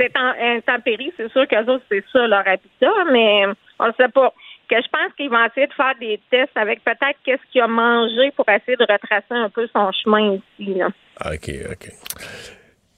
intempéries, 0.59 1.13
c'est 1.17 1.31
sûr 1.33 1.49
qu'eux 1.49 1.65
autres, 1.73 1.85
c'est 1.91 2.05
ça 2.13 2.27
leur 2.27 2.47
habitat, 2.47 2.93
mais 3.11 3.45
on 3.79 3.87
ne 3.87 3.93
sait 3.99 4.09
pas. 4.09 4.33
que 4.71 4.77
je 4.81 4.89
pense 4.89 5.13
qu'ils 5.19 5.29
vont 5.29 5.45
essayer 5.45 5.67
de 5.67 5.73
faire 5.75 5.93
des 6.01 6.19
tests 6.31 6.57
avec 6.57 6.83
peut-être 6.83 7.19
qu'est-ce 7.27 7.43
qu'il 7.53 7.61
a 7.61 7.67
mangé 7.69 8.31
pour 8.35 8.49
essayer 8.49 8.75
de 8.75 8.87
retracer 8.91 9.25
un 9.35 9.51
peu 9.51 9.69
son 9.71 9.91
chemin 9.93 10.37
ici. 10.59 10.73
Là. 10.79 10.87
OK, 11.27 11.51
OK. 11.71 11.91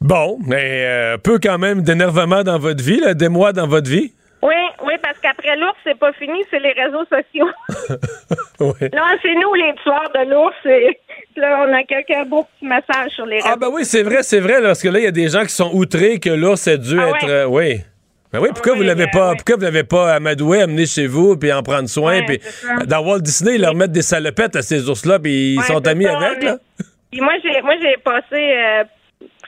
Bon, 0.06 0.38
mais 0.46 0.84
euh, 0.84 1.16
peu 1.16 1.38
quand 1.42 1.56
même 1.56 1.80
d'énervement 1.80 2.42
dans 2.42 2.58
votre 2.58 2.84
vie, 2.84 3.00
là, 3.00 3.14
des 3.14 3.30
mois 3.30 3.54
dans 3.54 3.66
votre 3.66 3.88
vie. 3.88 4.12
Oui, 4.42 4.52
oui, 4.84 4.92
parce 5.02 5.18
qu'après 5.18 5.56
l'ours, 5.56 5.78
c'est 5.82 5.98
pas 5.98 6.12
fini, 6.12 6.42
c'est 6.50 6.58
les 6.60 6.72
réseaux 6.72 7.04
sociaux. 7.06 7.48
Oui. 8.60 8.88
Là, 8.92 9.16
c'est 9.20 9.34
nous 9.34 9.52
les 9.54 9.74
tueurs 9.82 10.10
de 10.14 10.30
l'ours. 10.30 10.54
et 10.66 10.96
Là, 11.36 11.66
on 11.66 11.72
a 11.72 11.82
quelques 11.82 12.28
beaux 12.28 12.44
petits 12.44 12.66
messages 12.66 13.10
sur 13.12 13.26
les 13.26 13.36
réseaux. 13.36 13.48
Ah 13.50 13.56
ben 13.56 13.68
oui, 13.72 13.84
c'est 13.84 14.02
vrai, 14.04 14.22
c'est 14.22 14.38
vrai, 14.40 14.62
parce 14.62 14.80
que 14.80 14.88
là, 14.88 15.00
il 15.00 15.04
y 15.04 15.08
a 15.08 15.10
des 15.10 15.28
gens 15.28 15.42
qui 15.42 15.48
sont 15.54 15.70
outrés 15.72 16.20
que 16.20 16.30
l'ours 16.30 16.68
a 16.68 16.76
dû 16.76 16.96
Ah 17.00 17.08
être... 17.08 17.26
ouais. 17.26 17.30
euh, 17.32 17.46
oui. 17.46 17.80
Ben 18.32 18.40
oui, 18.40 18.50
pourquoi 18.52 18.74
vous 18.74 18.82
l'avez 18.82 19.04
euh, 19.04 19.12
pas, 19.12 19.34
pourquoi 19.34 19.56
vous 19.56 19.62
l'avez 19.62 19.82
pas 19.84 20.14
amadoué, 20.14 20.60
amené 20.62 20.86
chez 20.86 21.06
vous, 21.08 21.36
puis 21.36 21.52
en 21.52 21.62
prendre 21.64 21.88
soin, 21.88 22.18
Ouais, 22.20 22.24
puis 22.26 22.40
dans 22.86 23.00
Walt 23.04 23.20
Disney, 23.20 23.56
ils 23.56 23.60
leur 23.60 23.74
mettent 23.74 23.92
des 23.92 24.02
salopettes 24.02 24.54
à 24.56 24.62
ces 24.62 24.88
ours-là, 24.88 25.18
puis 25.18 25.54
ils 25.54 25.58
Ouais, 25.58 25.64
sont 25.64 25.84
amis 25.86 26.04
ça, 26.04 26.16
avec, 26.16 26.38
mais- 26.40 26.44
là. 26.46 26.56
Puis 27.10 27.20
moi, 27.20 27.32
j'ai 27.42 27.60
moi 27.62 27.74
j'ai 27.82 27.96
passé 28.04 28.24
euh, 28.34 28.84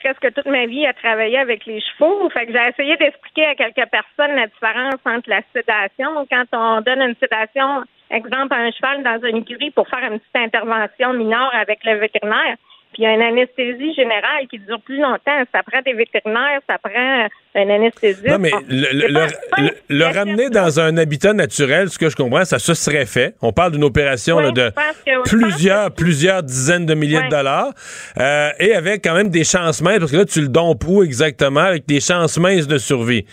presque 0.01 0.33
toute 0.33 0.45
ma 0.45 0.65
vie 0.65 0.85
à 0.85 0.93
travailler 0.93 1.39
avec 1.39 1.65
les 1.65 1.81
chevaux. 1.81 2.29
Fait 2.29 2.45
que 2.45 2.53
j'ai 2.53 2.69
essayé 2.69 2.97
d'expliquer 2.97 3.45
à 3.45 3.55
quelques 3.55 3.89
personnes 3.89 4.35
la 4.35 4.47
différence 4.47 5.01
entre 5.05 5.29
la 5.29 5.41
sédation. 5.53 6.25
Quand 6.31 6.45
on 6.53 6.81
donne 6.81 7.01
une 7.01 7.15
sédation, 7.15 7.83
exemple, 8.11 8.53
à 8.53 8.57
un 8.57 8.71
cheval 8.71 9.03
dans 9.03 9.27
une 9.27 9.37
écurie 9.37 9.71
pour 9.71 9.87
faire 9.87 10.03
une 10.11 10.19
petite 10.19 10.35
intervention 10.35 11.13
mineure 11.13 11.51
avec 11.53 11.83
le 11.83 11.95
vétérinaire, 11.95 12.57
puis 12.93 13.03
il 13.03 13.03
y 13.03 13.07
a 13.07 13.13
une 13.13 13.21
anesthésie 13.21 13.93
générale 13.93 14.47
qui 14.49 14.59
dure 14.59 14.81
plus 14.81 14.97
longtemps. 14.99 15.43
Ça 15.53 15.61
prend 15.63 15.81
des 15.85 15.93
vétérinaires, 15.93 16.59
ça 16.67 16.77
prend 16.81 17.27
un 17.55 17.69
anesthésiste. 17.69 18.27
Non, 18.27 18.37
mais 18.39 18.51
le, 18.69 20.05
ramener 20.05 20.49
dans 20.49 20.79
un 20.79 20.95
habitat 20.97 21.33
naturel, 21.33 21.89
ce 21.89 21.97
que 21.97 22.09
je 22.09 22.15
comprends, 22.15 22.45
ça 22.45 22.59
se 22.59 22.73
serait 22.73 23.05
fait. 23.05 23.35
On 23.41 23.51
parle 23.51 23.71
d'une 23.73 23.83
opération 23.83 24.37
Oui, 24.37 24.43
là, 24.43 24.51
de 24.51 24.71
que- 25.05 25.89
plusieurs, 25.89 26.43
dizaines 26.43 26.85
de 26.85 26.93
milliers 26.93 27.21
de 27.23 27.29
dollars. 27.29 27.71
euh, 28.19 28.49
et 28.59 28.73
avec 28.73 29.03
quand 29.03 29.15
même 29.15 29.29
des 29.29 29.43
chances 29.43 29.81
minces, 29.81 29.99
parce 29.99 30.11
que 30.11 30.17
là, 30.17 30.25
tu 30.25 30.41
le 30.41 30.47
dompes 30.49 30.83
où 30.87 31.03
exactement, 31.03 31.61
avec 31.61 31.85
des 31.87 31.99
chances 31.99 32.37
minces 32.37 32.67
de 32.67 32.77
survie. 32.77 33.25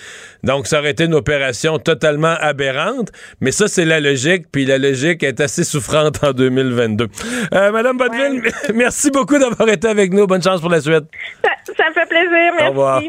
Donc, 0.43 0.67
ça 0.67 0.81
aurait 0.81 0.91
été 0.91 1.05
une 1.05 1.15
opération 1.15 1.79
totalement 1.79 2.35
aberrante, 2.41 3.11
mais 3.41 3.51
ça, 3.51 3.69
c'est 3.69 3.85
la 3.85 4.01
logique, 4.01 4.47
puis 4.53 4.65
la 4.65 4.79
logique 4.79 5.23
est 5.23 5.41
assez 5.41 5.65
souffrante 5.65 6.23
en 6.25 6.33
2022. 6.33 7.09
Euh, 7.55 7.73
Madame 7.73 7.97
Bodville, 7.99 8.43
merci 8.75 9.11
beaucoup 9.11 9.39
d'avoir 9.51 9.69
été 9.69 9.89
avec 9.89 10.13
nous. 10.13 10.27
Bonne 10.27 10.43
chance 10.43 10.61
pour 10.61 10.71
la 10.71 10.81
suite. 10.81 11.05
Ça, 11.43 11.51
ça 11.77 11.85
fait 11.95 12.09
plaisir, 12.09 12.53
merci. 12.55 12.67
Au 12.67 12.71
revoir. 12.71 13.03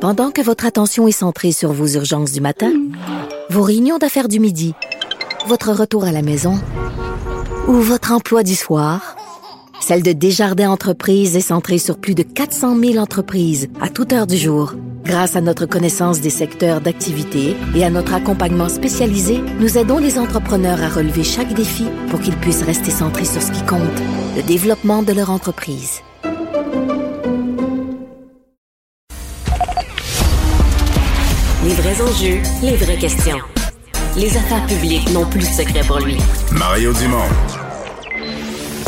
Pendant 0.00 0.32
que 0.32 0.40
votre 0.40 0.66
attention 0.66 1.06
est 1.06 1.12
centrée 1.12 1.52
sur 1.52 1.72
vos 1.72 1.86
urgences 1.86 2.32
du 2.32 2.40
matin, 2.40 2.72
vos 3.50 3.62
réunions 3.62 3.98
d'affaires 3.98 4.26
du 4.26 4.40
midi, 4.40 4.74
votre 5.46 5.70
retour 5.70 6.04
à 6.04 6.12
la 6.12 6.22
maison 6.22 6.60
ou 7.68 7.74
votre 7.74 8.10
emploi 8.12 8.42
du 8.42 8.56
soir, 8.56 9.14
celle 9.82 10.02
de 10.04 10.12
Desjardins 10.12 10.70
Entreprises 10.70 11.36
est 11.36 11.40
centrée 11.40 11.78
sur 11.78 11.98
plus 11.98 12.14
de 12.14 12.22
400 12.22 12.78
000 12.78 12.96
entreprises 12.98 13.68
à 13.80 13.88
toute 13.88 14.12
heure 14.12 14.28
du 14.28 14.36
jour. 14.36 14.74
Grâce 15.04 15.34
à 15.34 15.40
notre 15.40 15.66
connaissance 15.66 16.20
des 16.20 16.30
secteurs 16.30 16.80
d'activité 16.80 17.56
et 17.74 17.84
à 17.84 17.90
notre 17.90 18.14
accompagnement 18.14 18.68
spécialisé, 18.68 19.40
nous 19.58 19.76
aidons 19.76 19.98
les 19.98 20.20
entrepreneurs 20.20 20.80
à 20.80 20.88
relever 20.88 21.24
chaque 21.24 21.52
défi 21.54 21.86
pour 22.10 22.20
qu'ils 22.20 22.36
puissent 22.36 22.62
rester 22.62 22.92
centrés 22.92 23.24
sur 23.24 23.42
ce 23.42 23.50
qui 23.50 23.62
compte, 23.66 23.80
le 24.36 24.42
développement 24.44 25.02
de 25.02 25.12
leur 25.12 25.30
entreprise. 25.30 26.00
Les 31.64 31.74
vrais 31.74 32.00
enjeux, 32.02 32.40
les 32.62 32.76
vraies 32.76 32.98
questions. 32.98 33.38
Les 34.16 34.36
affaires 34.36 34.64
publiques 34.66 35.10
n'ont 35.10 35.26
plus 35.26 35.40
de 35.40 35.44
secret 35.44 35.82
pour 35.86 35.98
lui. 35.98 36.16
Mario 36.52 36.92
Dumont. 36.92 37.71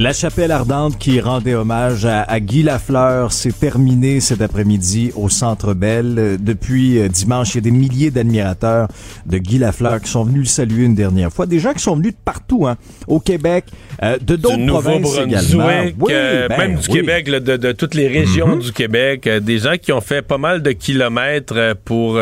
La 0.00 0.12
chapelle 0.12 0.52
ardente 0.52 0.96
qui 0.96 1.20
rendait 1.20 1.56
hommage 1.56 2.06
à, 2.06 2.22
à 2.22 2.38
Guy 2.38 2.62
Lafleur 2.62 3.32
s'est 3.32 3.50
terminée 3.50 4.20
cet 4.20 4.40
après-midi 4.40 5.10
au 5.16 5.28
Centre 5.28 5.74
Bell. 5.74 6.36
Depuis 6.38 7.00
euh, 7.00 7.08
dimanche, 7.08 7.54
il 7.54 7.54
y 7.56 7.58
a 7.58 7.60
des 7.62 7.70
milliers 7.72 8.12
d'admirateurs 8.12 8.86
de 9.26 9.38
Guy 9.38 9.58
Lafleur 9.58 10.00
qui 10.00 10.08
sont 10.08 10.22
venus 10.22 10.42
le 10.42 10.46
saluer 10.46 10.84
une 10.84 10.94
dernière 10.94 11.32
fois. 11.32 11.46
Des 11.46 11.58
gens 11.58 11.72
qui 11.72 11.80
sont 11.82 11.96
venus 11.96 12.12
de 12.12 12.18
partout, 12.24 12.68
hein, 12.68 12.76
au 13.08 13.18
Québec, 13.18 13.64
euh, 14.04 14.18
de 14.20 14.36
d'autres 14.36 14.64
provinces 14.68 15.18
également. 15.18 15.66
Oui, 15.98 16.12
euh, 16.12 16.46
ben 16.48 16.58
même 16.58 16.74
du 16.78 16.86
oui. 16.90 16.94
Québec, 17.00 17.26
là, 17.26 17.40
de, 17.40 17.56
de 17.56 17.72
toutes 17.72 17.96
les 17.96 18.06
régions 18.06 18.54
Mhm. 18.54 18.60
du 18.60 18.72
Québec, 18.72 19.26
euh, 19.26 19.40
des 19.40 19.58
gens 19.58 19.74
qui 19.82 19.92
ont 19.92 20.00
fait 20.00 20.22
pas 20.22 20.38
mal 20.38 20.62
de 20.62 20.70
kilomètres 20.70 21.74
pour, 21.84 22.20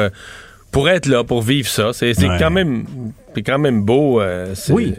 pour 0.70 0.88
être 0.88 1.04
là, 1.06 1.24
pour 1.24 1.42
vivre 1.42 1.68
ça. 1.68 1.90
C'est 1.92 2.18
Ouais. 2.18 2.36
quand 2.38 2.50
même 2.50 2.84
c'est 3.34 3.42
quand 3.42 3.58
même 3.58 3.82
beau. 3.82 4.18
euh, 4.22 4.54
c'est- 4.54 4.72
Oui. 4.72 4.94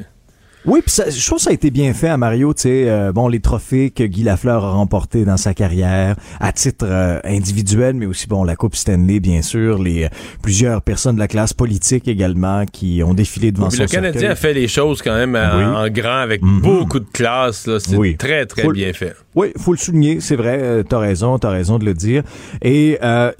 Oui, 0.65 0.81
puis 0.81 0.91
ça- 0.91 1.09
je 1.09 1.25
trouve 1.25 1.37
que 1.37 1.43
ça 1.45 1.49
a 1.51 1.53
été 1.53 1.71
bien 1.71 1.93
fait 1.93 2.09
à 2.09 2.17
Mario, 2.17 2.53
tu 2.53 2.63
sais, 2.63 2.89
euh, 2.89 3.13
bon, 3.13 3.27
les 3.29 3.39
trophées 3.39 3.89
que 3.89 4.03
Guy 4.03 4.23
Lafleur 4.23 4.65
a 4.65 4.71
remportés 4.71 5.23
dans 5.23 5.37
sa 5.37 5.53
carrière, 5.53 6.15
à 6.41 6.51
titre 6.51 6.85
euh, 6.89 7.19
individuel, 7.23 7.95
mais 7.95 8.05
aussi, 8.05 8.27
bon, 8.27 8.43
la 8.43 8.55
Coupe 8.57 8.75
Stanley, 8.75 9.19
bien 9.21 9.41
sûr, 9.41 9.81
les 9.81 10.05
euh, 10.05 10.09
plusieurs 10.41 10.81
personnes 10.81 11.15
de 11.15 11.19
la 11.19 11.27
classe 11.29 11.53
politique 11.53 12.07
également 12.09 12.65
qui 12.65 13.01
ont 13.05 13.13
défilé 13.13 13.51
devant 13.53 13.67
Puis 13.69 13.77
son 13.77 13.83
le 13.83 13.89
Canadien 13.89 14.31
a 14.31 14.35
fait 14.35 14.53
les 14.53 14.67
choses 14.67 15.01
quand 15.01 15.15
même 15.15 15.35
en, 15.35 15.57
Oui. 15.57 15.63
en 15.63 15.89
grand 15.89 16.17
avec 16.19 16.41
Mhm. 16.41 16.59
beaucoup 16.61 16.99
de 16.99 17.07
classe. 17.13 17.65
là. 17.67 17.79
C'est 17.79 17.95
Oui. 17.95 18.17
très, 18.17 18.45
très 18.45 18.63
Faut- 18.63 18.71
bien 18.73 18.91
fait. 18.91 19.15
Oui, 19.39 19.53
faut 19.55 19.71
le 19.71 19.77
souligner, 19.77 20.19
c'est 20.19 20.35
vrai, 20.35 20.57
euh, 20.59 20.81
t'as 20.81 20.97
raison, 20.97 21.37
t'as 21.37 21.51
raison 21.51 21.77
de 21.77 21.85
le 21.85 21.93
dire. 21.93 22.23
Et 22.63 22.97
euh, 23.03 23.31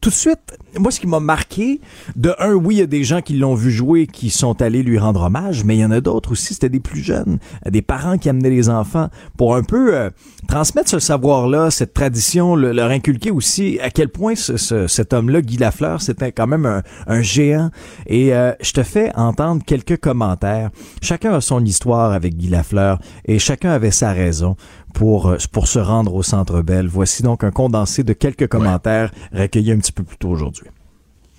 tout 0.00 0.10
de 0.10 0.14
suite, 0.14 0.40
moi, 0.80 0.90
ce 0.90 0.98
qui 0.98 1.06
m'a 1.06 1.20
marqué, 1.20 1.80
de 2.16 2.34
un, 2.40 2.54
oui, 2.54 2.74
il 2.74 2.78
y 2.78 2.82
a 2.82 2.86
des 2.86 3.04
gens 3.04 3.20
qui 3.20 3.34
l'ont 3.34 3.54
vu 3.54 3.70
jouer, 3.70 4.08
qui 4.08 4.30
sont 4.30 4.60
allés 4.60 4.82
lui 4.82 4.98
rendre 4.98 5.22
hommage, 5.22 5.62
mais 5.62 5.76
il 5.76 5.78
y 5.78 5.84
en 5.84 5.92
a 5.92 6.00
d'autres 6.00 6.32
aussi, 6.32 6.54
c'était 6.54 6.68
des 6.68 6.80
plus 6.80 7.00
jeunes, 7.04 7.38
des 7.70 7.82
parents 7.82 8.18
qui 8.18 8.28
amenaient 8.28 8.50
les 8.50 8.68
enfants 8.68 9.10
pour 9.38 9.54
un 9.54 9.62
peu 9.62 9.94
euh, 9.94 10.10
transmettre 10.48 10.90
ce 10.90 10.98
savoir-là, 10.98 11.70
cette 11.70 11.94
tradition, 11.94 12.56
le- 12.56 12.72
leur 12.72 12.90
inculquer 12.90 13.30
aussi 13.30 13.78
à 13.80 13.90
quel 13.90 14.08
point 14.08 14.34
ce- 14.34 14.56
ce- 14.56 14.88
cet 14.88 15.12
homme-là, 15.12 15.40
Guy 15.40 15.58
Lafleur, 15.58 16.02
c'était 16.02 16.32
quand 16.32 16.48
même 16.48 16.66
un, 16.66 16.82
un 17.06 17.22
géant. 17.22 17.70
Et 18.08 18.34
euh, 18.34 18.50
je 18.60 18.72
te 18.72 18.82
fais 18.82 19.12
entendre 19.14 19.62
quelques 19.64 19.98
commentaires. 19.98 20.70
Chacun 21.00 21.32
a 21.34 21.40
son 21.40 21.64
histoire 21.64 22.10
avec 22.12 22.34
Guy 22.36 22.48
Lafleur 22.48 22.98
et 23.24 23.38
chacun 23.38 23.70
avait 23.70 23.92
sa 23.92 24.10
raison 24.12 24.56
pour, 24.94 25.26
euh, 25.28 25.36
pour 25.52 25.68
se 25.68 25.78
rendre 25.78 26.14
au 26.14 26.22
Centre 26.22 26.62
Bell. 26.62 26.86
Voici 26.88 27.22
donc 27.22 27.44
un 27.44 27.50
condensé 27.50 28.02
de 28.02 28.12
quelques 28.14 28.46
commentaires 28.48 29.10
recueillis 29.34 29.72
un 29.72 29.78
petit 29.78 29.92
peu 29.92 30.02
plus 30.02 30.16
tôt 30.16 30.28
aujourd'hui. 30.30 30.66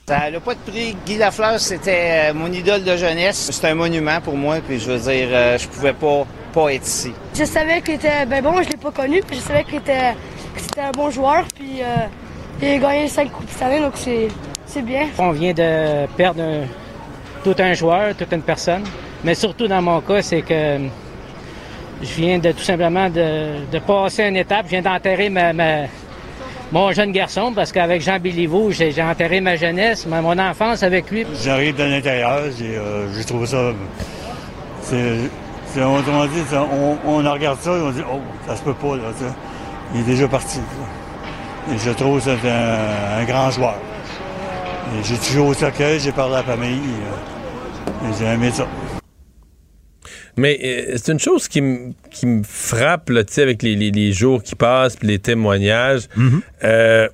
Ça 0.08 0.30
n'a 0.30 0.40
pas 0.40 0.54
de 0.54 0.60
prix. 0.60 0.96
Guy 1.08 1.18
Lafleur, 1.18 1.60
c'était 1.60 2.30
euh, 2.30 2.34
mon 2.36 2.52
idole 2.52 2.84
de 2.84 2.96
jeunesse. 2.96 3.50
C'est 3.52 3.68
un 3.68 3.74
monument 3.74 4.22
pour 4.22 4.38
moi, 4.38 4.58
puis 4.66 4.80
je 4.80 4.92
veux 4.92 5.00
dire, 5.00 5.28
euh, 5.32 5.58
je 5.58 5.68
pouvais 5.68 5.94
pas, 5.94 6.28
pas 6.54 6.72
être 6.74 6.86
ici. 6.86 7.12
Je 7.34 7.44
savais 7.46 7.82
qu'il 7.82 7.96
était 7.96 8.26
ben 8.28 8.44
bon, 8.44 8.62
je 8.62 8.70
l'ai 8.70 8.78
pas 8.78 8.92
connu, 8.92 9.22
puis 9.26 9.38
je 9.38 9.42
savais 9.42 9.64
qu'il 9.64 9.78
était 9.78 10.14
que 10.54 10.62
c'était 10.62 10.82
un 10.82 10.92
bon 10.92 11.10
joueur, 11.10 11.46
puis 11.56 11.82
euh, 11.82 11.96
il 12.62 12.68
a 12.68 12.78
gagné 12.78 13.08
5 13.08 13.32
coupes 13.32 13.50
cette 13.50 13.64
année, 13.64 13.80
donc 13.80 13.94
c'est 13.96 14.28
c'est 14.68 14.84
bien. 14.84 15.08
On 15.18 15.32
vient 15.32 15.54
de 15.54 16.06
perdre 16.16 16.42
un- 16.44 16.66
tout 17.44 17.56
un 17.58 17.74
joueur, 17.74 18.16
toute 18.16 18.32
une 18.32 18.42
personne. 18.44 18.84
Mais 19.24 19.34
surtout 19.34 19.68
dans 19.68 19.82
mon 19.82 20.02
cas, 20.02 20.22
c'est 20.22 20.42
que 20.44 20.78
je 22.06 22.22
viens 22.22 22.40
de 22.40 22.52
tout 22.52 22.64
simplement 22.64 23.10
de, 23.10 23.80
passer 23.80 24.24
une 24.24 24.38
étape. 24.38 24.66
Je 24.66 24.72
viens 24.72 24.82
d'enterrer 24.82 25.32
mon 26.72 26.92
jeune 26.92 27.12
garçon 27.12 27.54
parce 27.54 27.72
qu'avec 27.72 28.02
Jean 28.02 28.20
Béliveau, 28.20 28.72
j'ai 28.72 28.92
j'ai 28.92 29.02
enterré 29.04 29.42
ma 29.42 29.56
jeunesse, 29.56 30.06
ma- 30.06 30.22
mon 30.22 30.38
enfance 30.38 30.84
avec 30.84 31.10
lui. 31.12 31.26
J'arrive 31.44 31.76
de 31.76 31.84
l'intérieur, 31.84 32.42
j'ai 32.58 32.78
euh, 32.78 33.14
j'ai 33.14 33.24
trouvé 33.24 33.46
ça. 33.46 33.72
Autrement 35.78 36.26
dit, 36.28 36.42
on, 37.06 37.18
regarde 37.18 37.60
ça 37.60 37.72
et 37.72 37.82
on 37.82 37.92
dit 37.92 38.02
Oh, 38.10 38.20
ça 38.48 38.56
se 38.56 38.62
peut 38.62 38.74
pas, 38.74 38.96
là, 38.96 39.12
ça. 39.20 39.26
Il 39.94 40.02
est 40.02 40.04
déjà 40.04 40.28
parti. 40.28 40.60
Et 41.74 41.78
je 41.78 41.92
trouve 41.92 42.20
que 42.24 42.32
c'est 42.42 42.50
un, 42.50 43.24
grand 43.26 43.52
joueur. 43.52 43.76
J'ai 45.04 45.18
toujours 45.18 45.48
au 45.48 45.54
cercueil, 45.54 46.00
j'ai 46.00 46.12
parlé 46.12 46.36
à 46.36 46.38
la 46.38 46.44
famille. 46.44 46.80
euh, 46.80 48.10
et 48.10 48.14
j'ai 48.18 48.26
aimé 48.26 48.52
ça. 48.52 48.68
Mais 50.38 50.60
euh, 50.64 50.94
c'est 50.98 51.12
une 51.12 51.20
chose 51.20 51.48
qui, 51.48 51.60
m- 51.60 51.94
qui 52.12 52.26
me 52.26 52.44
frappe, 52.44 53.10
là, 53.10 53.24
tu 53.24 53.34
sais, 53.34 53.42
avec 53.42 53.64
les, 53.64 53.76
les- 53.76 53.92
les 53.92 54.12
jours 54.12 54.44
qui 54.44 54.56
passent, 54.56 54.96
puis 54.98 55.08
les 55.08 55.20
témoignages. 55.20 56.04
Euh, 56.64 57.08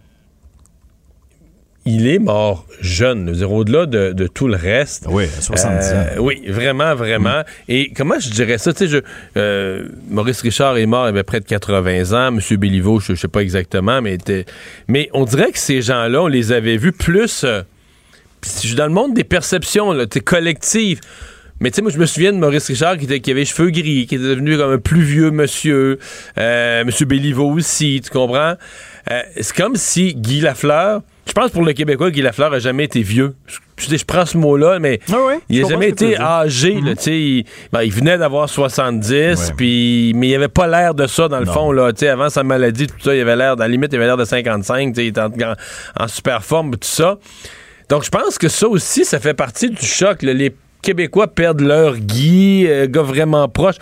il 1.85 2.07
est 2.07 2.19
mort 2.19 2.67
jeune. 2.79 3.29
Au-delà 3.43 3.87
de, 3.87 4.11
de 4.13 4.27
tout 4.27 4.47
le 4.47 4.55
reste. 4.55 5.05
Oui, 5.09 5.23
à 5.35 5.41
70 5.41 5.87
ans. 5.93 5.95
Euh, 5.95 6.19
oui, 6.19 6.43
vraiment, 6.47 6.93
vraiment. 6.93 7.41
Et 7.67 7.91
comment 7.91 8.19
je 8.19 8.29
dirais 8.29 8.59
ça? 8.59 8.71
Tu 8.71 8.85
sais, 8.85 8.87
je, 8.87 8.97
euh, 9.35 9.87
Maurice 10.07 10.41
Richard 10.41 10.77
est 10.77 10.85
mort, 10.85 11.05
il 11.07 11.09
avait 11.09 11.23
près 11.23 11.39
de 11.39 11.45
80 11.45 12.11
ans. 12.13 12.37
M. 12.37 12.57
Béliveau, 12.57 12.99
je, 12.99 13.15
je 13.15 13.21
sais 13.21 13.27
pas 13.27 13.41
exactement, 13.41 13.99
mais, 13.99 14.13
était- 14.13 14.45
mais 14.87 15.09
on 15.13 15.25
dirait 15.25 15.51
que 15.51 15.57
ces 15.57 15.81
gens-là, 15.81 16.21
on 16.21 16.27
les 16.27 16.51
avait 16.51 16.77
vus 16.77 16.91
plus. 16.91 17.43
euh, 17.45 17.63
pis 18.41 18.49
je 18.61 18.67
suis 18.67 18.75
dans 18.75 18.87
le 18.87 18.93
monde 18.93 19.15
des 19.15 19.23
perceptions, 19.23 19.91
là, 19.91 20.05
collectives. 20.23 20.99
Mais 21.61 21.69
tu 21.71 21.75
sais, 21.77 21.81
moi, 21.83 21.91
je 21.91 21.97
me 21.99 22.05
souviens 22.05 22.33
de 22.33 22.37
Maurice 22.37 22.67
Richard 22.67 22.97
qui, 22.97 23.05
était, 23.05 23.19
qui 23.21 23.31
avait 23.31 23.41
les 23.41 23.45
cheveux 23.45 23.69
gris, 23.69 24.07
qui 24.07 24.15
était 24.15 24.23
devenu 24.23 24.57
comme 24.57 24.71
un 24.73 24.77
plus 24.79 25.01
vieux 25.03 25.31
monsieur. 25.31 25.99
Euh, 26.37 26.83
monsieur 26.83 27.05
Béliveau 27.05 27.49
aussi, 27.51 28.01
tu 28.03 28.09
comprends? 28.09 28.55
Euh, 29.09 29.21
c'est 29.39 29.55
comme 29.55 29.75
si 29.75 30.13
Guy 30.15 30.41
Lafleur, 30.41 31.01
je 31.27 31.33
pense 31.33 31.51
pour 31.51 31.63
le 31.63 31.73
Québécois, 31.73 32.09
Guy 32.11 32.21
Lafleur 32.23 32.51
a 32.53 32.59
jamais 32.59 32.83
été 32.85 33.01
vieux. 33.01 33.35
Je, 33.47 33.57
je- 33.89 33.95
je 33.97 34.05
prends 34.05 34.25
ce 34.25 34.37
mot-là, 34.37 34.79
mais 34.79 34.99
Ah 35.11 35.17
il 35.49 35.63
a 35.63 35.67
jamais 35.69 35.89
été 35.89 36.17
âgé. 36.19 36.75
Mhm. 36.75 36.85
là, 36.87 36.95
tu 36.95 37.03
sais, 37.03 37.19
il, 37.19 37.45
ben, 37.71 37.83
il 37.83 37.91
venait 37.93 38.17
d'avoir 38.17 38.49
70, 38.49 39.53
puis 39.55 40.13
mais 40.15 40.29
il 40.29 40.35
avait 40.35 40.47
pas 40.47 40.67
l'air 40.67 40.93
de 40.95 41.05
ça 41.07 41.27
dans 41.27 41.39
le 41.39 41.45
Non. 41.45 41.53
fond. 41.53 41.71
Là, 41.71 41.93
tu 41.93 41.99
sais, 41.99 42.07
avant 42.09 42.29
sa 42.29 42.43
maladie, 42.43 42.87
tout 42.87 42.95
ça, 43.03 43.15
il 43.15 43.21
avait 43.21 43.35
l'air, 43.35 43.53
à 43.53 43.55
la 43.55 43.67
limite, 43.67 43.91
il 43.93 43.97
avait 43.97 44.05
l'air 44.05 44.17
de 44.17 44.25
55, 44.25 44.89
tu 44.89 44.95
sais, 44.95 45.05
il 45.05 45.07
était 45.09 45.21
en, 45.21 45.27
en- 45.27 46.03
en 46.03 46.07
super 46.07 46.43
forme, 46.43 46.71
tout 46.71 46.79
ça. 46.81 47.17
Donc, 47.89 48.03
je 48.03 48.09
pense 48.09 48.37
que 48.37 48.47
ça 48.47 48.67
aussi, 48.67 49.05
ça 49.05 49.19
fait 49.19 49.33
partie 49.33 49.69
du 49.69 49.85
choc. 49.85 50.23
là. 50.23 50.33
Les 50.33 50.55
Québécois 50.81 51.27
perdent 51.27 51.61
leur 51.61 51.97
Guy, 51.97 52.65
euh, 52.67 52.87
gars 52.87 53.03
vraiment 53.03 53.47
proche. 53.47 53.75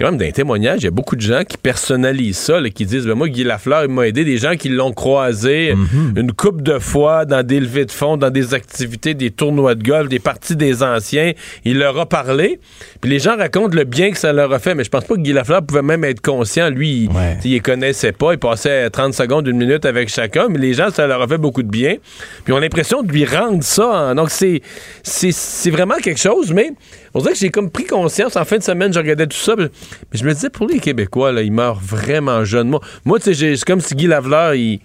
Quand 0.00 0.06
même, 0.06 0.16
dans 0.16 0.24
les 0.24 0.32
témoignages, 0.32 0.78
il 0.80 0.84
y 0.84 0.88
a 0.88 0.90
beaucoup 0.90 1.14
de 1.14 1.20
gens 1.20 1.42
qui 1.46 1.58
personnalisent 1.58 2.38
ça, 2.38 2.58
là, 2.58 2.70
qui 2.70 2.86
disent 2.86 3.06
ben, 3.06 3.14
Moi, 3.14 3.28
Guy 3.28 3.44
Lafleur, 3.44 3.84
il 3.84 3.90
m'a 3.90 4.06
aidé. 4.08 4.24
Des 4.24 4.38
gens 4.38 4.56
qui 4.56 4.70
l'ont 4.70 4.92
croisé 4.92 5.74
une 6.16 6.32
coupe 6.32 6.62
de 6.62 6.78
fois 6.78 7.26
dans 7.26 7.46
des 7.46 7.60
levées 7.60 7.84
de 7.84 7.92
fonds, 7.92 8.16
dans 8.16 8.30
des 8.30 8.54
activités, 8.54 9.12
des 9.12 9.30
tournois 9.30 9.74
de 9.74 9.82
golf, 9.82 10.08
des 10.08 10.18
parties 10.18 10.56
des 10.56 10.82
anciens. 10.82 11.32
Il 11.66 11.78
leur 11.78 11.98
a 11.98 12.06
parlé. 12.06 12.60
Puis 13.02 13.10
les 13.10 13.18
gens 13.18 13.36
racontent 13.36 13.76
le 13.76 13.84
bien 13.84 14.10
que 14.10 14.16
ça 14.16 14.32
leur 14.32 14.50
a 14.54 14.58
fait. 14.58 14.74
Mais 14.74 14.84
je 14.84 14.88
pense 14.88 15.04
pas 15.04 15.16
que 15.16 15.20
Guy 15.20 15.34
Lafleur 15.34 15.62
pouvait 15.62 15.82
même 15.82 16.02
être 16.04 16.22
conscient. 16.22 16.70
Lui, 16.70 17.08
sais, 17.12 17.48
il 17.48 17.52
les 17.52 17.60
connaissait 17.60 18.12
pas. 18.12 18.32
Il 18.32 18.38
passait 18.38 18.88
30 18.88 19.12
secondes, 19.12 19.46
une 19.48 19.58
minute 19.58 19.84
avec 19.84 20.08
chacun. 20.08 20.48
Mais 20.48 20.58
les 20.58 20.72
gens, 20.72 20.88
ça 20.90 21.06
leur 21.06 21.20
a 21.20 21.28
fait 21.28 21.36
beaucoup 21.36 21.62
de 21.62 21.68
bien. 21.70 21.96
Puis 22.44 22.54
on 22.54 22.56
a 22.56 22.60
l'impression 22.60 23.02
de 23.02 23.12
lui 23.12 23.26
rendre 23.26 23.62
ça. 23.62 23.84
hein. 23.92 24.14
Donc 24.14 24.30
c'est, 24.30 24.62
c'est, 25.02 25.32
c'est 25.32 25.70
vraiment 25.70 25.96
quelque 26.02 26.20
chose. 26.20 26.52
Mais 26.54 26.70
on 27.14 27.20
dirait 27.20 27.32
que 27.32 27.38
j'ai 27.38 27.50
comme 27.50 27.70
pris 27.70 27.84
conscience. 27.84 28.36
En 28.36 28.44
fin 28.44 28.58
de 28.58 28.62
semaine, 28.62 28.92
je 28.92 28.98
regardais 28.98 29.26
tout 29.26 29.36
ça. 29.36 29.54
Mais 29.56 29.68
je 30.12 30.24
me 30.24 30.32
disais, 30.32 30.50
pour 30.50 30.66
les 30.66 30.78
Québécois, 30.78 31.32
là, 31.32 31.42
ils 31.42 31.52
meurent 31.52 31.80
vraiment 31.80 32.44
jeunes. 32.44 32.68
Moi, 32.68 32.80
moi 33.04 33.18
tu 33.18 33.26
sais, 33.26 33.34
j'ai- 33.34 33.56
c'est 33.56 33.64
comme 33.64 33.80
si 33.80 33.94
Guy 33.94 34.06
Lafleur, 34.06 34.54
il. 34.54 34.80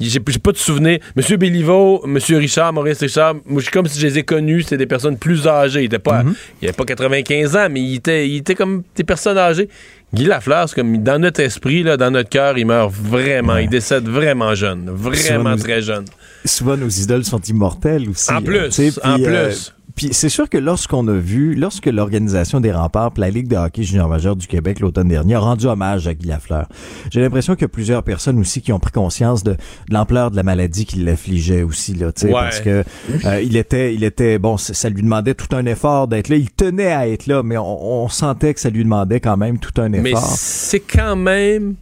J'ai 0.00 0.20
pas 0.20 0.52
de 0.52 0.56
souvenir. 0.56 1.00
Monsieur 1.16 1.36
Béliveau, 1.36 2.06
Monsieur 2.06 2.36
Richard, 2.38 2.72
Maurice 2.72 3.00
Richard, 3.00 3.34
moi, 3.44 3.58
je 3.58 3.62
suis 3.62 3.72
comme 3.72 3.86
si 3.86 3.98
je 3.98 4.06
les 4.06 4.18
ai 4.18 4.22
connus, 4.22 4.62
c'était 4.62 4.76
des 4.76 4.86
personnes 4.86 5.16
plus 5.16 5.48
âgées. 5.48 5.80
Il 5.80 5.86
était 5.86 5.98
pas, 5.98 6.22
il 6.62 6.68
avait 6.68 6.76
pas 6.76 6.84
95 6.84 7.56
ans, 7.56 7.66
mais 7.68 7.80
il 7.80 7.96
était, 7.96 8.28
il 8.28 8.36
était 8.36 8.54
comme 8.54 8.84
des 8.94 9.02
personnes 9.02 9.36
âgées. 9.38 9.68
Guy 10.14 10.26
Lafleur, 10.26 10.68
c'est 10.68 10.76
comme 10.76 11.02
dans 11.02 11.20
notre 11.20 11.40
esprit, 11.40 11.82
là, 11.82 11.96
dans 11.96 12.12
notre 12.12 12.28
cœur, 12.28 12.56
il 12.56 12.66
meurt 12.66 12.92
vraiment. 12.92 13.56
Il 13.56 13.68
décède 13.68 14.08
vraiment 14.08 14.54
jeune. 14.54 14.88
Vraiment 14.88 15.56
très 15.56 15.82
jeune. 15.82 16.04
souvent 16.44 16.76
nos 16.76 16.88
idoles 16.88 17.24
sont 17.24 17.40
immortelles 17.40 18.08
aussi. 18.08 18.30
En 18.30 18.36
hein, 18.36 18.42
plus, 18.42 19.00
en 19.02 19.20
euh, 19.20 19.48
plus. 19.48 19.74
Puis 19.98 20.08
c'est 20.12 20.28
sûr 20.28 20.48
que 20.48 20.56
lorsqu'on 20.56 21.06
a 21.08 21.12
vu, 21.12 21.54
lorsque 21.54 21.86
l'organisation 21.86 22.60
des 22.60 22.72
remparts, 22.72 23.12
la 23.16 23.30
Ligue 23.30 23.48
de 23.48 23.56
hockey 23.56 23.82
junior 23.82 24.08
majeur 24.08 24.36
du 24.36 24.46
Québec 24.46 24.80
l'automne 24.80 25.08
dernier 25.08 25.34
a 25.34 25.40
rendu 25.40 25.66
hommage 25.66 26.06
à 26.06 26.14
Guy 26.14 26.28
Lafleur, 26.28 26.68
j'ai 27.10 27.20
l'impression 27.20 27.54
qu'il 27.54 27.62
y 27.62 27.64
a 27.64 27.68
plusieurs 27.68 28.02
personnes 28.02 28.38
aussi 28.38 28.62
qui 28.62 28.72
ont 28.72 28.78
pris 28.78 28.92
conscience 28.92 29.42
de, 29.42 29.52
de 29.52 29.56
l'ampleur 29.90 30.30
de 30.30 30.36
la 30.36 30.42
maladie 30.44 30.86
qui 30.86 31.00
l'affligeait 31.00 31.62
aussi 31.62 31.94
là, 31.94 32.12
tu 32.12 32.22
sais, 32.22 32.26
Ouais. 32.28 32.32
parce 32.34 32.60
que 32.60 32.84
euh, 33.24 33.42
il 33.42 33.56
était, 33.56 33.94
il 33.94 34.04
était 34.04 34.38
bon, 34.38 34.56
ça 34.56 34.88
lui 34.88 35.02
demandait 35.02 35.34
tout 35.34 35.54
un 35.56 35.66
effort 35.66 36.06
d'être 36.08 36.28
là. 36.28 36.36
Il 36.36 36.50
tenait 36.50 36.92
à 36.92 37.08
être 37.08 37.26
là, 37.26 37.42
mais 37.42 37.56
on, 37.58 38.04
on 38.04 38.08
sentait 38.08 38.54
que 38.54 38.60
ça 38.60 38.70
lui 38.70 38.84
demandait 38.84 39.20
quand 39.20 39.36
même 39.36 39.58
tout 39.58 39.78
un 39.80 39.88
Mais 39.88 40.10
effort. 40.10 40.22
c'est 40.36 40.80
quand 40.80 41.16
même. 41.16 41.74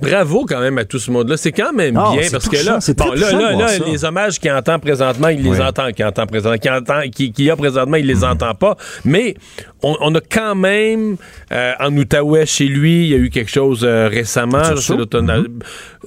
Bravo 0.00 0.44
quand 0.44 0.60
même 0.60 0.76
à 0.78 0.84
tout 0.84 0.98
ce 0.98 1.10
monde-là. 1.10 1.36
C'est 1.36 1.52
quand 1.52 1.72
même 1.72 1.96
Ah, 1.96 2.10
bien 2.12 2.28
parce 2.30 2.48
que 2.48 2.56
là, 2.56 2.78
bon, 2.96 3.12
là, 3.12 3.30
là, 3.32 3.52
là, 3.56 3.68
ça. 3.68 3.84
les 3.84 4.04
hommages 4.04 4.40
qu'il 4.40 4.50
entend 4.50 4.78
présentement, 4.80 5.28
il 5.28 5.40
les 5.42 5.50
Oui. 5.50 5.60
entend, 5.62 5.92
qu'il 5.92 6.04
entend 6.04 6.26
présentement, 6.26 6.58
qu'il 6.58 6.70
entend, 6.72 7.00
qu'il 7.12 7.32
qu'il 7.32 7.44
y 7.44 7.50
a 7.50 7.56
présentement, 7.56 7.96
il 7.96 8.06
les 8.06 8.16
Mhm. 8.16 8.24
entend 8.24 8.54
pas. 8.54 8.76
Mais 9.04 9.36
on, 9.84 9.96
on 10.00 10.14
a 10.14 10.20
quand 10.20 10.54
même 10.54 11.16
euh, 11.52 11.72
en 11.78 11.96
Outaouais 11.96 12.46
chez 12.46 12.64
lui, 12.66 13.04
il 13.04 13.10
y 13.10 13.14
a 13.14 13.18
eu 13.18 13.30
quelque 13.30 13.50
chose 13.50 13.82
euh, 13.84 14.08
récemment. 14.08 14.58
Là, 14.58 14.74
c'est 14.78 14.96
l'automne. 14.96 15.26
Mhm. 15.26 15.58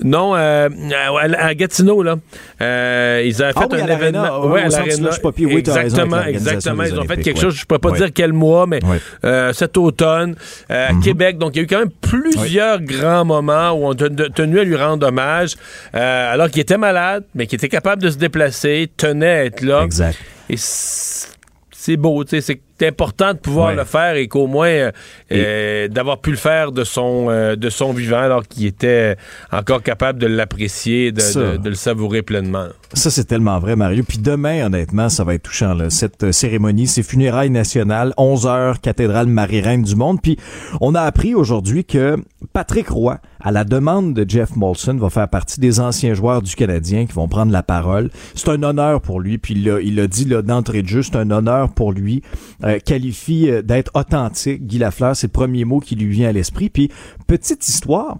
Non, 0.03 0.35
euh, 0.35 0.67
à, 0.93 1.45
à 1.45 1.53
Gatineau 1.55 2.03
là, 2.03 2.15
euh, 2.61 3.23
ils 3.25 3.41
avaient 3.41 3.53
Ah 3.55 3.61
fait 3.61 3.67
oui, 3.75 3.81
un 3.81 3.87
à 3.87 3.93
événement. 3.93 4.39
oui, 4.45 4.61
à 4.61 4.67
l'Arena. 4.69 5.09
Oui, 5.23 5.55
exactement, 5.57 6.23
exactement. 6.25 6.83
Ils 6.83 6.99
ont 6.99 7.03
fait 7.05 7.17
quelque 7.17 7.35
ouais. 7.37 7.41
chose. 7.41 7.55
Je 7.55 7.65
peux 7.65 7.79
pas 7.79 7.89
Ouais. 7.91 7.97
dire 7.97 8.09
quel 8.13 8.33
mois, 8.33 8.67
mais 8.67 8.79
Ouais. 8.83 9.53
cet 9.53 9.77
automne 9.77 10.35
à 10.69 10.93
Mhm. 10.93 11.01
Québec. 11.03 11.37
Donc, 11.37 11.55
il 11.55 11.57
y 11.57 11.61
a 11.61 11.63
eu 11.63 11.67
quand 11.67 11.79
même 11.79 11.91
plusieurs 12.01 12.81
grands 12.81 13.25
moments 13.25 13.71
où 13.71 13.85
on 13.87 13.91
a 13.91 13.95
ten- 13.95 14.29
tenu 14.35 14.59
à 14.59 14.63
lui 14.63 14.75
rendre 14.75 15.07
hommage, 15.07 15.55
alors 15.93 16.49
qu'il 16.49 16.61
était 16.61 16.77
malade, 16.77 17.23
mais 17.35 17.47
qu'il 17.47 17.57
était 17.57 17.69
capable 17.69 18.01
de 18.01 18.09
se 18.09 18.17
déplacer, 18.17 18.89
tenait 18.97 19.27
à 19.27 19.45
être 19.45 19.61
là. 19.61 19.83
Exact. 19.83 20.17
Et 20.49 20.55
c'est 20.57 21.97
beau, 21.97 22.23
tu 22.23 22.31
sais, 22.31 22.41
c'est 22.41 22.61
important 22.83 23.33
de 23.33 23.37
pouvoir 23.39 23.69
Ouais. 23.69 23.75
le 23.75 23.83
faire 23.85 24.15
et 24.15 24.27
qu'au 24.27 24.47
moins 24.47 24.67
euh, 24.67 24.91
euh, 25.31 25.87
d'avoir 25.87 26.19
pu 26.19 26.31
le 26.31 26.37
faire 26.37 26.71
de 26.71 26.83
son 26.83 27.27
euh, 27.29 27.55
de 27.55 27.69
son 27.69 27.91
vivant 27.93 28.19
alors 28.19 28.47
qu'il 28.47 28.65
était 28.65 29.15
encore 29.51 29.81
capable 29.83 30.19
de 30.19 30.27
l'apprécier, 30.27 31.11
de, 31.11 31.19
Ça. 31.19 31.39
de- 31.53 31.57
de 31.57 31.69
le 31.69 31.75
savourer 31.75 32.21
pleinement. 32.21 32.67
Ça, 32.93 33.09
c'est 33.11 33.25
tellement 33.25 33.59
vrai, 33.59 33.75
Mario. 33.75 34.03
Puis 34.07 34.17
demain, 34.19 34.65
honnêtement, 34.65 35.09
ça 35.09 35.23
va 35.25 35.33
être 35.33 35.43
touchant. 35.43 35.73
Là. 35.73 35.89
Cette 35.89 36.23
euh, 36.23 36.31
cérémonie, 36.31 36.87
c'est 36.87 37.03
funérailles 37.03 37.49
nationales, 37.49 38.13
11 38.17 38.45
heures, 38.47 38.79
cathédrale 38.79 39.27
Marie-Reine 39.27 39.83
du 39.83 39.95
Monde. 39.95 40.21
Puis 40.21 40.37
on 40.79 40.95
a 40.95 41.01
appris 41.01 41.35
aujourd'hui 41.35 41.83
que 41.83 42.15
Patrick 42.53 42.87
Roy, 42.89 43.19
à 43.41 43.51
la 43.51 43.65
demande 43.65 44.13
de 44.13 44.29
Jeff 44.29 44.55
Molson, 44.55 44.95
va 44.97 45.09
faire 45.09 45.27
partie 45.27 45.59
des 45.59 45.79
anciens 45.81 46.13
joueurs 46.13 46.41
du 46.41 46.55
Canadien 46.55 47.05
qui 47.05 47.13
vont 47.13 47.27
prendre 47.27 47.51
la 47.51 47.61
parole. 47.63 48.09
C'est 48.35 48.47
un 48.49 48.63
honneur 48.63 49.01
pour 49.01 49.19
lui. 49.19 49.37
Puis 49.37 49.53
il 49.55 49.65
l'a- 49.65 49.81
il 49.81 49.99
a 49.99 50.07
dit 50.07 50.25
d'entrée 50.25 50.81
de 50.81 50.87
jeu, 50.87 51.01
c'est 51.03 51.17
un 51.17 51.29
honneur 51.31 51.69
pour 51.69 51.91
lui. 51.91 52.21
Euh, 52.67 52.79
qualifie 52.79 53.49
euh, 53.49 53.61
d'être 53.61 53.91
authentique. 53.95 54.67
Guy 54.67 54.77
Lafleur, 54.77 55.15
c'est 55.15 55.27
le 55.27 55.31
premier 55.31 55.63
mot 55.63 55.79
qui 55.79 55.95
lui 55.95 56.07
vient 56.07 56.29
à 56.29 56.31
l'esprit. 56.31 56.69
Puis 56.69 56.91
petite 57.25 57.67
histoire, 57.67 58.17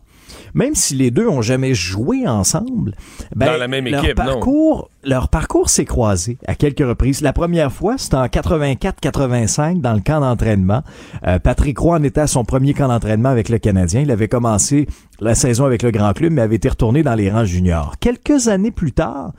même 0.53 0.73
si 0.75 0.95
les 0.95 1.11
deux 1.11 1.27
ont 1.27 1.41
jamais 1.41 1.73
joué 1.73 2.27
ensemble, 2.27 2.93
ben, 3.35 3.47
Dans 3.47 3.57
la 3.57 3.67
même 3.67 3.85
leur 3.87 4.03
équipe, 4.03 4.17
non. 4.17 4.25
parcours, 4.25 4.89
leur 5.03 5.29
parcours 5.29 5.69
s'est 5.69 5.85
croisé 5.85 6.37
à 6.47 6.55
quelques 6.55 6.85
reprises. 6.85 7.21
La 7.21 7.33
première 7.33 7.71
fois, 7.71 7.97
c'était 7.97 8.15
en 8.15 8.25
84-85 8.25 9.81
dans 9.81 9.93
le 9.93 10.01
camp 10.01 10.21
d'entraînement. 10.21 10.83
Euh, 11.25 11.39
Patrick 11.39 11.77
Roy 11.77 11.97
en 11.97 12.03
était 12.03 12.21
à 12.21 12.27
son 12.27 12.45
premier 12.45 12.73
camp 12.73 12.87
d'entraînement 12.87 13.29
avec 13.29 13.49
le 13.49 13.57
Canadien. 13.57 14.01
Il 14.01 14.11
avait 14.11 14.27
commencé 14.27 14.87
la 15.19 15.35
saison 15.35 15.65
avec 15.65 15.83
le 15.83 15.91
grand 15.91 16.13
club, 16.13 16.31
mais 16.31 16.41
avait 16.41 16.55
été 16.55 16.69
retourné 16.69 17.03
dans 17.03 17.15
les 17.15 17.29
rangs 17.29 17.45
juniors. 17.45 17.95
Quelques 17.99 18.47
années 18.47 18.71
plus 18.71 18.91
tard, 18.93 19.33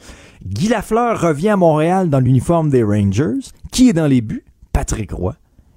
Guy 0.44 0.68
Lafleur 0.68 1.20
revient 1.20 1.50
à 1.50 1.56
Montréal 1.56 2.10
dans 2.10 2.20
l'uniforme 2.20 2.68
des 2.70 2.82
Rangers. 2.82 3.38
Qui 3.72 3.90
est 3.90 3.92
dans 3.92 4.06
les 4.06 4.20
buts? 4.20 4.44
Patrick 4.78 5.10
Roy. 5.10 5.34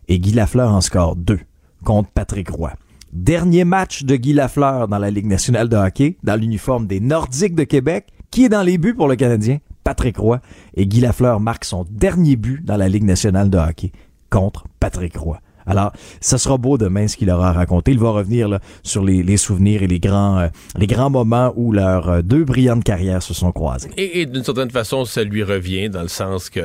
Et 0.10 0.20
Guy 0.20 0.32
Lafleur 0.32 0.72
en 0.72 0.80
score 0.80 1.16
2 1.16 1.40
contre 1.84 2.12
Patrick 2.12 2.52
Roy. 2.52 2.72
Dernier 3.12 3.66
match 3.66 4.04
de 4.04 4.16
Guy 4.16 4.34
Lafleur 4.34 4.88
dans 4.88 5.00
la 5.00 5.10
Ligue 5.10 5.26
nationale 5.26 5.70
de 5.70 5.76
hockey, 5.76 6.18
dans 6.22 6.40
l'uniforme 6.40 6.86
des 6.86 7.00
Nordiques 7.00 7.56
de 7.56 7.64
Québec. 7.64 8.10
Qui 8.30 8.46
est 8.46 8.50
dans 8.50 8.62
les 8.62 8.78
buts 8.78 8.94
pour 8.94 9.08
le 9.08 9.16
Canadien? 9.16 9.58
Patrick 9.84 10.18
Roy. 10.18 10.40
Et 10.76 10.86
Guy 10.86 11.00
Lafleur 11.00 11.40
marque 11.40 11.66
son 11.66 11.84
dernier 11.90 12.36
but 12.36 12.64
dans 12.64 12.78
la 12.78 12.88
Ligue 12.90 13.06
nationale 13.06 13.50
de 13.50 13.58
hockey 13.58 13.92
contre 14.30 14.66
Patrick 14.80 15.18
Roy. 15.18 15.40
Alors, 15.66 15.94
ça 16.20 16.38
sera 16.38 16.60
beau 16.60 16.78
demain 16.78 17.08
ce 17.08 17.18
qu'il 17.18 17.32
aura 17.32 17.54
raconté. 17.54 17.94
Il 17.94 18.00
va 18.00 18.12
revenir 18.12 18.50
là, 18.50 18.60
sur 18.84 19.04
les, 19.04 19.24
les 19.24 19.38
souvenirs 19.38 19.82
et 19.82 19.88
les 19.88 20.00
grands, 20.00 20.38
euh, 20.38 20.48
les 20.78 20.86
grands 20.86 21.10
moments 21.10 21.54
où 21.56 21.72
leurs 21.72 22.08
euh, 22.08 22.22
deux 22.22 22.44
brillantes 22.44 22.84
carrières 22.84 23.24
se 23.24 23.34
sont 23.34 23.52
croisées. 23.52 23.90
Et, 23.98 24.22
et 24.22 24.26
d'une 24.28 24.44
certaine 24.44 24.70
façon, 24.70 25.06
ça 25.06 25.24
lui 25.24 25.42
revient 25.42 25.90
dans 25.90 26.04
le 26.04 26.08
sens 26.08 26.52
que. 26.52 26.62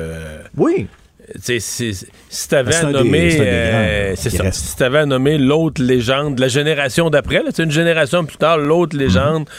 Oui. 0.55 0.87
Si, 1.35 1.59
si 1.59 2.47
t'avais 2.49 2.71
des 3.03 3.41
euh. 3.41 4.15
Si 4.15 4.75
t'avais 4.77 4.99
à 4.99 5.05
nommer 5.05 5.37
l'autre 5.37 5.81
légende 5.83 6.35
de 6.35 6.41
la 6.41 6.47
génération 6.47 7.09
d'après, 7.09 7.43
c'est 7.53 7.63
une 7.63 7.71
génération 7.71 8.23
plus 8.25 8.37
tard, 8.37 8.57
l'autre 8.57 8.95
Mhm. 8.95 9.01
légende 9.01 9.49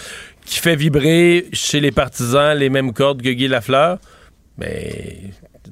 qui 0.47 0.59
fait 0.61 0.77
vibrer 0.77 1.47
chez 1.53 1.81
les 1.81 1.91
partisans 1.93 2.57
les 2.57 2.71
mêmes 2.71 2.93
cordes 2.95 3.21
que 3.21 3.29
Guy 3.29 3.49
Lafleur, 3.49 3.99
mais 4.57 5.17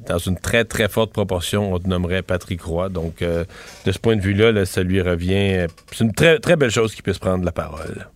dans 0.07 0.19
une 0.19 0.39
très 0.39 0.65
très 0.65 0.89
forte 0.89 1.13
proportion, 1.13 1.73
on 1.73 1.79
te 1.79 1.89
nommerait 1.89 2.23
Patrick 2.23 2.61
Roy. 2.63 2.89
Donc, 2.91 3.23
euh, 3.23 3.45
de 3.87 3.93
ce 3.93 3.99
point 3.99 4.17
de 4.17 4.21
vue-là, 4.21 4.53
là, 4.53 4.67
ça 4.67 4.83
lui 4.83 5.01
revient. 5.01 5.57
euh, 5.57 5.67
C'est 5.93 6.05
une 6.05 6.13
très 6.13 6.39
très 6.39 6.57
belle 6.57 6.71
chose 6.71 6.95
qu'il 6.95 7.03
puisse 7.03 7.19
prendre 7.19 7.45
la 7.45 7.53
parole. 7.53 8.07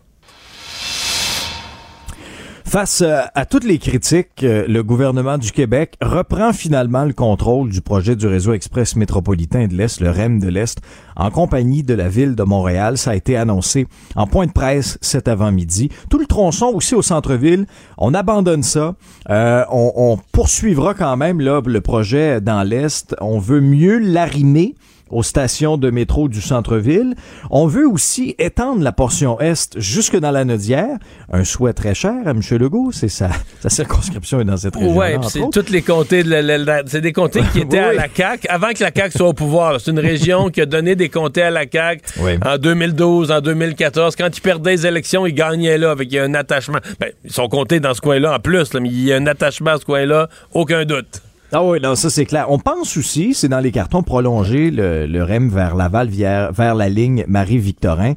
Face 2.71 3.01
euh, 3.01 3.23
à 3.35 3.47
toutes 3.47 3.65
les 3.65 3.79
critiques, 3.79 4.45
euh, 4.45 4.65
le 4.69 4.85
gouvernement 4.85 5.39
du 5.39 5.51
Québec 5.51 5.97
reprend 6.01 6.53
finalement 6.53 7.05
le 7.05 7.13
contrôle 7.13 7.69
du 7.69 7.81
projet 7.81 8.15
du 8.15 8.29
réseau 8.29 8.53
express 8.53 8.95
métropolitain 8.95 9.67
de 9.67 9.75
l'Est, 9.75 10.01
le 10.01 10.09
REM 10.09 10.39
de 10.39 10.47
l'Est, 10.47 10.79
en 11.17 11.33
compagnie 11.33 11.83
de 11.83 11.95
la 11.95 12.09
ville 12.09 12.37
de 12.37 12.45
Montréal. 12.45 12.97
Ça 12.97 13.11
a 13.11 13.15
été 13.17 13.37
annoncé 13.37 13.89
en 14.15 14.29
point 14.29 14.47
de 14.47 14.53
presse 14.53 14.99
cet 15.01 15.27
avant-midi. 15.27 15.89
Tout 16.11 16.21
le 16.21 16.27
tronçon 16.27 16.67
aussi 16.67 16.95
au 16.95 17.03
centre-ville, 17.03 17.67
on 17.99 18.15
abandonne 18.15 18.63
ça. 18.63 18.95
Euh, 19.31 19.65
on, 19.73 20.17
poursuivra 20.31 20.95
quand 20.95 21.17
même 21.17 21.41
là, 21.41 21.61
le 21.67 21.81
projet 21.81 22.41
dans 22.41 22.63
l'Est. 22.63 23.17
On 23.21 23.41
veut 23.41 23.61
mieux 23.61 23.99
l'arrimer 23.99 24.77
aux 25.11 25.23
stations 25.23 25.77
de 25.77 25.91
métro 25.91 26.29
du 26.29 26.41
centre-ville. 26.41 27.15
On 27.51 27.67
veut 27.67 27.87
aussi 27.89 28.35
étendre 28.39 28.83
la 28.83 28.93
portion 28.93 29.41
est 29.41 29.79
jusque 29.79 30.17
dans 30.19 30.31
la 30.31 30.45
Nodière. 30.45 30.97
Un 31.33 31.45
souhait 31.45 31.73
très 31.73 31.95
cher 31.95 32.15
à 32.27 32.31
M. 32.31 32.41
Legault, 32.53 32.91
c'est 32.93 33.09
sa, 33.09 33.31
sa 33.61 33.69
circonscription 33.69 34.41
est 34.41 34.45
dans 34.45 34.57
cette 34.57 34.77
région. 34.77 35.21
Puis 35.21 35.29
c'est 35.31 35.51
toutes 35.53 35.71
les 35.71 35.83
comtés, 35.83 36.23
de 36.23 36.31
la- 36.31 36.43
la- 36.43 36.59
la- 36.59 36.83
c'est 36.87 37.01
des 37.01 37.13
comtés 37.13 37.43
qui 37.53 37.61
étaient 37.63 37.79
à 37.79 37.91
Oui. 37.91 37.97
la 37.97 38.07
CAQ 38.15 38.47
avant 38.49 38.69
que 38.73 38.83
la 38.83 38.91
CAQ 38.95 39.17
soit 39.19 39.29
au 39.29 39.33
pouvoir. 39.33 39.81
C'est 39.81 39.91
une 39.91 39.99
région 39.99 40.49
qui 40.51 40.61
a 40.61 40.67
donné 40.67 40.95
des 40.97 41.09
comtés 41.09 41.43
à 41.43 41.51
la 41.51 41.65
CAQ 41.71 42.03
en 42.45 42.59
2012, 42.59 43.31
en 43.31 43.41
2014. 43.41 44.17
Quand 44.17 44.29
ils 44.37 44.41
perdaient 44.41 44.71
les 44.73 44.87
élections, 44.87 45.27
ils 45.27 45.35
gagnaient 45.35 45.79
là 45.79 45.91
avec 45.91 46.15
un 46.15 46.35
attachement. 46.35 46.79
Ben, 47.01 47.11
ils 47.25 47.33
sont 47.33 47.49
comptés 47.49 47.81
dans 47.81 47.95
ce 47.95 48.01
coin-là 48.01 48.35
en 48.37 48.39
plus, 48.39 48.73
là, 48.73 48.81
mais 48.81 48.89
il 48.89 49.05
y 49.05 49.13
a 49.13 49.17
un 49.17 49.27
attachement 49.27 49.71
à 49.73 49.79
ce 49.79 49.85
coin-là, 49.85 50.29
aucun 50.55 50.85
doute. 50.85 51.23
Ah 51.53 51.65
oui, 51.65 51.81
non, 51.83 51.97
ça 51.97 52.11
c'est 52.11 52.27
clair. 52.27 52.47
On 52.49 52.59
pense 52.59 52.97
aussi, 52.97 53.35
c'est 53.35 53.49
dans 53.49 53.59
les 53.59 53.73
cartons, 53.73 54.03
prolonger 54.05 54.71
le, 54.71 55.07
le 55.07 55.25
REM 55.25 55.49
vers 55.49 55.75
Laval, 55.75 56.09
vers, 56.09 56.53
vers 56.53 56.75
la 56.77 56.89
ligne 56.89 57.25
Marie-Victorin. 57.27 58.15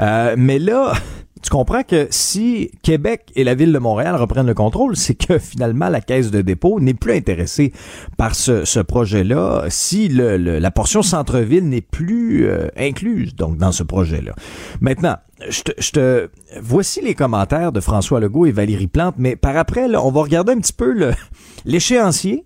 Euh, 0.00 0.34
mais 0.36 0.58
là, 0.58 0.92
tu 1.42 1.48
comprends 1.48 1.82
que 1.82 2.06
si 2.10 2.70
Québec 2.82 3.22
et 3.36 3.44
la 3.44 3.54
ville 3.54 3.72
de 3.72 3.78
Montréal 3.78 4.16
reprennent 4.16 4.46
le 4.46 4.52
contrôle, 4.54 4.96
c'est 4.96 5.14
que 5.14 5.38
finalement 5.38 5.88
la 5.88 6.02
caisse 6.02 6.30
de 6.30 6.42
dépôt 6.42 6.78
n'est 6.78 6.92
plus 6.92 7.14
intéressée 7.14 7.72
par 8.18 8.34
ce, 8.34 8.66
ce 8.66 8.80
projet-là. 8.80 9.64
Si 9.70 10.08
le, 10.08 10.36
le- 10.36 10.58
la 10.58 10.70
portion 10.70 11.00
centre-ville 11.02 11.66
n'est 11.66 11.80
plus 11.80 12.46
euh, 12.46 12.68
incluse 12.76 13.34
donc 13.34 13.56
dans 13.56 13.72
ce 13.72 13.82
projet-là. 13.82 14.34
Maintenant, 14.82 15.16
je 15.48 15.90
te, 15.90 16.28
voici 16.60 17.00
les 17.00 17.14
commentaires 17.14 17.72
de 17.72 17.80
François 17.80 18.20
Legault 18.20 18.44
et 18.44 18.52
Valérie 18.52 18.88
Plante, 18.88 19.14
mais 19.16 19.36
par 19.36 19.56
après, 19.56 19.88
là, 19.88 20.04
on 20.04 20.10
va 20.10 20.20
regarder 20.20 20.52
un 20.52 20.58
petit 20.58 20.74
peu 20.74 21.12
l'échéancier 21.64 22.44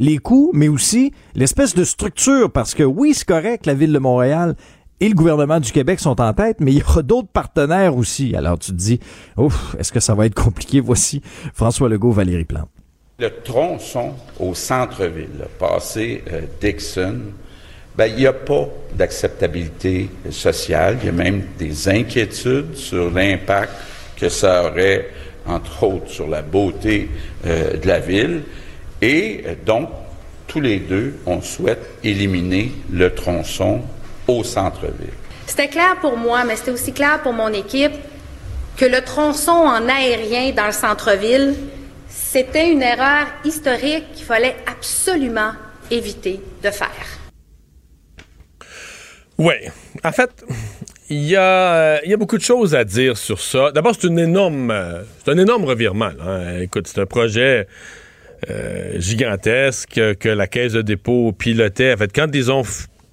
les 0.00 0.18
coûts, 0.18 0.50
mais 0.54 0.66
aussi 0.66 1.12
l'espèce 1.36 1.74
de 1.74 1.84
structure, 1.84 2.50
parce 2.50 2.74
que 2.74 2.82
oui, 2.82 3.14
c'est 3.14 3.26
correct, 3.26 3.66
la 3.66 3.74
ville 3.74 3.92
de 3.92 3.98
Montréal 3.98 4.56
et 4.98 5.08
le 5.08 5.14
gouvernement 5.14 5.60
du 5.60 5.70
Québec 5.70 6.00
sont 6.00 6.20
en 6.20 6.32
tête, 6.32 6.56
mais 6.60 6.72
il 6.72 6.78
y 6.78 6.82
aura 6.82 7.02
d'autres 7.02 7.28
partenaires 7.28 7.96
aussi. 7.96 8.34
Alors 8.34 8.58
tu 8.58 8.72
te 8.72 8.76
dis, 8.76 8.98
ouf, 9.36 9.76
est-ce 9.78 9.92
que 9.92 10.00
ça 10.00 10.14
va 10.14 10.26
être 10.26 10.34
compliqué? 10.34 10.80
Voici 10.84 11.22
François 11.54 11.88
Legault, 11.88 12.10
Valérie 12.10 12.44
Plante. 12.44 12.68
Le 13.18 13.30
tronçon 13.44 14.14
au 14.38 14.54
centre-ville, 14.54 15.46
passé 15.58 16.24
euh, 16.32 16.40
Dixon, 16.60 17.20
ben, 17.96 18.06
il 18.06 18.16
n'y 18.16 18.26
a 18.26 18.32
pas 18.32 18.68
d'acceptabilité 18.94 20.08
sociale. 20.30 20.96
Il 21.02 21.06
y 21.06 21.08
a 21.10 21.12
même 21.12 21.42
des 21.58 21.88
inquiétudes 21.88 22.74
sur 22.74 23.10
l'impact 23.10 23.72
que 24.16 24.30
ça 24.30 24.64
aurait, 24.64 25.08
entre 25.46 25.82
autres, 25.84 26.08
sur 26.08 26.26
la 26.26 26.40
beauté 26.40 27.10
euh, 27.46 27.76
de 27.76 27.86
la 27.86 28.00
ville. 28.00 28.42
Et 29.02 29.44
donc, 29.64 29.88
tous 30.46 30.60
les 30.60 30.78
deux, 30.78 31.14
on 31.26 31.40
souhaite 31.40 31.98
éliminer 32.02 32.72
le 32.92 33.14
tronçon 33.14 33.82
au 34.26 34.44
centre-ville. 34.44 35.12
C'était 35.46 35.68
clair 35.68 35.96
pour 36.00 36.16
moi, 36.16 36.44
mais 36.44 36.56
c'était 36.56 36.70
aussi 36.70 36.92
clair 36.92 37.20
pour 37.22 37.32
mon 37.32 37.52
équipe 37.52 37.92
que 38.76 38.84
le 38.84 39.02
tronçon 39.02 39.50
en 39.50 39.88
aérien 39.88 40.52
dans 40.52 40.66
le 40.66 40.72
centre-ville, 40.72 41.54
c'était 42.08 42.70
une 42.70 42.82
erreur 42.82 43.26
historique 43.44 44.12
qu'il 44.14 44.24
fallait 44.24 44.56
absolument 44.66 45.52
éviter 45.90 46.40
de 46.62 46.70
faire. 46.70 47.20
Oui. 49.38 49.54
En 50.04 50.12
fait, 50.12 50.30
il 51.08 51.24
y, 51.24 51.36
a, 51.36 51.74
euh, 51.74 51.98
il 52.04 52.10
y 52.10 52.14
a 52.14 52.16
beaucoup 52.16 52.38
de 52.38 52.42
choses 52.42 52.74
à 52.74 52.84
dire 52.84 53.16
sur 53.16 53.40
ça. 53.40 53.72
D'abord, 53.72 53.94
c'est 53.98 54.06
une 54.06 54.18
énorme, 54.18 54.70
euh, 54.70 55.02
c'est 55.18 55.30
un 55.30 55.38
énorme 55.38 55.64
revirement. 55.64 56.10
là, 56.18 56.24
hein. 56.24 56.60
Écoute, 56.60 56.86
c'est 56.86 57.00
un 57.00 57.06
projet 57.06 57.66
euh, 58.48 58.94
gigantesque 58.98 60.00
que, 60.18 60.28
la 60.28 60.46
Caisse 60.46 60.72
de 60.72 60.82
dépôt 60.82 61.32
pilotait. 61.32 61.92
En 61.92 61.96
fait, 61.96 62.10
quand 62.14 62.28
ils 62.34 62.50
ont 62.50 62.62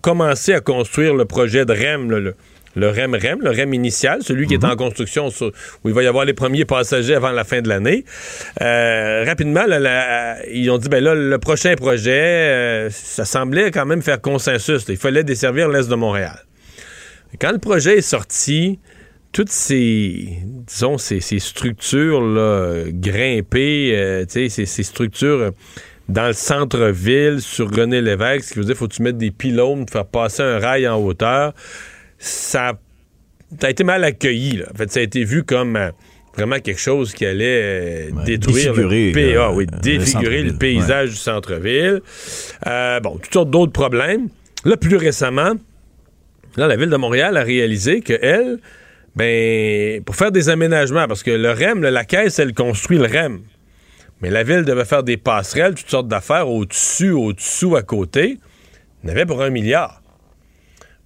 commencé 0.01 0.53
à 0.53 0.59
construire 0.61 1.13
le 1.15 1.25
projet 1.25 1.65
de 1.65 1.73
REM, 1.73 2.09
là, 2.11 2.19
le, 2.19 2.35
le 2.75 2.89
REM-REM, 2.89 3.39
le 3.41 3.49
REM 3.49 3.73
initial, 3.73 4.19
celui 4.21 4.45
qui 4.45 4.53
est 4.53 4.63
en 4.63 4.75
construction, 4.75 5.29
sur- 5.31 5.51
où 5.83 5.89
il 5.89 5.95
va 5.95 6.03
y 6.03 6.07
avoir 6.07 6.25
les 6.25 6.33
premiers 6.35 6.63
passagers 6.65 7.15
avant 7.15 7.31
la 7.31 7.43
fin 7.43 7.61
de 7.61 7.67
l'année, 7.67 8.05
euh, 8.61 9.23
rapidement, 9.25 9.65
là, 9.65 10.37
ils 10.51 10.69
ont 10.69 10.77
dit, 10.77 10.87
ben 10.87 11.03
là, 11.03 11.15
le 11.15 11.37
prochain 11.39 11.73
projet, 11.75 12.11
euh, 12.11 12.89
ça 12.91 13.25
semblait 13.25 13.71
quand 13.71 13.85
même 13.87 14.01
faire 14.03 14.21
consensus. 14.21 14.87
là. 14.87 14.93
Il 14.93 14.97
fallait 14.97 15.23
desservir 15.23 15.69
l'Est 15.69 15.89
de 15.89 15.95
Montréal. 15.95 16.37
Quand 17.41 17.51
le 17.51 17.57
projet 17.57 17.97
est 17.97 18.01
sorti, 18.01 18.79
toutes 19.31 19.49
ces, 19.49 20.29
disons, 20.67 20.97
ces, 20.97 21.19
ces 21.19 21.39
structures 21.39 22.21
là, 22.21 22.83
grimpées, 22.89 23.91
euh, 23.95 24.25
tu 24.25 24.33
sais, 24.33 24.49
ces, 24.49 24.65
ces 24.65 24.83
structures 24.83 25.39
euh, 25.41 25.51
dans 26.09 26.27
le 26.27 26.33
centre-ville, 26.33 27.41
sur 27.41 27.69
René 27.69 28.01
Lévesque, 28.01 28.45
ce 28.45 28.53
qui 28.53 28.59
veut 28.59 28.65
dire 28.65 28.73
qu'il 28.73 28.79
faut 28.79 28.87
que 28.87 28.93
tu 28.95 29.01
mettes 29.03 29.17
des 29.17 29.31
pylônes 29.31 29.85
pour 29.85 29.91
faire 29.93 30.05
passer 30.05 30.41
un 30.41 30.57
rail 30.59 30.87
en 30.87 30.97
hauteur, 30.97 31.53
ça, 32.17 32.69
a- 32.69 32.79
ça 33.59 33.67
a 33.67 33.69
été 33.69 33.83
mal 33.83 34.03
accueilli. 34.03 34.57
là. 34.57 34.65
En 34.73 34.77
fait, 34.77 34.89
ça 34.91 34.99
a 35.01 35.03
été 35.03 35.23
vu 35.23 35.43
comme 35.43 35.75
euh, 35.75 35.91
vraiment 36.35 36.59
quelque 36.59 36.79
chose 36.79 37.13
qui 37.13 37.25
allait 37.25 37.61
euh, 37.63 38.09
détruire 38.25 38.73
le 38.73 39.35
PA, 39.35 39.51
oui, 39.51 39.65
défigurer 39.81 40.43
le, 40.43 40.49
centre-ville, 40.49 40.57
paysage 40.57 41.09
du 41.09 41.15
centre-ville. 41.17 42.01
Euh, 42.65 42.99
bon, 43.01 43.17
toutes 43.21 43.33
sortes 43.33 43.51
d'autres 43.51 43.73
problèmes. 43.73 44.29
Là, 44.65 44.77
plus 44.77 44.95
récemment, 44.97 45.53
Là, 46.55 46.67
la 46.67 46.75
ville 46.75 46.89
de 46.89 46.97
Montréal 46.97 47.37
a 47.37 47.43
réalisé 47.43 48.01
que 48.01 48.17
elle, 48.19 48.57
ben, 49.17 50.03
pour 50.03 50.15
faire 50.15 50.31
des 50.31 50.49
aménagements, 50.49 51.07
parce 51.07 51.23
que 51.23 51.31
le 51.31 51.51
REM, 51.51 51.81
là, 51.81 51.89
la 51.89 52.05
caisse, 52.05 52.37
elle 52.37 52.53
construit 52.53 52.99
le 52.99 53.05
REM. 53.05 53.41
Mais 54.21 54.29
la 54.29 54.43
ville 54.43 54.63
devait 54.63 54.85
faire 54.85 55.01
des 55.01 55.17
passerelles, 55.17 55.73
toutes 55.73 55.89
sortes 55.89 56.07
d'affaires 56.07 56.47
au-dessus, 56.47 57.11
au-dessous, 57.11 57.75
à 57.75 57.81
côté. 57.81 58.37
Il 59.03 59.09
y 59.09 59.11
avait 59.11 59.25
pour 59.25 59.41
un 59.41 59.49
milliard. 59.49 60.01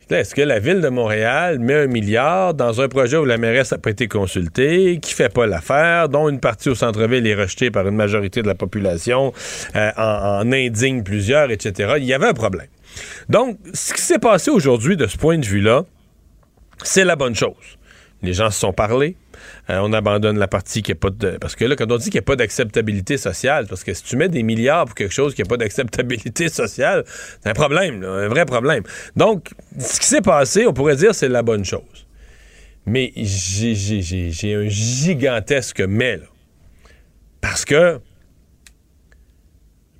Est-ce 0.09 0.35
que 0.35 0.41
la 0.41 0.59
ville 0.59 0.81
de 0.81 0.89
Montréal 0.89 1.59
met 1.59 1.73
un 1.73 1.87
milliard 1.87 2.53
dans 2.53 2.81
un 2.81 2.89
projet 2.89 3.15
où 3.15 3.23
la 3.23 3.37
mairesse 3.37 3.71
n'a 3.71 3.77
pas 3.77 3.91
été 3.91 4.09
consultée, 4.09 4.99
qui 5.01 5.13
fait 5.13 5.33
pas 5.33 5.47
l'affaire, 5.47 6.09
dont 6.09 6.27
une 6.27 6.41
partie 6.41 6.67
au 6.67 6.75
centre-ville 6.75 7.25
est 7.25 7.35
rejetée 7.35 7.71
par 7.71 7.87
une 7.87 7.95
majorité 7.95 8.41
de 8.41 8.47
la 8.47 8.55
population, 8.55 9.31
euh, 9.77 9.89
en 9.95 10.51
indigne 10.51 11.03
plusieurs, 11.03 11.49
etc. 11.49 11.93
Il 11.97 12.03
y 12.03 12.13
avait 12.13 12.27
un 12.27 12.33
problème. 12.33 12.67
Donc, 13.29 13.57
ce 13.73 13.93
qui 13.93 14.01
s'est 14.01 14.19
passé 14.19 14.51
aujourd'hui 14.51 14.97
de 14.97 15.07
ce 15.07 15.15
point 15.15 15.37
de 15.37 15.45
vue-là, 15.45 15.85
c'est 16.83 17.05
la 17.05 17.15
bonne 17.15 17.35
chose. 17.35 17.77
Les 18.23 18.33
gens 18.33 18.51
se 18.51 18.59
sont 18.59 18.73
parlé. 18.73 19.15
Euh, 19.69 19.79
on 19.81 19.91
abandonne 19.93 20.37
la 20.37 20.47
partie 20.47 20.83
qui 20.83 20.91
n'a 20.91 20.95
pas 20.95 21.09
de. 21.09 21.37
Parce 21.39 21.55
que 21.55 21.65
là, 21.65 21.75
quand 21.75 21.91
on 21.91 21.97
dit 21.97 22.05
qu'il 22.05 22.13
n'y 22.19 22.19
a 22.19 22.21
pas 22.23 22.35
d'acceptabilité 22.35 23.17
sociale, 23.17 23.65
parce 23.67 23.83
que 23.83 23.93
si 23.93 24.03
tu 24.03 24.15
mets 24.15 24.29
des 24.29 24.43
milliards 24.43 24.85
pour 24.85 24.95
quelque 24.95 25.13
chose 25.13 25.33
qui 25.33 25.41
n'a 25.41 25.47
pas 25.47 25.57
d'acceptabilité 25.57 26.47
sociale, 26.49 27.03
c'est 27.41 27.49
un 27.49 27.53
problème, 27.53 28.03
un 28.03 28.27
vrai 28.27 28.45
problème. 28.45 28.83
Donc, 29.15 29.49
ce 29.79 29.99
qui 29.99 30.05
s'est 30.05 30.21
passé, 30.21 30.67
on 30.67 30.73
pourrait 30.73 30.95
dire 30.95 31.15
c'est 31.15 31.29
la 31.29 31.41
bonne 31.41 31.65
chose. 31.65 32.07
Mais 32.85 33.11
j'ai- 33.15 34.55
un 34.55 34.67
gigantesque 34.67 35.81
mais. 35.81 36.19
Parce 37.39 37.65
que 37.65 37.99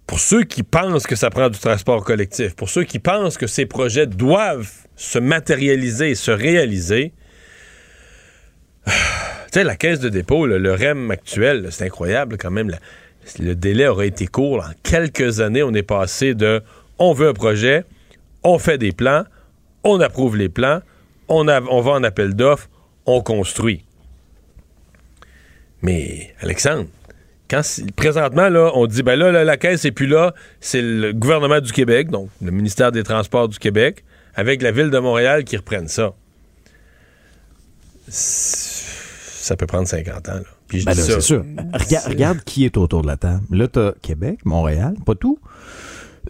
pour 0.06 0.20
ceux 0.20 0.44
qui 0.44 0.62
pensent 0.62 1.08
que 1.08 1.16
ça 1.16 1.30
prend 1.30 1.50
du 1.50 1.58
transport 1.58 2.04
collectif, 2.04 2.56
pour 2.56 2.70
ceux 2.70 2.84
qui 2.84 3.00
pensent 3.00 3.38
que 3.38 3.48
ces 3.48 3.66
projets 3.66 4.06
doivent 4.08 4.70
se 4.96 5.18
matérialiser 5.20 6.12
et 6.12 6.16
se 6.16 6.32
réaliser, 6.32 7.14
tu 8.88 8.94
sais, 9.54 9.64
la 9.64 9.76
caisse 9.76 10.00
de 10.00 10.10
dépôt, 10.10 10.46
le 10.46 10.74
REM 10.74 11.12
actuel, 11.12 11.68
c'est 11.72 11.86
incroyable 11.86 12.38
quand 12.38 12.52
même. 12.52 12.72
le 13.40 13.56
délai 13.56 13.88
aurait 13.88 14.08
été 14.08 14.28
court. 14.28 14.64
En 14.64 14.72
quelques 14.84 15.40
années, 15.40 15.64
on 15.64 15.74
est 15.74 15.84
passé 15.84 16.34
de 16.34 16.62
on 17.00 17.14
veut 17.14 17.30
un 17.30 17.34
projet, 17.34 17.84
on 18.44 18.60
fait 18.60 18.78
des 18.78 18.92
plans, 18.92 19.24
on 19.84 20.00
approuve 20.00 20.38
les 20.38 20.50
plans, 20.50 20.82
on, 21.28 21.48
on 21.48 21.82
va 21.82 21.92
en 21.92 22.04
appel 22.04 22.36
d'offres, 22.36 22.70
on 23.06 23.22
construit. 23.22 23.84
Mais, 25.82 26.34
Alexandre, 26.42 26.86
quand 27.50 27.62
présentement, 27.96 28.50
là, 28.50 28.72
on 28.76 28.86
dit, 28.86 29.04
ben 29.04 29.16
là, 29.16 29.32
là, 29.32 29.44
la 29.44 29.58
caisse 29.58 29.84
n'est 29.84 29.92
plus 29.92 30.08
là, 30.08 30.34
c'est 30.60 30.82
le 30.82 31.12
gouvernement 31.12 31.60
du 31.60 31.72
Québec, 31.72 32.10
donc 32.10 32.30
le 32.42 32.52
ministère 32.52 32.92
des 32.92 33.04
Transports 33.04 33.50
du 33.50 33.60
Québec, 33.60 34.04
avec 34.36 34.62
la 34.62 34.72
ville 34.72 34.90
de 34.90 35.00
Montréal 35.00 35.44
qui 35.44 35.58
reprennent 35.58 35.88
ça. 35.88 36.14
Ça 38.12 39.56
peut 39.56 39.66
prendre 39.66 39.88
50 39.88 40.30
ans. 40.30 40.34
Là. 40.36 40.42
Puis 40.68 40.82
je 40.82 40.86
Ben 40.86 40.94
dis 40.94 41.00
là, 41.00 41.06
ça. 41.06 41.14
c'est 41.16 41.22
sûr. 41.22 41.44
Regarde, 41.74 42.08
regarde 42.08 42.44
qui 42.44 42.66
est 42.66 42.78
autour 42.78 43.02
de 43.02 43.08
la 43.08 43.18
table. 43.18 43.42
Là, 43.52 43.68
t'as 43.68 43.92
Québec, 44.02 44.40
Montréal, 44.46 44.96
pas 45.06 45.16
tout. 45.16 45.40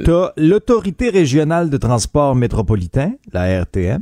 T'as 0.03 0.31
l'Autorité 0.37 1.09
régionale 1.09 1.69
de 1.69 1.77
transport 1.77 2.33
métropolitain, 2.35 3.13
la 3.33 3.61
RTM. 3.63 4.01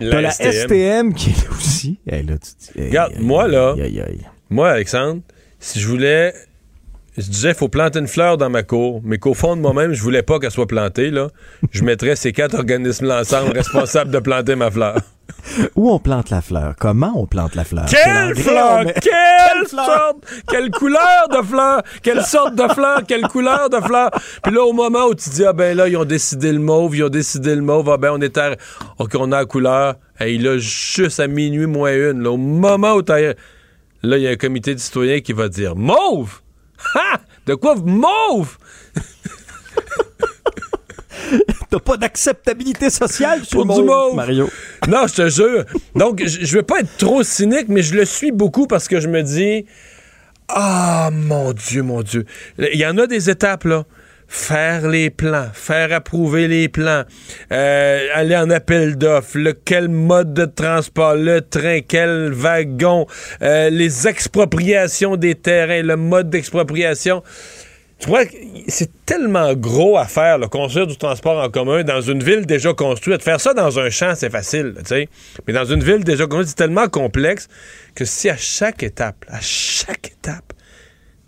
La 0.00 0.10
T'as 0.10 0.20
la 0.22 0.30
STM. 0.30 0.52
STM 0.52 1.14
qui 1.14 1.30
est 1.30 1.44
là 1.44 1.50
aussi. 1.50 1.98
Hey, 2.06 2.22
là, 2.22 2.34
tu 2.38 2.50
te 2.54 2.72
dis, 2.72 2.80
hey, 2.80 2.88
Regarde, 2.88 3.12
aïe, 3.16 3.22
moi, 3.24 3.48
là, 3.48 3.72
aïe, 3.74 3.82
aïe, 3.82 4.00
aïe. 4.00 4.26
moi, 4.48 4.70
Alexandre, 4.70 5.20
si 5.58 5.80
je 5.80 5.86
voulais 5.88 6.34
je 7.16 7.22
disais, 7.30 7.48
il 7.50 7.54
faut 7.54 7.68
planter 7.68 7.98
une 7.98 8.08
fleur 8.08 8.36
dans 8.36 8.50
ma 8.50 8.62
cour, 8.62 9.00
mais 9.04 9.18
qu'au 9.18 9.34
fond 9.34 9.56
de 9.56 9.60
moi-même, 9.60 9.92
je 9.92 10.02
voulais 10.02 10.22
pas 10.22 10.38
qu'elle 10.38 10.50
soit 10.50 10.66
plantée, 10.66 11.10
là. 11.10 11.28
Je 11.70 11.82
mettrais 11.82 12.16
ces 12.16 12.32
quatre 12.32 12.54
organismes-là 12.56 13.20
ensemble 13.20 13.52
responsables 13.52 14.10
de 14.10 14.18
planter 14.18 14.54
ma 14.56 14.70
fleur. 14.70 14.98
Où 15.74 15.90
on 15.90 15.98
plante 15.98 16.30
la 16.30 16.40
fleur? 16.40 16.74
Comment 16.78 17.12
on 17.16 17.26
plante 17.26 17.54
la 17.54 17.64
fleur? 17.64 17.86
Quelle 17.86 18.34
fleur? 18.36 18.84
mais- 18.84 18.94
Quelle 18.94 19.66
sorte? 19.68 20.16
Quelle 20.48 20.70
couleur 20.70 21.28
de 21.30 21.42
fleur? 21.44 21.82
Quelle 22.02 22.22
sorte 22.22 22.54
de 22.54 22.68
fleur? 22.72 23.02
Quelle 23.06 23.22
couleur 23.28 23.68
de 23.70 23.80
fleur? 23.80 24.10
Puis 24.42 24.52
là, 24.54 24.62
au 24.62 24.72
moment 24.72 25.06
où 25.06 25.14
tu 25.14 25.30
dis, 25.30 25.44
ah 25.44 25.52
ben 25.52 25.76
là, 25.76 25.88
ils 25.88 25.96
ont 25.96 26.04
décidé 26.04 26.52
le 26.52 26.58
mauve, 26.58 26.96
ils 26.96 27.04
ont 27.04 27.08
décidé 27.08 27.54
le 27.54 27.62
mauve, 27.62 27.88
ah 27.90 27.96
ben 27.96 28.10
on 28.12 28.20
est 28.20 28.36
à... 28.38 28.56
OK, 28.98 29.14
on 29.18 29.32
a 29.32 29.38
la 29.38 29.44
couleur. 29.46 29.94
Hey, 30.20 30.38
là, 30.38 30.58
juste 30.58 31.18
à 31.20 31.26
minuit 31.28 31.66
moins 31.66 31.92
une, 31.94 32.22
là, 32.22 32.30
au 32.30 32.36
moment 32.36 32.94
où 32.94 33.02
t'as... 33.02 33.34
Là, 34.02 34.18
il 34.18 34.22
y 34.22 34.28
a 34.28 34.30
un 34.30 34.36
comité 34.36 34.74
de 34.74 34.80
citoyens 34.80 35.20
qui 35.20 35.32
va 35.32 35.48
dire, 35.48 35.74
mauve? 35.74 36.40
Ha! 36.94 37.20
De 37.46 37.54
quoi 37.54 37.76
mauve? 37.76 38.56
T'as 41.70 41.80
pas 41.80 41.96
d'acceptabilité 41.96 42.90
sociale 42.90 43.44
sur 43.44 43.64
le 43.64 43.84
mauve. 43.84 44.14
Mario. 44.14 44.48
Non, 44.88 45.06
je 45.06 45.14
te 45.14 45.28
jure. 45.28 45.64
Donc, 45.94 46.22
je 46.24 46.44
je 46.44 46.56
veux 46.56 46.62
pas 46.62 46.80
être 46.80 46.96
trop 46.96 47.22
cynique, 47.22 47.66
mais 47.68 47.82
je 47.82 47.94
le 47.94 48.04
suis 48.04 48.30
beaucoup 48.30 48.66
parce 48.66 48.86
que 48.86 49.00
je 49.00 49.08
me 49.08 49.22
dis, 49.22 49.66
ah, 50.48 51.10
mon 51.12 51.52
Dieu, 51.52 51.82
mon 51.82 52.02
Dieu. 52.02 52.24
Il 52.58 52.78
y 52.78 52.86
en 52.86 52.96
a 52.98 53.06
des 53.06 53.30
étapes, 53.30 53.64
là. 53.64 53.84
Faire 54.28 54.88
les 54.88 55.10
plans, 55.10 55.48
faire 55.52 55.92
approuver 55.92 56.48
les 56.48 56.68
plans, 56.68 57.04
euh, 57.52 58.08
aller 58.12 58.36
en 58.36 58.50
appel 58.50 58.96
d'offres, 58.96 59.38
quel 59.64 59.88
mode 59.88 60.34
de 60.34 60.46
transport, 60.46 61.14
le 61.14 61.40
train, 61.40 61.80
quel 61.86 62.32
wagon, 62.32 63.06
euh, 63.42 63.70
les 63.70 64.08
expropriations 64.08 65.16
des 65.16 65.36
terrains, 65.36 65.82
le 65.82 65.96
mode 65.96 66.28
d'expropriation. 66.28 67.22
Tu 67.98 68.08
vois, 68.08 68.24
c'est 68.68 68.90
tellement 69.06 69.54
gros 69.54 69.96
à 69.96 70.04
faire, 70.04 70.38
le 70.38 70.48
construire 70.48 70.86
du 70.86 70.96
transport 70.98 71.42
en 71.42 71.48
commun 71.48 71.82
dans 71.82 72.02
une 72.02 72.22
ville 72.22 72.44
déjà 72.44 72.74
construite. 72.74 73.22
Faire 73.22 73.40
ça 73.40 73.54
dans 73.54 73.78
un 73.78 73.88
champ, 73.88 74.12
c'est 74.14 74.28
facile, 74.28 74.74
tu 74.78 74.84
sais. 74.86 75.08
Mais 75.46 75.54
dans 75.54 75.64
une 75.64 75.82
ville 75.82 76.04
déjà 76.04 76.26
construite, 76.26 76.48
c'est 76.48 76.64
tellement 76.66 76.88
complexe 76.88 77.48
que 77.94 78.04
si 78.04 78.28
à 78.28 78.36
chaque 78.36 78.82
étape, 78.82 79.24
à 79.28 79.40
chaque 79.40 80.08
étape, 80.08 80.52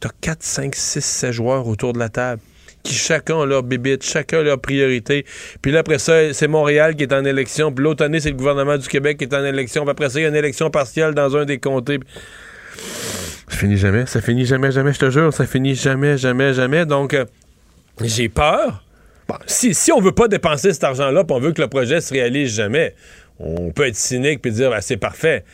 t'as 0.01 0.11
4, 0.21 0.43
5, 0.43 0.75
6, 0.75 1.01
7 1.01 1.33
joueurs 1.33 1.67
autour 1.67 1.95
de 1.95 1.99
la 1.99 2.11
table 2.11 2.43
qui 2.83 2.95
chacun 2.95 3.35
ont 3.35 3.45
leur 3.45 3.63
bébite, 3.63 4.05
chacun 4.05 4.43
leur 4.43 4.61
priorité. 4.61 5.25
Puis 5.63 5.73
là, 5.73 5.81
après 5.81 5.99
ça, 5.99 6.33
c'est 6.33 6.49
Montréal 6.49 6.97
qui 6.97 7.03
est 7.03 7.13
en 7.13 7.25
élection. 7.25 7.73
Puis 7.73 7.85
l'autre 7.85 8.05
année, 8.05 8.21
c'est 8.21 8.31
le 8.31 8.37
gouvernement 8.37 8.77
du 8.77 8.89
Québec 8.89 9.19
qui 9.19 9.25
est 9.25 9.35
en 9.35 9.45
élection. 9.45 9.87
Après 9.89 10.11
ça, 10.11 10.19
il 10.21 10.23
y 10.23 10.27
a 10.27 10.29
une 10.29 10.37
élection 10.37 10.71
partielle 10.71 11.15
dans 11.15 11.37
un 11.37 11.45
des 11.45 11.59
comtés. 11.59 11.99
Ça 13.49 13.57
finit 13.57 13.77
jamais, 13.77 14.07
ça 14.07 14.21
finit 14.21 14.47
jamais, 14.47 14.71
jamais, 14.71 14.93
je 14.93 14.99
te 14.99 15.11
jure, 15.11 15.33
ça 15.33 15.47
finit 15.47 15.75
jamais, 15.75 16.17
jamais, 16.17 16.55
jamais. 16.55 16.87
Donc, 16.87 17.15
euh, 17.15 17.25
j'ai 18.03 18.29
peur. 18.29 18.85
Si, 19.47 19.75
si 19.75 19.93
on 19.93 20.01
veut 20.01 20.13
pas 20.13 20.29
dépenser 20.29 20.73
cet 20.73 20.85
argent-là, 20.85 21.25
puis 21.25 21.37
on 21.37 21.41
veut 21.41 21.53
que 21.53 21.61
le 21.61 21.69
projet 21.69 22.01
se 22.01 22.15
réalise 22.15 22.55
jamais, 22.55 22.95
on 23.39 23.71
peut 23.71 23.87
être 23.87 23.97
cynique 23.97 24.41
puis 24.43 24.53
dire 24.53 24.71
ben, 24.71 24.81
c'est 24.81 24.97
parfait. 24.97 25.45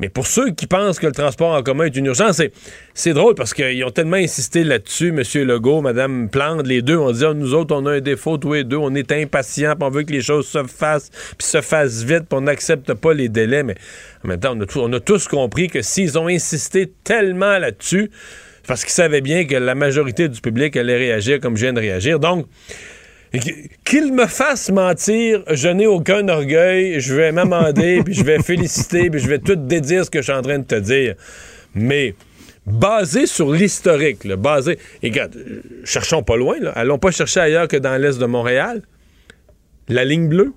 Mais 0.00 0.08
pour 0.08 0.26
ceux 0.26 0.50
qui 0.50 0.66
pensent 0.66 0.98
que 0.98 1.06
le 1.06 1.12
transport 1.12 1.54
en 1.54 1.62
commun 1.62 1.84
est 1.84 1.96
une 1.96 2.06
urgence, 2.06 2.40
c'est, 2.94 3.12
drôle 3.12 3.34
parce 3.34 3.52
qu'ils 3.52 3.84
ont 3.84 3.90
tellement 3.90 4.16
insisté 4.16 4.62
là-dessus, 4.62 5.08
M. 5.08 5.22
Legault, 5.46 5.80
Mme 5.80 6.28
Plante, 6.28 6.66
les 6.66 6.82
deux 6.82 6.96
ont 6.96 7.10
dit 7.10 7.24
Ah, 7.24 7.34
nous 7.34 7.54
autres, 7.54 7.74
on 7.74 7.84
a 7.86 7.92
un 7.92 8.00
défaut, 8.00 8.38
tous 8.38 8.54
les 8.54 8.64
deux, 8.64 8.76
on 8.76 8.94
est 8.94 9.10
impatients, 9.12 9.74
on 9.80 9.90
veut 9.90 10.04
que 10.04 10.12
les 10.12 10.22
choses 10.22 10.46
se 10.46 10.62
fassent, 10.64 11.10
puis 11.36 11.46
se 11.46 11.60
fassent 11.60 12.02
vite, 12.02 12.24
puis 12.28 12.38
on 12.38 12.42
n'accepte 12.42 12.94
pas 12.94 13.12
les 13.12 13.28
délais. 13.28 13.62
Mais 13.62 13.74
en 14.24 14.28
même 14.28 14.40
temps, 14.40 14.56
on 14.56 14.60
a, 14.60 14.66
on 14.76 14.92
a 14.92 15.00
tous 15.00 15.26
compris 15.26 15.68
que 15.68 15.82
s'ils 15.82 16.18
ont 16.18 16.28
insisté 16.28 16.92
tellement 17.02 17.58
là-dessus, 17.58 18.10
parce 18.66 18.84
qu'ils 18.84 18.92
savaient 18.92 19.22
bien 19.22 19.46
que 19.46 19.56
la 19.56 19.74
majorité 19.74 20.28
du 20.28 20.40
public 20.40 20.76
allait 20.76 20.96
réagir 20.96 21.40
comme 21.40 21.56
je 21.56 21.62
viens 21.62 21.72
de 21.72 21.80
réagir. 21.80 22.20
Donc, 22.20 22.46
Qu'il 23.84 24.12
me 24.12 24.26
fasse 24.26 24.70
mentir, 24.70 25.42
je 25.50 25.68
n'ai 25.68 25.86
aucun 25.86 26.26
orgueil, 26.28 27.00
je 27.00 27.14
vais 27.14 27.32
m'amender, 27.32 28.02
puis 28.04 28.14
je 28.14 28.24
vais 28.24 28.42
féliciter, 28.42 29.10
puis 29.10 29.20
je 29.20 29.28
vais 29.28 29.38
tout 29.38 29.56
dédire 29.56 30.04
ce 30.04 30.10
que 30.10 30.18
je 30.20 30.24
suis 30.24 30.32
en 30.32 30.42
train 30.42 30.58
de 30.58 30.64
te 30.64 30.76
dire. 30.76 31.14
Mais 31.74 32.14
basé 32.66 33.26
sur 33.26 33.52
l'historique, 33.52 34.26
basé... 34.26 34.78
Et 35.02 35.08
regarde, 35.08 35.36
euh, 35.36 35.62
cherchons 35.84 36.22
pas 36.22 36.36
loin, 36.36 36.58
là. 36.60 36.70
allons 36.72 36.98
pas 36.98 37.10
chercher 37.10 37.40
ailleurs 37.40 37.68
que 37.68 37.76
dans 37.76 37.96
l'est 38.00 38.18
de 38.18 38.26
Montréal. 38.26 38.82
La 39.88 40.04
ligne 40.04 40.28
bleue. 40.28 40.52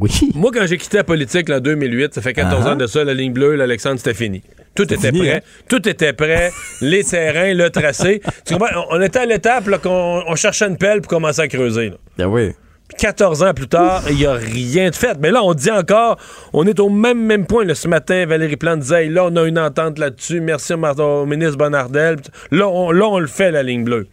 Oui. 0.00 0.10
Moi, 0.34 0.50
quand 0.52 0.66
j'ai 0.66 0.76
quitté 0.78 0.96
la 0.98 1.04
politique 1.04 1.48
en 1.50 1.60
2008, 1.60 2.14
ça 2.14 2.20
fait 2.22 2.32
14 2.32 2.64
Ah. 2.66 2.72
ans 2.72 2.76
de 2.76 2.86
ça, 2.86 3.04
la 3.04 3.14
ligne 3.14 3.32
bleue, 3.32 3.54
l'Alexandre, 3.54 3.98
c'était 3.98 4.14
fini. 4.14 4.42
Tout 4.74 4.82
était 4.82 4.96
fini, 4.96 5.20
prêt. 5.20 5.34
hein? 5.36 5.40
Tout 5.68 5.88
était 5.88 6.12
prêt. 6.12 6.50
les 6.80 7.04
terrains, 7.04 7.54
le 7.54 7.70
tracé. 7.70 8.20
Tu 8.44 8.54
comprends? 8.54 8.86
On, 8.90 9.00
était 9.00 9.20
à 9.20 9.26
l'étape 9.26 9.68
là, 9.68 9.78
qu'on 9.78 10.22
on 10.26 10.34
cherchait 10.34 10.66
une 10.66 10.76
pelle 10.76 11.00
pour 11.00 11.08
commencer 11.10 11.40
à 11.42 11.48
creuser. 11.48 11.90
là. 11.90 11.96
Ben 12.18 12.26
oui. 12.26 12.52
Puis 12.88 12.98
14 12.98 13.42
ans 13.44 13.54
plus 13.54 13.68
tard, 13.68 14.02
il 14.10 14.16
n'y 14.16 14.26
a 14.26 14.34
rien 14.34 14.90
de 14.90 14.94
fait. 14.94 15.16
Mais 15.18 15.30
là, 15.30 15.42
on 15.42 15.54
dit 15.54 15.70
encore, 15.70 16.18
on 16.52 16.66
est 16.66 16.78
au 16.80 16.90
même, 16.90 17.18
même 17.24 17.46
point. 17.46 17.64
là. 17.64 17.74
ce 17.74 17.88
matin, 17.88 18.26
Valérie 18.26 18.56
Plante 18.56 18.80
disait, 18.80 19.04
Hey, 19.04 19.08
là, 19.10 19.24
on 19.26 19.36
a 19.36 19.44
une 19.44 19.58
entente 19.58 19.98
là-dessus. 19.98 20.40
Merci 20.40 20.74
au, 20.74 21.24
ministre 21.26 21.56
Bonardel. 21.56 22.16
Là 22.50 22.68
on, 22.68 22.90
là, 22.90 23.06
on 23.06 23.20
le 23.20 23.26
fait, 23.26 23.50
la 23.52 23.62
ligne 23.62 23.84
bleue. 23.84 24.06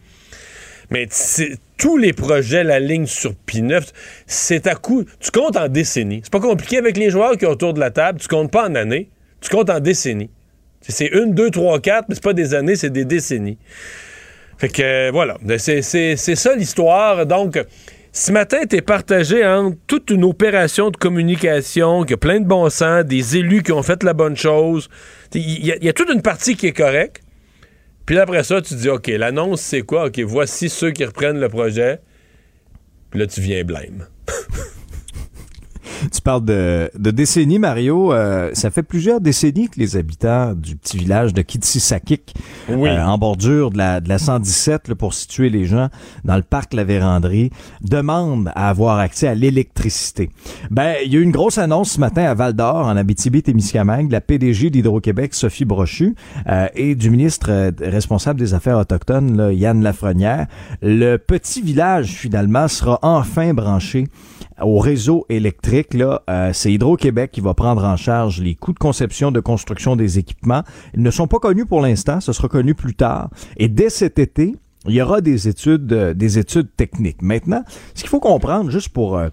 Mais 0.90 1.06
tous 1.82 1.96
les 1.96 2.12
projets, 2.12 2.62
la 2.62 2.78
ligne 2.78 3.06
sur 3.06 3.32
P9, 3.48 3.82
c'est 4.24 4.68
à 4.68 4.76
coup. 4.76 5.04
Tu 5.18 5.32
comptes 5.32 5.56
en 5.56 5.66
décennies. 5.66 6.20
C'est 6.22 6.32
pas 6.32 6.38
compliqué 6.38 6.78
avec 6.78 6.96
les 6.96 7.10
joueurs 7.10 7.32
qui 7.36 7.44
sont 7.44 7.50
autour 7.50 7.74
de 7.74 7.80
la 7.80 7.90
table. 7.90 8.20
Tu 8.20 8.28
comptes 8.28 8.52
pas 8.52 8.68
en 8.68 8.76
années. 8.76 9.10
Tu 9.40 9.50
comptes 9.50 9.68
en 9.68 9.80
décennies. 9.80 10.30
C'est- 10.80 11.08
une, 11.12 11.34
deux, 11.34 11.50
trois, 11.50 11.80
quatre, 11.80 12.08
mais 12.08 12.14
c'est 12.14 12.22
pas 12.22 12.34
des 12.34 12.54
années, 12.54 12.76
c'est 12.76 12.90
des 12.90 13.04
décennies. 13.04 13.58
Fait 14.58 14.68
que 14.68 14.80
euh, 14.80 15.10
voilà, 15.12 15.38
Ben, 15.42 15.58
c'est 15.58 15.82
ça 15.82 16.54
l'histoire. 16.54 17.26
Donc, 17.26 17.60
ce 18.12 18.30
matin, 18.30 18.58
t'es 18.68 18.80
partagé 18.80 19.44
entre 19.44 19.76
toute 19.88 20.10
une 20.10 20.22
opération 20.22 20.88
de 20.92 20.96
communication 20.96 22.04
qui 22.04 22.12
a 22.12 22.16
plein 22.16 22.38
de 22.38 22.46
bon 22.46 22.70
sens, 22.70 23.04
des 23.04 23.38
élus 23.38 23.64
qui 23.64 23.72
ont 23.72 23.82
fait 23.82 24.04
la 24.04 24.12
bonne 24.12 24.36
chose. 24.36 24.88
Il 25.34 25.66
y 25.66 25.88
a 25.88 25.92
toute 25.92 26.10
une 26.10 26.22
partie 26.22 26.54
qui 26.54 26.68
est 26.68 26.72
correcte. 26.72 27.22
Puis 28.06 28.18
après 28.18 28.42
ça, 28.42 28.60
tu 28.60 28.74
dis, 28.74 28.88
OK, 28.88 29.06
l'annonce, 29.08 29.60
c'est 29.60 29.82
quoi? 29.82 30.06
OK, 30.06 30.20
voici 30.20 30.68
ceux 30.68 30.90
qui 30.90 31.04
reprennent 31.04 31.40
le 31.40 31.48
projet. 31.48 32.00
Puis 33.10 33.20
là, 33.20 33.26
tu 33.26 33.40
viens 33.40 33.62
blême. 33.64 34.06
Tu 36.10 36.20
parles 36.20 36.44
de, 36.44 36.90
de 36.98 37.10
décennies, 37.10 37.58
Mario. 37.58 38.12
Euh, 38.12 38.50
ça 38.54 38.70
fait 38.70 38.82
plusieurs 38.82 39.20
décennies 39.20 39.68
que 39.68 39.78
les 39.78 39.96
habitants 39.96 40.52
du 40.54 40.76
petit 40.76 40.96
village 40.98 41.32
de 41.34 41.42
Kitsisakik, 41.42 42.34
Oui. 42.68 42.88
euh, 42.90 43.04
en 43.04 43.18
bordure 43.18 43.70
de 43.70 43.78
la, 43.78 44.00
de 44.00 44.08
la 44.08 44.18
117, 44.18 44.88
là, 44.88 44.94
pour 44.94 45.14
situer 45.14 45.50
les 45.50 45.64
gens 45.64 45.88
dans 46.24 46.36
le 46.36 46.42
parc 46.42 46.74
La 46.74 46.84
Vérandrie, 46.84 47.50
demandent 47.82 48.50
à 48.54 48.68
avoir 48.68 48.98
accès 48.98 49.28
à 49.28 49.34
l'électricité. 49.34 50.30
Ben, 50.70 50.94
il 51.04 51.12
y 51.12 51.16
a 51.16 51.20
eu 51.20 51.22
une 51.22 51.30
grosse 51.30 51.58
annonce 51.58 51.92
ce 51.92 52.00
matin 52.00 52.24
à 52.24 52.34
Val 52.34 52.52
d'Or, 52.54 52.86
en 52.86 52.96
Abitibi-Témiscamingue, 52.96 54.08
de 54.08 54.12
la 54.12 54.20
PDG 54.20 54.70
d'Hydro-Québec, 54.70 55.34
Sophie 55.34 55.64
Brochu, 55.64 56.14
euh, 56.48 56.66
et 56.74 56.94
du 56.94 57.10
ministre 57.10 57.72
responsable 57.80 58.40
des 58.40 58.54
Affaires 58.54 58.78
autochtones, 58.78 59.36
là, 59.36 59.52
Yann 59.52 59.82
Lafrenière. 59.82 60.46
Le 60.80 61.16
petit 61.16 61.62
village, 61.62 62.08
finalement, 62.12 62.68
sera 62.68 62.98
enfin 63.02 63.54
branché 63.54 64.06
au 64.60 64.78
réseau 64.78 65.26
électrique, 65.28 65.94
là, 65.94 66.22
euh, 66.28 66.50
c'est 66.52 66.72
Hydro-Québec 66.72 67.30
qui 67.32 67.40
va 67.40 67.54
prendre 67.54 67.84
en 67.84 67.96
charge 67.96 68.40
les 68.40 68.54
coûts 68.54 68.72
de 68.72 68.78
conception, 68.78 69.30
de 69.30 69.40
construction 69.40 69.96
des 69.96 70.18
équipements. 70.18 70.62
Ils 70.94 71.02
ne 71.02 71.10
sont 71.10 71.26
pas 71.26 71.38
connus 71.38 71.66
pour 71.66 71.80
l'instant, 71.80 72.20
ce 72.20 72.32
sera 72.32 72.48
connu 72.48 72.74
plus 72.74 72.94
tard. 72.94 73.30
Et 73.56 73.68
dès 73.68 73.90
cet 73.90 74.18
été, 74.18 74.54
il 74.86 74.94
y 74.94 75.02
aura 75.02 75.20
des 75.20 75.48
études, 75.48 75.92
euh, 75.92 76.14
des 76.14 76.38
études 76.38 76.68
techniques. 76.76 77.22
Maintenant, 77.22 77.62
ce 77.94 78.00
qu'il 78.00 78.10
faut 78.10 78.20
comprendre, 78.20 78.70
juste 78.70 78.88
pour 78.88 79.16
euh, 79.16 79.28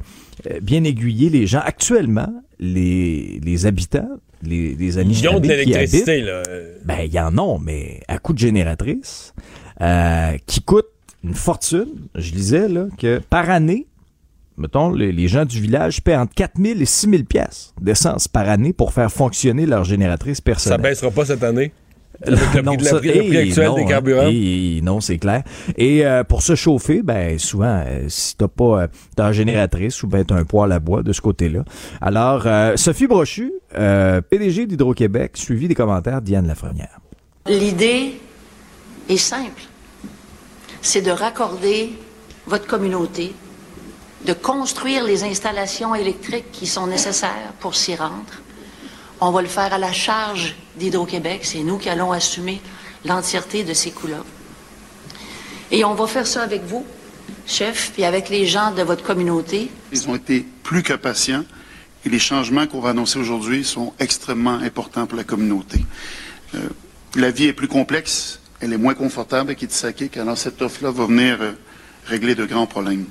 euh, 0.49 0.59
bien 0.61 0.83
aiguiller 0.83 1.29
les 1.29 1.47
gens, 1.47 1.61
actuellement, 1.63 2.31
les, 2.59 3.39
les 3.43 3.65
habitants, 3.65 4.09
les, 4.43 4.75
les 4.75 4.97
Ils 4.99 5.27
ont 5.27 5.39
de 5.39 5.47
l'électricité, 5.47 6.21
là. 6.21 6.43
ben, 6.85 6.99
il 7.03 7.11
y 7.11 7.19
en 7.19 7.37
a, 7.37 7.57
mais 7.59 8.01
à 8.07 8.19
coût 8.19 8.33
de 8.33 8.39
génératrice, 8.39 9.33
euh, 9.81 10.37
qui 10.45 10.61
coûte 10.61 10.87
une 11.23 11.33
fortune. 11.33 12.07
Je 12.15 12.31
lisais, 12.31 12.69
là, 12.69 12.87
que 12.97 13.19
par 13.29 13.49
année, 13.49 13.87
mettons, 14.59 14.91
les, 14.91 15.11
les 15.11 15.27
gens 15.27 15.45
du 15.45 15.59
village 15.61 16.01
paient 16.03 16.15
entre 16.15 16.33
4 16.35 16.53
000 16.61 16.79
et 16.79 16.85
6 16.85 17.09
000 17.09 17.23
piastres 17.23 17.73
d'essence 17.81 18.27
par 18.27 18.47
année 18.49 18.73
pour 18.73 18.93
faire 18.93 19.11
fonctionner 19.11 19.65
leur 19.65 19.83
génératrice 19.85 20.37
Ça 20.37 20.43
personnelle. 20.43 20.81
baissera 20.81 21.09
pas 21.11 21.25
cette 21.25 21.43
année? 21.43 21.71
Avec 22.21 22.37
le 22.53 22.63
prix, 22.63 22.77
de 22.77 22.83
la- 22.83 22.89
ça- 22.89 22.95
le 22.95 22.99
prix- 23.01 23.07
le 23.13 23.23
prix 23.27 23.37
hey, 23.37 23.47
actuel 23.49 23.67
non, 23.67 23.75
des 23.75 23.85
carburants? 23.85 24.31
Non, 24.83 24.99
c'est 24.99 25.17
clair. 25.19 25.43
Et 25.77 26.05
euh, 26.05 26.25
pour 26.25 26.41
se 26.41 26.53
chauffer, 26.53 27.01
ben 27.01 27.39
souvent, 27.39 27.81
euh, 27.87 28.05
si 28.09 28.35
t'as 28.35 28.49
pas 28.49 28.81
euh, 28.83 28.87
t'as 29.15 29.27
une 29.27 29.31
génératrice 29.33 30.03
ou 30.03 30.07
ben 30.07 30.25
t'as 30.25 30.35
un 30.35 30.43
poêle 30.43 30.73
à 30.73 30.79
bois 30.79 31.01
de 31.01 31.13
ce 31.13 31.21
côté-là. 31.21 31.63
Alors, 32.01 32.43
euh, 32.45 32.75
Sophie 32.75 33.07
Brochu, 33.07 33.53
euh, 33.77 34.19
PDG 34.19 34.65
d'Hydro-Québec, 34.65 35.31
suivi 35.35 35.69
des 35.69 35.75
commentaires 35.75 36.21
d'Yann 36.21 36.45
Lafrenière. 36.45 36.99
L'idée 37.47 38.19
est 39.07 39.15
simple. 39.17 39.61
C'est 40.81 41.01
de 41.01 41.11
raccorder 41.11 41.91
votre 42.47 42.67
communauté, 42.67 43.31
de 44.25 44.33
construire 44.33 45.03
les 45.03 45.23
installations 45.23 45.95
électriques 45.95 46.51
qui 46.51 46.67
sont 46.67 46.87
nécessaires 46.87 47.53
pour 47.59 47.75
s'y 47.75 47.95
rendre. 47.95 48.41
On 49.21 49.31
va 49.31 49.41
le 49.41 49.47
faire 49.47 49.73
à 49.73 49.77
la 49.77 49.91
charge 49.91 50.55
d'Hydro-Québec. 50.77 51.41
C'est 51.43 51.63
nous 51.63 51.77
qui 51.77 51.89
allons 51.89 52.11
assumer 52.11 52.61
l'entièreté 53.05 53.63
de 53.63 53.73
ces 53.73 53.91
coûts-là. 53.91 54.23
Et 55.71 55.85
on 55.85 55.93
va 55.93 56.07
faire 56.07 56.27
ça 56.27 56.41
avec 56.41 56.63
vous, 56.63 56.85
chef, 57.45 57.91
puis 57.93 58.03
avec 58.03 58.29
les 58.29 58.45
gens 58.45 58.71
de 58.71 58.81
votre 58.81 59.03
communauté. 59.03 59.69
Ils 59.91 60.09
ont 60.09 60.15
été 60.15 60.45
plus 60.63 60.83
que 60.83 60.93
patients 60.93 61.43
et 62.05 62.09
les 62.09 62.19
changements 62.19 62.65
qu'on 62.65 62.79
va 62.79 62.89
annoncer 62.89 63.19
aujourd'hui 63.19 63.63
sont 63.63 63.93
extrêmement 63.99 64.55
importants 64.55 65.05
pour 65.05 65.17
la 65.17 65.23
communauté. 65.23 65.79
Euh, 66.55 66.69
la 67.15 67.31
vie 67.31 67.47
est 67.47 67.53
plus 67.53 67.67
complexe, 67.67 68.39
elle 68.61 68.73
est 68.73 68.77
moins 68.77 68.93
confortable 68.93 69.49
avec 69.49 69.61
Itisakik, 69.61 70.17
alors 70.17 70.37
cette 70.37 70.61
offre-là 70.61 70.91
va 70.91 71.05
venir 71.05 71.37
euh, 71.41 71.51
régler 72.05 72.35
de 72.35 72.45
grands 72.45 72.67
problèmes. 72.67 73.05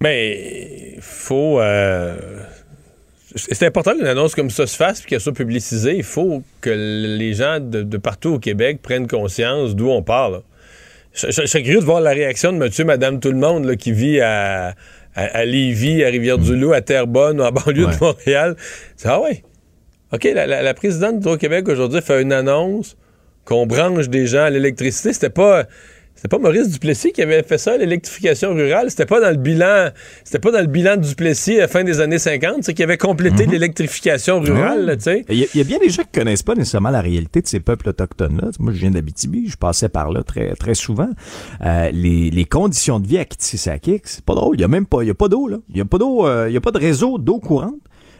Mais 0.00 0.94
il 0.96 1.02
faut. 1.02 1.60
Euh, 1.60 2.16
c'est 3.34 3.66
important 3.66 3.94
qu'une 3.94 4.06
annonce 4.06 4.34
comme 4.34 4.50
ça 4.50 4.66
se 4.66 4.76
fasse 4.76 5.02
et 5.02 5.04
qu'elle 5.04 5.20
soit 5.20 5.32
publicisée. 5.32 5.96
Il 5.96 6.04
faut 6.04 6.42
que 6.60 6.70
les 6.70 7.34
gens 7.34 7.60
de, 7.60 7.96
partout 7.98 8.34
au 8.34 8.38
Québec 8.38 8.80
prennent 8.82 9.06
conscience 9.06 9.74
d'où 9.74 9.88
on 9.88 10.02
parle. 10.02 10.42
Je, 11.12 11.30
serais 11.30 11.62
curieux 11.62 11.80
de 11.80 11.84
voir 11.84 12.00
la 12.00 12.10
réaction 12.10 12.52
de 12.52 12.58
monsieur, 12.58 12.84
madame, 12.84 13.20
tout 13.20 13.30
le 13.30 13.38
monde 13.38 13.76
qui 13.76 13.92
vit 13.92 14.20
à, 14.20 14.74
à, 15.14 15.44
Lévis, 15.44 16.04
à 16.04 16.08
Rivière-du-Loup, 16.08 16.72
à 16.72 16.82
Terrebonne 16.82 17.40
à 17.40 17.50
banlieue 17.50 17.86
de 17.86 18.00
Montréal. 18.00 18.56
C'est 18.96 19.08
ah 19.08 19.20
ouais. 19.20 19.42
OK, 20.12 20.24
la, 20.24 20.46
la, 20.46 20.62
la 20.62 20.74
présidente 20.74 21.20
du 21.20 21.38
Québec 21.38 21.68
aujourd'hui 21.68 22.00
fait 22.02 22.20
une 22.20 22.32
annonce 22.32 22.96
qu'on 23.44 23.66
branche 23.66 24.08
des 24.08 24.26
gens 24.26 24.44
à 24.44 24.50
l'électricité. 24.50 25.12
C'était 25.12 25.30
pas 25.30 25.64
c'était 26.26 26.38
pas 26.38 26.42
Maurice 26.42 26.68
Duplessis 26.70 27.12
qui 27.12 27.22
avait 27.22 27.44
fait 27.44 27.56
ça, 27.56 27.76
l'électrification 27.76 28.52
rurale? 28.52 28.90
C'était 28.90 29.06
pas 29.06 29.20
dans 29.20 29.30
le 29.30 29.36
bilan, 29.36 29.90
c'était 30.24 30.40
pas 30.40 30.50
dans 30.50 30.60
le 30.60 30.66
bilan 30.66 30.96
de 30.96 31.02
Duplessis 31.02 31.58
à 31.58 31.60
la 31.62 31.68
fin 31.68 31.84
des 31.84 32.00
années 32.00 32.18
50, 32.18 32.64
c'est 32.64 32.74
qui 32.74 32.82
avait 32.82 32.98
complété 32.98 33.46
mhm. 33.46 33.52
l'électrification 33.52 34.40
rurale. 34.40 34.98
Il 35.28 35.46
y, 35.54 35.60
a 35.60 35.64
bien 35.64 35.78
des 35.78 35.88
gens 35.88 36.02
qui 36.02 36.18
connaissent 36.18 36.42
pas 36.42 36.56
nécessairement 36.56 36.90
la 36.90 37.00
réalité 37.00 37.42
de 37.42 37.46
ces 37.46 37.60
peuples 37.60 37.90
autochtones-là. 37.90 38.50
Moi, 38.58 38.72
je 38.72 38.78
viens 38.78 38.90
d'Abitibi, 38.90 39.48
je 39.48 39.56
passais 39.56 39.88
par 39.88 40.10
là 40.10 40.24
très, 40.24 40.56
très 40.56 40.74
souvent. 40.74 41.10
Euh, 41.64 41.90
les, 41.92 42.30
les, 42.30 42.44
conditions 42.44 42.98
de 42.98 43.06
vie 43.06 43.18
à 43.18 43.24
Kitsisakik, 43.24 44.08
c'est 44.08 44.24
pas 44.24 44.34
drôle. 44.34 44.56
Il 44.56 44.62
y 44.62 44.64
a 44.64 44.68
même 44.68 44.86
pas, 44.86 45.02
il 45.02 45.06
y 45.06 45.10
a 45.10 45.14
pas 45.14 45.28
d'eau, 45.28 45.46
là. 45.46 45.58
Il 45.70 45.76
y 45.76 45.80
a 45.80 45.84
pas 45.84 45.98
d'eau, 45.98 46.26
euh, 46.26 46.46
il 46.48 46.54
y 46.54 46.56
a 46.56 46.60
pas 46.60 46.72
de 46.72 46.78
réseau 46.78 47.18
d'eau 47.18 47.38
courante. 47.38 47.76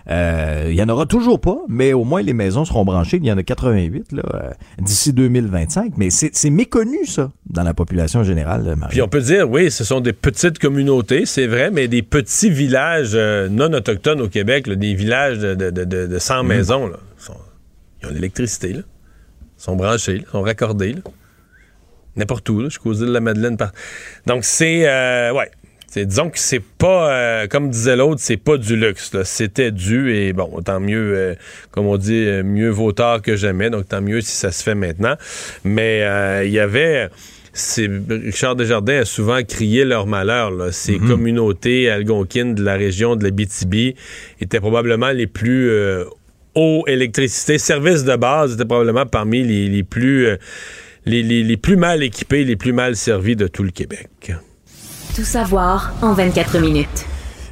Euh, 0.08 0.66
il 0.68 0.76
y 0.76 0.82
en 0.82 0.88
aura 0.88 1.04
toujours 1.06 1.40
pas, 1.40 1.58
mais 1.68 1.92
au 1.92 2.04
moins 2.04 2.22
les 2.22 2.32
maisons 2.32 2.64
seront 2.64 2.84
branchées. 2.84 3.16
Il 3.16 3.26
y 3.26 3.32
en 3.32 3.38
a 3.38 3.42
88 3.42 4.12
là, 4.12 4.22
euh, 4.34 4.50
d'ici 4.78 5.12
2025. 5.12 5.94
Mais 5.96 6.10
c'est 6.10 6.50
méconnu, 6.50 7.06
ça, 7.06 7.32
dans 7.46 7.64
la 7.64 7.74
population 7.74 8.22
générale. 8.22 8.76
Puis 8.90 9.02
on 9.02 9.08
peut 9.08 9.20
dire, 9.20 9.50
oui, 9.50 9.70
ce 9.70 9.84
sont 9.84 10.00
des 10.00 10.12
petites 10.12 10.58
communautés, 10.58 11.26
c'est 11.26 11.46
vrai, 11.46 11.70
mais 11.70 11.88
des 11.88 12.02
petits 12.02 12.50
villages 12.50 13.12
euh, 13.14 13.48
non 13.48 13.72
autochtones 13.72 14.20
au 14.20 14.28
Québec, 14.28 14.68
des 14.68 14.94
villages 14.94 15.38
de, 15.38 15.54
de, 15.54 15.70
de, 15.70 15.84
de 15.84 16.18
100 16.18 16.44
mm. 16.44 16.46
maisons, 16.46 16.86
là, 16.86 16.98
ils 18.02 18.08
ont 18.08 18.12
l'électricité, 18.12 18.74
là. 18.74 18.82
Ils 19.58 19.62
sont 19.62 19.74
branchés, 19.74 20.22
ils 20.24 20.30
sont 20.30 20.42
raccordés. 20.42 20.94
N'importe 22.14 22.48
où, 22.50 22.60
là, 22.60 22.68
jusqu'aux 22.68 22.92
îles 22.92 23.06
de 23.06 23.12
la 23.12 23.20
Madeleine. 23.20 23.56
Donc, 24.26 24.44
c'est. 24.44 24.84
ouais, 25.32 25.50
disons 26.04 26.30
que 26.30 26.38
c'est 26.38 26.62
pas, 26.62 27.12
euh, 27.12 27.46
comme 27.46 27.70
disait 27.70 27.96
l'autre, 27.96 28.20
c'est 28.20 28.36
pas 28.36 28.56
du 28.58 28.76
luxe. 28.76 29.10
C'était 29.24 29.70
dû 29.70 30.14
et 30.14 30.32
bon, 30.32 30.60
tant 30.62 30.80
mieux, 30.80 31.14
euh, 31.16 31.34
comme 31.70 31.86
on 31.86 31.96
dit, 31.96 32.26
euh, 32.26 32.42
mieux 32.42 32.68
vaut 32.68 32.92
tard 32.92 33.22
que 33.22 33.36
jamais. 33.36 33.70
Donc 33.70 33.88
tant 33.88 34.02
mieux 34.02 34.20
si 34.20 34.32
ça 34.32 34.52
se 34.52 34.62
fait 34.62 34.74
maintenant. 34.74 35.16
Mais 35.64 36.00
il 36.44 36.52
y 36.52 36.58
avait. 36.58 37.08
Richard 38.10 38.54
Desjardins 38.54 39.00
a 39.00 39.04
souvent 39.06 39.42
crié 39.42 39.86
leur 39.86 40.06
malheur. 40.06 40.52
Ces 40.72 40.98
mm-hmm. 40.98 41.06
communautés 41.06 41.88
algonquines 41.88 42.54
de 42.54 42.62
la 42.62 42.74
région 42.74 43.16
de 43.16 43.24
la 43.24 43.30
BTB 43.30 43.96
étaient 44.42 44.60
probablement 44.60 45.10
les 45.10 45.26
plus 45.26 45.70
eau, 46.54 46.84
électricité, 46.86 47.56
services 47.56 48.04
de 48.04 48.14
base 48.14 48.54
étaient 48.54 48.66
probablement 48.66 49.06
parmi 49.06 49.42
les, 49.42 49.82
plus 49.84 50.28
les 51.06 51.56
plus 51.56 51.76
mal 51.76 52.02
équipés, 52.02 52.44
les 52.44 52.56
plus 52.56 52.74
mal 52.74 52.94
servis 52.94 53.36
de 53.36 53.48
tout 53.48 53.62
le 53.62 53.70
Québec. 53.70 54.34
Tout 55.16 55.24
savoir 55.24 55.94
en 56.02 56.12
24 56.12 56.58
minutes. 56.58 57.06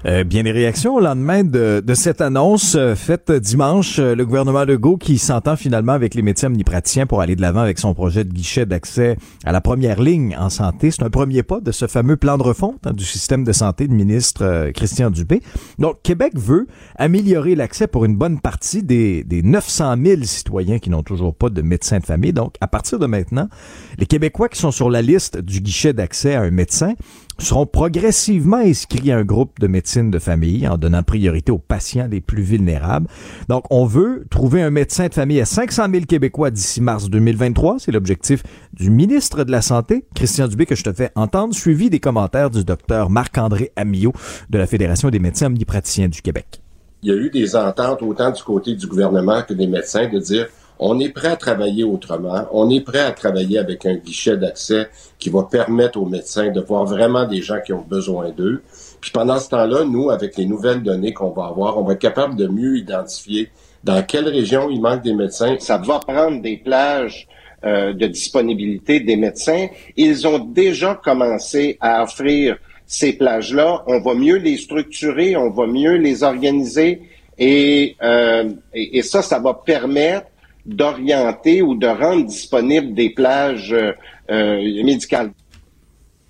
Euh, 0.07 0.23
bien 0.23 0.43
des 0.43 0.53
réactions 0.53 0.97
au 0.97 1.01
lendemain 1.01 1.45
de, 1.45 1.83
de 1.83 1.95
cette 1.95 2.21
annonce 2.21 2.75
euh, 2.75 2.95
faite 2.95 3.33
dimanche. 3.33 3.99
Euh, 3.99 4.15
le 4.15 4.27
gouvernement 4.27 4.65
Legault 4.65 4.99
qui 4.99 5.17
s'entend 5.17 5.57
finalement 5.57 5.93
avec 5.93 6.15
les 6.15 6.21
médecins 6.21 6.49
omnipraticiens 6.49 7.07
pour 7.07 7.23
aller 7.23 7.37
de 7.37 7.41
l'avant 7.41 7.61
avec 7.61 7.79
son 7.79 7.95
projet 7.95 8.23
de 8.25 8.31
guichet 8.31 8.67
d'accès 8.67 9.17
à 9.47 9.53
la 9.53 9.63
première 9.63 10.03
ligne 10.03 10.37
en 10.39 10.51
santé. 10.51 10.91
C'est 10.91 11.05
un 11.05 11.09
premier 11.09 11.43
pas 11.43 11.61
de 11.61 11.73
ce 11.73 11.87
fameux 11.87 12.19
plan 12.19 12.37
de 12.37 12.43
refonte 12.43 12.87
hein, 12.87 12.93
du 12.93 13.05
système 13.05 13.45
de 13.45 13.53
santé 13.53 13.89
de 13.89 13.95
ministre 13.95 14.71
Christian 14.75 15.09
Dubé. 15.09 15.41
Donc, 15.79 16.03
Québec 16.03 16.35
veut 16.37 16.67
améliorer 16.97 17.55
l'accès 17.55 17.87
pour 17.87 18.05
une 18.05 18.17
bonne 18.17 18.41
partie 18.41 18.83
des, 18.83 19.25
des 19.25 19.43
900 19.43 19.95
000 20.05 20.23
citoyens 20.25 20.79
qui 20.79 20.91
n'ont 20.91 21.03
toujours 21.03 21.35
pas 21.35 21.49
de 21.49 21.63
médecin 21.63 21.99
de 21.99 22.05
famille. 22.05 22.35
Donc, 22.35 22.57
à 22.61 22.69
partir 22.69 22.99
de 22.99 23.07
maintenant, 23.07 23.49
les 23.97 24.05
Québécois 24.05 24.51
qui 24.51 24.61
sont 24.61 24.71
sur 24.71 24.91
la 24.91 25.01
liste 25.01 25.39
du 25.39 25.63
guichet 25.63 25.95
d'accès 25.95 26.35
à 26.35 26.43
un 26.43 26.51
médecin 26.51 26.93
seront 27.39 27.67
progressivement 27.67 28.59
inscrits 28.59 29.11
à 29.11 29.19
un 29.19 29.25
groupe 29.25 29.59
de 29.61 29.67
médecine 29.67 30.11
de 30.11 30.19
famille 30.19 30.67
en 30.69 30.79
donnant 30.79 31.03
priorité 31.03 31.53
aux 31.53 31.59
patients 31.59 32.09
les 32.11 32.21
plus 32.21 32.43
vulnérables. 32.43 33.09
Donc, 33.49 33.65
on 33.71 33.85
veut 33.85 34.27
trouver 34.31 34.63
un 34.63 34.71
médecin 34.71 35.09
de 35.09 35.15
famille 35.15 35.41
à 35.41 35.45
500 35.45 35.87
000 35.91 36.05
Québécois 36.07 36.51
d'ici 36.51 36.81
mars 36.81 37.11
2023. 37.11 37.77
C'est 37.79 37.93
l'objectif 37.93 38.43
du 38.73 38.91
ministre 38.91 39.45
de 39.45 39.51
la 39.51 39.63
Santé, 39.63 40.05
Christian 40.15 40.49
Dubé, 40.49 40.67
que 40.67 40.75
je 40.75 40.85
te 40.85 40.93
fais 40.93 41.11
entendre, 41.15 41.55
suivi 41.55 41.91
des 41.91 42.01
commentaires 42.01 42.51
du 42.51 42.65
docteur 42.65 43.11
Marc-André 43.11 43.73
Amillot 43.77 44.13
de 44.51 44.59
la 44.59 44.67
Fédération 44.67 45.11
des 45.11 45.19
médecins 45.19 45.47
omnipraticiens 45.47 46.09
du 46.09 46.23
Québec. 46.23 46.61
Il 47.03 47.09
y 47.09 47.13
a 47.13 47.17
eu 47.17 47.31
des 47.31 47.55
ententes 47.55 48.03
autant 48.03 48.31
du 48.31 48.43
côté 48.43 48.75
du 48.75 48.87
gouvernement 48.87 49.43
que 49.43 49.53
des 49.53 49.67
médecins 49.67 50.09
de 50.09 50.19
dire 50.19 50.49
on 50.79 50.99
est 50.99 51.11
prêt 51.11 51.29
à 51.29 51.37
travailler 51.37 51.85
autrement. 51.85 52.47
On 52.53 52.69
est 52.71 52.81
prêt 52.81 53.01
à 53.01 53.13
travailler 53.13 53.59
avec 53.59 53.87
un 53.87 53.95
guichet 53.95 54.37
d'accès 54.37 54.89
qui 55.19 55.31
va 55.31 55.45
permettre 55.45 56.01
aux 56.01 56.07
médecins 56.07 56.51
de 56.51 56.61
voir 56.61 56.85
vraiment 56.85 57.27
des 57.27 57.43
gens 57.43 57.61
qui 57.65 57.73
ont 57.73 57.85
besoin 57.89 58.31
d'eux. 58.31 58.63
Puis 59.01 59.11
pendant 59.11 59.39
ce 59.39 59.49
temps-là, 59.51 59.85
nous, 59.85 60.11
avec 60.11 60.37
les 60.37 60.47
nouvelles 60.47 60.83
données 60.83 61.13
qu'on 61.13 61.31
va 61.31 61.47
avoir, 61.47 61.79
on 61.79 61.85
va 61.85 61.93
être 61.93 62.01
capable 62.01 62.37
de 62.37 62.49
mieux 62.49 62.77
identifier 62.77 63.51
dans 63.85 64.03
quelle 64.03 64.29
région 64.29 64.71
il 64.71 64.81
manque 64.81 65.03
des 65.03 65.15
médecins. 65.15 65.57
Ça 65.61 65.79
va 65.79 66.01
prendre 66.01 66.41
des 66.41 66.57
plages 66.57 67.29
euh, 67.65 67.93
de 67.93 68.07
disponibilité 68.07 69.01
des 69.01 69.17
médecins. 69.17 69.69
Ils 69.97 70.27
ont 70.27 70.39
déjà 70.39 70.95
commencé 71.03 71.79
à 71.81 72.03
offrir 72.03 72.57
ces 72.87 73.13
plages-là. 73.13 73.85
On 73.87 74.01
va 74.01 74.15
mieux 74.15 74.37
les 74.37 74.57
structurer, 74.57 75.37
on 75.37 75.51
va 75.51 75.67
mieux 75.67 75.97
les 75.97 76.23
organiser. 76.23 77.03
Et, 77.39 77.97
euh, 78.03 78.51
et, 78.75 78.99
et 78.99 79.03
ça, 79.03 79.23
ça 79.23 79.39
va 79.39 79.55
permettre 79.55 80.27
d'orienter 80.67 81.63
ou 81.63 81.75
de 81.75 81.87
rendre 81.87 82.27
disponibles 82.27 82.95
des 82.95 83.11
plages 83.11 83.73
euh, 83.73 83.93
euh, 84.31 84.85
médicales. 84.85 85.31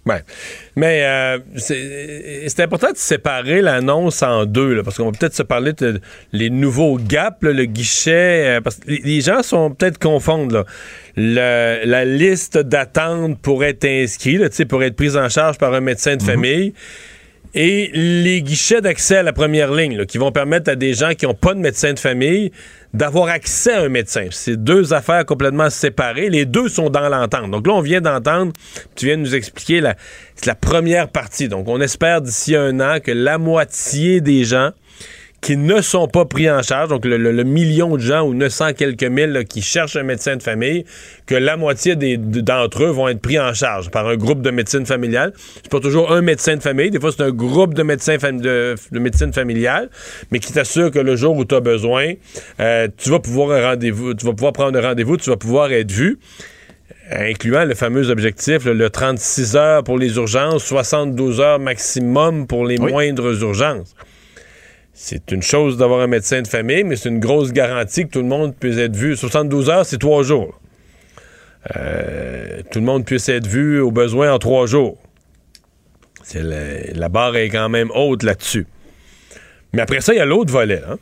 Ouais. 0.06 0.20
Mais 0.77 1.02
euh, 1.05 1.39
c'est 1.56 2.61
important 2.61 2.90
de 2.93 2.97
séparer 2.97 3.62
l'annonce 3.62 4.23
en 4.23 4.44
deux, 4.44 4.74
là, 4.74 4.82
parce 4.82 4.98
qu'on 4.98 5.06
va 5.06 5.12
peut-être 5.19 5.35
se 5.35 5.43
parler 5.43 5.73
de 5.73 5.98
les 6.32 6.51
nouveaux 6.51 6.98
gaps, 6.98 7.39
le 7.40 7.65
guichet, 7.65 8.59
parce 8.62 8.77
que 8.77 8.90
les 8.90 9.23
gens 9.23 9.43
sont 9.43 9.70
peut-être 9.70 9.98
confondre 9.98 10.66
la 11.16 12.05
liste 12.05 12.59
d'attente 12.59 13.39
pour 13.39 13.65
être 13.65 13.86
inscrit, 13.86 14.36
là, 14.36 14.48
pour 14.69 14.82
être 14.82 14.97
pris 14.97 15.16
en 15.16 15.31
charge 15.31 15.56
par 15.56 15.73
un 15.73 15.81
médecin 15.81 16.16
de 16.16 16.23
mm-hmm. 16.23 16.27
famille 16.27 16.74
et 17.55 17.90
les 17.94 18.43
guichets 18.43 18.81
d'accès 18.81 19.18
à 19.18 19.22
la 19.22 19.32
première 19.32 19.72
ligne, 19.72 20.05
qui 20.06 20.18
vont 20.18 20.32
permettre 20.32 20.70
à 20.70 20.76
des 20.76 20.93
gens 20.93 21.14
qui 21.14 21.26
n'ont 21.26 21.35
pas 21.35 21.55
de 21.55 21.60
médecin 21.60 21.93
de 21.93 21.98
famille 21.98 22.51
d'avoir 22.93 23.28
accès 23.28 23.72
à 23.72 23.82
un 23.82 23.89
médecin. 23.89 24.26
C'est 24.31 24.62
deux 24.62 24.93
affaires 24.93 25.24
complètement 25.24 25.70
séparées. 25.70 26.31
Les 26.31 26.47
deux 26.47 26.68
sont 26.68 26.90
dans 26.90 27.09
l'entente. 27.09 27.51
Donc 27.51 27.66
là, 27.66 27.74
on 27.74 27.81
vient 27.81 28.01
d'entendre, 28.01 28.52
tu 28.97 29.06
viens 29.06 29.16
de 29.16 29.22
nous 29.22 29.35
expliquer 29.35 29.81
la, 29.81 29.97
la 30.47 30.55
première 30.55 31.09
partie. 31.09 31.48
Donc 31.48 31.68
on 31.68 31.81
espère 31.81 32.20
d'ici 32.20 32.56
un 32.56 32.81
an 32.81 32.98
que 33.01 33.12
la 33.12 33.39
moitié 33.39 34.20
des 34.20 34.44
gens 34.44 34.70
qui 35.45 35.59
ne 35.59 35.83
sont 35.83 36.09
pas 36.09 36.25
pris 36.25 36.51
en 36.51 36.62
charge, 36.62 36.89
donc 36.89 37.05
le, 37.05 37.45
million 37.45 37.97
de 37.97 38.01
gens 38.01 38.23
ou 38.27 38.33
900 38.33 38.73
quelques 38.73 39.05
mille 39.05 39.45
qui 39.47 39.61
cherchent 39.61 39.97
un 39.97 40.03
médecin 40.03 40.37
de 40.37 40.43
famille, 40.43 40.87
que 41.27 41.35
la 41.35 41.59
moitié 41.59 41.97
d'entre 41.97 42.85
eux 42.85 42.89
vont 42.89 43.09
être 43.09 43.21
pris 43.21 43.39
en 43.39 43.53
charge 43.53 43.91
par 43.91 44.09
un 44.09 44.16
groupe 44.16 44.41
de 44.41 44.51
médecine 44.51 44.87
familiale. 44.87 45.35
C'est 45.57 45.71
pas 45.71 45.81
toujours 45.81 46.12
un 46.12 46.23
médecin 46.23 46.57
de 46.57 46.62
famille, 46.62 46.91
des 46.91 46.99
fois 46.99 47.12
c'est 47.12 47.25
un 47.25 47.31
groupe 47.31 47.75
de 47.75 47.83
médecins 47.83 48.16
de, 48.16 48.75
médecine 48.93 49.35
familiale, 49.35 49.91
mais 50.31 50.39
qui 50.39 50.51
t'assure 50.51 50.91
que 50.91 50.99
le 50.99 51.15
jour 51.15 51.37
où 51.37 51.45
tu 51.45 51.55
as 51.55 51.61
besoin, 51.61 52.15
euh, 52.61 52.89
tu 52.97 53.11
vas 53.11 53.19
pouvoir 53.19 53.51
un 53.51 53.69
rendez-vous, 53.69 54.15
tu 54.15 54.25
vas 54.25 54.33
pouvoir 54.33 54.55
prendre 54.55 54.79
un 54.79 54.83
rendez-vous, 54.83 55.19
tu 55.19 55.29
vas 55.29 55.37
pouvoir 55.37 55.71
être 55.73 55.93
vu 55.93 56.19
incluant 57.11 57.66
le 57.66 57.75
fameux 57.75 58.09
objectif, 58.09 58.65
le, 58.65 58.89
36 58.89 59.57
heures 59.57 59.85
pour 59.85 59.99
les 59.99 60.16
urgences, 60.16 60.65
72 60.65 61.41
heures 61.41 61.59
maximum 61.59 62.47
pour 62.47 62.65
les 62.65 62.79
moindres 62.79 63.43
urgences 63.43 63.95
c'est 64.97 65.33
une 65.33 65.43
chose 65.43 65.77
d'avoir 65.77 66.01
un 66.01 66.07
médecin 66.07 66.41
de 66.41 66.47
famille, 66.49 66.85
mais 66.85 66.95
c'est 66.97 67.09
une 67.09 67.19
grosse 67.19 67.53
garantie 67.53 68.05
que 68.05 68.11
tout 68.11 68.21
le 68.21 68.29
monde 68.29 68.55
puisse 68.55 68.79
être 68.79 68.95
vu. 68.97 69.16
72 69.16 69.69
heures, 69.69 69.85
c'est 69.85 69.99
trois 69.99 70.23
jours. 70.23 70.61
Euh, 71.77 72.61
tout 72.71 72.79
le 72.79 72.85
monde 72.85 73.05
puisse 73.05 73.29
être 73.29 73.47
vu 73.47 73.81
au 73.81 73.91
besoin 73.91 74.33
en 74.33 74.39
trois 74.39 74.66
jours. 74.66 74.99
la 76.35 77.09
barre 77.09 77.37
est 77.37 77.49
quand 77.49 77.69
même 77.69 77.91
haute 77.95 78.23
là-dessus. 78.23 78.66
Mais 79.73 79.83
après 79.83 80.01
ça, 80.01 80.15
il 80.15 80.19
y 80.19 80.21
a 80.21 80.25
l'autre 80.25 80.53
volet. 80.53 80.81
Hein. 80.89 80.99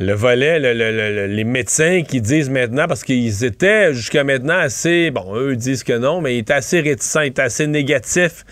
le 0.00 0.12
volet, 0.12 0.60
le- 0.60 0.74
le- 0.74 0.92
le- 0.92 1.12
le- 1.12 1.26
les 1.26 1.42
médecins 1.42 2.02
qui 2.02 2.20
disent 2.20 2.50
maintenant, 2.50 2.86
parce 2.86 3.02
qu'ils 3.02 3.44
étaient 3.44 3.92
jusqu'à 3.92 4.22
maintenant 4.22 4.58
assez, 4.58 5.10
bon, 5.10 5.34
eux 5.34 5.56
disent 5.56 5.82
que 5.82 5.92
non, 5.98 6.20
mais 6.20 6.36
ils 6.36 6.40
étaient 6.40 6.52
assez 6.52 6.80
réticents, 6.80 7.22
ils 7.22 7.28
étaient 7.28 7.42
assez 7.42 7.66
négatifs 7.66 8.44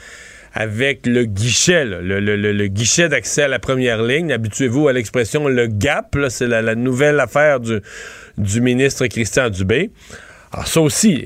avec 0.59 1.05
le 1.07 1.25
guichet, 1.27 1.85
là, 1.85 2.01
le, 2.01 2.19
le- 2.19 2.35
le- 2.37 2.53
le 2.55 2.67
guichet 2.69 3.11
d'accès 3.11 3.43
à 3.43 3.49
la 3.49 3.59
première 3.59 4.03
ligne. 4.03 4.33
Habituez-vous 4.33 4.89
à 4.89 4.93
l'expression 4.95 5.47
le 5.49 5.67
GAP, 5.67 6.17
c'est 6.31 6.47
la, 6.47 6.63
la 6.63 6.75
nouvelle 6.75 7.21
affaire 7.21 7.61
du, 7.61 7.79
du 8.39 8.61
ministre 8.63 9.07
Christian 9.07 9.51
Dubé. 9.51 9.91
Alors 10.53 10.67
ça 10.67 10.81
aussi, 10.81 11.23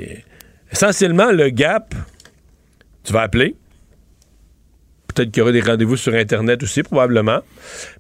essentiellement, 0.72 1.30
le 1.30 1.48
GAP, 1.50 1.94
tu 3.04 3.12
vas 3.12 3.22
appeler. 3.22 3.54
Peut-être 5.14 5.30
qu'il 5.30 5.38
y 5.38 5.42
aura 5.42 5.52
des 5.52 5.60
rendez-vous 5.60 5.96
sur 5.96 6.12
Internet 6.14 6.62
aussi, 6.64 6.82
probablement. 6.82 7.38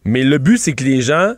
Mais 0.04 0.24
le 0.24 0.38
but, 0.38 0.58
c'est 0.58 0.72
que 0.72 0.84
les 0.84 1.00
gens 1.00 1.34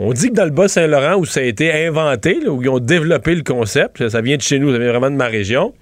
on 0.00 0.12
dit 0.12 0.28
que 0.28 0.34
dans 0.34 0.44
le 0.44 0.50
Bas-Saint-Laurent, 0.52 1.16
où 1.16 1.24
ça 1.24 1.40
a 1.40 1.42
été 1.42 1.72
inventé, 1.86 2.38
là, 2.40 2.52
où 2.52 2.62
ils 2.62 2.68
ont 2.68 2.78
développé 2.78 3.34
le 3.34 3.42
concept, 3.42 3.98
ça, 3.98 4.10
ça 4.10 4.20
vient 4.20 4.36
de 4.36 4.42
chez 4.42 4.58
nous, 4.60 4.70
ça 4.70 4.78
vient 4.78 4.90
vraiment 4.90 5.10
de 5.10 5.16
ma 5.16 5.26
région, 5.26 5.74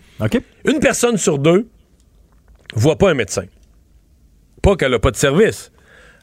une 0.64 0.78
personne 0.80 1.18
sur 1.18 1.38
deux 1.38 1.66
voit 2.76 2.96
pas 2.96 3.10
un 3.10 3.14
médecin. 3.14 3.44
Pas 4.62 4.76
qu'elle 4.76 4.92
n'a 4.92 4.98
pas 4.98 5.10
de 5.10 5.16
service. 5.16 5.72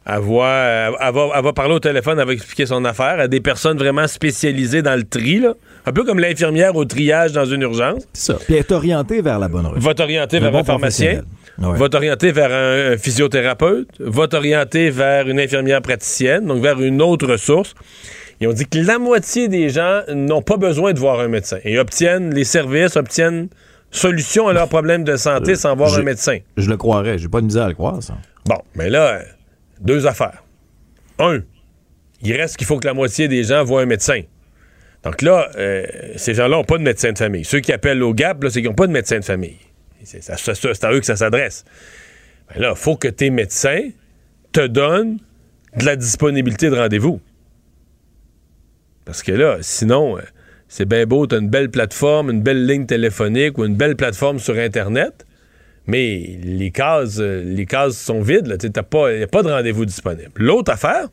Elle, 0.05 0.19
voit, 0.19 0.49
elle, 0.49 0.93
elle 0.99 1.13
va, 1.13 1.29
elle 1.33 1.43
va 1.43 1.53
parler 1.53 1.75
au 1.75 1.79
téléphone, 1.79 2.19
elle 2.19 2.27
va 2.27 2.33
expliquer 2.33 2.65
son 2.65 2.83
affaire 2.83 3.19
à 3.19 3.29
des 3.29 3.39
personnes 3.39 3.77
vraiment 3.77 4.05
spécialisées 4.05 4.81
dans 4.81 4.97
le 4.97 5.05
tri, 5.05 5.39
là. 5.39 5.53
un 5.85 5.93
peu 5.93 6.03
comme 6.03 6.19
l'infirmière 6.19 6.75
au 6.75 6.83
triage 6.83 7.31
dans 7.31 7.45
une 7.45 7.61
urgence. 7.61 8.03
C'est 8.11 8.33
ça. 8.33 8.39
Puis 8.45 8.55
être 8.55 8.73
orienté 8.73 9.21
vers 9.21 9.39
la 9.39 9.47
bonne 9.47 9.65
rue. 9.65 9.79
Va 9.79 9.93
t'orienter 9.93 10.39
vers 10.39 10.51
bon 10.51 10.59
un 10.59 10.63
pharmacien. 10.65 11.21
Ouais. 11.57 11.77
va 11.77 11.87
t'orienter 11.87 12.31
vers 12.33 12.51
un, 12.51 12.93
un 12.93 12.97
physiothérapeute, 12.97 13.87
va 13.99 14.27
t'orienter 14.27 14.89
vers 14.89 15.29
une 15.29 15.39
infirmière 15.39 15.81
praticienne, 15.81 16.47
donc 16.47 16.61
vers 16.61 16.81
une 16.81 17.01
autre 17.01 17.27
ressource. 17.27 17.73
Ils 18.41 18.47
ont 18.47 18.53
dit 18.53 18.65
que 18.65 18.79
la 18.79 18.99
moitié 18.99 19.47
des 19.47 19.69
gens 19.69 20.01
n'ont 20.13 20.41
pas 20.41 20.57
besoin 20.57 20.91
de 20.91 20.99
voir 20.99 21.21
un 21.21 21.29
médecin 21.29 21.59
et 21.63 21.79
obtiennent 21.79 22.33
les 22.33 22.43
services, 22.43 22.97
obtiennent 22.97 23.47
solution 23.93 24.47
à 24.49 24.53
leurs 24.53 24.67
problèmes 24.69 25.03
de 25.03 25.15
santé 25.15 25.55
sans 25.55 25.75
voir 25.75 25.89
je- 25.89 26.01
un 26.01 26.03
médecin. 26.03 26.39
Je 26.57 26.69
le 26.69 26.75
croirais. 26.77 27.17
J'ai 27.17 27.29
pas 27.29 27.39
de 27.41 27.45
misère 27.45 27.63
à 27.63 27.67
le 27.69 27.73
croire, 27.75 28.01
ça. 28.03 28.17
Bon, 28.45 28.57
mais 28.75 28.89
là, 28.89 29.19
euh, 29.19 29.23
deux 29.79 30.05
affaires. 30.07 30.43
Un, 31.19 31.39
il 32.21 32.33
reste 32.35 32.57
qu'il 32.57 32.67
faut 32.67 32.77
que 32.79 32.87
la 32.87 32.93
moitié 32.93 33.27
des 33.27 33.43
gens 33.43 33.63
voient 33.63 33.81
un 33.81 33.85
médecin. 33.85 34.21
Donc 35.03 35.21
là, 35.21 35.49
euh, 35.57 35.85
ces 36.15 36.33
gens-là 36.33 36.57
n'ont 36.57 36.63
pas 36.63 36.77
de 36.77 36.83
médecin 36.83 37.11
de 37.11 37.17
famille. 37.17 37.45
Ceux 37.45 37.59
qui 37.59 37.71
appellent 37.73 38.01
au 38.03 38.13
GAP, 38.13 38.43
c'est 38.49 38.61
qu'ils 38.61 38.69
n'ont 38.69 38.73
pas 38.75 38.87
de 38.87 38.91
médecin 38.93 39.19
de 39.19 39.25
famille. 39.25 39.57
C'est 40.03 40.29
à 40.83 40.91
eux 40.91 40.99
que 40.99 41.05
ça 41.05 41.15
s'adresse. 41.15 41.63
Ben 42.53 42.61
là, 42.61 42.73
il 42.75 42.77
faut 42.79 42.95
que 42.97 43.07
tes 43.07 43.29
médecins 43.29 43.89
te 44.51 44.65
donnent 44.67 45.17
de 45.77 45.85
la 45.85 45.95
disponibilité 45.95 46.69
de 46.69 46.75
rendez-vous. 46.75 47.21
Parce 49.05 49.23
que 49.23 49.31
là, 49.31 49.57
sinon, 49.61 50.17
euh, 50.17 50.21
c'est 50.67 50.85
bien 50.85 51.05
beau, 51.05 51.27
tu 51.27 51.35
as 51.35 51.37
une 51.37 51.49
belle 51.49 51.69
plateforme, 51.69 52.29
une 52.29 52.41
belle 52.41 52.65
ligne 52.65 52.85
téléphonique 52.85 53.57
ou 53.57 53.65
une 53.65 53.75
belle 53.75 53.95
plateforme 53.95 54.39
sur 54.39 54.57
Internet, 54.57 55.25
mais 55.87 56.39
les 56.43 56.71
cases, 56.71 57.17
euh, 57.19 57.43
les 57.43 57.65
cases 57.65 57.97
sont 57.97 58.21
vides. 58.21 58.57
Il 58.63 58.69
n'y 58.69 59.23
a 59.23 59.27
pas 59.27 59.43
de 59.43 59.49
rendez-vous 59.49 59.85
disponible. 59.85 60.31
L'autre 60.35 60.71
affaire, 60.71 61.07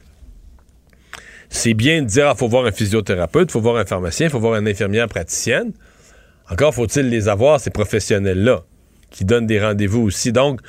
c'est 1.48 1.74
bien 1.74 2.02
de 2.02 2.06
dire 2.06 2.30
il 2.32 2.38
faut 2.38 2.48
voir 2.48 2.64
un 2.64 2.72
physiothérapeute, 2.72 3.50
il 3.50 3.52
faut 3.52 3.60
voir 3.60 3.76
un 3.76 3.84
pharmacien, 3.84 4.26
il 4.26 4.30
faut 4.30 4.40
voir 4.40 4.56
une 4.58 4.68
infirmière 4.68 5.08
praticienne. 5.08 5.72
Encore 6.48 6.74
faut-il 6.74 7.08
les 7.08 7.28
avoir, 7.28 7.60
ces 7.60 7.70
professionnels-là, 7.70 8.62
qui 9.10 9.24
donnent 9.24 9.46
des 9.46 9.60
rendez-vous 9.60 10.02
aussi. 10.02 10.32
Donc, 10.32 10.60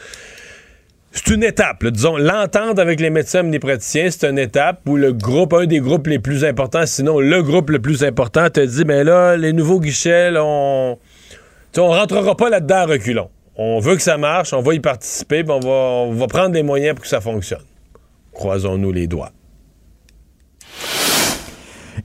c'est 1.11 1.27
une 1.33 1.43
étape. 1.43 1.85
disons, 1.85 2.17
l'entente 2.17 2.79
avec 2.79 2.99
les 2.99 3.09
médecins 3.09 3.45
et 3.45 3.51
les 3.51 3.59
praticiens, 3.59 4.09
c'est 4.09 4.29
une 4.29 4.39
étape 4.39 4.81
où 4.87 4.95
le 4.95 5.11
groupe, 5.11 5.53
un 5.53 5.65
des 5.65 5.79
groupes 5.79 6.07
les 6.07 6.19
plus 6.19 6.45
importants, 6.45 6.85
sinon 6.85 7.19
le 7.19 7.43
groupe 7.43 7.69
le 7.69 7.79
plus 7.79 8.03
important, 8.03 8.49
te 8.49 8.61
dit, 8.61 8.85
ben 8.85 9.05
là, 9.05 9.35
les 9.35 9.53
nouveaux 9.53 9.79
guichets, 9.79 10.31
on... 10.37 10.97
on 11.77 11.87
rentrera 11.87 12.35
pas 12.35 12.49
là-dedans 12.49 12.75
à 12.75 12.85
reculons. 12.85 13.29
On 13.57 13.79
veut 13.79 13.95
que 13.95 14.01
ça 14.01 14.17
marche, 14.17 14.53
on 14.53 14.61
va 14.61 14.73
y 14.73 14.79
participer, 14.79 15.43
on 15.47 16.13
va 16.13 16.27
prendre 16.27 16.51
des 16.51 16.63
moyens 16.63 16.95
pour 16.95 17.03
que 17.03 17.09
ça 17.09 17.19
fonctionne. 17.19 17.63
Croisons-nous 18.33 18.91
les 18.91 19.07
doigts. 19.07 19.31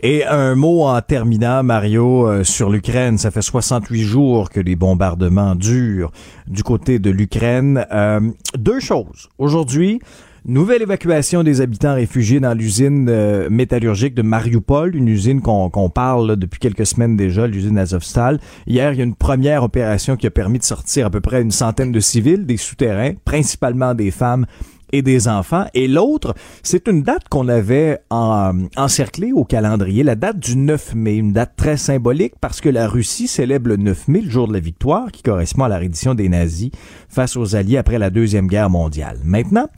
Et 0.01 0.25
un 0.25 0.55
mot 0.55 0.85
en 0.85 1.01
terminant, 1.01 1.63
Mario, 1.63 2.27
euh, 2.27 2.45
sur 2.45 2.71
l'Ukraine. 2.71 3.19
Ça 3.19 3.31
fait 3.31 3.43
68 3.43 4.03
jours 4.03 4.51
que 4.51 4.61
les 4.61 4.77
bombardements 4.77 5.55
durent 5.55 6.13
du 6.47 6.63
côté 6.63 6.99
de 6.99 7.11
l'Ukraine. 7.11 7.87
Euh, 7.93 8.21
deux 8.59 8.81
choses. 8.81 9.29
Aujourd'hui, 9.39 10.01
nouvelle 10.45 10.83
évacuation 10.83 11.43
des 11.43 11.61
habitants 11.61 11.95
réfugiés 11.95 12.41
dans 12.41 12.55
l'usine 12.55 13.09
euh, 13.09 13.49
métallurgique 13.51 14.15
de 14.15 14.23
Mariupol, 14.23 14.95
une 14.95 15.09
usine 15.09 15.41
qu'on 15.41 15.91
parle 15.91 16.37
depuis 16.37 16.61
quelques 16.61 16.87
semaines 16.87 17.17
déjà, 17.17 17.47
l'usine 17.47 17.79
Azovstal. 17.79 18.39
Hier, 18.67 18.93
il 18.93 18.99
y 18.99 19.01
a 19.01 19.05
une 19.05 19.15
première 19.15 19.63
opération 19.63 20.17
qui 20.17 20.27
a 20.27 20.31
permis 20.31 20.59
de 20.59 20.65
sortir 20.65 21.07
à 21.07 21.11
peu 21.11 21.21
près 21.21 21.43
une 21.43 21.51
centaine 21.51 21.91
de 21.91 22.01
civils 22.01 22.47
des 22.47 22.57
souterrains, 22.57 23.13
principalement 23.25 23.95
des 23.95 24.11
femmes 24.11 24.47
et 24.93 25.03
des 25.03 25.29
enfants. 25.29 25.67
Et 25.75 25.89
l'autre, 25.89 26.35
c'est 26.63 26.89
une 26.89 27.03
date 27.03 27.29
qu'on 27.29 27.49
avait 27.49 27.99
en, 28.11 28.67
encerclée 28.77 29.33
au 29.33 29.45
calendrier, 29.45 30.03
la 30.03 30.15
date 30.15 30.39
du 30.39 30.57
9 30.57 30.95
mai, 30.95 31.17
une 31.17 31.33
date 31.33 31.55
très 31.57 31.77
symbolique 31.77 32.35
parce 32.41 32.61
que 32.61 32.69
la 32.69 32.89
Russie 32.89 33.29
célèbre 33.29 33.69
le 33.69 33.77
9 33.77 34.09
mai, 34.09 34.21
le 34.21 34.31
jour 34.31 34.49
de 34.49 34.53
la 34.53 34.61
victoire, 34.61 35.11
qui 35.13 35.23
correspond 35.23 35.65
à 35.65 35.69
la 35.69 35.79
reddition 35.79 36.15
des 36.15 36.29
nazis 36.29 36.71
face 37.09 37.37
aux 37.37 37.57
Alliés 37.57 37.79
après 37.79 37.99
la 37.99 38.11
Deuxième 38.11 38.47
Guerre 38.47 38.71
mondiale. 38.71 39.19
Maintenant, 39.25 39.69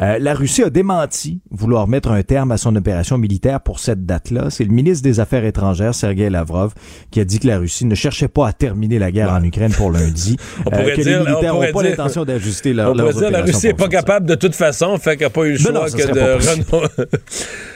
euh, 0.00 0.18
la 0.18 0.34
Russie 0.34 0.62
a 0.62 0.70
démenti 0.70 1.40
vouloir 1.50 1.86
mettre 1.86 2.10
un 2.10 2.22
terme 2.22 2.50
à 2.50 2.56
son 2.56 2.74
opération 2.74 3.16
militaire 3.18 3.60
pour 3.60 3.78
cette 3.78 4.04
date-là. 4.04 4.50
C'est 4.50 4.64
le 4.64 4.72
ministre 4.72 5.04
des 5.04 5.20
Affaires 5.20 5.44
étrangères, 5.44 5.94
Sergei 5.94 6.30
Lavrov, 6.30 6.74
qui 7.10 7.20
a 7.20 7.24
dit 7.24 7.38
que 7.38 7.46
la 7.46 7.58
Russie 7.58 7.84
ne 7.86 7.94
cherchait 7.94 8.28
pas 8.28 8.48
à 8.48 8.52
terminer 8.52 8.98
la 8.98 9.12
guerre 9.12 9.32
en 9.32 9.42
Ukraine 9.42 9.72
pour 9.72 9.90
lundi. 9.90 10.36
On 10.66 10.68
euh, 10.68 10.76
pourrait 10.76 10.96
que 10.96 11.02
dire, 11.02 11.22
les 11.22 11.30
militaires 11.30 11.54
n'ont 11.54 11.72
pas 11.72 11.82
l'intention 11.82 12.24
d'ajuster 12.24 12.72
leur, 12.72 12.90
On 12.90 12.92
pourrait 12.92 13.04
leurs 13.04 13.12
dire 13.14 13.30
la 13.30 13.38
opérations 13.40 13.54
Russie 13.54 13.66
n'est 13.68 13.74
pas 13.74 13.88
capable 13.88 14.26
de 14.26 14.34
toute 14.34 14.54
façon, 14.54 14.98
fait 14.98 15.16
qu'elle 15.16 15.26
n'a 15.26 15.30
pas 15.30 15.44
eu 15.44 15.52
le 15.52 15.58
choix 15.58 15.72
non, 15.72 15.84
que 15.84 16.12
de. 16.12 17.04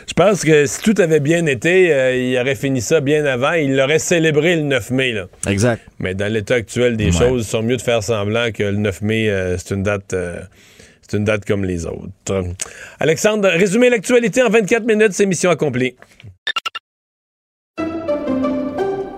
Je 0.08 0.14
pense 0.14 0.42
que 0.42 0.66
si 0.66 0.80
tout 0.80 0.94
avait 0.98 1.20
bien 1.20 1.46
été, 1.46 1.92
euh, 1.92 2.16
il 2.16 2.38
aurait 2.38 2.54
fini 2.54 2.80
ça 2.80 3.00
bien 3.00 3.24
avant. 3.26 3.52
Il 3.52 3.76
l'aurait 3.76 3.98
célébré 3.98 4.56
le 4.56 4.62
9 4.62 4.90
mai. 4.90 5.12
Là. 5.12 5.26
Exact. 5.46 5.82
Mais 5.98 6.14
dans 6.14 6.32
l'état 6.32 6.54
actuel 6.54 6.96
des 6.96 7.06
Ouais. 7.06 7.12
choses, 7.12 7.42
ils 7.46 7.48
sont 7.48 7.62
mieux 7.62 7.76
de 7.76 7.82
faire 7.82 8.02
semblant 8.02 8.50
que 8.52 8.62
le 8.62 8.76
9 8.78 9.02
mai, 9.02 9.28
euh, 9.28 9.56
c'est 9.58 9.74
une 9.74 9.82
date. 9.82 10.14
C'est 11.08 11.16
une 11.16 11.24
date 11.24 11.44
comme 11.44 11.64
les 11.64 11.86
autres. 11.86 12.44
Alexandre, 13.00 13.48
résumer 13.48 13.88
l'actualité 13.88 14.42
en 14.42 14.50
24 14.50 14.84
minutes, 14.84 15.12
c'est 15.12 15.26
mission 15.26 15.50
accomplie. 15.50 15.96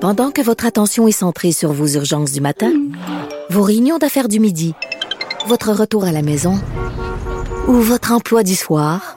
Pendant 0.00 0.30
que 0.30 0.40
votre 0.40 0.64
attention 0.64 1.08
est 1.08 1.12
centrée 1.12 1.52
sur 1.52 1.72
vos 1.72 1.88
urgences 1.88 2.32
du 2.32 2.40
matin, 2.40 2.72
vos 3.50 3.62
réunions 3.62 3.98
d'affaires 3.98 4.28
du 4.28 4.40
midi, 4.40 4.74
votre 5.46 5.72
retour 5.72 6.04
à 6.04 6.12
la 6.12 6.22
maison 6.22 6.54
ou 7.68 7.74
votre 7.74 8.12
emploi 8.12 8.42
du 8.42 8.54
soir, 8.54 9.16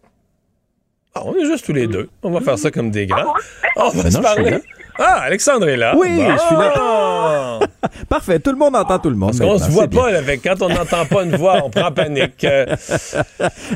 Ah, 1.13 1.21
on 1.25 1.35
est 1.35 1.45
juste 1.45 1.65
tous 1.65 1.73
les 1.73 1.87
deux. 1.87 2.09
On 2.23 2.31
va 2.31 2.39
faire 2.41 2.57
ça 2.57 2.71
comme 2.71 2.89
des 2.91 3.05
grands. 3.05 3.33
On 3.75 3.89
va 3.89 4.03
Ben 4.03 4.11
se 4.11 4.17
non, 4.17 4.23
parler. 4.23 4.57
Ah, 4.97 5.21
Alexandre 5.23 5.67
est 5.67 5.77
là. 5.77 5.93
Oui, 5.97 6.07
Bon. 6.15 6.31
je 6.31 6.37
suis 6.37 6.55
là. 6.55 7.59
Parfait, 8.09 8.39
tout 8.39 8.51
le 8.51 8.57
monde 8.57 8.75
entend 8.75 8.99
tout 8.99 9.09
le 9.09 9.15
monde. 9.15 9.31
Parce 9.37 9.39
qu'on 9.39 9.57
se 9.57 9.71
voit 9.71 9.87
pas, 9.87 10.11
là, 10.11 10.19
avec 10.19 10.41
quand 10.43 10.61
on 10.61 10.69
n'entend 10.69 11.05
pas 11.05 11.23
une 11.23 11.35
voix, 11.35 11.61
on 11.65 11.69
prend 11.69 11.91
panique. 11.91 12.43
Euh, 12.43 12.65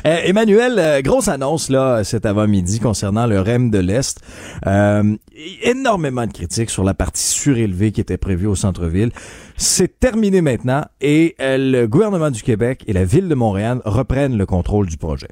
Euh, 0.06 0.18
Emmanuel, 0.24 0.74
euh, 0.78 1.00
grosse 1.00 1.26
annonce 1.26 1.68
là 1.68 2.04
cet 2.04 2.26
avant-midi 2.26 2.78
concernant 2.80 3.26
le 3.26 3.40
REM 3.40 3.70
de 3.70 3.78
l'Est. 3.78 4.20
Euh, 4.66 5.16
énormément 5.62 6.26
de 6.26 6.32
critiques 6.32 6.70
sur 6.70 6.84
la 6.84 6.94
partie 6.94 7.22
surélevée 7.24 7.90
qui 7.92 8.00
était 8.00 8.16
prévue 8.18 8.46
au 8.46 8.54
centre-ville. 8.54 9.10
C'est 9.56 9.98
terminé 9.98 10.42
maintenant 10.42 10.84
et 11.00 11.34
euh, 11.40 11.56
le 11.58 11.86
gouvernement 11.88 12.30
du 12.30 12.42
Québec 12.42 12.84
et 12.86 12.92
la 12.92 13.04
ville 13.04 13.28
de 13.28 13.34
Montréal 13.34 13.80
reprennent 13.84 14.36
le 14.38 14.46
contrôle 14.46 14.86
du 14.86 14.96
projet. 14.96 15.28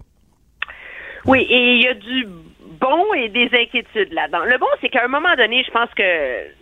Oui, 1.27 1.47
et 1.49 1.75
il 1.77 1.83
y 1.83 1.89
a 1.89 1.95
du 1.95 2.27
bon 2.81 3.15
et 3.15 3.29
des 3.29 3.49
inquiétudes 3.53 4.13
là-dedans. 4.13 4.45
Le 4.45 4.59
bon, 4.59 4.67
c'est 4.81 4.89
qu'à 4.89 5.05
un 5.05 5.09
moment 5.09 5.35
donné, 5.37 5.63
je 5.65 5.71
pense 5.71 5.89
que 5.95 6.03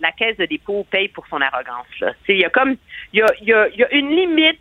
la 0.00 0.12
caisse 0.12 0.36
de 0.36 0.44
dépôt 0.46 0.86
paye 0.90 1.08
pour 1.08 1.26
son 1.26 1.40
arrogance. 1.40 1.86
Il 2.28 2.38
y 2.38 2.44
a 2.44 2.50
comme 2.50 2.76
il 3.12 3.20
y 3.20 3.22
a, 3.22 3.26
y 3.40 3.52
a- 3.52 3.68
y 3.68 3.82
a 3.82 3.92
une 3.92 4.10
limite 4.10 4.60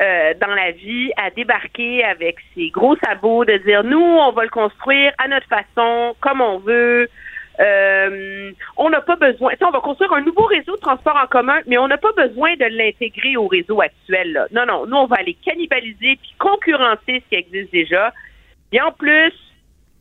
euh, 0.00 0.34
dans 0.40 0.54
la 0.54 0.70
vie 0.72 1.10
à 1.16 1.30
débarquer 1.30 2.04
avec 2.04 2.36
ses 2.54 2.68
gros 2.70 2.96
sabots, 3.04 3.44
de 3.44 3.56
dire 3.58 3.82
nous, 3.82 3.98
on 4.00 4.30
va 4.32 4.44
le 4.44 4.50
construire 4.50 5.12
à 5.18 5.26
notre 5.26 5.48
façon, 5.48 6.14
comme 6.20 6.40
on 6.40 6.58
veut. 6.58 7.08
Euh, 7.58 8.52
on 8.76 8.90
n'a 8.90 9.00
pas 9.00 9.16
besoin. 9.16 9.54
on 9.62 9.70
va 9.70 9.80
construire 9.80 10.12
un 10.12 10.20
nouveau 10.20 10.44
réseau 10.44 10.76
de 10.76 10.80
transport 10.80 11.16
en 11.16 11.26
commun, 11.26 11.58
mais 11.66 11.78
on 11.78 11.88
n'a 11.88 11.96
pas 11.96 12.12
besoin 12.12 12.54
de 12.56 12.66
l'intégrer 12.66 13.36
au 13.38 13.46
réseau 13.48 13.80
actuel. 13.80 14.32
Là. 14.32 14.46
Non, 14.52 14.66
non. 14.66 14.86
Nous, 14.86 14.96
on 14.96 15.06
va 15.06 15.16
aller 15.18 15.34
cannibaliser 15.42 16.16
puis 16.20 16.34
concurrencer 16.38 17.22
ce 17.24 17.28
qui 17.30 17.34
existe 17.34 17.72
déjà. 17.72 18.12
Et 18.72 18.80
en 18.80 18.92
plus, 18.92 19.32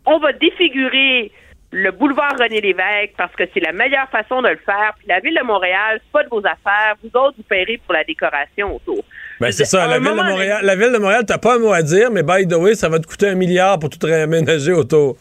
on 0.05 0.19
va 0.19 0.33
défigurer 0.33 1.31
le 1.71 1.91
boulevard 1.91 2.33
René 2.39 2.61
Lévesque 2.61 3.13
parce 3.17 3.33
que 3.35 3.43
c'est 3.53 3.59
la 3.59 3.73
meilleure 3.73 4.09
façon 4.09 4.41
de 4.41 4.49
le 4.49 4.57
faire. 4.65 4.93
Puis 4.97 5.07
la 5.07 5.19
ville 5.19 5.37
de 5.39 5.45
Montréal, 5.45 5.99
c'est 6.03 6.11
pas 6.11 6.23
de 6.23 6.29
vos 6.29 6.39
affaires. 6.45 6.95
Vous 7.03 7.09
autres, 7.19 7.35
vous 7.37 7.43
paierez 7.43 7.79
pour 7.85 7.93
la 7.93 8.03
décoration 8.03 8.75
autour. 8.75 9.03
Ben, 9.39 9.51
c'est 9.51 9.65
ça, 9.65 9.85
la 9.87 9.99
ville, 9.99 10.07
de 10.09 10.13
Montréal, 10.15 10.59
la 10.63 10.75
ville 10.75 10.93
de 10.93 10.97
Montréal, 10.97 11.23
t'as 11.27 11.37
pas 11.37 11.55
un 11.55 11.59
mot 11.59 11.73
à 11.73 11.81
dire, 11.81 12.09
mais 12.11 12.23
by 12.23 12.47
the 12.47 12.53
way, 12.55 12.75
ça 12.75 12.87
va 12.87 12.99
te 12.99 13.07
coûter 13.07 13.27
un 13.27 13.35
milliard 13.35 13.77
pour 13.79 13.89
tout 13.89 13.99
réaménager 14.05 14.71
autour. 14.71 15.17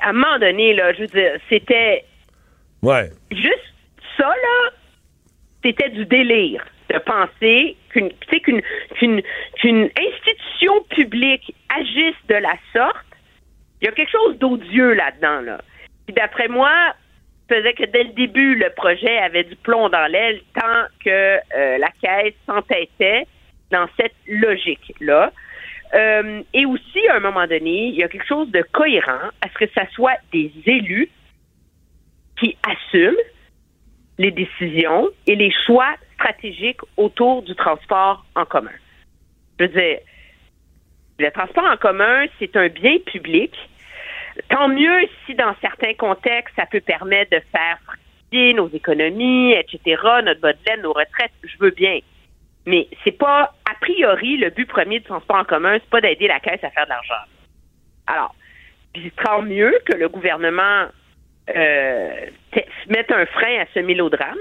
À 0.00 0.08
un 0.08 0.12
moment 0.14 0.38
donné, 0.40 0.74
là, 0.74 0.92
je 0.94 1.00
veux 1.02 1.06
dire, 1.06 1.32
c'était 1.48 2.04
Ouais. 2.82 3.10
juste 3.30 3.74
ça, 4.16 4.26
là, 4.26 4.70
c'était 5.64 5.90
du 5.90 6.04
délire 6.06 6.64
de 6.92 6.98
penser 6.98 7.76
qu'une 7.90 8.12
institution 9.96 10.82
publique 10.90 11.54
agisse 11.68 12.16
de 12.28 12.34
la 12.34 12.54
sorte. 12.72 13.06
Il 13.80 13.86
y 13.86 13.88
a 13.88 13.92
quelque 13.92 14.10
chose 14.10 14.38
d'odieux 14.38 14.92
là-dedans, 14.92 15.40
là. 15.40 15.60
Puis 16.06 16.14
d'après 16.14 16.48
moi, 16.48 16.70
faisait 17.48 17.74
que 17.74 17.84
dès 17.84 18.04
le 18.04 18.12
début, 18.12 18.54
le 18.54 18.70
projet 18.70 19.18
avait 19.18 19.44
du 19.44 19.56
plomb 19.56 19.88
dans 19.88 20.06
l'aile 20.10 20.40
tant 20.54 20.84
que 21.04 21.10
euh, 21.10 21.78
la 21.78 21.90
caisse 22.02 22.34
s'entêtait 22.46 23.26
dans 23.70 23.86
cette 23.98 24.14
logique-là. 24.26 25.32
Euh, 25.94 26.42
et 26.54 26.64
aussi, 26.64 27.06
à 27.08 27.16
un 27.16 27.20
moment 27.20 27.46
donné, 27.46 27.88
il 27.88 27.94
y 27.96 28.02
a 28.02 28.08
quelque 28.08 28.26
chose 28.26 28.50
de 28.50 28.62
cohérent 28.72 29.28
à 29.40 29.48
ce 29.48 29.66
que 29.66 29.70
ça 29.74 29.86
soit 29.94 30.16
des 30.32 30.50
élus 30.64 31.10
qui 32.38 32.56
assument 32.62 33.16
les 34.18 34.30
décisions 34.30 35.08
et 35.26 35.36
les 35.36 35.52
choix 35.66 35.94
stratégiques 36.14 36.80
autour 36.96 37.42
du 37.42 37.54
transport 37.54 38.24
en 38.34 38.44
commun. 38.44 38.70
Je 39.58 39.64
veux 39.64 39.70
dire, 39.70 39.98
le 41.18 41.30
transport 41.30 41.64
en 41.64 41.76
commun, 41.76 42.26
c'est 42.38 42.56
un 42.56 42.68
bien 42.68 42.98
public. 43.06 43.54
Tant 44.48 44.68
mieux 44.68 45.08
si 45.26 45.34
dans 45.34 45.54
certains 45.60 45.94
contextes, 45.94 46.54
ça 46.56 46.66
peut 46.66 46.80
permettre 46.80 47.30
de 47.30 47.42
faire 47.52 47.78
fructifier 47.84 48.54
nos 48.54 48.68
économies, 48.68 49.52
etc., 49.52 50.00
notre 50.24 50.40
bas 50.40 50.52
nos 50.82 50.92
retraites, 50.92 51.32
je 51.44 51.56
veux 51.58 51.70
bien. 51.70 51.98
Mais 52.66 52.88
c'est 53.04 53.18
pas, 53.18 53.54
a 53.68 53.74
priori, 53.80 54.36
le 54.36 54.50
but 54.50 54.66
premier 54.66 55.00
du 55.00 55.04
transport 55.04 55.36
en 55.36 55.44
commun, 55.44 55.78
c'est 55.80 55.90
pas 55.90 56.00
d'aider 56.00 56.28
la 56.28 56.40
caisse 56.40 56.62
à 56.62 56.70
faire 56.70 56.84
de 56.84 56.90
l'argent. 56.90 57.14
Alors, 58.06 58.34
tant 59.24 59.42
mieux 59.42 59.74
que 59.84 59.96
le 59.96 60.08
gouvernement 60.08 60.86
euh, 61.50 62.26
mette 62.88 63.10
un 63.10 63.26
frein 63.26 63.60
à 63.60 63.66
ce 63.74 63.80
mélodrame. 63.80 64.38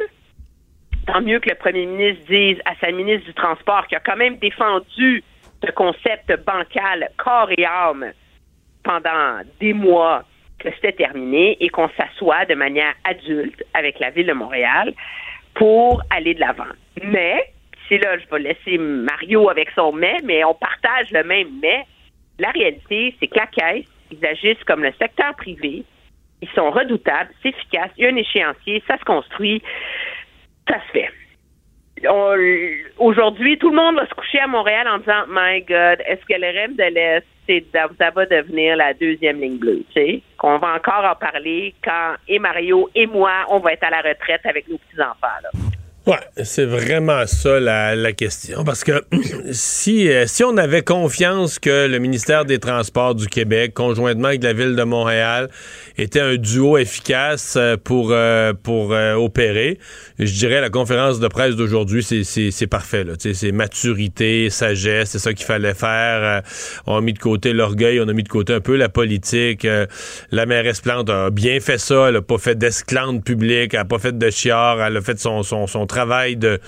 Tant 1.07 1.22
mieux 1.22 1.40
que 1.40 1.49
le 1.49 1.56
premier 1.56 1.86
ministre 1.86 2.26
dise 2.30 2.57
à 2.65 2.76
sa 2.80 2.91
ministre 2.91 3.26
du 3.26 3.34
Transport, 3.34 3.88
qui 3.88 3.95
a 3.95 3.99
quand 3.99 4.18
même 4.18 4.38
défendu 4.38 5.23
ce 5.64 5.72
concept 5.72 6.32
bancal 6.45 7.10
corps 7.18 7.49
et 7.57 7.65
âme 7.65 8.11
pendant 8.84 9.41
des 9.60 9.73
mois, 9.73 10.23
que 10.60 10.69
c'était 10.76 10.94
terminé 10.94 11.57
et 11.60 11.69
qu'on 11.69 11.90
s'assoit 11.98 12.45
de 12.45 12.56
manière 12.56 12.94
adulte 13.03 13.64
avec 13.73 13.99
la 13.99 14.11
ville 14.11 14.28
de 14.28 14.34
Montréal 14.34 14.94
pour 15.56 16.02
aller 16.10 16.36
de 16.36 16.40
l'avant. 16.40 16.72
Mais, 17.03 17.52
c'est 17.90 17.98
là, 17.98 18.18
je 18.18 18.26
vais 18.30 18.40
laisser 18.40 18.78
Mario 18.78 19.49
avec 19.49 19.69
son 19.72 19.91
mais, 19.91 20.18
mais 20.23 20.44
on 20.44 20.53
partage 20.53 21.11
le 21.11 21.23
même 21.23 21.48
mais. 21.61 21.86
La 22.40 22.52
réalité, 22.52 23.15
c'est 23.19 23.28
que 23.28 23.38
la 23.38 23.48
caisse, 23.48 23.86
ils 24.11 24.26
agissent 24.26 24.64
comme 24.65 24.84
le 24.84 24.94
secteur 24.99 25.36
privé. 25.36 25.84
Ils 26.41 26.49
sont 26.49 26.72
redoutables, 26.72 27.30
c'est 27.41 27.49
efficace, 27.49 27.91
il 27.97 28.03
y 28.03 28.07
a 28.07 28.09
un 28.09 28.15
échéancier, 28.15 28.84
ça 28.88 28.97
se 28.97 29.03
construit, 29.03 29.61
ça 30.68 30.76
se 30.88 30.91
fait. 30.91 31.09
Aujourd'hui, 32.97 33.59
tout 33.59 33.69
le 33.69 33.76
monde 33.76 33.95
va 33.95 34.07
se 34.07 34.13
coucher 34.15 34.39
à 34.39 34.47
Montréal 34.47 34.88
en 34.88 34.97
disant 34.97 35.26
My 35.30 35.61
God, 35.61 36.01
est-ce 36.07 36.26
que 36.26 36.39
le 36.39 36.47
rêve 36.47 36.76
de 36.76 36.84
l'Est, 36.84 37.26
ça 37.99 38.09
va 38.09 38.26
devenir 38.26 38.76
la 38.77 38.93
deuxième 38.93 39.39
ligne 39.39 39.57
bleue, 39.57 39.84
tu 39.93 40.01
sais? 40.01 40.22
Qu'on 40.38 40.57
va 40.57 40.76
encore 40.76 41.05
en 41.05 41.15
parler 41.15 41.76
quand 41.84 42.15
et 42.27 42.39
Mario 42.39 42.89
et 42.95 43.05
moi, 43.05 43.45
on 43.49 43.59
va 43.59 43.73
être 43.73 43.84
à 43.84 43.91
la 43.91 44.01
retraite 44.01 44.41
avec 44.45 44.68
nos 44.68 44.77
petits-enfants, 44.77 45.27
là. 45.43 45.49
Ouais, 46.07 46.18
c'est 46.44 46.65
vraiment 46.65 47.28
ça 47.28 47.60
la, 47.60 48.11
question. 48.14 48.64
Parce 48.64 48.84
que 48.84 49.03
si, 49.52 50.10
euh, 50.10 50.26
si 50.26 50.44
on 50.44 50.57
avait 50.57 50.82
confiance 50.82 51.60
que 51.60 51.86
le 51.86 51.99
ministère 51.99 52.44
des 52.44 52.57
Transports 52.57 53.14
du 53.14 53.28
Québec, 53.28 53.76
conjointement 53.76 54.30
avec 54.30 54.41
la 54.44 54.53
ville 54.53 54.76
de 54.76 54.82
Montréal, 54.82 55.49
était 55.99 56.19
un 56.19 56.38
duo 56.38 56.80
efficace 56.80 57.53
euh, 57.56 57.78
pour, 57.78 58.14
euh, 58.14 58.53
opérer, 59.14 59.78
je 60.18 60.34
dirais 60.34 60.60
la 60.60 60.72
conférence 60.72 61.19
de 61.19 61.28
presse 61.28 61.56
d'aujourd'hui, 61.56 62.02
c'est- 62.02 62.68
parfait. 62.68 63.06
C'est 63.19 63.52
maturité, 63.52 64.49
sagesse, 64.49 65.11
c'est 65.11 65.19
ça 65.19 65.34
qu'il 65.34 65.45
fallait 65.45 65.73
faire. 65.76 66.41
On 66.88 66.98
a 66.98 67.02
mis 67.02 67.14
de 67.14 67.19
côté 67.19 67.53
l'orgueil, 67.53 67.99
on 67.99 68.07
a 68.07 68.14
mis 68.14 68.23
de 68.23 68.30
côté 68.30 68.53
un 68.53 68.60
peu 68.61 68.76
la 68.76 68.90
politique. 68.90 69.68
La 70.32 70.45
mairesse 70.45 70.82
Plante 70.82 71.10
a 71.10 71.30
bien 71.30 71.60
fait 71.60 71.78
ça, 71.78 72.07
elle 72.10 72.15
a 72.15 72.22
pas 72.22 72.38
fait 72.38 72.56
d'esclandre 72.57 73.22
publique, 73.22 73.73
elle 73.73 73.82
a 73.82 73.86
pas 73.86 73.99
fait 73.99 74.18
de 74.18 74.30
chiard, 74.30 74.82
elle 74.82 74.98
a 74.98 75.02
fait 75.02 75.19
son, 75.19 75.44
son, 75.44 75.68
son 75.68 75.86
travail 75.91 76.35
de 76.35 76.59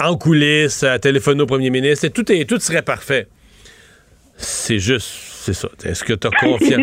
en 0.00 0.16
coulisses, 0.16 0.82
à 0.82 0.98
téléphoner 0.98 1.42
au 1.42 1.46
premier 1.46 1.70
ministre, 1.70 2.06
et 2.06 2.10
tout, 2.10 2.30
est, 2.32 2.48
tout 2.48 2.58
serait 2.58 2.82
parfait. 2.82 3.28
C'est 4.36 4.78
juste, 4.78 5.08
c'est 5.08 5.54
ça. 5.54 5.68
Est-ce 5.84 6.04
que 6.04 6.12
tu 6.14 6.26
as 6.26 6.30
confiance? 6.40 6.80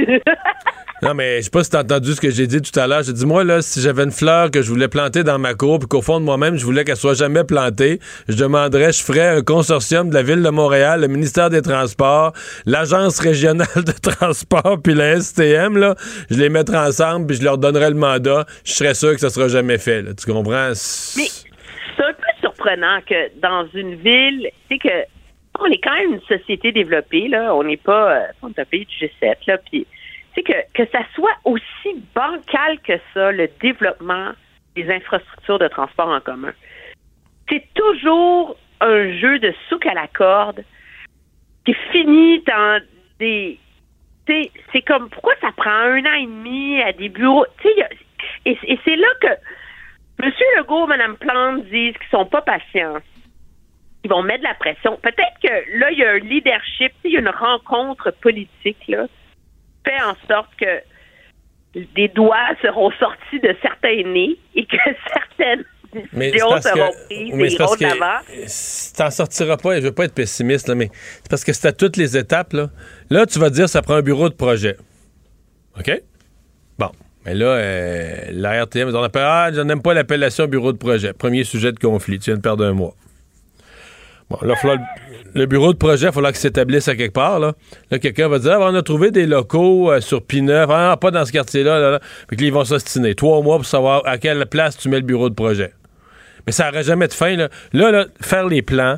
Non, 1.03 1.13
mais 1.13 1.39
je 1.39 1.41
sais 1.41 1.49
pas 1.49 1.65
si 1.65 1.69
t'as 1.69 1.81
entendu 1.81 2.13
ce 2.13 2.21
que 2.21 2.29
j'ai 2.29 2.47
dit 2.47 2.61
tout 2.61 2.79
à 2.79 2.87
l'heure. 2.87 3.03
J'ai 3.03 3.11
dit, 3.11 3.25
moi, 3.25 3.43
là, 3.43 3.61
si 3.61 3.81
j'avais 3.81 4.03
une 4.03 4.11
fleur 4.11 4.49
que 4.51 4.61
je 4.61 4.69
voulais 4.69 4.87
planter 4.87 5.23
dans 5.23 5.37
ma 5.37 5.53
cour, 5.53 5.79
puis 5.79 5.87
qu'au 5.89 6.01
fond 6.01 6.21
de 6.21 6.25
moi-même, 6.25 6.55
je 6.55 6.63
voulais 6.63 6.85
qu'elle 6.85 6.95
soit 6.95 7.13
jamais 7.13 7.43
plantée, 7.43 7.99
je 8.29 8.37
demanderais, 8.37 8.93
je 8.93 9.03
ferais 9.03 9.27
un 9.27 9.41
consortium 9.41 10.09
de 10.09 10.13
la 10.13 10.23
Ville 10.23 10.41
de 10.41 10.49
Montréal, 10.49 11.01
le 11.01 11.07
ministère 11.07 11.49
des 11.49 11.61
Transports, 11.61 12.31
l'Agence 12.65 13.19
régionale 13.19 13.67
de 13.75 13.91
transport, 13.91 14.77
puis 14.81 14.93
la 14.93 15.19
STM, 15.19 15.77
là. 15.77 15.95
Je 16.29 16.39
les 16.39 16.47
mettrais 16.47 16.77
ensemble, 16.77 17.27
puis 17.27 17.35
je 17.35 17.43
leur 17.43 17.57
donnerais 17.57 17.89
le 17.89 17.97
mandat. 17.97 18.45
Je 18.63 18.71
serais 18.71 18.93
sûr 18.93 19.11
que 19.11 19.19
ça 19.19 19.29
sera 19.29 19.49
jamais 19.49 19.79
fait, 19.79 20.01
là. 20.03 20.11
Tu 20.13 20.31
comprends? 20.31 20.69
Mais 21.17 21.25
c'est 21.25 22.03
un 22.03 22.13
peu 22.13 22.23
surprenant 22.39 22.99
que 23.05 23.39
dans 23.41 23.67
une 23.73 23.95
ville, 23.95 24.47
tu 24.69 24.77
sais 24.77 24.79
que 24.79 25.05
on 25.59 25.65
est 25.65 25.81
quand 25.83 25.93
même 25.93 26.13
une 26.13 26.37
société 26.37 26.71
développée, 26.71 27.27
là. 27.27 27.53
On 27.53 27.63
n'est 27.63 27.77
pas, 27.77 28.21
on 28.41 28.49
est 28.49 28.59
un 28.59 28.65
pays 28.65 28.85
du 28.85 29.05
G7, 29.05 29.35
là. 29.47 29.57
Puis, 29.69 29.85
sais 30.35 30.43
que, 30.43 30.53
que 30.73 30.89
ça 30.91 31.03
soit 31.15 31.35
aussi 31.43 32.03
bancal 32.15 32.79
que 32.81 32.93
ça, 33.13 33.31
le 33.31 33.49
développement 33.61 34.31
des 34.75 34.89
infrastructures 34.89 35.59
de 35.59 35.67
transport 35.67 36.09
en 36.09 36.19
commun. 36.19 36.53
C'est 37.49 37.67
toujours 37.73 38.57
un 38.81 39.11
jeu 39.17 39.39
de 39.39 39.53
souk 39.69 39.85
à 39.85 39.93
la 39.93 40.07
corde 40.07 40.63
qui 41.65 41.73
finit 41.91 42.41
dans 42.41 42.81
des. 43.19 43.59
C'est 44.25 44.81
comme 44.83 45.09
pourquoi 45.09 45.33
ça 45.41 45.51
prend 45.55 45.69
un 45.69 46.05
an 46.05 46.13
et 46.13 46.25
demi 46.25 46.81
à 46.81 46.93
des 46.93 47.09
bureaux? 47.09 47.45
Et, 48.45 48.57
et 48.63 48.79
c'est 48.85 48.95
là 48.95 49.07
que 49.21 49.27
M. 50.23 50.31
Legault, 50.57 50.87
Mme 50.87 51.17
Plante 51.17 51.65
disent 51.65 51.97
qu'ils 51.97 52.09
sont 52.09 52.25
pas 52.25 52.41
patients. 52.41 52.99
Ils 54.05 54.09
vont 54.09 54.23
mettre 54.23 54.39
de 54.39 54.47
la 54.47 54.53
pression. 54.53 54.97
Peut-être 55.01 55.39
que 55.41 55.79
là, 55.79 55.91
il 55.91 55.99
y 55.99 56.05
a 56.05 56.11
un 56.11 56.19
leadership, 56.19 56.93
il 57.03 57.11
y 57.11 57.17
a 57.17 57.19
une 57.19 57.29
rencontre 57.29 58.11
politique, 58.11 58.87
là, 58.87 59.07
fait 59.85 60.01
en 60.01 60.15
sorte 60.27 60.49
que 60.59 60.81
des 61.95 62.07
doigts 62.09 62.37
seront 62.61 62.91
sortis 62.99 63.39
de 63.41 63.55
certains 63.61 64.03
nez 64.03 64.37
et 64.55 64.65
que 64.65 64.77
certaines 65.13 65.63
Mais 66.13 66.31
c'est 66.31 66.39
parce 66.39 66.63
seront 66.63 67.75
que- 67.75 67.83
l'avant. 67.83 68.19
T'en 68.97 69.11
sortiras 69.11 69.57
pas, 69.57 69.77
et 69.77 69.81
je 69.81 69.87
veux 69.87 69.93
pas 69.93 70.05
être 70.05 70.13
pessimiste, 70.13 70.67
là, 70.67 70.75
mais 70.75 70.89
c'est 70.93 71.29
parce 71.29 71.43
que 71.43 71.53
c'est 71.53 71.67
à 71.67 71.71
toutes 71.73 71.97
les 71.97 72.17
étapes. 72.17 72.53
Là, 72.53 72.69
là 73.09 73.25
tu 73.25 73.39
vas 73.39 73.49
dire 73.49 73.67
ça 73.69 73.81
prend 73.81 73.95
un 73.95 74.01
bureau 74.01 74.29
de 74.29 74.35
projet. 74.35 74.77
OK? 75.79 76.01
Bon. 76.77 76.91
Mais 77.25 77.33
là, 77.33 77.45
euh, 77.45 78.15
la 78.31 78.63
RTM, 78.65 78.89
on 78.93 79.01
appelle, 79.01 79.23
ah, 79.25 79.49
je 79.53 79.61
n'aime 79.61 79.81
pas 79.81 79.93
l'appellation 79.93 80.45
bureau 80.45 80.73
de 80.73 80.77
projet. 80.77 81.13
Premier 81.13 81.43
sujet 81.45 81.71
de 81.71 81.79
conflit. 81.79 82.19
Tu 82.19 82.31
viens 82.31 82.35
de 82.37 82.41
perdre 82.41 82.65
un 82.65 82.73
mois. 82.73 82.95
Bon, 84.29 84.37
là, 84.41 84.55
falloir- 84.55 84.79
le 85.35 85.45
bureau 85.45 85.73
de 85.73 85.77
projet, 85.77 86.07
il 86.07 86.11
falloir 86.13 86.31
qu'il 86.31 86.39
s'établisse 86.41 86.87
à 86.87 86.95
quelque 86.95 87.13
part. 87.13 87.39
Là, 87.39 87.53
quelqu'un 87.99 88.27
va 88.27 88.39
dire 88.39 88.53
ah, 88.61 88.69
on 88.71 88.75
a 88.75 88.81
trouvé 88.81 89.11
des 89.11 89.25
locaux 89.25 89.91
euh, 89.91 89.99
sur 90.01 90.19
P9. 90.21 90.67
Ah, 90.69 90.97
pas 90.99 91.11
dans 91.11 91.25
ce 91.25 91.31
quartier-là. 91.31 91.79
Là, 91.79 91.91
là. 91.91 91.99
Puis 92.27 92.37
que 92.37 92.41
là, 92.41 92.47
ils 92.47 92.53
vont 92.53 92.65
s'ostiner. 92.65 93.15
Trois 93.15 93.41
mois 93.41 93.57
pour 93.57 93.65
savoir 93.65 94.01
à 94.05 94.17
quelle 94.17 94.45
place 94.45 94.77
tu 94.77 94.89
mets 94.89 94.99
le 94.99 95.05
bureau 95.05 95.29
de 95.29 95.35
projet. 95.35 95.73
Mais 96.45 96.51
ça 96.51 96.65
n'aurait 96.65 96.83
jamais 96.83 97.07
de 97.07 97.13
fin. 97.13 97.35
Là, 97.35 97.49
là, 97.73 98.05
faire 98.21 98.47
les 98.47 98.61
plans, 98.61 98.97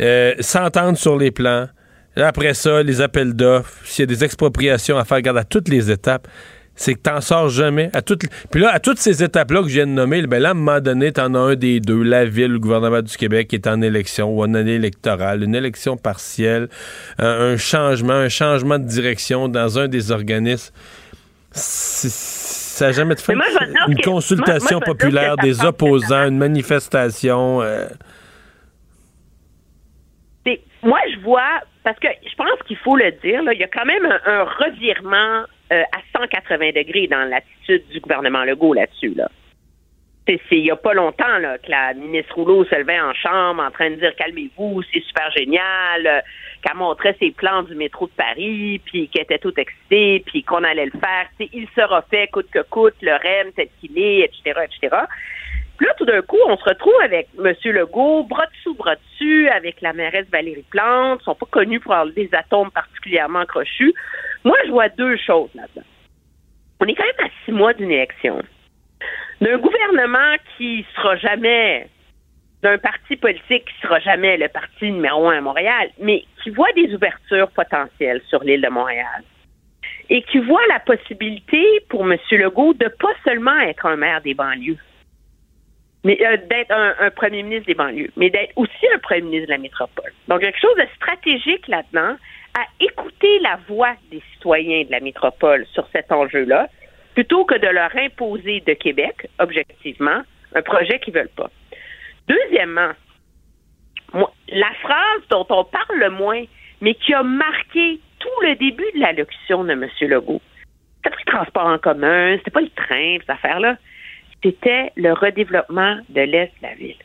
euh, 0.00 0.34
s'entendre 0.40 0.96
sur 0.98 1.16
les 1.18 1.30
plans. 1.30 1.68
Après 2.16 2.52
ça, 2.54 2.82
les 2.82 3.00
appels 3.00 3.34
d'offres, 3.34 3.72
s'il 3.84 4.02
y 4.02 4.04
a 4.04 4.06
des 4.06 4.24
expropriations 4.24 4.98
à 4.98 5.04
faire, 5.04 5.16
regarde 5.16 5.38
à 5.38 5.44
toutes 5.44 5.68
les 5.68 5.90
étapes, 5.90 6.28
c'est 6.74 6.94
que 6.94 7.00
t'en 7.00 7.20
sors 7.20 7.48
jamais. 7.50 7.90
À 7.92 8.02
toutes, 8.02 8.22
puis 8.50 8.60
là, 8.60 8.70
à 8.72 8.80
toutes 8.80 8.98
ces 8.98 9.22
étapes-là 9.22 9.62
que 9.62 9.68
je 9.68 9.74
viens 9.74 9.86
de 9.86 9.92
nommer, 9.92 10.22
ben 10.26 10.40
là, 10.42 10.48
à 10.48 10.50
un 10.52 10.54
moment 10.54 10.80
donné, 10.80 11.12
t'en 11.12 11.34
as 11.34 11.38
un 11.38 11.54
des 11.54 11.80
deux, 11.80 12.02
la 12.02 12.24
ville, 12.24 12.52
le 12.52 12.58
gouvernement 12.58 13.02
du 13.02 13.16
Québec 13.16 13.48
qui 13.48 13.56
est 13.56 13.66
en 13.66 13.82
élection 13.82 14.30
ou 14.30 14.42
en 14.42 14.54
année 14.54 14.74
électorale, 14.76 15.42
une 15.42 15.54
élection 15.54 15.96
partielle, 15.96 16.68
un, 17.18 17.52
un 17.52 17.56
changement, 17.56 18.14
un 18.14 18.28
changement 18.30 18.78
de 18.78 18.86
direction 18.86 19.48
dans 19.48 19.78
un 19.78 19.86
des 19.88 20.10
organismes. 20.10 20.72
Ça 21.52 22.86
n'a 22.86 22.92
jamais 22.92 23.14
de 23.14 23.34
moi, 23.34 23.44
dire 23.50 23.68
Une 23.88 23.96
que- 23.98 24.04
consultation 24.08 24.78
moi- 24.78 24.86
moi, 24.86 24.94
populaire, 24.96 25.36
des 25.36 25.62
opposants, 25.64 26.26
une 26.28 26.38
manifestation. 26.38 27.60
euh, 27.62 27.86
moi, 30.84 30.98
je 31.14 31.20
vois, 31.20 31.60
parce 31.84 31.96
que 32.00 32.08
je 32.28 32.34
pense 32.34 32.58
qu'il 32.66 32.76
faut 32.78 32.96
le 32.96 33.12
dire, 33.22 33.40
là, 33.44 33.52
il 33.52 33.60
y 33.60 33.62
a 33.62 33.68
quand 33.68 33.84
même 33.84 34.04
un, 34.04 34.18
un 34.40 34.42
revirement 34.42 35.44
euh, 35.72 35.82
à 35.84 36.18
180 36.18 36.72
degrés 36.72 37.06
dans 37.06 37.24
l'attitude 37.24 37.82
du 37.88 38.00
gouvernement 38.00 38.44
Legault 38.44 38.74
là-dessus. 38.74 39.14
Là. 39.14 39.30
C'est 40.26 40.38
il 40.50 40.64
n'y 40.64 40.70
a 40.70 40.76
pas 40.76 40.92
longtemps 40.92 41.38
là, 41.38 41.56
que 41.56 41.70
la 41.70 41.94
ministre 41.94 42.34
Rouleau 42.34 42.64
se 42.64 42.74
levait 42.74 43.00
en 43.00 43.14
chambre 43.14 43.62
en 43.62 43.70
train 43.70 43.90
de 43.90 43.96
dire 43.96 44.14
calmez-vous, 44.16 44.82
c'est 44.92 45.02
super 45.02 45.30
génial, 45.32 46.06
euh, 46.06 46.20
qu'elle 46.62 46.76
montrait 46.76 47.16
ses 47.18 47.30
plans 47.30 47.62
du 47.62 47.74
métro 47.74 48.06
de 48.06 48.12
Paris, 48.12 48.80
puis 48.84 49.08
qu'elle 49.08 49.22
était 49.22 49.38
toute 49.38 49.58
excitée, 49.58 50.22
puis 50.26 50.42
qu'on 50.42 50.62
allait 50.62 50.86
le 50.86 50.92
faire. 50.92 51.26
Il 51.40 51.66
sera 51.74 52.02
fait 52.02 52.28
coûte 52.28 52.50
que 52.52 52.62
coûte, 52.68 52.94
le 53.00 53.12
REM 53.12 53.52
tel 53.56 53.68
qu'il 53.80 53.98
est, 53.98 54.20
etc., 54.20 54.60
etc. 54.64 54.96
Là, 55.82 55.92
tout 55.98 56.04
d'un 56.04 56.22
coup, 56.22 56.38
on 56.46 56.56
se 56.56 56.62
retrouve 56.62 56.94
avec 57.02 57.26
M. 57.36 57.54
Legault, 57.72 58.22
bras 58.22 58.46
dessous, 58.46 58.74
bras 58.74 58.94
dessus, 58.94 59.48
avec 59.48 59.80
la 59.80 59.92
mairesse 59.92 60.28
Valérie 60.30 60.64
Plante. 60.70 61.18
Ils 61.20 61.24
sont 61.24 61.34
pas 61.34 61.46
connus 61.50 61.80
pour 61.80 61.92
avoir 61.92 62.14
des 62.14 62.28
atomes 62.32 62.70
particulièrement 62.70 63.44
crochus. 63.46 63.92
Moi, 64.44 64.56
je 64.64 64.70
vois 64.70 64.88
deux 64.90 65.16
choses 65.16 65.50
là-dedans. 65.56 65.86
On 66.78 66.86
est 66.86 66.94
quand 66.94 67.04
même 67.04 67.26
à 67.26 67.30
six 67.44 67.50
mois 67.50 67.74
d'une 67.74 67.90
élection. 67.90 68.40
D'un 69.40 69.58
gouvernement 69.58 70.36
qui 70.56 70.86
sera 70.94 71.16
jamais, 71.16 71.88
d'un 72.62 72.78
parti 72.78 73.16
politique 73.16 73.64
qui 73.64 73.80
sera 73.82 73.98
jamais 73.98 74.36
le 74.36 74.46
parti 74.46 74.84
numéro 74.84 75.30
un 75.30 75.38
à 75.38 75.40
Montréal, 75.40 75.90
mais 75.98 76.24
qui 76.44 76.50
voit 76.50 76.72
des 76.76 76.94
ouvertures 76.94 77.50
potentielles 77.50 78.22
sur 78.28 78.44
l'île 78.44 78.62
de 78.62 78.68
Montréal 78.68 79.24
et 80.10 80.22
qui 80.22 80.38
voit 80.38 80.64
la 80.68 80.78
possibilité 80.78 81.64
pour 81.88 82.02
M. 82.02 82.16
Legault 82.30 82.74
de 82.74 82.86
pas 82.86 83.14
seulement 83.24 83.58
être 83.58 83.86
un 83.86 83.96
maire 83.96 84.20
des 84.20 84.34
banlieues, 84.34 84.78
mais 86.04 86.18
euh, 86.20 86.36
d'être 86.48 86.72
un, 86.72 87.10
premier 87.10 87.42
ministre 87.42 87.66
des 87.66 87.74
banlieues, 87.74 88.10
mais 88.16 88.30
d'être 88.30 88.52
aussi 88.56 88.86
un 88.94 88.98
premier 88.98 89.22
ministre 89.22 89.46
de 89.46 89.52
la 89.52 89.58
métropole. 89.58 90.12
Donc, 90.28 90.42
a 90.42 90.46
quelque 90.46 90.60
chose 90.60 90.76
de 90.76 90.86
stratégique 90.96 91.68
là-dedans 91.68 92.16
à 92.54 92.64
écouter 92.80 93.38
la 93.40 93.58
voix 93.68 93.94
des 94.10 94.22
citoyens 94.32 94.84
de 94.84 94.90
la 94.90 95.00
métropole 95.00 95.64
sur 95.72 95.86
cet 95.92 96.10
enjeu-là, 96.12 96.68
plutôt 97.14 97.44
que 97.44 97.54
de 97.54 97.68
leur 97.68 97.94
imposer 97.96 98.60
de 98.66 98.72
Québec, 98.74 99.28
objectivement, 99.38 100.22
un 100.54 100.62
projet 100.62 100.98
qu'ils 100.98 101.14
veulent 101.14 101.28
pas. 101.36 101.50
Deuxièmement, 102.28 102.90
moi, 104.12 104.32
la 104.48 104.70
phrase 104.82 105.22
dont 105.30 105.46
on 105.50 105.64
parle 105.64 105.98
le 105.98 106.10
moins, 106.10 106.44
mais 106.80 106.94
qui 106.94 107.14
a 107.14 107.22
marqué 107.22 108.00
tout 108.18 108.42
le 108.42 108.56
début 108.56 108.84
de 108.94 109.00
l'allocution 109.00 109.64
de 109.64 109.72
M. 109.72 109.88
Legault, 110.02 110.42
c'était 110.96 111.10
pas 111.10 111.22
le 111.24 111.32
transport 111.32 111.66
en 111.66 111.78
commun, 111.78 112.36
c'était 112.38 112.50
pas 112.50 112.60
le 112.60 112.70
train, 112.70 113.16
cette 113.20 113.30
affaire-là 113.30 113.76
c'était 114.42 114.92
le 114.96 115.12
redéveloppement 115.12 115.98
de 116.08 116.20
l'Est 116.20 116.52
de 116.60 116.66
la 116.66 116.74
ville. 116.74 116.96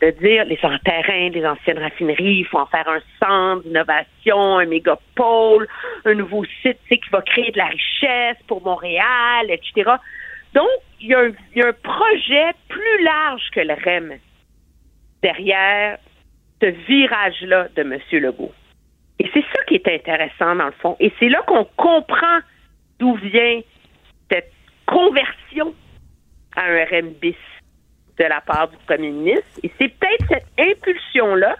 De 0.00 0.10
dire 0.10 0.44
les 0.46 0.58
terrains, 0.84 1.28
les 1.28 1.46
anciennes 1.46 1.78
raffineries, 1.78 2.40
il 2.40 2.46
faut 2.46 2.58
en 2.58 2.66
faire 2.66 2.88
un 2.88 3.00
centre 3.20 3.62
d'innovation, 3.62 4.58
un 4.58 4.66
mégapôle, 4.66 5.68
un 6.04 6.14
nouveau 6.14 6.44
site 6.44 6.78
tu 6.84 6.88
sais, 6.88 6.98
qui 6.98 7.10
va 7.10 7.22
créer 7.22 7.52
de 7.52 7.58
la 7.58 7.66
richesse 7.66 8.36
pour 8.48 8.64
Montréal, 8.64 9.46
etc. 9.48 9.92
Donc, 10.54 10.68
il 11.00 11.08
y, 11.08 11.14
un, 11.14 11.30
il 11.54 11.58
y 11.58 11.62
a 11.62 11.68
un 11.68 11.72
projet 11.72 12.50
plus 12.68 13.04
large 13.04 13.42
que 13.52 13.60
le 13.60 13.74
REM 13.74 14.18
derrière 15.22 15.98
ce 16.60 16.66
virage-là 16.66 17.68
de 17.76 17.82
M. 17.82 17.98
Legault. 18.12 18.52
Et 19.18 19.30
c'est 19.32 19.44
ça 19.54 19.62
qui 19.68 19.76
est 19.76 19.88
intéressant 19.88 20.56
dans 20.56 20.66
le 20.66 20.72
fond. 20.80 20.96
Et 20.98 21.12
c'est 21.18 21.28
là 21.28 21.42
qu'on 21.46 21.64
comprend 21.76 22.38
d'où 22.98 23.14
vient 23.14 23.60
cette 24.30 24.52
conversion 24.86 25.74
à 26.56 26.64
un 26.64 26.84
REM 26.84 27.10
bis 27.20 27.34
de 28.18 28.24
la 28.24 28.40
part 28.40 28.68
du 28.68 28.76
premier 28.86 29.10
ministre. 29.10 29.60
Et 29.62 29.70
c'est 29.78 29.88
peut-être 29.88 30.24
cette 30.28 30.46
impulsion-là 30.58 31.56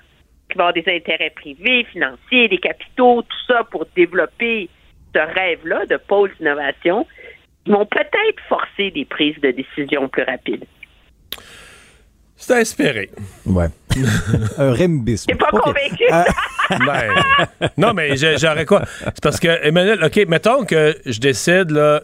qui 0.51 0.59
va 0.59 0.69
avoir 0.69 0.75
des 0.75 0.85
intérêts 0.87 1.31
privés, 1.31 1.85
financiers, 1.93 2.49
des 2.49 2.59
capitaux, 2.59 3.23
tout 3.23 3.47
ça 3.47 3.65
pour 3.71 3.87
développer 3.97 4.69
ce 5.15 5.21
rêve-là 5.21 5.87
de 5.87 5.97
pôle 5.97 6.31
d'innovation, 6.39 7.07
qui 7.65 7.73
vont 7.73 7.87
peut-être 7.87 8.43
forcer 8.49 8.91
des 8.91 9.05
prises 9.05 9.41
de 9.41 9.51
décision 9.51 10.09
plus 10.09 10.25
rapides. 10.25 10.65
C'est 12.37 12.55
à 12.55 12.61
espérer. 12.61 13.11
Ouais. 13.47 13.67
un 14.59 14.75
rembis. 14.75 15.27
T'es 15.27 15.35
pas 15.35 15.51
convaincu? 15.51 16.05
Euh, 16.11 16.23
Ben, 16.87 17.11
non, 17.77 17.93
mais 17.93 18.17
j'aurais 18.17 18.65
quoi? 18.65 18.83
C'est 18.87 19.23
parce 19.23 19.39
que, 19.39 19.65
Emmanuel, 19.67 20.03
OK, 20.03 20.17
mettons 20.27 20.65
que 20.65 20.97
je 21.05 21.21
décide 21.21 21.71
là, 21.71 22.03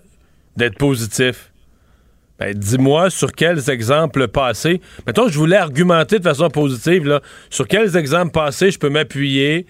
d'être 0.57 0.77
positif. 0.77 1.51
Ben, 2.39 2.55
dis-moi 2.55 3.11
sur 3.11 3.33
quels 3.33 3.69
exemples 3.69 4.29
passés. 4.29 4.81
Mettons 5.07 5.29
je 5.29 5.39
voulais 5.39 5.57
argumenter 5.57 6.19
de 6.19 6.25
façon 6.25 6.49
positive, 6.51 7.05
là, 7.07 7.21
sur 7.51 7.67
quels 7.67 7.97
exemples 7.97 8.31
passés 8.33 8.71
je 8.71 8.79
peux 8.79 8.91
m'appuyer. 8.91 9.67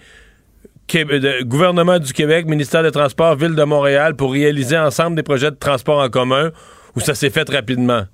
De- 0.93 1.43
gouvernement 1.43 1.99
du 1.99 2.13
Québec, 2.13 2.47
ministère 2.47 2.81
des 2.81 2.91
Transports, 2.91 3.35
Ville 3.35 3.53
de 3.53 3.63
Montréal, 3.63 4.15
pour 4.15 4.31
réaliser 4.31 4.75
ensemble 4.77 5.15
des 5.15 5.21
projets 5.23 5.51
de 5.51 5.55
transport 5.55 5.99
en 5.99 6.09
commun 6.09 6.51
où 6.95 6.99
ça 6.99 7.13
s'est 7.13 7.29
fait 7.29 7.47
rapidement? 7.49 8.05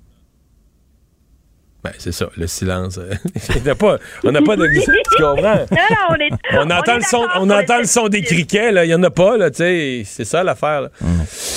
Ben, 1.84 1.92
c'est 1.98 2.10
ça, 2.12 2.26
le 2.36 2.46
silence. 2.48 2.98
Pas- 3.78 3.98
on 4.24 4.32
n'a 4.32 4.42
pas 4.42 4.56
d'exemple. 4.56 4.98
Tu 5.16 5.22
comprends? 5.22 5.54
Non, 5.54 5.66
non, 5.70 5.96
on 6.10 6.14
est- 6.16 6.30
On 6.54 6.66
on 6.66 6.70
entend, 6.70 6.96
le 6.96 7.02
son, 7.02 7.24
on 7.36 7.48
entend 7.48 7.78
le 7.78 7.84
son 7.84 8.08
des 8.08 8.22
criquets, 8.22 8.72
là. 8.72 8.84
Il 8.84 8.88
n'y 8.88 8.94
en 8.94 9.02
a 9.04 9.10
pas, 9.10 9.36
là, 9.36 9.50
tu 9.50 9.58
sais. 9.58 10.02
C'est 10.04 10.24
ça 10.24 10.42
l'affaire. 10.42 10.80
là. 10.82 10.88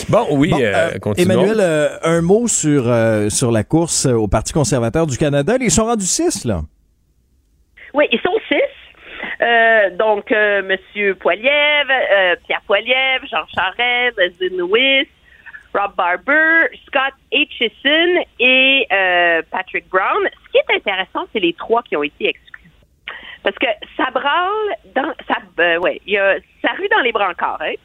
Bon, 0.10 0.28
oui, 0.32 0.50
Bon, 0.52 0.60
euh, 0.62 0.90
euh, 0.94 1.00
continuons. 1.00 1.34
Emmanuel, 1.34 1.58
euh, 1.60 1.98
un 2.04 2.22
mot 2.22 2.48
sur, 2.48 2.84
euh, 2.88 3.30
sur 3.30 3.52
la 3.52 3.64
course 3.64 4.06
euh, 4.06 4.14
au 4.14 4.28
Parti 4.28 4.54
conservateur 4.54 5.08
du 5.08 5.18
Canada. 5.18 5.56
Ils 5.60 5.72
sont 5.72 5.86
rendus 5.86 6.06
six, 6.06 6.46
là. 6.46 6.62
Oui, 7.96 8.06
ils 8.12 8.20
sont 8.20 8.38
six. 8.48 8.56
Euh, 9.42 9.90
donc, 9.98 10.32
euh, 10.32 10.62
Monsieur 10.64 11.16
Poiliev, 11.16 11.48
euh, 11.90 12.36
Pierre 12.46 12.62
Poiliev, 12.68 13.22
Jean 13.32 13.46
Charest, 13.56 14.18
Leslie 14.18 14.56
Lewis, 14.56 15.08
Rob 15.80 15.96
Barber, 15.96 16.68
Scott 16.88 17.14
Aitchison 17.32 18.26
et 18.40 18.86
euh, 18.92 19.42
Patrick 19.50 19.88
Brown. 19.90 20.28
Ce 20.46 20.52
qui 20.52 20.58
est 20.58 20.76
intéressant, 20.76 21.26
c'est 21.32 21.40
les 21.40 21.54
trois 21.54 21.84
qui 21.84 21.96
ont 21.96 22.04
été 22.04 22.28
exclus. 22.28 22.70
Parce 23.44 23.56
que 23.56 23.68
ça 23.96 24.12
branle 24.12 24.76
dans 24.94 25.14
ça 25.28 25.38
euh, 25.60 25.80
rue 25.80 26.88
dans 26.90 27.02
les 27.02 27.12
brancards, 27.14 27.62
hein. 27.62 27.76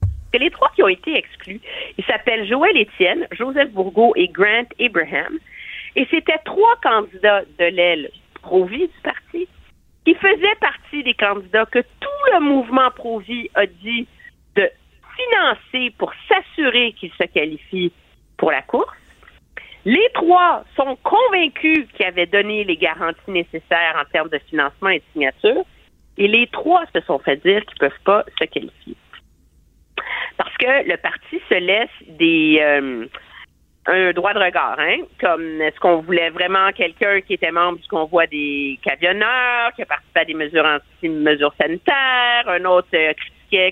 Parce 0.00 0.32
que 0.32 0.38
les 0.38 0.50
trois 0.50 0.70
qui 0.74 0.82
ont 0.82 0.88
été 0.88 1.16
exclus, 1.16 1.60
ils 1.96 2.04
s'appellent 2.04 2.46
Joël 2.46 2.76
Étienne, 2.76 3.26
Joseph 3.32 3.70
Bourgault 3.70 4.12
et 4.16 4.28
Grant 4.28 4.68
Abraham. 4.78 5.38
Et 5.96 6.06
c'était 6.10 6.38
trois 6.44 6.76
candidats 6.82 7.42
de 7.58 7.64
l'aile 7.64 8.10
pro-vie 8.42 8.86
du 8.86 9.00
parti 9.02 9.48
qui 10.04 10.14
faisaient 10.14 10.56
partie 10.60 11.02
des 11.02 11.14
candidats 11.14 11.66
que 11.66 11.80
tout 11.80 12.32
le 12.34 12.40
mouvement 12.40 12.90
pro-vie 12.90 13.48
a 13.54 13.66
dit 13.66 14.06
de 15.20 15.74
financer 15.76 15.94
pour 15.98 16.12
s'assurer 16.28 16.92
qu'ils 16.92 17.12
se 17.12 17.24
qualifient 17.24 17.92
pour 18.36 18.50
la 18.50 18.62
course. 18.62 18.96
Les 19.84 20.08
trois 20.12 20.64
sont 20.76 20.96
convaincus 21.02 21.86
qu'ils 21.94 22.06
avaient 22.06 22.26
donné 22.26 22.64
les 22.64 22.76
garanties 22.76 23.30
nécessaires 23.30 23.96
en 23.98 24.04
termes 24.10 24.28
de 24.28 24.38
financement 24.50 24.90
et 24.90 24.98
de 24.98 25.04
signature. 25.12 25.64
Et 26.18 26.28
les 26.28 26.46
trois 26.48 26.84
se 26.94 27.00
sont 27.02 27.18
fait 27.18 27.36
dire 27.36 27.64
qu'ils 27.64 27.82
ne 27.82 27.88
peuvent 27.88 28.04
pas 28.04 28.24
se 28.38 28.44
qualifier. 28.44 28.94
Parce 30.36 30.54
que 30.58 30.88
le 30.88 30.96
parti 30.98 31.40
se 31.48 31.54
laisse 31.54 32.18
des 32.18 32.58
euh, 32.60 33.06
un 33.86 34.12
droit 34.12 34.34
de 34.34 34.38
regard, 34.38 34.78
hein? 34.78 35.02
Comme 35.20 35.60
est-ce 35.60 35.78
qu'on 35.80 36.00
voulait 36.00 36.30
vraiment 36.30 36.70
quelqu'un 36.72 37.20
qui 37.22 37.34
était 37.34 37.50
membre 37.50 37.78
du 37.78 37.88
convoi 37.88 38.26
des 38.26 38.78
camionneurs, 38.82 39.72
qui 39.74 39.82
a 39.82 39.86
participé 39.86 40.20
à 40.20 40.24
des 40.24 40.34
mesures 40.34 40.64
anti 40.64 41.08
mesures 41.08 41.54
sanitaires, 41.60 42.44
un 42.46 42.64
autre 42.66 42.88
euh, 42.94 43.12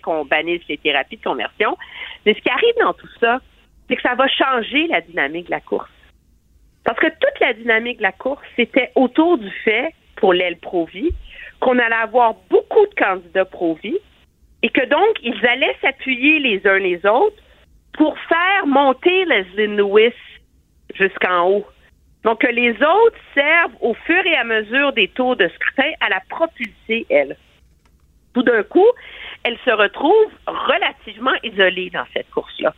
qu'on 0.03 0.25
bannisse 0.25 0.63
les 0.69 0.79
thérapies 0.79 1.17
de 1.17 1.23
conversion. 1.23 1.77
Mais 2.25 2.35
ce 2.35 2.41
qui 2.41 2.51
arrive 2.51 2.75
dans 2.81 2.93
tout 2.93 3.09
ça, 3.21 3.41
c'est 3.89 3.97
que 3.97 4.03
ça 4.03 4.15
va 4.15 4.29
changer 4.29 4.87
la 4.89 5.01
dynamique 5.01 5.47
de 5.47 5.51
la 5.51 5.61
course. 5.61 5.91
Parce 6.85 6.99
que 6.99 7.07
toute 7.07 7.41
la 7.41 7.53
dynamique 7.53 7.99
de 7.99 8.03
la 8.03 8.13
course, 8.13 8.43
c'était 8.57 8.91
autour 8.95 9.39
du 9.39 9.51
fait, 9.65 9.95
pour 10.17 10.33
l'aile 10.33 10.57
pro-vie, 10.57 11.11
qu'on 11.61 11.79
allait 11.79 11.95
avoir 11.95 12.35
beaucoup 12.51 12.87
de 12.87 12.95
candidats 12.95 13.45
pro-vie 13.45 13.99
et 14.63 14.69
que 14.71 14.85
donc, 14.87 15.17
ils 15.23 15.47
allaient 15.47 15.77
s'appuyer 15.81 16.41
les 16.41 16.67
uns 16.67 16.79
les 16.79 17.05
autres 17.07 17.37
pour 17.93 18.17
faire 18.29 18.67
monter 18.67 19.25
Leslie 19.25 19.77
Lewis 19.77 20.15
jusqu'en 20.95 21.49
haut. 21.49 21.67
Donc, 22.25 22.41
que 22.41 22.49
les 22.49 22.73
autres 22.73 23.19
servent 23.35 23.77
au 23.81 23.95
fur 23.95 24.27
et 24.27 24.37
à 24.37 24.45
mesure 24.45 24.93
des 24.93 25.09
tours 25.09 25.37
de 25.37 25.49
scrutin 25.49 25.91
à 26.01 26.09
la 26.09 26.21
propulser, 26.29 27.07
elle. 27.09 27.37
Tout 28.39 28.45
d'un 28.45 28.63
coup, 28.63 28.87
elle 29.43 29.59
se 29.65 29.71
retrouve 29.71 30.31
relativement 30.47 31.33
isolée 31.43 31.91
dans 31.91 32.05
cette 32.15 32.31
course-là. 32.31 32.73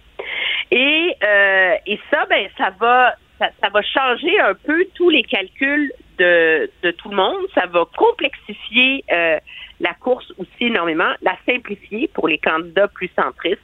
Et, 0.70 1.15
euh, 1.23 1.74
ça, 2.11 2.24
ben, 2.31 2.49
ça 2.57 2.70
va, 2.81 3.15
ça, 3.39 3.69
va 3.69 3.82
changer 3.82 4.41
un 4.41 4.55
peu 4.55 4.87
tous 4.95 5.11
les 5.11 5.23
calculs 5.23 5.93
de, 6.16 6.70
de 6.82 6.91
tout 6.93 7.11
le 7.11 7.16
monde. 7.16 7.45
Ça 7.55 7.66
va 7.66 7.85
complexifier 7.95 9.05
euh, 9.12 9.39
la 9.81 9.93
course 9.93 10.32
aussi 10.39 10.49
énormément, 10.65 11.12
la 11.20 11.37
simplifier 11.45 12.09
pour 12.09 12.27
les 12.27 12.39
candidats 12.39 12.89
plus 12.89 13.11
centristes 13.15 13.61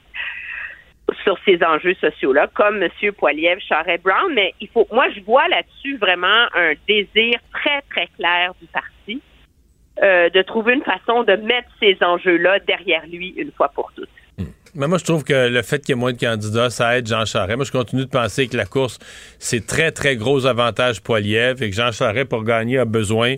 sur 1.24 1.38
ces 1.46 1.64
enjeux 1.64 1.94
sociaux-là, 1.94 2.48
comme 2.48 2.82
M. 2.82 2.90
Poiliev, 3.16 3.58
Charest 3.60 4.02
Brown, 4.02 4.34
mais 4.34 4.52
il 4.60 4.68
faut, 4.68 4.86
moi, 4.92 5.08
je 5.16 5.20
vois 5.20 5.48
là-dessus 5.48 5.96
vraiment 5.96 6.44
un 6.54 6.74
désir 6.86 7.40
très, 7.54 7.80
très 7.88 8.08
clair 8.18 8.52
du 8.60 8.66
parti 8.66 9.22
euh, 10.02 10.28
de 10.30 10.42
trouver 10.42 10.74
une 10.74 10.82
façon 10.82 11.22
de 11.22 11.36
mettre 11.36 11.68
ces 11.80 11.96
enjeux-là 12.00 12.58
derrière 12.60 13.02
lui 13.06 13.34
une 13.36 13.50
fois 13.52 13.68
pour 13.74 13.90
toutes. 13.94 14.08
Mais 14.74 14.88
moi, 14.88 14.98
je 14.98 15.04
trouve 15.04 15.24
que 15.24 15.48
le 15.48 15.62
fait 15.62 15.78
qu'il 15.78 15.90
y 15.90 15.92
ait 15.92 16.00
moins 16.00 16.12
de 16.12 16.18
candidats, 16.18 16.68
ça 16.68 16.98
aide 16.98 17.08
Jean 17.08 17.24
Charest. 17.24 17.56
Moi, 17.56 17.64
je 17.64 17.72
continue 17.72 18.04
de 18.04 18.10
penser 18.10 18.46
que 18.46 18.58
la 18.58 18.66
course, 18.66 18.98
c'est 19.38 19.66
très, 19.66 19.90
très 19.90 20.16
gros 20.16 20.44
avantage 20.44 21.00
Poiliev 21.00 21.62
et 21.62 21.70
que 21.70 21.74
Jean 21.74 21.92
Charest, 21.92 22.28
pour 22.28 22.44
gagner, 22.44 22.78
a 22.78 22.84
besoin 22.84 23.36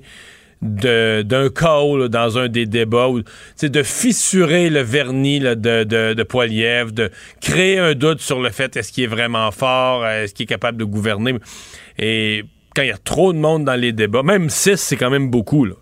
d'un 0.61 1.51
chaos 1.51 2.09
dans 2.09 2.39
un 2.39 2.49
des 2.49 2.67
débats, 2.67 3.09
ou, 3.09 3.23
de 3.63 3.83
fissurer 3.85 4.71
le 4.71 4.81
vernis 4.81 5.39
de, 5.39 5.55
de, 5.55 6.15
de 6.15 6.23
Poiliev, 6.25 6.93
de 6.93 7.11
créer 7.41 7.79
un 7.79 7.95
doute 7.95 8.21
sur 8.21 8.41
le 8.41 8.51
fait 8.51 8.77
est-ce 8.77 8.91
qu'il 8.91 9.05
est 9.05 9.09
vraiment 9.09 9.53
fort, 9.53 10.05
est-ce 10.07 10.35
qu'il 10.35 10.45
est 10.45 10.49
capable 10.49 10.79
de 10.79 10.85
gouverner. 10.85 11.37
Et 12.01 12.45
quand 12.75 12.83
il 12.83 12.89
y 12.89 12.93
a 12.93 12.99
trop 12.99 13.33
de 13.33 13.39
monde 13.39 13.65
dans 13.65 13.81
les 13.81 13.93
débats, 13.93 14.25
même 14.25 14.51
6, 14.51 14.77
c'est 14.77 14.97
quand 14.97 15.11
même 15.11 15.31
beaucoup. 15.31 15.65
Là. 15.65 15.75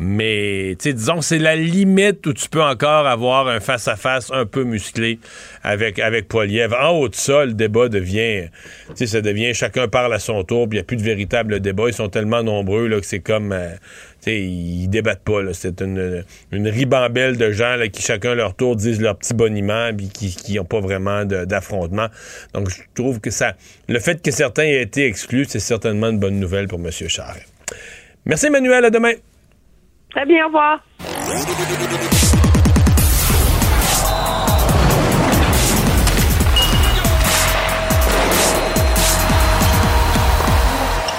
Mais, 0.00 0.76
disons, 0.76 1.20
c'est 1.22 1.38
la 1.38 1.56
limite 1.56 2.24
où 2.26 2.32
tu 2.32 2.48
peux 2.48 2.62
encore 2.62 3.06
avoir 3.08 3.48
un 3.48 3.58
face-à-face 3.58 4.30
un 4.32 4.46
peu 4.46 4.62
musclé 4.62 5.18
avec, 5.64 5.98
avec. 5.98 6.32
En 6.32 6.90
haut 6.90 7.08
de 7.08 7.16
ça, 7.16 7.44
le 7.44 7.52
débat 7.52 7.88
devient, 7.88 8.48
ça 8.94 9.20
devient 9.20 9.54
chacun 9.54 9.88
parle 9.88 10.14
à 10.14 10.20
son 10.20 10.44
tour, 10.44 10.68
puis 10.68 10.78
il 10.78 10.80
n'y 10.80 10.82
a 10.82 10.84
plus 10.84 10.96
de 10.96 11.02
véritable 11.02 11.58
débat. 11.58 11.88
Ils 11.88 11.94
sont 11.94 12.08
tellement 12.08 12.44
nombreux 12.44 12.86
là, 12.86 13.00
que 13.00 13.06
c'est 13.06 13.18
comme, 13.18 13.50
euh, 13.52 13.74
ils 14.26 14.88
débattent 14.88 15.24
pas. 15.24 15.40
C'est 15.52 15.80
une, 15.80 16.24
ribambelle 16.52 17.36
de 17.36 17.50
gens 17.50 17.76
qui, 17.92 18.02
chacun 18.02 18.36
leur 18.36 18.54
tour, 18.54 18.76
disent 18.76 19.00
leur 19.00 19.16
petit 19.16 19.34
boniment, 19.34 19.90
puis 19.96 20.08
qui 20.08 20.54
n'ont 20.54 20.64
pas 20.64 20.80
vraiment 20.80 21.24
d'affrontement. 21.24 22.06
Donc, 22.54 22.70
je 22.70 22.82
trouve 22.94 23.20
que 23.20 23.30
ça, 23.30 23.56
le 23.88 23.98
fait 23.98 24.22
que 24.22 24.30
certains 24.30 24.64
aient 24.64 24.82
été 24.82 25.06
exclus, 25.06 25.46
c'est 25.48 25.58
certainement 25.58 26.10
une 26.10 26.20
bonne 26.20 26.38
nouvelle 26.38 26.68
pour 26.68 26.78
M. 26.78 26.90
Charest. 26.92 27.46
Merci, 28.26 28.46
Emmanuel. 28.46 28.84
À 28.84 28.90
demain. 28.90 29.12
Très 30.18 30.26
bien, 30.26 30.42
au 30.42 30.48
revoir. 30.48 30.80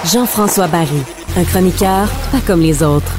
Jean-François 0.04 0.66
Barry, 0.66 1.00
un 1.38 1.44
chroniqueur 1.44 2.10
pas 2.30 2.40
comme 2.46 2.60
les 2.60 2.82
autres. 2.82 3.10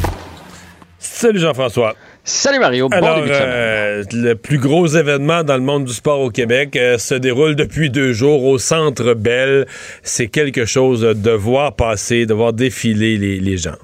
Salut 1.00 1.40
Jean-François. 1.40 1.96
Salut 2.24 2.60
Mario, 2.60 2.88
bon 2.88 2.98
Alors, 2.98 3.16
début 3.16 3.30
de 3.30 3.34
semaine. 3.34 3.50
euh, 3.50 4.04
le 4.14 4.34
plus 4.36 4.60
gros 4.60 4.86
événement 4.86 5.44
dans 5.44 5.56
le 5.56 5.64
monde 5.64 5.86
du 5.86 5.94
sport 5.94 6.20
au 6.20 6.30
Québec 6.30 6.76
euh, 6.76 7.00
se 7.00 7.16
déroule 7.16 7.56
depuis 7.56 7.90
deux 7.90 8.14
jours 8.14 8.44
au 8.44 8.60
Centre 8.60 9.16
Bell. 9.16 9.66
C'est 10.04 10.28
quelque 10.28 10.66
chose 10.66 11.02
de 11.02 11.32
voir 11.32 11.76
passer, 11.76 12.28
de 12.28 12.36
voir 12.36 12.54
défiler 12.54 13.18
les, 13.18 13.40
les 13.40 13.58
gens. 13.58 13.78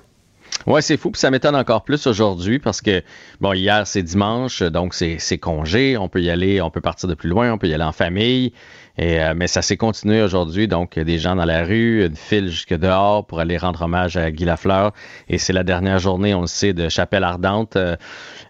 Ouais, 0.65 0.81
c'est 0.81 0.97
fou, 0.97 1.11
puis 1.11 1.19
ça 1.19 1.31
m'étonne 1.31 1.55
encore 1.55 1.83
plus 1.83 2.07
aujourd'hui 2.07 2.59
parce 2.59 2.81
que, 2.81 3.01
bon, 3.39 3.53
hier 3.53 3.85
c'est 3.87 4.03
dimanche, 4.03 4.61
donc 4.63 4.93
c'est 4.93 5.37
congé, 5.37 5.97
on 5.97 6.09
peut 6.09 6.21
y 6.21 6.29
aller, 6.29 6.61
on 6.61 6.69
peut 6.69 6.81
partir 6.81 7.07
de 7.07 7.13
plus 7.13 7.29
loin, 7.29 7.53
on 7.53 7.57
peut 7.57 7.67
y 7.67 7.73
aller 7.73 7.83
en 7.83 7.91
famille, 7.93 8.51
et, 8.97 9.21
euh, 9.21 9.33
mais 9.35 9.47
ça 9.47 9.61
s'est 9.61 9.77
continué 9.77 10.21
aujourd'hui, 10.21 10.67
donc 10.67 10.97
des 10.99 11.19
gens 11.19 11.35
dans 11.35 11.45
la 11.45 11.63
rue, 11.63 12.05
une 12.05 12.15
file 12.15 12.49
jusque 12.49 12.73
dehors 12.73 13.25
pour 13.25 13.39
aller 13.39 13.57
rendre 13.57 13.83
hommage 13.83 14.17
à 14.17 14.29
Guy 14.31 14.43
Lafleur, 14.45 14.91
et 15.29 15.37
c'est 15.37 15.53
la 15.53 15.63
dernière 15.63 15.99
journée, 15.99 16.33
on 16.33 16.41
le 16.41 16.47
sait, 16.47 16.73
de 16.73 16.89
Chapelle 16.89 17.23
Ardente. 17.23 17.75
Euh, 17.75 17.95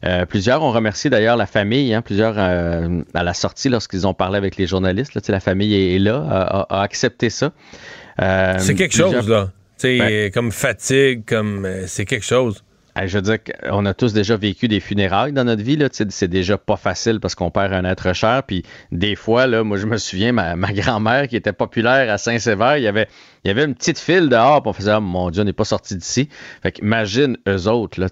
euh, 0.05 0.25
plusieurs 0.25 0.63
ont 0.63 0.71
remercié 0.71 1.09
d'ailleurs 1.09 1.35
la 1.38 1.45
famille, 1.45 1.93
hein, 1.93 2.01
plusieurs 2.01 2.35
euh, 2.38 3.01
à 3.13 3.23
la 3.23 3.34
sortie 3.34 3.69
lorsqu'ils 3.69 4.07
ont 4.07 4.13
parlé 4.13 4.38
avec 4.38 4.55
les 4.57 4.65
journalistes, 4.65 5.13
là, 5.13 5.21
la 5.27 5.39
famille 5.39 5.75
est, 5.75 5.95
est 5.95 5.99
là, 5.99 6.25
a, 6.29 6.41
a- 6.61 6.79
a 6.79 6.81
accepté 6.81 7.29
ça. 7.29 7.51
Euh, 8.21 8.55
C'est 8.59 8.73
quelque 8.75 8.95
chose, 8.95 9.27
là. 9.29 9.51
Tu 9.77 9.81
sais, 9.81 9.97
Ben, 9.97 10.31
comme 10.31 10.51
fatigue, 10.51 11.23
comme. 11.25 11.65
euh, 11.65 11.87
c'est 11.87 12.05
quelque 12.05 12.25
chose. 12.25 12.63
Je 13.06 13.18
veux 13.18 13.22
dire 13.22 13.38
qu'on 13.44 13.86
a 13.86 13.94
tous 13.94 14.14
déjà 14.14 14.36
vécu 14.38 14.68
des 14.68 14.80
funérailles 14.80 15.34
dans 15.34 15.44
notre 15.44 15.61
vie. 15.61 15.78
C'est 15.91 16.28
déjà 16.28 16.57
pas 16.57 16.78
facile 16.78 17.19
parce 17.19 17.36
qu'on 17.36 17.52
perd 17.52 17.74
un 17.74 17.86
être 17.86 18.14
cher. 18.14 18.44
Puis 18.44 18.64
des 18.91 19.15
fois, 19.15 19.45
là, 19.45 19.64
moi, 19.64 19.78
je 19.78 19.86
me 19.86 19.98
souviens, 19.98 20.32
ma, 20.32 20.56
grand-mère 20.74 21.28
qui 21.28 21.36
était 21.36 21.53
populaire 21.53 22.11
à 22.11 22.18
Saint-Sévère, 22.18 22.78
il 22.78 22.84
y 22.84 22.88
avait, 22.88 23.07
il 23.44 23.49
y 23.49 23.52
avait 23.52 23.65
une 23.65 23.76
petite 23.76 23.99
file 23.99 24.30
dehors. 24.30 24.61
Puis 24.61 24.69
on 24.69 24.74
faisait, 24.74 24.91
Ah, 24.91 24.99
mon 24.99 25.30
Dieu, 25.30 25.41
on 25.44 25.45
n'est 25.45 25.53
pas 25.53 25.65
sorti 25.65 25.95
d'ici. 25.95 26.30
Fait 26.64 26.72
qu'imagine 26.72 27.38
eux 27.48 27.68
autres. 27.68 27.99
Là. 27.99 28.07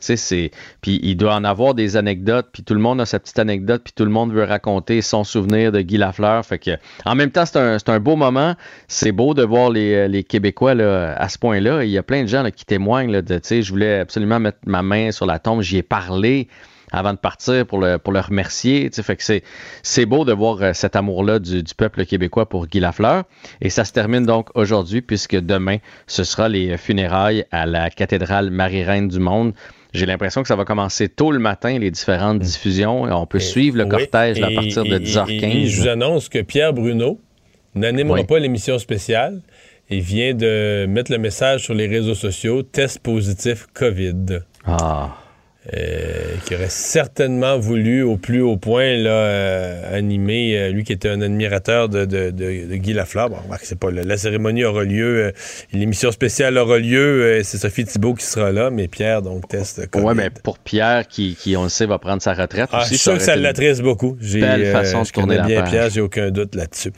Puis 0.82 1.00
il 1.02 1.16
doit 1.16 1.36
en 1.36 1.44
avoir 1.44 1.74
des 1.74 1.98
anecdotes. 1.98 2.48
Puis 2.54 2.64
tout 2.64 2.74
le 2.74 2.80
monde 2.80 3.02
a 3.02 3.06
sa 3.06 3.20
petite 3.20 3.40
anecdote. 3.40 3.82
Puis 3.84 3.94
tout 3.94 4.06
le 4.06 4.12
monde 4.12 4.34
veut 4.34 4.44
raconter 4.44 5.02
son 5.02 5.24
souvenir 5.24 5.72
de 5.72 5.82
Guy 5.82 5.98
Lafleur. 5.98 6.46
Fait 6.46 6.60
que, 6.60 6.72
en 7.06 7.16
même 7.16 7.32
temps, 7.32 7.46
c'est 7.46 7.58
un, 7.58 7.78
un 7.88 8.00
beau 8.00 8.16
moment. 8.16 8.56
C'est 8.88 9.12
beau 9.12 9.34
de 9.34 9.44
voir 9.44 9.70
les, 9.70 10.08
les 10.08 10.24
Québécois 10.24 10.76
là, 10.76 11.16
à 11.18 11.28
ce 11.30 11.40
point-là. 11.40 11.84
Il 11.84 11.90
y 11.90 11.98
a 11.98 12.04
plein 12.04 12.24
de 12.24 12.28
gens 12.28 12.44
là, 12.44 12.52
qui 12.52 12.66
témoignent 12.66 13.12
là, 13.12 13.22
de, 13.22 13.40
je 13.42 13.70
voulais 13.70 14.00
absolument 14.00 14.40
mettre 14.40 14.60
ma 14.66 14.75
main 14.82 15.12
sur 15.12 15.26
la 15.26 15.40
tombe. 15.40 15.62
J'y 15.62 15.78
ai 15.78 15.84
parlé 15.84 16.48
avant 16.92 17.14
de 17.14 17.18
partir 17.18 17.66
pour 17.66 17.80
le, 17.80 17.98
pour 17.98 18.14
le 18.14 18.20
remercier. 18.20 18.90
Tu 18.90 18.96
sais, 18.98 19.04
fait 19.04 19.16
que 19.16 19.24
c'est, 19.24 19.44
c'est 19.84 20.06
beau 20.06 20.24
de 20.24 20.32
voir 20.34 20.62
euh, 20.62 20.72
cet 20.74 20.96
amour-là 20.96 21.40
du, 21.40 21.62
du 21.64 21.74
peuple 21.74 22.06
québécois 22.06 22.48
pour 22.48 22.68
Guy 22.68 22.80
Lafleur. 22.80 23.24
Et 23.62 23.70
ça 23.70 23.84
se 23.86 23.92
termine 23.92 24.26
donc 24.26 24.50
aujourd'hui, 24.56 25.02
puisque 25.02 25.36
demain, 25.36 25.78
ce 26.08 26.24
sera 26.24 26.48
les 26.48 26.78
funérailles 26.78 27.44
à 27.52 27.66
la 27.66 27.90
cathédrale 27.90 28.50
Marie-Reine 28.52 29.08
du 29.10 29.20
Monde. 29.20 29.54
J'ai 29.94 30.06
l'impression 30.06 30.42
que 30.42 30.48
ça 30.48 30.56
va 30.56 30.66
commencer 30.66 31.10
tôt 31.10 31.32
le 31.32 31.40
matin, 31.40 31.80
les 31.80 31.90
différentes 31.92 32.40
diffusions. 32.40 33.04
On 33.04 33.26
peut 33.26 33.40
suivre 33.40 33.78
le 33.78 33.84
Oui, 33.86 33.90
cortège 33.90 34.42
à 34.42 34.52
et- 34.52 34.56
partir 34.56 34.84
de 34.84 34.96
et- 34.96 35.00
10h15. 35.00 35.44
et 35.56 35.66
je 35.68 35.82
vous 35.82 35.88
annonce 35.88 36.30
que 36.30 36.40
Pierre 36.42 36.74
Bruno 36.74 37.20
n'animera 37.76 38.20
Oui. 38.20 38.26
pas 38.26 38.40
l'émission 38.40 38.78
spéciale. 38.78 39.42
Il 39.90 40.02
vient 40.02 40.34
de 40.34 40.86
mettre 40.88 41.12
le 41.12 41.18
message 41.18 41.64
sur 41.64 41.74
les 41.74 41.88
réseaux 41.88 42.14
sociaux 42.16 42.62
test 42.64 43.00
positif 43.00 43.68
COVID. 43.74 44.40
Ah. 44.68 45.25
Euh, 45.74 46.36
qui 46.46 46.54
aurait 46.54 46.70
certainement 46.70 47.58
voulu 47.58 48.04
au 48.04 48.18
plus 48.18 48.40
haut 48.42 48.56
point 48.56 48.98
là, 48.98 49.10
euh, 49.10 49.98
animer, 49.98 50.56
euh, 50.60 50.70
lui 50.70 50.84
qui 50.84 50.94
était 50.94 51.10
un 51.10 51.22
admirateur 51.22 51.90
de, 51.90 52.06
de- 52.06 52.30
de- 52.30 52.68
de 52.70 52.76
Guy 52.76 52.94
Lafleur. 52.94 53.32
Bon, 53.32 53.38
c'est 53.64 53.80
pas 53.80 53.90
le- 53.90 54.04
la 54.04 54.16
cérémonie 54.16 54.64
aura 54.64 54.84
lieu, 54.84 55.34
l'émission 55.74 56.12
spéciale 56.12 56.60
aura 56.60 56.78
lieu, 56.78 57.42
c'est 57.44 57.58
Sophie 57.58 57.84
Thibault 57.86 58.14
qui 58.14 58.26
sera 58.26 58.52
là, 58.52 58.70
mais 58.70 58.88
Pierre, 58.88 59.24
donc, 59.24 59.48
test 59.48 59.90
COVID. 59.90 60.06
Ouais, 60.06 60.14
mais 60.14 60.30
pour 60.30 60.60
Pierre, 60.60 61.08
qui, 61.08 61.36
qui, 61.36 61.58
on 61.58 61.64
le 61.64 61.70
sait, 61.70 61.88
va 61.88 61.98
prendre 61.98 62.22
sa 62.22 62.34
retraite 62.34 62.70
Ah, 62.72 62.82
aussi. 62.82 62.90
je 62.90 62.94
suis 62.96 63.04
sûr 63.04 63.14
que 63.18 63.24
ça 63.24 63.36
l'attriste 63.36 63.82
beaucoup. 63.82 64.18
J'ai, 64.22 64.42
Belle 64.42 64.72
façon 64.72 65.02
de 65.02 65.08
tourner 65.08 65.40
bien 65.48 65.62
page. 65.62 65.70
Pierre, 65.72 65.90
j'ai 65.90 66.02
aucun 66.02 66.30
doute 66.30 66.54
là-dessus. 66.54 66.92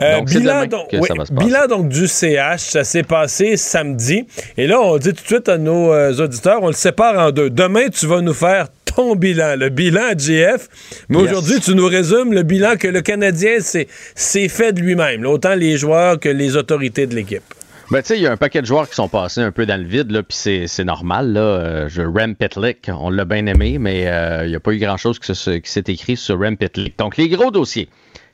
Donc, 0.00 0.28
bilan, 0.28 0.66
donc, 0.66 0.86
oui, 0.92 1.08
bilan 1.32 1.66
donc 1.68 1.88
du 1.88 2.06
CH, 2.06 2.60
ça 2.60 2.84
s'est 2.84 3.02
passé 3.02 3.56
samedi. 3.56 4.24
Et 4.56 4.68
là, 4.68 4.80
on 4.80 4.98
dit 4.98 5.12
tout 5.14 5.22
de 5.22 5.26
suite 5.26 5.48
à 5.48 5.58
nos 5.58 5.92
auditeurs, 6.20 6.62
on 6.62 6.68
le 6.68 6.72
sépare 6.74 7.18
en 7.18 7.32
deux. 7.32 7.50
Demain, 7.50 7.88
tu 7.88 8.03
vas 8.06 8.20
nous 8.20 8.34
faire 8.34 8.66
ton 8.84 9.16
bilan, 9.16 9.56
le 9.56 9.68
bilan 9.70 10.02
à 10.12 10.16
GF. 10.16 10.68
Mais 11.08 11.18
Yes. 11.18 11.30
aujourd'hui, 11.30 11.60
tu 11.60 11.74
nous 11.74 11.86
résumes 11.86 12.32
le 12.32 12.42
bilan 12.42 12.76
que 12.76 12.88
le 12.88 13.00
Canadien 13.00 13.58
s'est 13.60 14.48
fait 14.48 14.72
de 14.72 14.80
lui-même, 14.80 15.26
autant 15.26 15.54
les 15.54 15.76
joueurs 15.76 16.18
que 16.20 16.28
les 16.28 16.56
autorités 16.56 17.06
de 17.06 17.14
l'équipe. 17.14 17.42
Ben, 17.90 18.00
tu 18.00 18.08
sais, 18.08 18.16
il 18.16 18.22
y 18.22 18.26
a 18.26 18.32
un 18.32 18.36
paquet 18.38 18.62
de 18.62 18.66
joueurs 18.66 18.88
qui 18.88 18.94
sont 18.94 19.08
passés 19.08 19.42
un 19.42 19.52
peu 19.52 19.66
dans 19.66 19.78
le 19.78 19.86
vide, 19.86 20.10
là, 20.10 20.22
puis 20.22 20.36
c'est, 20.66 20.84
normal, 20.84 21.32
là. 21.34 21.40
Euh, 21.40 21.88
je, 21.88 22.00
Rem 22.02 22.34
Pitlick, 22.34 22.88
on 22.88 23.10
l'a 23.10 23.24
bien 23.26 23.44
aimé, 23.46 23.76
mais 23.78 24.04
euh, 24.06 24.44
il 24.46 24.50
n'y 24.50 24.56
a 24.56 24.60
pas 24.60 24.72
eu 24.72 24.78
grand-chose 24.78 25.18
qui, 25.18 25.34
se- 25.34 25.58
qui 25.58 25.70
s'est 25.70 25.84
écrit 25.88 26.16
sur 26.16 26.38
Rem 26.40 26.56
Pitlick. 26.56 26.98
Donc, 26.98 27.16
les 27.18 27.28
gros 27.28 27.50
dossiers. 27.50 27.88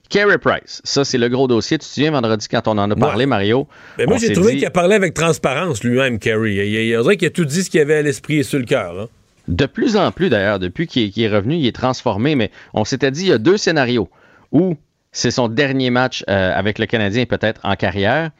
Carey 0.09 0.39
Price, 0.39 0.81
ça, 0.85 1.05
c'est 1.05 1.19
le 1.19 1.29
gros 1.29 1.47
dossier. 1.49 1.79
Tu 1.79 1.87
te 1.87 1.93
souviens 1.93 2.11
vendredi 2.11 2.47
quand 2.49 2.67
on 2.69 2.79
en 2.79 2.91
a 2.91 2.97
parlé, 2.97 3.27
Mario? 3.27 3.67
Mais 3.99 4.07
moi, 4.07 4.19
j'ai 4.19 4.33
trouvé 4.33 4.53
dit- 4.53 4.59
qu'il 4.59 4.67
a 4.67 4.71
parlé 4.71 4.95
avec 4.97 5.15
transparence 5.15 5.83
lui-même, 5.85 6.19
Kerry. 6.19 6.55
Il, 6.55 6.65
il, 6.65 6.87
il, 6.89 6.95
a 7.27 7.31
tout 7.31 7.45
dit 7.45 7.63
ce 7.65 7.71
qu'il 7.71 7.81
avait 7.81 7.97
à 7.97 8.03
l'esprit 8.03 8.39
et 8.39 8.43
sur 8.43 8.59
le 8.59 8.65
cœur. 8.65 9.01
hein. 9.01 9.09
De 9.51 9.67
plus 9.67 9.97
en 9.97 10.13
plus, 10.13 10.31
d'ailleurs, 10.31 10.61
depuis 10.61 10.87
qu'il 10.87 11.21
est 11.21 11.29
revenu, 11.29 11.57
il 11.57 11.67
est 11.67 11.75
transformé, 11.75 12.37
mais 12.37 12.53
on 12.73 12.85
s'était 12.85 13.11
dit, 13.11 13.23
il 13.23 13.29
y 13.29 13.33
a 13.33 13.39
deux 13.39 13.57
scénarios 13.57 14.09
où 14.53 14.77
c'est 15.11 15.33
son 15.33 15.49
dernier 15.49 15.91
match 15.91 16.25
euh, 16.31 16.53
avec 16.57 16.79
le 16.79 16.87
Canadien 16.87 17.25
peut-être 17.27 17.61
en 17.65 17.75
carrière, 17.75 18.31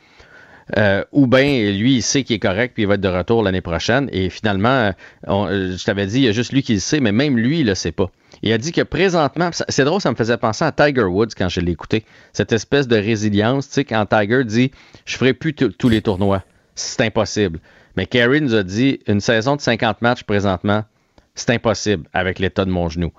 euh, 0.79 1.03
ou 1.11 1.27
bien 1.27 1.73
lui, 1.73 1.97
il 1.97 2.03
sait 2.03 2.23
qu'il 2.23 2.37
est 2.37 2.41
correct 2.41 2.75
puis 2.75 2.85
il 2.85 2.87
va 2.87 2.95
être 2.95 3.01
de 3.01 3.09
retour 3.09 3.43
l'année 3.43 3.61
prochaine. 3.61 4.09
Et 4.13 4.31
finalement, 4.31 4.93
euh, 5.27 5.77
je 5.77 5.85
t'avais 5.85 6.07
dit, 6.07 6.19
il 6.19 6.25
y 6.27 6.29
a 6.29 6.33
juste 6.33 6.53
lui 6.53 6.63
qui 6.63 6.75
le 6.75 6.81
sait, 6.81 7.01
mais 7.01 7.11
même 7.11 7.37
lui, 7.37 7.61
il 7.61 7.67
le 7.67 7.75
sait 7.75 7.91
pas. 7.91 8.09
Il 8.43 8.53
a 8.53 8.59
dit 8.59 8.71
que 8.71 8.83
présentement, 8.83 9.51
c'est 9.69 9.85
drôle, 9.85 10.01
ça 10.01 10.13
me 10.13 10.17
faisait 10.17 10.37
penser 10.37 10.65
à 10.65 10.71
Tiger 10.71 11.03
Woods 11.03 11.35
quand 11.37 11.49
je 11.49 11.61
l'ai 11.61 11.73
écouté. 11.73 12.05
Cette 12.33 12.53
espèce 12.53 12.87
de 12.87 12.97
résilience, 12.97 13.67
tu 13.67 13.75
sais, 13.75 13.85
quand 13.85 14.07
Tiger 14.07 14.45
dit, 14.45 14.71
je 15.07 15.17
ferai 15.17 15.35
plus 15.35 15.55
tous 15.55 15.89
les 15.89 16.03
tournois. 16.03 16.45
C'est 16.77 17.01
impossible. 17.01 17.59
Mais 17.97 18.07
Kerry 18.07 18.41
nous 18.41 18.55
a 18.55 18.63
dit, 18.63 19.01
une 19.09 19.21
saison 19.21 19.57
de 19.57 19.61
50 19.61 20.01
matchs 20.03 20.23
présentement, 20.23 20.85
c'est 21.41 21.53
impossible 21.53 22.09
avec 22.13 22.39
l'état 22.39 22.65
de 22.65 22.71
mon 22.71 22.89
genou. 22.89 23.13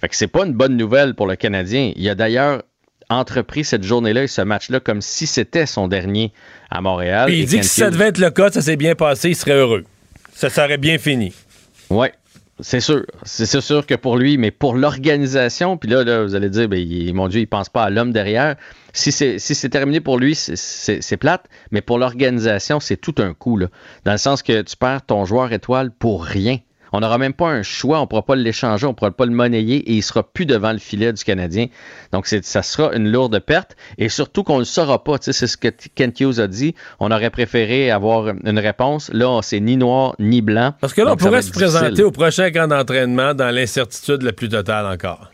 Fait 0.00 0.08
que 0.08 0.16
c'est 0.16 0.28
pas 0.28 0.44
une 0.44 0.52
bonne 0.52 0.76
nouvelle 0.76 1.14
pour 1.14 1.26
le 1.26 1.36
Canadien. 1.36 1.92
Il 1.96 2.08
a 2.08 2.14
d'ailleurs 2.14 2.62
entrepris 3.10 3.64
cette 3.64 3.82
journée-là 3.82 4.24
et 4.24 4.26
ce 4.26 4.42
match-là 4.42 4.80
comme 4.80 5.00
si 5.00 5.26
c'était 5.26 5.66
son 5.66 5.88
dernier 5.88 6.32
à 6.70 6.80
Montréal. 6.80 7.26
Puis 7.26 7.40
il 7.40 7.46
dit 7.46 7.58
que 7.60 7.66
si 7.66 7.80
ça 7.80 7.90
devait 7.90 8.08
être 8.08 8.18
le 8.18 8.30
cas, 8.30 8.50
ça 8.50 8.62
s'est 8.62 8.76
bien 8.76 8.94
passé, 8.94 9.30
il 9.30 9.36
serait 9.36 9.52
heureux. 9.52 9.84
Ça 10.34 10.50
serait 10.50 10.78
bien 10.78 10.98
fini. 10.98 11.32
Oui, 11.90 12.08
c'est 12.60 12.80
sûr. 12.80 13.04
C'est 13.24 13.60
sûr 13.60 13.86
que 13.86 13.94
pour 13.94 14.16
lui, 14.16 14.38
mais 14.38 14.50
pour 14.50 14.74
l'organisation, 14.74 15.76
puis 15.76 15.90
là, 15.90 16.24
vous 16.24 16.34
allez 16.34 16.50
dire, 16.50 16.68
ben, 16.68 17.14
mon 17.14 17.28
Dieu, 17.28 17.40
il 17.40 17.46
pense 17.46 17.68
pas 17.68 17.84
à 17.84 17.90
l'homme 17.90 18.12
derrière. 18.12 18.56
Si 18.92 19.12
c'est 19.12 19.38
si 19.38 19.70
terminé 19.70 20.00
pour 20.00 20.18
lui, 20.18 20.34
c'est 20.34 21.16
plate, 21.16 21.46
mais 21.70 21.82
pour 21.82 21.98
l'organisation, 21.98 22.80
c'est 22.80 22.96
tout 22.96 23.14
un 23.18 23.34
coup. 23.34 23.56
Là, 23.56 23.66
dans 24.04 24.12
le 24.12 24.18
sens 24.18 24.42
que 24.42 24.62
tu 24.62 24.76
perds 24.76 25.04
ton 25.06 25.24
joueur 25.24 25.52
étoile 25.52 25.90
pour 25.90 26.24
rien. 26.24 26.58
On 26.96 27.00
n'aura 27.00 27.18
même 27.18 27.32
pas 27.32 27.48
un 27.48 27.64
choix, 27.64 27.98
on 27.98 28.02
ne 28.02 28.06
pourra 28.06 28.22
pas 28.22 28.36
l'échanger, 28.36 28.86
on 28.86 28.90
ne 28.90 28.94
pourra 28.94 29.10
pas 29.10 29.26
le 29.26 29.32
monnayer 29.32 29.78
et 29.78 29.94
il 29.94 29.96
ne 29.96 30.02
sera 30.02 30.22
plus 30.22 30.46
devant 30.46 30.70
le 30.70 30.78
filet 30.78 31.12
du 31.12 31.24
Canadien. 31.24 31.66
Donc, 32.12 32.28
ça 32.28 32.62
sera 32.62 32.94
une 32.94 33.10
lourde 33.10 33.36
perte 33.40 33.74
et 33.98 34.08
surtout 34.08 34.44
qu'on 34.44 34.54
ne 34.54 34.58
le 34.60 34.64
saura 34.64 35.02
pas. 35.02 35.16
C'est 35.20 35.32
ce 35.32 35.56
que 35.56 35.66
Kent 35.96 36.20
Hughes 36.20 36.38
a 36.38 36.46
dit. 36.46 36.76
On 37.00 37.10
aurait 37.10 37.30
préféré 37.30 37.90
avoir 37.90 38.28
une 38.28 38.58
réponse. 38.60 39.10
Là, 39.12 39.40
c'est 39.42 39.58
ni 39.58 39.76
noir 39.76 40.14
ni 40.20 40.40
blanc. 40.40 40.72
Parce 40.80 40.92
que 40.92 41.02
là, 41.02 41.14
on 41.14 41.16
pourrait 41.16 41.42
se 41.42 41.50
présenter 41.50 42.04
au 42.04 42.12
prochain 42.12 42.52
camp 42.52 42.68
d'entraînement 42.68 43.34
dans 43.34 43.52
l'incertitude 43.52 44.22
la 44.22 44.32
plus 44.32 44.48
totale 44.48 44.86
encore. 44.86 45.32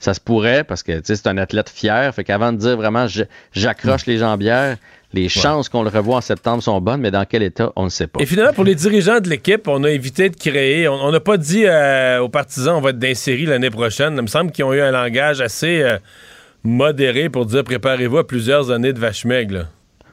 Ça 0.00 0.12
se 0.12 0.20
pourrait 0.20 0.64
parce 0.64 0.82
que 0.82 1.00
c'est 1.04 1.26
un 1.28 1.38
athlète 1.38 1.70
fier. 1.70 2.12
Fait 2.14 2.24
qu'avant 2.24 2.52
de 2.52 2.58
dire 2.58 2.76
vraiment 2.76 3.06
j'accroche 3.52 4.06
les 4.06 4.18
jambières, 4.18 4.76
les 5.12 5.28
chances 5.28 5.68
qu'on 5.68 5.82
le 5.82 5.88
revoie 5.88 6.16
en 6.16 6.20
septembre 6.20 6.62
sont 6.62 6.80
bonnes, 6.80 7.00
mais 7.00 7.10
dans 7.10 7.24
quel 7.24 7.42
état, 7.42 7.72
on 7.76 7.84
ne 7.84 7.88
sait 7.88 8.06
pas. 8.06 8.20
Et 8.20 8.26
finalement, 8.26 8.52
pour 8.52 8.64
les 8.64 8.74
dirigeants 8.74 9.20
de 9.20 9.28
l'équipe, 9.28 9.68
on 9.68 9.84
a 9.84 9.90
évité 9.90 10.28
de 10.28 10.36
créer. 10.36 10.88
On 10.88 11.10
n'a 11.10 11.20
pas 11.20 11.36
dit 11.36 11.64
euh, 11.66 12.20
aux 12.20 12.28
partisans 12.28 12.76
on 12.76 12.80
va 12.80 12.90
être 12.90 12.98
d'insérer 12.98 13.44
l'année 13.46 13.70
prochaine. 13.70 14.14
Il 14.16 14.22
me 14.22 14.26
semble 14.26 14.50
qu'ils 14.50 14.64
ont 14.64 14.72
eu 14.72 14.80
un 14.80 14.90
langage 14.90 15.40
assez 15.40 15.82
euh, 15.82 15.98
modéré 16.64 17.28
pour 17.28 17.46
dire 17.46 17.64
préparez-vous 17.64 18.18
à 18.18 18.26
plusieurs 18.26 18.70
années 18.70 18.92
de 18.92 18.98
vache 18.98 19.24
maigre. 19.24 19.66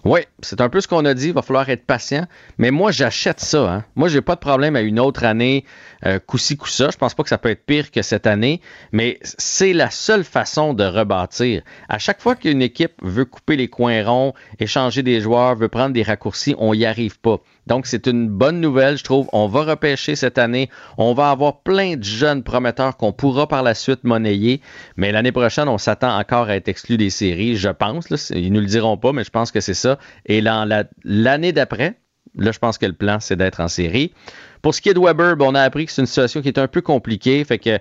Oui, 0.05 0.19
c'est 0.41 0.59
un 0.59 0.67
peu 0.67 0.81
ce 0.81 0.87
qu'on 0.87 1.05
a 1.05 1.13
dit. 1.13 1.27
Il 1.27 1.33
va 1.33 1.41
falloir 1.41 1.69
être 1.69 1.85
patient. 1.85 2.27
Mais 2.57 2.71
moi, 2.71 2.91
j'achète 2.91 3.39
ça. 3.39 3.71
Hein. 3.71 3.85
Moi, 3.95 4.09
j'ai 4.09 4.19
pas 4.21 4.35
de 4.35 4.41
problème 4.41 4.75
à 4.75 4.81
une 4.81 4.99
autre 4.99 5.23
année, 5.23 5.63
euh, 6.05 6.19
coup-ci, 6.19 6.57
coup-ça. 6.57 6.89
Je 6.91 6.97
pense 6.97 7.13
pas 7.13 7.23
que 7.23 7.29
ça 7.29 7.37
peut 7.37 7.49
être 7.49 7.65
pire 7.65 7.89
que 7.89 8.01
cette 8.01 8.27
année. 8.27 8.59
Mais 8.91 9.17
c'est 9.23 9.71
la 9.71 9.89
seule 9.89 10.25
façon 10.25 10.73
de 10.73 10.83
rebâtir. 10.83 11.61
À 11.87 11.99
chaque 11.99 12.21
fois 12.21 12.35
qu'une 12.35 12.61
équipe 12.61 12.93
veut 13.01 13.23
couper 13.23 13.55
les 13.55 13.69
coins 13.69 14.03
ronds, 14.03 14.33
échanger 14.59 15.03
des 15.03 15.21
joueurs, 15.21 15.55
veut 15.55 15.69
prendre 15.69 15.93
des 15.93 16.03
raccourcis, 16.03 16.53
on 16.57 16.75
n'y 16.75 16.85
arrive 16.85 17.19
pas. 17.19 17.39
Donc, 17.65 17.87
c'est 17.87 18.07
une 18.07 18.27
bonne 18.27 18.59
nouvelle, 18.59 18.97
je 18.97 19.05
trouve. 19.05 19.29
On 19.31 19.47
va 19.47 19.63
repêcher 19.63 20.17
cette 20.17 20.37
année. 20.37 20.69
On 20.97 21.13
va 21.13 21.29
avoir 21.29 21.61
plein 21.61 21.95
de 21.95 22.03
jeunes 22.03 22.43
prometteurs 22.43 22.97
qu'on 22.97 23.13
pourra 23.13 23.47
par 23.47 23.63
la 23.63 23.73
suite 23.73 24.03
monnayer. 24.03 24.59
Mais 24.97 25.13
l'année 25.13 25.31
prochaine, 25.31 25.69
on 25.69 25.77
s'attend 25.77 26.19
encore 26.19 26.49
à 26.49 26.57
être 26.57 26.67
exclu 26.67 26.97
des 26.97 27.09
séries, 27.09 27.55
je 27.55 27.69
pense. 27.69 28.07
Ils 28.31 28.51
ne 28.51 28.55
nous 28.55 28.59
le 28.59 28.67
diront 28.67 28.97
pas, 28.97 29.13
mais 29.13 29.23
je 29.23 29.29
pense 29.29 29.49
que 29.51 29.61
c'est 29.61 29.73
ça. 29.73 29.92
Et 30.25 30.41
l'année 30.41 31.51
d'après, 31.51 31.95
là, 32.37 32.51
je 32.51 32.59
pense 32.59 32.77
que 32.77 32.85
le 32.85 32.93
plan, 32.93 33.19
c'est 33.19 33.35
d'être 33.35 33.59
en 33.59 33.67
série. 33.67 34.13
Pour 34.61 34.73
ce 34.73 34.81
qui 34.81 34.89
est 34.89 34.93
de 34.93 34.99
Weber, 34.99 35.35
ben, 35.35 35.45
on 35.45 35.55
a 35.55 35.61
appris 35.61 35.85
que 35.85 35.91
c'est 35.91 36.01
une 36.01 36.07
situation 36.07 36.41
qui 36.41 36.47
est 36.47 36.57
un 36.57 36.67
peu 36.67 36.81
compliquée. 36.81 37.43
Fait 37.43 37.59
que 37.59 37.79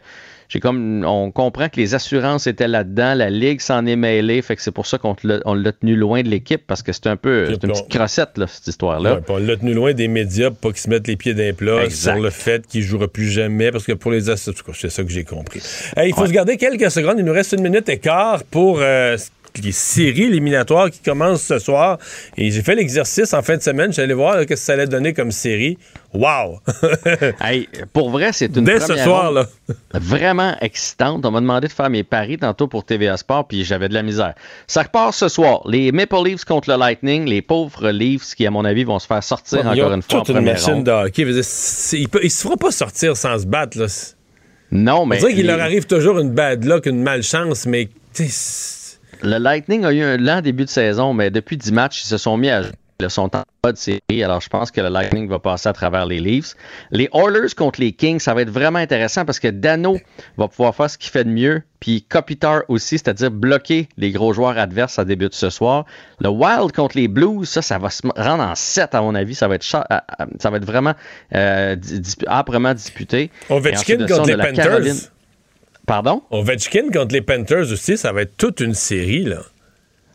comme, 0.60 1.04
on 1.04 1.30
comprend 1.30 1.68
que 1.68 1.76
les 1.76 1.94
assurances 1.94 2.46
étaient 2.46 2.68
là-dedans, 2.68 3.14
la 3.14 3.30
ligue 3.30 3.60
s'en 3.60 3.86
est 3.86 3.96
mêlée, 3.96 4.42
fait 4.42 4.56
que 4.56 4.62
c'est 4.62 4.72
pour 4.72 4.86
ça 4.86 4.98
qu'on 4.98 5.16
l'a 5.24 5.72
tenu 5.72 5.96
loin 5.96 6.22
de 6.22 6.28
l'équipe 6.28 6.62
parce 6.66 6.82
que 6.82 6.92
c'est 6.92 7.06
un 7.06 7.16
peu 7.16 7.50
une 7.50 7.58
petite 7.58 7.88
crossette 7.88 8.36
là, 8.36 8.46
cette 8.46 8.66
histoire-là. 8.66 9.20
on 9.28 9.38
l'a 9.38 9.56
tenu 9.56 9.74
loin 9.74 9.92
des 9.94 10.08
médias 10.08 10.50
pour 10.50 10.58
pas 10.58 10.68
qu'ils 10.70 10.80
se 10.80 10.90
mettent 10.90 11.08
les 11.08 11.16
pieds 11.16 11.34
d'un 11.34 11.52
plat 11.52 11.88
sur 11.90 12.16
le 12.16 12.30
fait 12.30 12.66
qu'il 12.66 12.82
jouera 12.82 13.08
plus 13.08 13.28
jamais 13.28 13.70
parce 13.70 13.84
que 13.84 13.92
pour 13.92 14.10
les 14.10 14.30
assurances, 14.30 14.62
c'est 14.74 14.90
ça 14.90 15.02
que 15.02 15.10
j'ai 15.10 15.24
compris. 15.24 15.62
il 15.96 16.14
faut 16.14 16.26
se 16.26 16.32
garder 16.32 16.56
quelques 16.56 16.90
secondes, 16.90 17.18
il 17.18 17.24
nous 17.24 17.32
reste 17.32 17.52
une 17.52 17.62
minute 17.62 17.88
et 17.88 17.98
quart 17.98 18.42
pour 18.44 18.80
euh, 18.80 19.16
les 19.58 19.72
séries 19.72 20.24
éliminatoires 20.24 20.90
qui 20.90 21.00
commencent 21.00 21.42
ce 21.42 21.58
soir. 21.58 21.98
Et 22.36 22.50
j'ai 22.50 22.62
fait 22.62 22.74
l'exercice 22.74 23.34
en 23.34 23.42
fin 23.42 23.56
de 23.56 23.62
semaine. 23.62 23.92
J'allais 23.92 24.14
voir 24.14 24.40
ce 24.40 24.44
que 24.44 24.56
ça 24.56 24.74
allait 24.74 24.86
donner 24.86 25.12
comme 25.12 25.32
série. 25.32 25.78
Wow! 26.14 26.60
pour 27.92 28.10
vrai, 28.10 28.32
c'est 28.32 28.54
une 28.54 28.64
Dès 28.64 28.80
ce 28.80 28.96
soir, 28.96 29.32
là. 29.32 29.46
vraiment 29.94 30.54
excitante. 30.60 31.24
On 31.24 31.30
m'a 31.30 31.40
demandé 31.40 31.68
de 31.68 31.72
faire 31.72 31.88
mes 31.88 32.02
paris 32.04 32.38
tantôt 32.38 32.66
pour 32.66 32.84
TVA 32.84 33.16
Sport, 33.16 33.48
puis 33.48 33.64
j'avais 33.64 33.88
de 33.88 33.94
la 33.94 34.02
misère. 34.02 34.34
Ça 34.66 34.82
repart 34.82 35.14
ce 35.14 35.28
soir. 35.28 35.62
Les 35.66 35.90
Maple 35.90 36.16
Leafs 36.24 36.44
contre 36.44 36.70
le 36.70 36.76
Lightning, 36.76 37.24
les 37.24 37.40
pauvres 37.40 37.90
Leafs 37.90 38.34
qui, 38.34 38.46
à 38.46 38.50
mon 38.50 38.64
avis, 38.64 38.84
vont 38.84 38.98
se 38.98 39.06
faire 39.06 39.22
sortir 39.22 39.66
encore 39.66 39.92
une 39.92 40.02
fois 40.02 40.20
toute 40.20 40.36
en 40.36 40.38
une 40.38 40.44
machine 40.44 40.84
de 40.84 40.90
hockey. 40.90 41.22
Ils 41.22 41.36
ne 41.36 41.42
se 41.42 42.42
feront 42.42 42.56
pas 42.56 42.70
sortir 42.70 43.16
sans 43.16 43.38
se 43.38 43.46
battre. 43.46 43.78
Là. 43.78 43.86
Non, 44.70 45.06
mais... 45.06 45.16
On 45.16 45.20
dirait 45.20 45.34
qu'il 45.34 45.46
leur 45.46 45.60
arrive 45.60 45.86
toujours 45.86 46.18
une 46.18 46.30
bad 46.30 46.64
luck, 46.64 46.86
une 46.86 47.02
malchance, 47.02 47.66
mais... 47.66 47.88
Le 49.22 49.38
Lightning 49.38 49.84
a 49.84 49.92
eu 49.92 50.02
un 50.02 50.16
lent 50.16 50.40
début 50.40 50.64
de 50.64 50.70
saison, 50.70 51.12
mais 51.12 51.30
depuis 51.30 51.56
10 51.56 51.72
matchs, 51.72 52.02
ils 52.04 52.08
se 52.08 52.18
sont 52.18 52.36
mis 52.36 52.50
à 52.50 52.62
le 53.02 53.08
sont 53.08 53.34
en 53.36 53.42
pas 53.60 53.72
de 53.72 53.76
série, 53.76 54.22
alors 54.22 54.40
je 54.40 54.48
pense 54.48 54.70
que 54.70 54.80
le 54.80 54.88
Lightning 54.88 55.28
va 55.28 55.38
passer 55.38 55.68
à 55.68 55.72
travers 55.72 56.06
les 56.06 56.18
Leafs. 56.18 56.54
Les 56.90 57.08
Oilers 57.12 57.54
contre 57.56 57.80
les 57.80 57.92
Kings, 57.92 58.18
ça 58.18 58.34
va 58.34 58.42
être 58.42 58.50
vraiment 58.50 58.78
intéressant 58.78 59.24
parce 59.24 59.38
que 59.38 59.48
Dano 59.48 59.98
va 60.36 60.48
pouvoir 60.48 60.74
faire 60.74 60.90
ce 60.90 60.98
qu'il 60.98 61.10
fait 61.10 61.24
de 61.24 61.30
mieux, 61.30 61.62
puis 61.80 62.02
Kopitar 62.02 62.62
aussi, 62.68 62.98
c'est-à-dire 62.98 63.30
bloquer 63.30 63.88
les 63.98 64.10
gros 64.10 64.32
joueurs 64.32 64.58
adverses 64.58 64.98
à 64.98 65.04
début 65.04 65.28
de 65.28 65.34
ce 65.34 65.50
soir. 65.50 65.84
Le 66.20 66.28
Wild 66.28 66.72
contre 66.72 66.96
les 66.96 67.08
Blues, 67.08 67.48
ça, 67.48 67.62
ça 67.62 67.78
va 67.78 67.90
se 67.90 68.02
rendre 68.16 68.42
en 68.42 68.54
7 68.54 68.94
à 68.94 69.00
mon 69.00 69.14
avis, 69.14 69.34
ça 69.34 69.48
va 69.48 69.56
être, 69.56 69.64
ça 69.64 69.84
va 70.50 70.56
être 70.56 70.66
vraiment 70.66 70.94
euh, 71.34 71.76
âprement 72.26 72.74
disputé. 72.74 73.30
Ovechkin 73.50 74.06
contre 74.06 74.26
les 74.26 74.36
Panthers. 74.36 75.10
Pardon? 75.86 76.22
Ovechkin 76.30 76.90
contre 76.92 77.12
les 77.14 77.22
Panthers 77.22 77.70
aussi, 77.72 77.96
ça 77.96 78.12
va 78.12 78.22
être 78.22 78.36
toute 78.36 78.60
une 78.60 78.74
série, 78.74 79.24
là. 79.24 79.40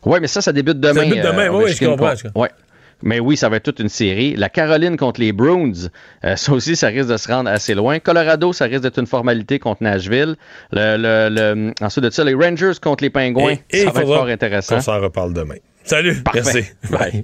Oui, 0.05 0.19
mais 0.21 0.27
ça, 0.27 0.41
ça 0.41 0.53
débute 0.53 0.79
demain. 0.79 1.01
Ça 1.01 1.05
débute 1.05 1.23
demain, 1.23 1.45
euh, 1.47 1.63
oui, 1.63 1.73
je 1.73 1.85
comprends. 1.85 2.13
Ouais. 2.35 2.49
Mais 3.03 3.19
oui, 3.19 3.37
ça 3.37 3.47
va 3.49 3.57
être 3.57 3.63
toute 3.63 3.79
une 3.79 3.89
série. 3.89 4.35
La 4.35 4.49
Caroline 4.49 4.97
contre 4.97 5.19
les 5.19 5.31
Bruins, 5.31 5.71
euh, 6.23 6.35
ça 6.35 6.51
aussi, 6.51 6.75
ça 6.75 6.87
risque 6.87 7.09
de 7.09 7.17
se 7.17 7.27
rendre 7.27 7.49
assez 7.49 7.75
loin. 7.75 7.99
Colorado, 7.99 8.53
ça 8.53 8.65
risque 8.65 8.81
d'être 8.81 8.97
une 8.99 9.05
formalité 9.05 9.59
contre 9.59 9.83
Nashville. 9.83 10.35
Le, 10.71 10.97
le, 11.29 11.73
ensuite 11.81 12.05
de 12.05 12.09
ça, 12.09 12.23
les 12.23 12.33
Rangers 12.33 12.71
contre 12.81 13.03
les 13.03 13.09
Pingouins, 13.11 13.55
ça 13.71 13.91
va 13.91 14.01
être 14.01 14.07
fort 14.07 14.27
intéressant. 14.27 14.77
On 14.77 14.81
s'en 14.81 14.99
reparle 14.99 15.33
demain. 15.33 15.57
Salut. 15.83 16.23
Merci. 16.33 16.63
Bye. 16.89 17.23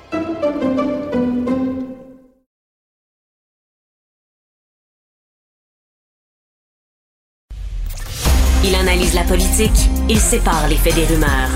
Analyse 8.91 9.13
la 9.13 9.23
politique, 9.23 9.89
il 10.09 10.19
sépare 10.19 10.67
les 10.67 10.75
faits 10.75 10.95
des 10.95 11.05
rumeurs. 11.05 11.49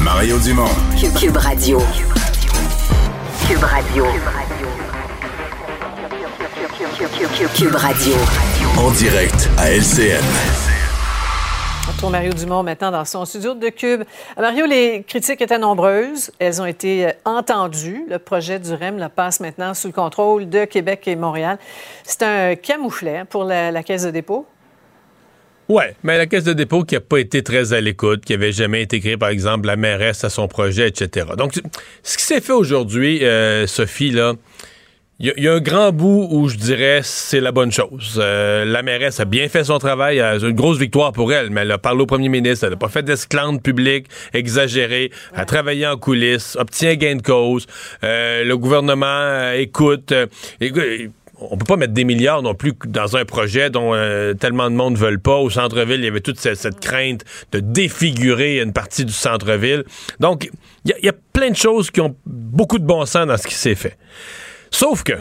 Mario 0.00 0.36
Dumont. 0.40 0.64
Cube, 1.16 1.36
Radio. 1.36 1.78
Cube 3.46 3.62
Radio. 3.62 4.04
Cube 7.54 7.74
Radio. 7.76 8.14
En 8.76 8.90
direct 8.90 9.48
à 9.58 9.70
LCN. 9.70 10.24
On 11.86 11.92
retrouve 11.92 12.10
Mario 12.10 12.32
Dumont 12.32 12.64
maintenant 12.64 12.90
dans 12.90 13.04
son 13.04 13.24
studio 13.24 13.54
de 13.54 13.68
Cube. 13.68 14.02
Mario, 14.36 14.66
les 14.66 15.04
critiques 15.06 15.40
étaient 15.40 15.58
nombreuses. 15.58 16.32
Elles 16.40 16.60
ont 16.60 16.66
été 16.66 17.06
euh, 17.06 17.12
entendues. 17.24 18.06
Le 18.08 18.18
projet 18.18 18.58
du 18.58 18.74
REM 18.74 18.98
la 18.98 19.08
passe 19.08 19.38
maintenant 19.38 19.72
sous 19.74 19.86
le 19.86 19.92
contrôle 19.92 20.48
de 20.48 20.64
Québec 20.64 21.06
et 21.06 21.14
Montréal. 21.14 21.58
C'est 22.02 22.24
un 22.24 22.56
camouflet 22.56 23.24
pour 23.24 23.44
la, 23.44 23.70
la 23.70 23.84
Caisse 23.84 24.02
de 24.02 24.10
dépôt. 24.10 24.46
Oui, 25.72 25.84
mais 26.02 26.18
la 26.18 26.26
Caisse 26.26 26.44
de 26.44 26.52
dépôt 26.52 26.84
qui 26.84 26.96
n'a 26.96 27.00
pas 27.00 27.16
été 27.16 27.42
très 27.42 27.72
à 27.72 27.80
l'écoute, 27.80 28.26
qui 28.26 28.34
avait 28.34 28.52
jamais 28.52 28.82
intégré, 28.82 29.16
par 29.16 29.30
exemple, 29.30 29.66
la 29.66 29.76
mairesse 29.76 30.22
à 30.22 30.28
son 30.28 30.46
projet, 30.46 30.86
etc. 30.86 31.28
Donc, 31.38 31.54
ce 32.02 32.18
qui 32.18 32.24
s'est 32.24 32.42
fait 32.42 32.52
aujourd'hui, 32.52 33.24
euh, 33.24 33.66
Sophie, 33.66 34.10
là, 34.10 34.34
il 35.18 35.32
y, 35.38 35.48
a 35.48 35.54
un 35.54 35.60
grand 35.60 35.90
bout 35.90 36.28
où 36.30 36.48
je 36.48 36.58
dirais 36.58 37.00
c'est 37.02 37.40
la 37.40 37.52
bonne 37.52 37.72
chose. 37.72 38.18
Euh, 38.22 38.66
la 38.66 38.82
mairesse 38.82 39.18
a 39.20 39.24
bien 39.24 39.48
fait 39.48 39.64
son 39.64 39.78
travail, 39.78 40.22
c'est 40.38 40.46
une 40.46 40.54
grosse 40.54 40.76
victoire 40.78 41.12
pour 41.12 41.32
elle, 41.32 41.48
mais 41.48 41.62
elle 41.62 41.70
a 41.70 41.78
parlé 41.78 42.02
au 42.02 42.06
premier 42.06 42.28
ministre, 42.28 42.66
elle 42.66 42.72
n'a 42.72 42.76
pas 42.76 42.88
fait 42.90 43.02
d'esclandre 43.02 43.62
publique 43.62 44.08
exagérée, 44.34 45.10
elle 45.32 45.40
a 45.40 45.44
travaillé 45.46 45.86
en 45.86 45.96
coulisses, 45.96 46.54
obtient 46.60 46.96
gain 46.96 47.16
de 47.16 47.22
cause, 47.22 47.66
euh, 48.04 48.44
le 48.44 48.58
gouvernement 48.58 49.52
écoute, 49.52 50.12
on 51.50 51.56
peut 51.56 51.64
pas 51.64 51.76
mettre 51.76 51.92
des 51.92 52.04
milliards 52.04 52.42
non 52.42 52.54
plus 52.54 52.72
dans 52.86 53.16
un 53.16 53.24
projet 53.24 53.70
dont 53.70 53.92
tellement 54.38 54.70
de 54.70 54.76
monde 54.76 54.94
ne 54.94 54.98
veulent 54.98 55.20
pas. 55.20 55.36
Au 55.36 55.50
centre-ville, 55.50 56.00
il 56.00 56.04
y 56.04 56.08
avait 56.08 56.20
toute 56.20 56.38
cette, 56.38 56.80
crainte 56.80 57.24
de 57.52 57.60
défigurer 57.60 58.60
une 58.60 58.72
partie 58.72 59.04
du 59.04 59.12
centre-ville. 59.12 59.84
Donc, 60.20 60.50
il 60.84 60.94
y, 61.02 61.08
a 61.08 61.14
plein 61.32 61.50
de 61.50 61.56
choses 61.56 61.90
qui 61.90 62.00
ont 62.00 62.14
beaucoup 62.26 62.78
de 62.78 62.84
bon 62.84 63.04
sens 63.06 63.26
dans 63.26 63.36
ce 63.36 63.46
qui 63.46 63.54
s'est 63.54 63.74
fait. 63.74 63.96
Sauf 64.70 65.02
que 65.02 65.14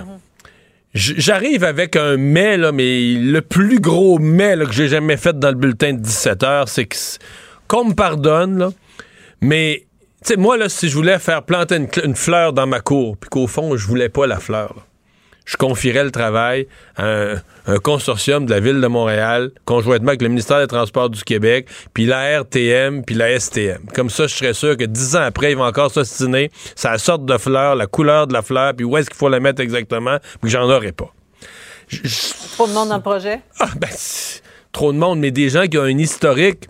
j'arrive 0.93 1.64
avec 1.64 1.95
un 1.95 2.18
mais, 2.18 2.57
là, 2.57 2.72
mais 2.72 3.14
le 3.14 3.41
plus 3.41 3.80
gros 3.80 4.19
mais 4.19 4.56
que 4.57 4.72
j'ai 4.72 4.88
jamais 4.88 5.18
fait 5.18 5.38
dans 5.38 5.49
le 5.49 5.56
bulletin 5.56 5.93
de 5.93 5.99
17 5.99 6.43
heures, 6.43 6.69
c'est 6.69 6.88
qu'on 7.68 7.85
me 7.85 7.93
pardonne, 7.93 8.57
là, 8.57 8.69
mais 9.41 9.85
tu 10.23 10.34
sais, 10.34 10.38
moi, 10.38 10.56
là, 10.56 10.69
si 10.69 10.88
je 10.88 10.95
voulais 10.95 11.18
faire 11.18 11.43
planter 11.43 11.77
une, 12.03 12.15
fleur 12.15 12.53
dans 12.53 12.68
ma 12.68 12.80
cour, 12.80 13.18
puis 13.18 13.30
qu'au 13.30 13.48
fond, 13.48 13.76
je 13.76 13.88
voulais 13.88 14.10
pas 14.10 14.27
la 14.27 14.39
fleur, 14.39 14.85
je 15.45 15.57
confierais 15.57 16.03
le 16.03 16.11
travail 16.11 16.68
à 16.95 17.35
un, 17.65 17.80
consortium 17.80 18.45
de 18.45 18.51
la 18.51 18.59
Ville 18.59 18.81
de 18.81 18.88
Montréal, 18.88 19.51
conjointement 19.65 20.09
avec 20.09 20.22
le 20.22 20.30
ministère 20.30 20.59
des 20.59 20.68
Transports 20.68 21.09
du 21.09 21.23
Québec, 21.23 21.68
puis 21.93 22.05
la 22.05 22.41
RTM, 22.41 23.03
puis 23.03 23.15
la 23.15 23.39
STM. 23.39 23.85
Comme 23.93 24.09
ça, 24.09 24.27
je 24.27 24.35
serais 24.35 24.53
sûr 24.53 24.77
que 24.77 24.84
dix 24.84 25.15
ans 25.15 25.22
après, 25.22 25.51
ils 25.51 25.57
vont 25.57 25.65
encore 25.65 25.91
s'ostiner 25.91 26.51
ça 26.76 26.91
la 26.91 26.97
sorte 26.97 27.26
de 27.26 27.38
fleur, 27.38 27.76
la 27.76 27.88
couleur 27.88 28.27
de 28.27 28.34
la 28.34 28.41
fleur, 28.41 28.73
puis 28.76 28.85
où 28.85 28.97
est-ce 28.97 29.09
qu'il 29.09 29.18
faut 29.18 29.30
la 29.30 29.39
mettre 29.39 29.61
exactement, 29.61 30.18
puis 30.41 30.51
j'en 30.51 30.69
aurais 30.69 30.91
pas. 30.91 31.13
trop 32.53 32.68
de 32.68 32.73
monde 32.73 32.89
dans 32.89 32.95
le 32.95 33.01
projet? 33.01 33.41
Ah, 33.59 33.69
ben, 33.77 33.89
trop 34.72 34.93
de 34.93 34.97
monde, 34.97 35.19
mais 35.19 35.31
des 35.31 35.49
gens 35.49 35.68
qui 35.68 35.77
ont 35.77 35.84
un 35.84 35.97
historique, 35.97 36.68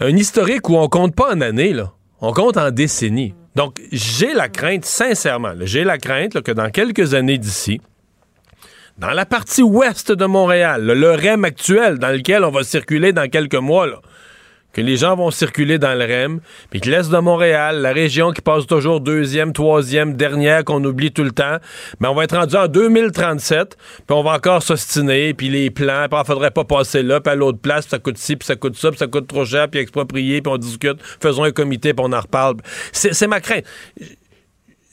un 0.00 0.16
historique 0.16 0.68
où 0.68 0.76
on 0.76 0.88
compte 0.88 1.14
pas 1.14 1.34
en 1.34 1.40
années, 1.40 1.72
là. 1.72 1.92
On 2.20 2.32
compte 2.32 2.56
en 2.56 2.70
décennies. 2.70 3.34
Donc, 3.54 3.80
j'ai 3.92 4.34
la 4.34 4.48
crainte, 4.48 4.84
sincèrement, 4.84 5.52
j'ai 5.60 5.84
la 5.84 5.98
crainte 5.98 6.40
que 6.42 6.52
dans 6.52 6.70
quelques 6.70 7.14
années 7.14 7.38
d'ici, 7.38 7.80
dans 8.98 9.10
la 9.10 9.26
partie 9.26 9.62
ouest 9.62 10.12
de 10.12 10.24
Montréal, 10.24 10.84
le 10.84 11.12
REM 11.12 11.44
actuel 11.44 11.98
dans 11.98 12.10
lequel 12.10 12.44
on 12.44 12.50
va 12.50 12.64
circuler 12.64 13.12
dans 13.12 13.28
quelques 13.28 13.54
mois, 13.54 13.88
que 14.74 14.80
les 14.80 14.96
gens 14.96 15.16
vont 15.16 15.30
circuler 15.30 15.78
dans 15.78 15.94
le 15.94 16.04
REM, 16.04 16.40
puis 16.70 16.80
que 16.80 16.90
l'Est 16.90 17.10
de 17.10 17.18
Montréal, 17.18 17.80
la 17.80 17.92
région 17.92 18.32
qui 18.32 18.42
passe 18.42 18.66
toujours 18.66 19.00
deuxième, 19.00 19.52
troisième, 19.52 20.14
dernière, 20.14 20.64
qu'on 20.64 20.84
oublie 20.84 21.12
tout 21.12 21.24
le 21.24 21.30
temps, 21.30 21.58
mais 22.00 22.08
ben, 22.08 22.10
on 22.10 22.14
va 22.14 22.24
être 22.24 22.36
rendu 22.36 22.56
en 22.56 22.66
2037, 22.66 23.76
puis 23.78 24.04
on 24.10 24.22
va 24.22 24.32
encore 24.32 24.62
s'ostiner, 24.62 25.32
puis 25.32 25.48
les 25.48 25.70
plans, 25.70 26.06
puis 26.10 26.18
il 26.20 26.26
faudrait 26.26 26.50
pas 26.50 26.64
passer 26.64 27.02
là, 27.02 27.20
puis 27.20 27.32
à 27.32 27.36
l'autre 27.36 27.60
place, 27.60 27.86
puis 27.86 27.90
ça 27.90 27.98
coûte 27.98 28.18
ci, 28.18 28.36
puis 28.36 28.46
ça 28.46 28.56
coûte 28.56 28.76
ça, 28.76 28.90
puis 28.90 28.98
ça 28.98 29.06
coûte 29.06 29.28
trop 29.28 29.44
cher, 29.44 29.68
puis 29.68 29.80
exproprié, 29.80 30.42
puis 30.42 30.52
on 30.52 30.58
discute, 30.58 31.00
faisons 31.20 31.44
un 31.44 31.52
comité, 31.52 31.94
puis 31.94 32.04
on 32.06 32.12
en 32.12 32.20
reparle. 32.20 32.56
C'est 32.92 33.26
ma 33.26 33.40
crainte. 33.40 33.64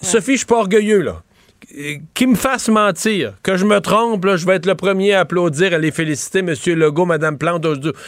Sophie, 0.01 0.33
je 0.33 0.37
suis 0.37 0.45
pas 0.45 0.57
orgueilleux, 0.57 1.01
là 1.01 1.23
qui 2.13 2.27
me 2.27 2.35
fasse 2.35 2.69
mentir, 2.69 3.33
que 3.43 3.55
je 3.55 3.65
me 3.65 3.79
trompe, 3.79 4.27
je 4.35 4.45
vais 4.45 4.55
être 4.55 4.65
le 4.65 4.75
premier 4.75 5.13
à 5.13 5.21
applaudir, 5.21 5.73
à 5.73 5.77
les 5.77 5.91
féliciter, 5.91 6.39
M. 6.39 6.53
Legault, 6.65 7.05
Mme 7.05 7.38
Plante. 7.38 7.65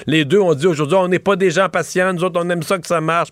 Les 0.08 0.26
deux 0.26 0.40
ont 0.40 0.54
dit 0.54 0.68
aujourd'hui, 0.68 0.98
on 0.98 1.08
n'est 1.08 1.20
pas 1.20 1.36
des 1.36 1.52
gens 1.52 1.70
patients, 1.70 2.14
nous 2.14 2.24
autres, 2.24 2.40
on 2.44 2.50
aime 2.50 2.64
ça 2.64 2.78
que 2.80 2.88
ça 2.88 3.02
marche. 3.02 3.30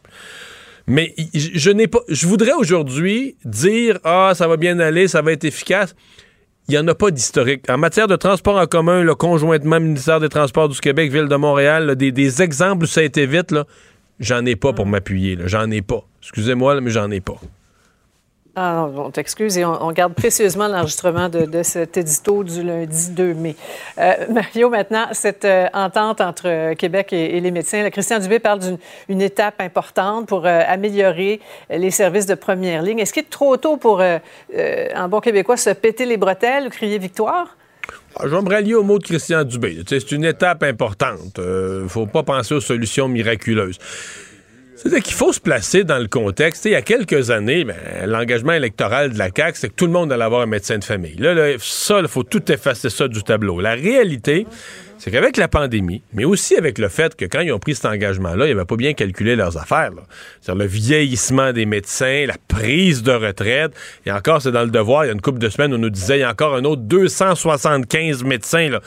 Mais 0.88 1.14
je 1.34 1.69
n'ai 1.72 1.88
pas. 1.88 1.99
Je 2.10 2.27
voudrais 2.27 2.53
aujourd'hui 2.53 3.35
dire 3.45 3.99
Ah, 4.03 4.34
ça 4.35 4.48
va 4.48 4.57
bien 4.57 4.80
aller, 4.80 5.07
ça 5.07 5.22
va 5.22 5.31
être 5.31 5.45
efficace. 5.45 5.95
Il 6.68 6.72
n'y 6.72 6.77
en 6.77 6.88
a 6.88 6.95
pas 6.95 7.11
d'historique. 7.11 7.69
En 7.69 7.77
matière 7.77 8.07
de 8.07 8.15
transport 8.15 8.57
en 8.57 8.65
commun, 8.65 9.02
le 9.02 9.15
conjointement 9.15 9.80
ministère 9.80 10.19
des 10.19 10.30
Transports 10.30 10.69
du 10.69 10.80
Québec, 10.80 11.11
Ville 11.11 11.27
de 11.27 11.35
Montréal, 11.35 11.95
des, 11.95 12.11
des, 12.11 12.41
exemples 12.41 12.84
où 12.84 12.88
ça 12.88 13.02
a 13.02 13.03
été 13.03 13.26
vite, 13.26 13.53
j'en 14.19 14.45
ai 14.45 14.56
pas 14.56 14.72
pour 14.72 14.85
m'appuyer. 14.85 15.38
J'en 15.45 15.69
ai 15.69 15.81
pas. 15.81 16.06
Excusez-moi, 16.22 16.80
mais 16.80 16.91
j'en 16.91 17.10
ai 17.11 17.19
pas. 17.19 17.39
Ah, 18.53 18.86
on 18.94 19.11
t'excuse 19.11 19.57
et 19.57 19.64
on, 19.64 19.91
garde 19.94 20.14
précieusement 20.14 20.68
l'enregistrement 20.69 21.30
de, 21.30 21.64
cet 21.64 21.95
édito 21.95 22.44
du 22.44 22.61
lundi 22.64 23.11
2 23.11 23.34
mai. 23.34 23.56
Euh, 23.98 24.28
Mario, 24.30 24.69
maintenant, 24.69 25.07
cette 25.14 25.45
euh, 25.45 25.68
entente 25.73 26.19
entre 26.19 26.48
euh, 26.48 26.76
Québec 26.76 27.14
et, 27.14 27.40
les 27.40 27.52
médecins, 27.52 27.90
Christian 27.90 28.19
Dubé 28.19 28.40
parle 28.40 28.60
d'une 29.07 29.22
étape 29.22 29.61
importante 29.61 30.28
pour 30.28 30.45
améliorer 30.45 31.40
les 31.69 31.91
services 31.91 32.26
de 32.26 32.36
première 32.36 32.82
ligne. 32.82 32.99
Est-ce 32.99 33.14
qu'il 33.14 33.23
est 33.23 33.30
trop 33.30 33.56
tôt 33.56 33.78
pour, 33.78 34.02
en 34.02 35.07
bon 35.07 35.19
québécois, 35.22 35.57
se 35.57 35.69
péter 35.69 36.06
les 36.06 36.18
bretelles 36.18 36.68
ou 36.68 36.69
crier 36.69 36.98
victoire? 36.98 37.56
Ah, 38.18 38.23
je 38.26 38.36
vais 38.36 38.41
me 38.41 38.49
rallier 38.49 38.76
au 38.76 38.84
mot 38.84 38.99
de 38.99 39.03
Christian 39.03 39.44
Dubé. 39.44 39.82
C'est 39.88 40.11
une 40.11 40.26
étape 40.26 40.64
importante. 40.64 41.38
Il 41.38 41.84
ne 41.84 41.88
faut 41.88 42.06
pas 42.06 42.23
penser 42.23 42.53
aux 42.53 42.61
solutions 42.61 43.07
miraculeuses. 43.07 43.80
C'est-à-dire 44.82 45.03
qu'il 45.03 45.14
faut 45.14 45.32
se 45.32 45.40
placer 45.40 45.84
dans 45.84 45.99
le 45.99 46.08
contexte. 46.08 46.66
il 46.66 46.72
y 46.72 46.76
a 46.76 46.82
quelques 46.82 47.30
années, 47.30 47.66
ben, 47.66 47.76
l'engagement 48.08 48.53
électoral 48.53 49.14
de 49.14 49.18
la 49.20 49.30
CAQ, 49.36 49.58
c'est 49.60 49.70
que 49.70 49.76
tout 49.76 49.86
le 49.86 49.91
monde 49.91 50.12
allait 50.12 50.24
avoir 50.24 50.41
un 50.41 50.48
médecin 50.48 50.80
de 50.80 50.84
famille. 50.84 51.16
Là, 51.18 51.36
là 51.36 51.56
ça, 51.60 51.99
il 51.99 52.08
faut 52.08 52.24
tout 52.24 52.52
effacer 52.52 52.90
du 53.08 53.22
tableau. 53.22 53.60
La 53.60 53.74
réalité, 53.74 54.48
c'est 55.03 55.10
qu'avec 55.10 55.38
la 55.38 55.48
pandémie, 55.48 56.03
mais 56.14 56.26
aussi 56.26 56.56
avec 56.56 56.78
le 56.78 56.88
fait 56.88 57.15
que 57.15 57.26
quand 57.26 57.40
ils 57.40 57.52
ont 57.52 57.57
pris 57.57 57.73
cet 57.73 57.86
engagement-là, 57.86 58.45
ils 58.45 58.53
n'avaient 58.53 58.65
pas 58.65 58.76
bien 58.76 58.94
calculé 58.94 59.36
leurs 59.36 59.57
affaires. 59.57 59.90
C'est-à-dire 60.40 60.64
le 60.64 60.69
vieillissement 60.69 61.53
des 61.53 61.65
médecins, 61.65 62.28
la 62.28 62.36
prise 62.48 63.02
de 63.02 63.11
retraite. 63.11 63.72
Et 64.06 64.11
encore, 64.11 64.44
c'est 64.44 64.52
dans 64.52 64.61
le 64.61 64.69
devoir, 64.69 65.06
il 65.06 65.07
y 65.07 65.10
a 65.10 65.14
une 65.14 65.22
couple 65.22 65.40
de 65.40 65.49
semaines, 65.49 65.73
on 65.73 65.80
nous 65.80 65.90
disait, 65.90 66.18
il 66.18 66.22
y 66.22 66.23
a 66.23 66.30
encore 66.30 66.53
un 66.53 66.65
autre 66.65 66.84
275 66.84 68.23
médecins 68.26 68.78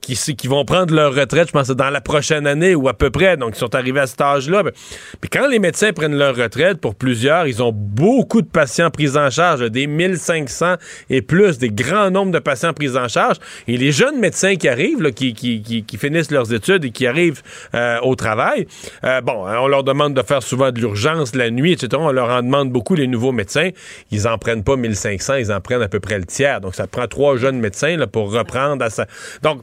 qui, 0.00 0.14
qui 0.14 0.46
vont 0.46 0.64
prendre 0.64 0.94
leur 0.94 1.12
retraite, 1.12 1.48
je 1.48 1.52
pense, 1.52 1.66
dans 1.70 1.90
la 1.90 2.00
prochaine 2.00 2.46
année 2.46 2.76
ou 2.76 2.88
à 2.88 2.94
peu 2.94 3.10
près. 3.10 3.36
Donc, 3.36 3.56
ils 3.56 3.58
sont 3.58 3.74
arrivés 3.74 3.98
à 3.98 4.06
cet 4.06 4.20
âge-là. 4.20 4.62
Mais 4.62 5.28
quand 5.28 5.48
les 5.48 5.58
médecins 5.58 5.92
prennent 5.92 6.16
leur 6.16 6.36
retraite, 6.36 6.80
pour 6.80 6.94
plusieurs, 6.94 7.48
ils 7.48 7.60
ont 7.64 7.72
beaucoup 7.74 8.42
de 8.42 8.46
patients 8.46 8.90
pris 8.90 9.16
en 9.16 9.28
charge, 9.28 9.68
des 9.72 9.88
1500 9.88 10.76
et 11.10 11.20
plus, 11.20 11.58
des 11.58 11.70
grands 11.70 12.12
nombres 12.12 12.30
de 12.30 12.38
patients 12.38 12.72
pris 12.72 12.96
en 12.96 13.08
charge. 13.08 13.38
Et 13.66 13.76
les 13.76 13.90
jeunes 13.90 14.20
médecins 14.20 14.54
qui 14.54 14.68
arrivent, 14.68 15.02
là, 15.02 15.10
qui 15.10 15.63
qui, 15.64 15.98
finissent 15.98 16.30
leurs 16.30 16.52
études 16.52 16.84
et 16.84 16.90
qui 16.90 17.06
arrivent 17.06 17.42
euh, 17.74 17.98
au 18.02 18.14
travail, 18.14 18.66
euh, 19.04 19.20
bon, 19.20 19.46
hein, 19.46 19.56
on 19.60 19.68
leur 19.68 19.84
demande 19.84 20.14
de 20.14 20.22
faire 20.22 20.42
souvent 20.42 20.70
de 20.70 20.78
l'urgence 20.78 21.34
la 21.34 21.50
nuit, 21.50 21.72
etc. 21.72 21.88
On 21.98 22.12
leur 22.12 22.28
en 22.30 22.42
demande 22.42 22.70
beaucoup, 22.70 22.94
les 22.94 23.06
nouveaux 23.06 23.32
médecins. 23.32 23.70
Ils 24.10 24.28
en 24.28 24.38
prennent 24.38 24.64
pas 24.64 24.76
1500, 24.76 25.34
ils 25.34 25.52
en 25.52 25.60
prennent 25.60 25.82
à 25.82 25.88
peu 25.88 26.00
près 26.00 26.18
le 26.18 26.24
tiers. 26.24 26.60
Donc, 26.60 26.74
ça 26.74 26.86
prend 26.86 27.06
trois 27.06 27.36
jeunes 27.36 27.58
médecins 27.58 27.96
là, 27.96 28.06
pour 28.06 28.32
reprendre 28.32 28.84
à 28.84 28.90
ça. 28.90 29.06
Donc, 29.42 29.62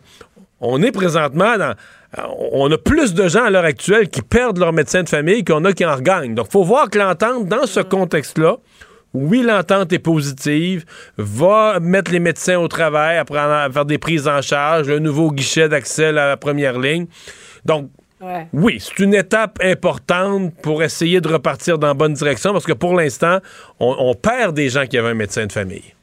on 0.60 0.82
est 0.82 0.92
présentement 0.92 1.58
dans 1.58 1.76
on 2.52 2.70
a 2.72 2.78
plus 2.78 3.14
de 3.14 3.28
gens 3.28 3.46
à 3.46 3.50
l'heure 3.50 3.64
actuelle 3.64 4.10
qui 4.10 4.22
perdent 4.22 4.58
leur 4.58 4.74
médecin 4.74 5.04
de 5.04 5.10
famille 5.10 5.46
qu'on 5.46 5.64
a 5.64 5.74
qui 5.74 5.86
en 5.86 5.96
regagnent. 5.96 6.36
Donc, 6.36 6.48
il 6.50 6.52
faut 6.52 6.64
voir 6.64 6.90
que 6.90 7.00
l'entente, 7.00 7.48
dans 7.48 7.66
ce 7.66 7.80
contexte-là, 7.80 8.58
oui, 9.14 9.44
l'entente 9.44 9.92
est 9.92 10.00
positive, 10.00 10.86
va 11.18 11.80
mettre 11.80 12.12
les 12.12 12.20
médecins 12.20 12.58
au 12.58 12.68
travail, 12.68 13.18
après 13.18 13.40
faire 13.72 13.86
des 13.86 13.98
prises 13.98 14.28
en 14.28 14.42
charge, 14.42 14.88
le 14.88 15.00
nouveau 15.00 15.32
guichet 15.32 15.68
d'accès 15.68 16.06
à 16.06 16.12
la 16.12 16.38
première 16.38 16.80
ligne. 16.80 17.08
Donc, 17.66 17.90
oui, 18.54 18.80
c'est 18.80 19.04
une 19.04 19.16
étape 19.16 19.60
importante 19.64 20.54
pour 20.62 20.84
essayer 20.84 21.22
de 21.22 21.28
repartir 21.28 21.80
dans 21.80 21.88
la 21.88 21.94
bonne 21.94 22.14
direction 22.14 22.54
parce 22.54 22.66
que 22.66 22.74
pour 22.74 22.94
l'instant, 22.94 23.40
on, 23.80 24.14
perd 24.14 24.56
des 24.56 24.70
gens 24.70 24.86
qui 24.86 24.98
avaient 24.98 25.10
un 25.10 25.16
médecin 25.16 25.48
de 25.48 25.52
famille. 25.52 25.96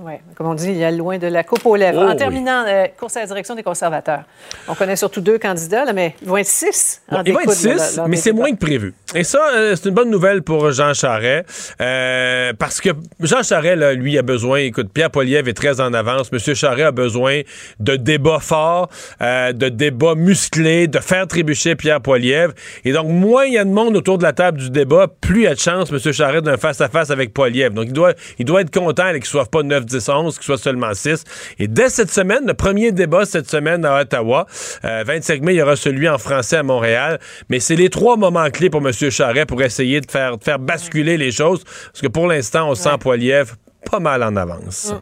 Oui, 0.00 0.14
comme 0.34 0.46
on 0.46 0.54
dit, 0.54 0.68
il 0.68 0.78
y 0.78 0.84
a 0.84 0.90
loin 0.90 1.18
de 1.18 1.26
la 1.26 1.44
coupe 1.44 1.66
aux 1.66 1.76
lèvres. 1.76 2.02
Oh 2.02 2.10
en 2.10 2.16
terminant, 2.16 2.64
euh, 2.66 2.86
course 2.98 3.16
à 3.18 3.20
la 3.20 3.26
direction 3.26 3.54
des 3.54 3.62
conservateurs. 3.62 4.22
On 4.66 4.74
connaît 4.74 4.96
surtout 4.96 5.20
deux 5.20 5.38
candidats, 5.38 5.92
mais 5.92 6.14
ils 6.22 6.28
vont 6.28 6.38
être 6.38 6.46
six. 6.46 7.02
ils 7.26 7.32
vont 7.32 7.40
être 7.40 7.52
six, 7.52 8.00
mais 8.08 8.16
c'est 8.16 8.32
moins 8.32 8.52
que 8.52 8.56
prévu. 8.56 8.94
Et 9.14 9.24
ça, 9.24 9.50
euh, 9.54 9.76
c'est 9.76 9.90
une 9.90 9.94
bonne 9.94 10.10
nouvelle 10.10 10.42
pour 10.42 10.72
Jean 10.72 10.94
Charest, 10.94 11.76
euh, 11.80 12.54
parce 12.58 12.80
que 12.80 12.90
Jean 13.20 13.42
Charest, 13.42 13.76
là, 13.76 13.92
lui, 13.92 14.16
a 14.16 14.22
besoin, 14.22 14.60
écoute, 14.60 14.88
Pierre 14.92 15.10
Poliev 15.10 15.46
est 15.46 15.52
très 15.52 15.82
en 15.82 15.92
avance, 15.92 16.32
Monsieur 16.32 16.54
Charest 16.54 16.86
a 16.86 16.92
besoin 16.92 17.42
de 17.78 17.96
débats 17.96 18.40
forts, 18.40 18.88
euh, 19.20 19.52
de 19.52 19.68
débats 19.68 20.14
musclés, 20.14 20.88
de 20.88 20.98
faire 20.98 21.26
trébucher 21.26 21.76
Pierre 21.76 22.00
Poliev. 22.00 22.52
Et 22.86 22.92
donc, 22.92 23.08
moins 23.08 23.44
il 23.44 23.52
y 23.52 23.58
a 23.58 23.64
de 23.64 23.70
monde 23.70 23.94
autour 23.94 24.16
de 24.16 24.22
la 24.22 24.32
table 24.32 24.58
du 24.58 24.70
débat, 24.70 25.08
plus 25.20 25.40
il 25.40 25.44
y 25.44 25.46
a 25.48 25.54
de 25.54 25.60
chance, 25.60 25.92
Monsieur 25.92 26.12
Charest, 26.12 26.44
d'un 26.44 26.56
face-à-face 26.56 27.10
avec 27.10 27.34
Poliev. 27.34 27.74
Donc, 27.74 27.88
il 27.88 27.92
doit, 27.92 28.14
il 28.38 28.46
doit 28.46 28.62
être 28.62 28.72
content 28.72 29.10
qu'il 29.10 29.20
ne 29.20 29.24
soit 29.24 29.44
pas 29.44 29.62
9, 29.82 29.86
10, 29.86 30.08
11, 30.08 30.34
qu'il 30.36 30.44
soit 30.44 30.58
seulement 30.58 30.94
6. 30.94 31.24
Et 31.58 31.68
dès 31.68 31.88
cette 31.88 32.10
semaine, 32.10 32.46
le 32.46 32.54
premier 32.54 32.92
débat 32.92 33.24
cette 33.24 33.48
semaine 33.50 33.84
à 33.84 34.00
Ottawa, 34.00 34.46
25 34.82 35.42
mai, 35.42 35.54
il 35.54 35.58
y 35.58 35.62
aura 35.62 35.76
celui 35.76 36.08
en 36.08 36.18
français 36.18 36.56
à 36.56 36.62
Montréal. 36.62 37.18
Mais 37.48 37.60
c'est 37.60 37.76
les 37.76 37.90
trois 37.90 38.16
moments 38.16 38.48
clés 38.50 38.70
pour 38.70 38.86
M. 38.86 38.92
Charret 38.92 39.46
pour 39.46 39.62
essayer 39.62 40.00
de 40.00 40.10
faire, 40.10 40.36
faire 40.42 40.58
basculer 40.58 41.16
les 41.16 41.32
choses. 41.32 41.64
Parce 41.64 42.00
que 42.00 42.08
pour 42.08 42.26
l'instant, 42.26 42.68
on 42.70 42.74
sent 42.74 42.96
Poiliev 43.00 43.54
pas 43.90 44.00
mal 44.00 44.22
en 44.22 44.36
avance. 44.36 44.92
Mm. 44.92 45.00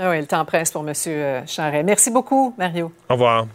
Ah 0.00 0.10
oui, 0.10 0.20
le 0.20 0.26
temps 0.26 0.44
presse 0.44 0.70
pour 0.70 0.88
M. 0.88 0.94
Charret. 1.46 1.82
Merci 1.82 2.10
beaucoup, 2.10 2.54
Mario. 2.56 2.92
Au 3.10 3.14
revoir. 3.14 3.46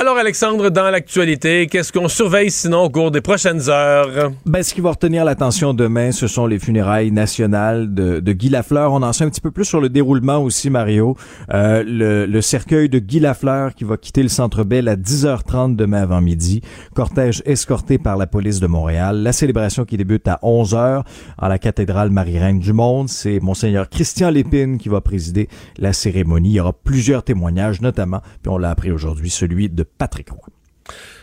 Alors, 0.00 0.16
Alexandre, 0.16 0.70
dans 0.70 0.88
l'actualité, 0.88 1.66
qu'est-ce 1.66 1.92
qu'on 1.92 2.08
surveille 2.08 2.50
sinon 2.50 2.84
au 2.84 2.88
cours 2.88 3.10
des 3.10 3.20
prochaines 3.20 3.68
heures? 3.68 4.30
Ben, 4.46 4.62
ce 4.62 4.72
qui 4.72 4.80
va 4.80 4.92
retenir 4.92 5.26
l'attention 5.26 5.74
demain, 5.74 6.10
ce 6.10 6.26
sont 6.26 6.46
les 6.46 6.58
funérailles 6.58 7.10
nationales 7.12 7.92
de, 7.92 8.18
de, 8.18 8.32
Guy 8.32 8.48
Lafleur. 8.48 8.94
On 8.94 9.02
en 9.02 9.12
sait 9.12 9.24
un 9.24 9.28
petit 9.28 9.42
peu 9.42 9.50
plus 9.50 9.66
sur 9.66 9.78
le 9.78 9.90
déroulement 9.90 10.38
aussi, 10.38 10.70
Mario. 10.70 11.18
Euh, 11.52 11.84
le, 11.86 12.24
le, 12.24 12.40
cercueil 12.40 12.88
de 12.88 12.98
Guy 12.98 13.20
Lafleur 13.20 13.74
qui 13.74 13.84
va 13.84 13.98
quitter 13.98 14.22
le 14.22 14.30
Centre 14.30 14.64
Bell 14.64 14.88
à 14.88 14.96
10h30 14.96 15.76
demain 15.76 16.00
avant 16.00 16.22
midi. 16.22 16.62
Cortège 16.94 17.42
escorté 17.44 17.98
par 17.98 18.16
la 18.16 18.26
police 18.26 18.58
de 18.58 18.66
Montréal. 18.66 19.22
La 19.22 19.32
célébration 19.32 19.84
qui 19.84 19.98
débute 19.98 20.26
à 20.28 20.38
11h 20.42 21.02
à 21.36 21.48
la 21.50 21.58
cathédrale 21.58 22.08
Marie-Reine 22.08 22.58
du 22.58 22.72
Monde. 22.72 23.10
C'est 23.10 23.38
Monseigneur 23.38 23.90
Christian 23.90 24.30
Lépine 24.30 24.78
qui 24.78 24.88
va 24.88 25.02
présider 25.02 25.50
la 25.76 25.92
cérémonie. 25.92 26.48
Il 26.48 26.54
y 26.54 26.60
aura 26.60 26.72
plusieurs 26.72 27.22
témoignages, 27.22 27.82
notamment, 27.82 28.22
puis 28.42 28.50
on 28.50 28.56
l'a 28.56 28.70
appris 28.70 28.90
aujourd'hui, 28.90 29.28
celui 29.28 29.68
de 29.68 29.89
Patrick 29.98 30.30
Roy. 30.30 30.48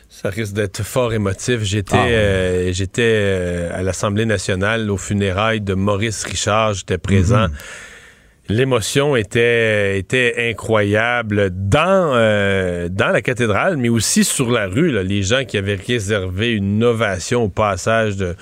Ça 0.09 0.29
risque 0.29 0.53
d'être 0.53 0.83
fort 0.83 1.13
émotif. 1.13 1.61
J'étais, 1.63 1.97
ah 1.97 2.07
euh, 2.07 2.69
j'étais 2.71 3.01
euh, 3.03 3.77
à 3.77 3.83
l'Assemblée 3.83 4.25
nationale 4.25 4.89
aux 4.89 4.97
funérailles 4.97 5.61
de 5.61 5.73
Maurice 5.73 6.23
Richard. 6.23 6.73
J'étais 6.73 6.97
présent. 6.97 7.47
Mm-hmm. 7.47 7.51
L'émotion 8.49 9.15
était, 9.15 9.97
était 9.99 10.49
incroyable 10.49 11.49
dans, 11.51 12.11
euh, 12.15 12.87
dans 12.89 13.09
la 13.09 13.21
cathédrale, 13.21 13.77
mais 13.77 13.89
aussi 13.89 14.23
sur 14.23 14.49
la 14.51 14.67
rue. 14.67 14.91
Là, 14.91 15.03
les 15.03 15.21
gens 15.23 15.43
qui 15.45 15.57
avaient 15.57 15.75
réservé 15.75 16.51
une 16.51 16.83
ovation 16.83 17.43
au 17.43 17.49
passage, 17.49 18.15
de, 18.15 18.35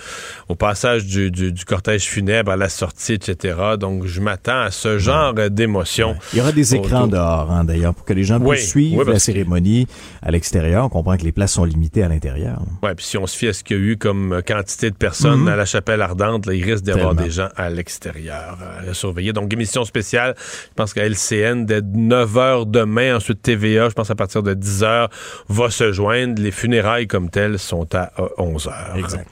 au 0.48 0.56
passage 0.56 1.06
du, 1.06 1.32
du, 1.32 1.52
du 1.52 1.65
cortège 1.65 2.03
funèbre, 2.06 2.52
à 2.52 2.56
la 2.56 2.69
sortie, 2.69 3.14
etc. 3.14 3.56
Donc, 3.80 4.06
je 4.06 4.22
m'attends 4.22 4.61
à 4.61 4.72
ce 4.72 4.98
genre 4.98 5.34
d'émotion. 5.49 6.15
Il 6.34 6.40
y 6.40 6.41
aura 6.41 6.52
des 6.52 6.76
écrans 6.76 7.07
dehors, 7.07 7.52
hein, 7.52 7.64
d'ailleurs, 7.64 7.94
pour 7.95 8.06
que 8.06 8.14
les 8.14 8.23
gens 8.23 8.40
puissent 8.40 8.69
suivre 8.69 9.03
la 9.06 9.19
cérémonie 9.19 9.88
à 10.22 10.32
l'extérieur. 10.32 10.86
On 10.86 10.90
comprend 10.90 11.18
que 11.18 11.23
les 11.23 11.32
places 11.32 11.53
sont 11.53 11.65
limitées 11.65 12.03
à 12.03 12.07
l'intérieur. 12.10 12.60
Oui, 12.84 12.91
puis 12.95 13.06
si 13.06 13.18
on 13.18 13.26
se 13.27 13.36
fie 13.38 13.48
à 13.48 13.53
ce 13.53 13.64
qu'il 13.64 13.77
y 13.77 13.80
a 13.80 13.84
eu 13.84 13.98
comme 13.98 14.41
quantité 14.48 14.90
de 14.91 14.95
personnes 14.95 15.41
Mhm. 15.41 15.48
à 15.48 15.56
la 15.56 15.65
chapelle 15.65 16.02
ardente, 16.02 16.45
là, 16.45 16.53
il 16.53 16.64
risque 16.64 16.84
d'y 16.84 16.91
avoir 16.91 17.15
des 17.15 17.32
gens 17.32 17.48
à 17.56 17.69
l'extérieur 17.69 18.57
euh, 18.61 18.91
à 18.91 18.94
surveiller. 18.94 19.34
Donc, 19.34 19.52
émission 19.52 19.84
spéciale, 19.96 20.36
je 20.38 20.74
pense 20.76 20.94
qu'à 20.94 21.06
LCN, 21.06 21.66
dès 21.66 21.82
9h 21.82 22.70
demain, 22.70 23.16
ensuite 23.16 23.42
TVA, 23.42 23.90
je 23.90 23.94
pense 23.94 24.12
à 24.12 24.16
partir 24.16 24.44
de 24.44 24.54
10h, 24.54 25.08
va 25.48 25.70
se 25.70 25.92
joindre. 25.94 26.42
Les 26.42 26.52
funérailles 26.52 27.08
comme 27.08 27.30
telles 27.30 27.60
sont 27.60 27.88
à 27.96 28.12
11h. 28.38 28.98
Exact. 28.98 29.28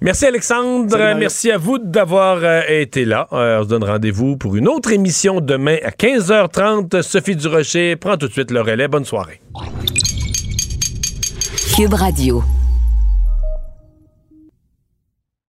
Merci 0.00 0.26
Alexandre, 0.26 0.92
Salut, 0.92 1.18
merci 1.18 1.50
à 1.50 1.58
vous 1.58 1.78
d'avoir 1.78 2.38
euh, 2.42 2.62
été 2.68 3.04
là. 3.04 3.26
Euh, 3.32 3.58
on 3.58 3.64
se 3.64 3.68
donne 3.68 3.82
rendez-vous 3.82 4.36
pour 4.36 4.54
une 4.54 4.68
autre 4.68 4.92
émission 4.92 5.40
demain 5.40 5.78
à 5.82 5.90
15h30. 5.90 7.02
Sophie 7.02 7.34
Durocher 7.34 7.96
prend 7.96 8.16
tout 8.16 8.28
de 8.28 8.32
suite 8.32 8.52
le 8.52 8.60
relais. 8.60 8.86
Bonne 8.86 9.04
soirée. 9.04 9.40
Cube 11.74 11.94
Radio. 11.94 12.44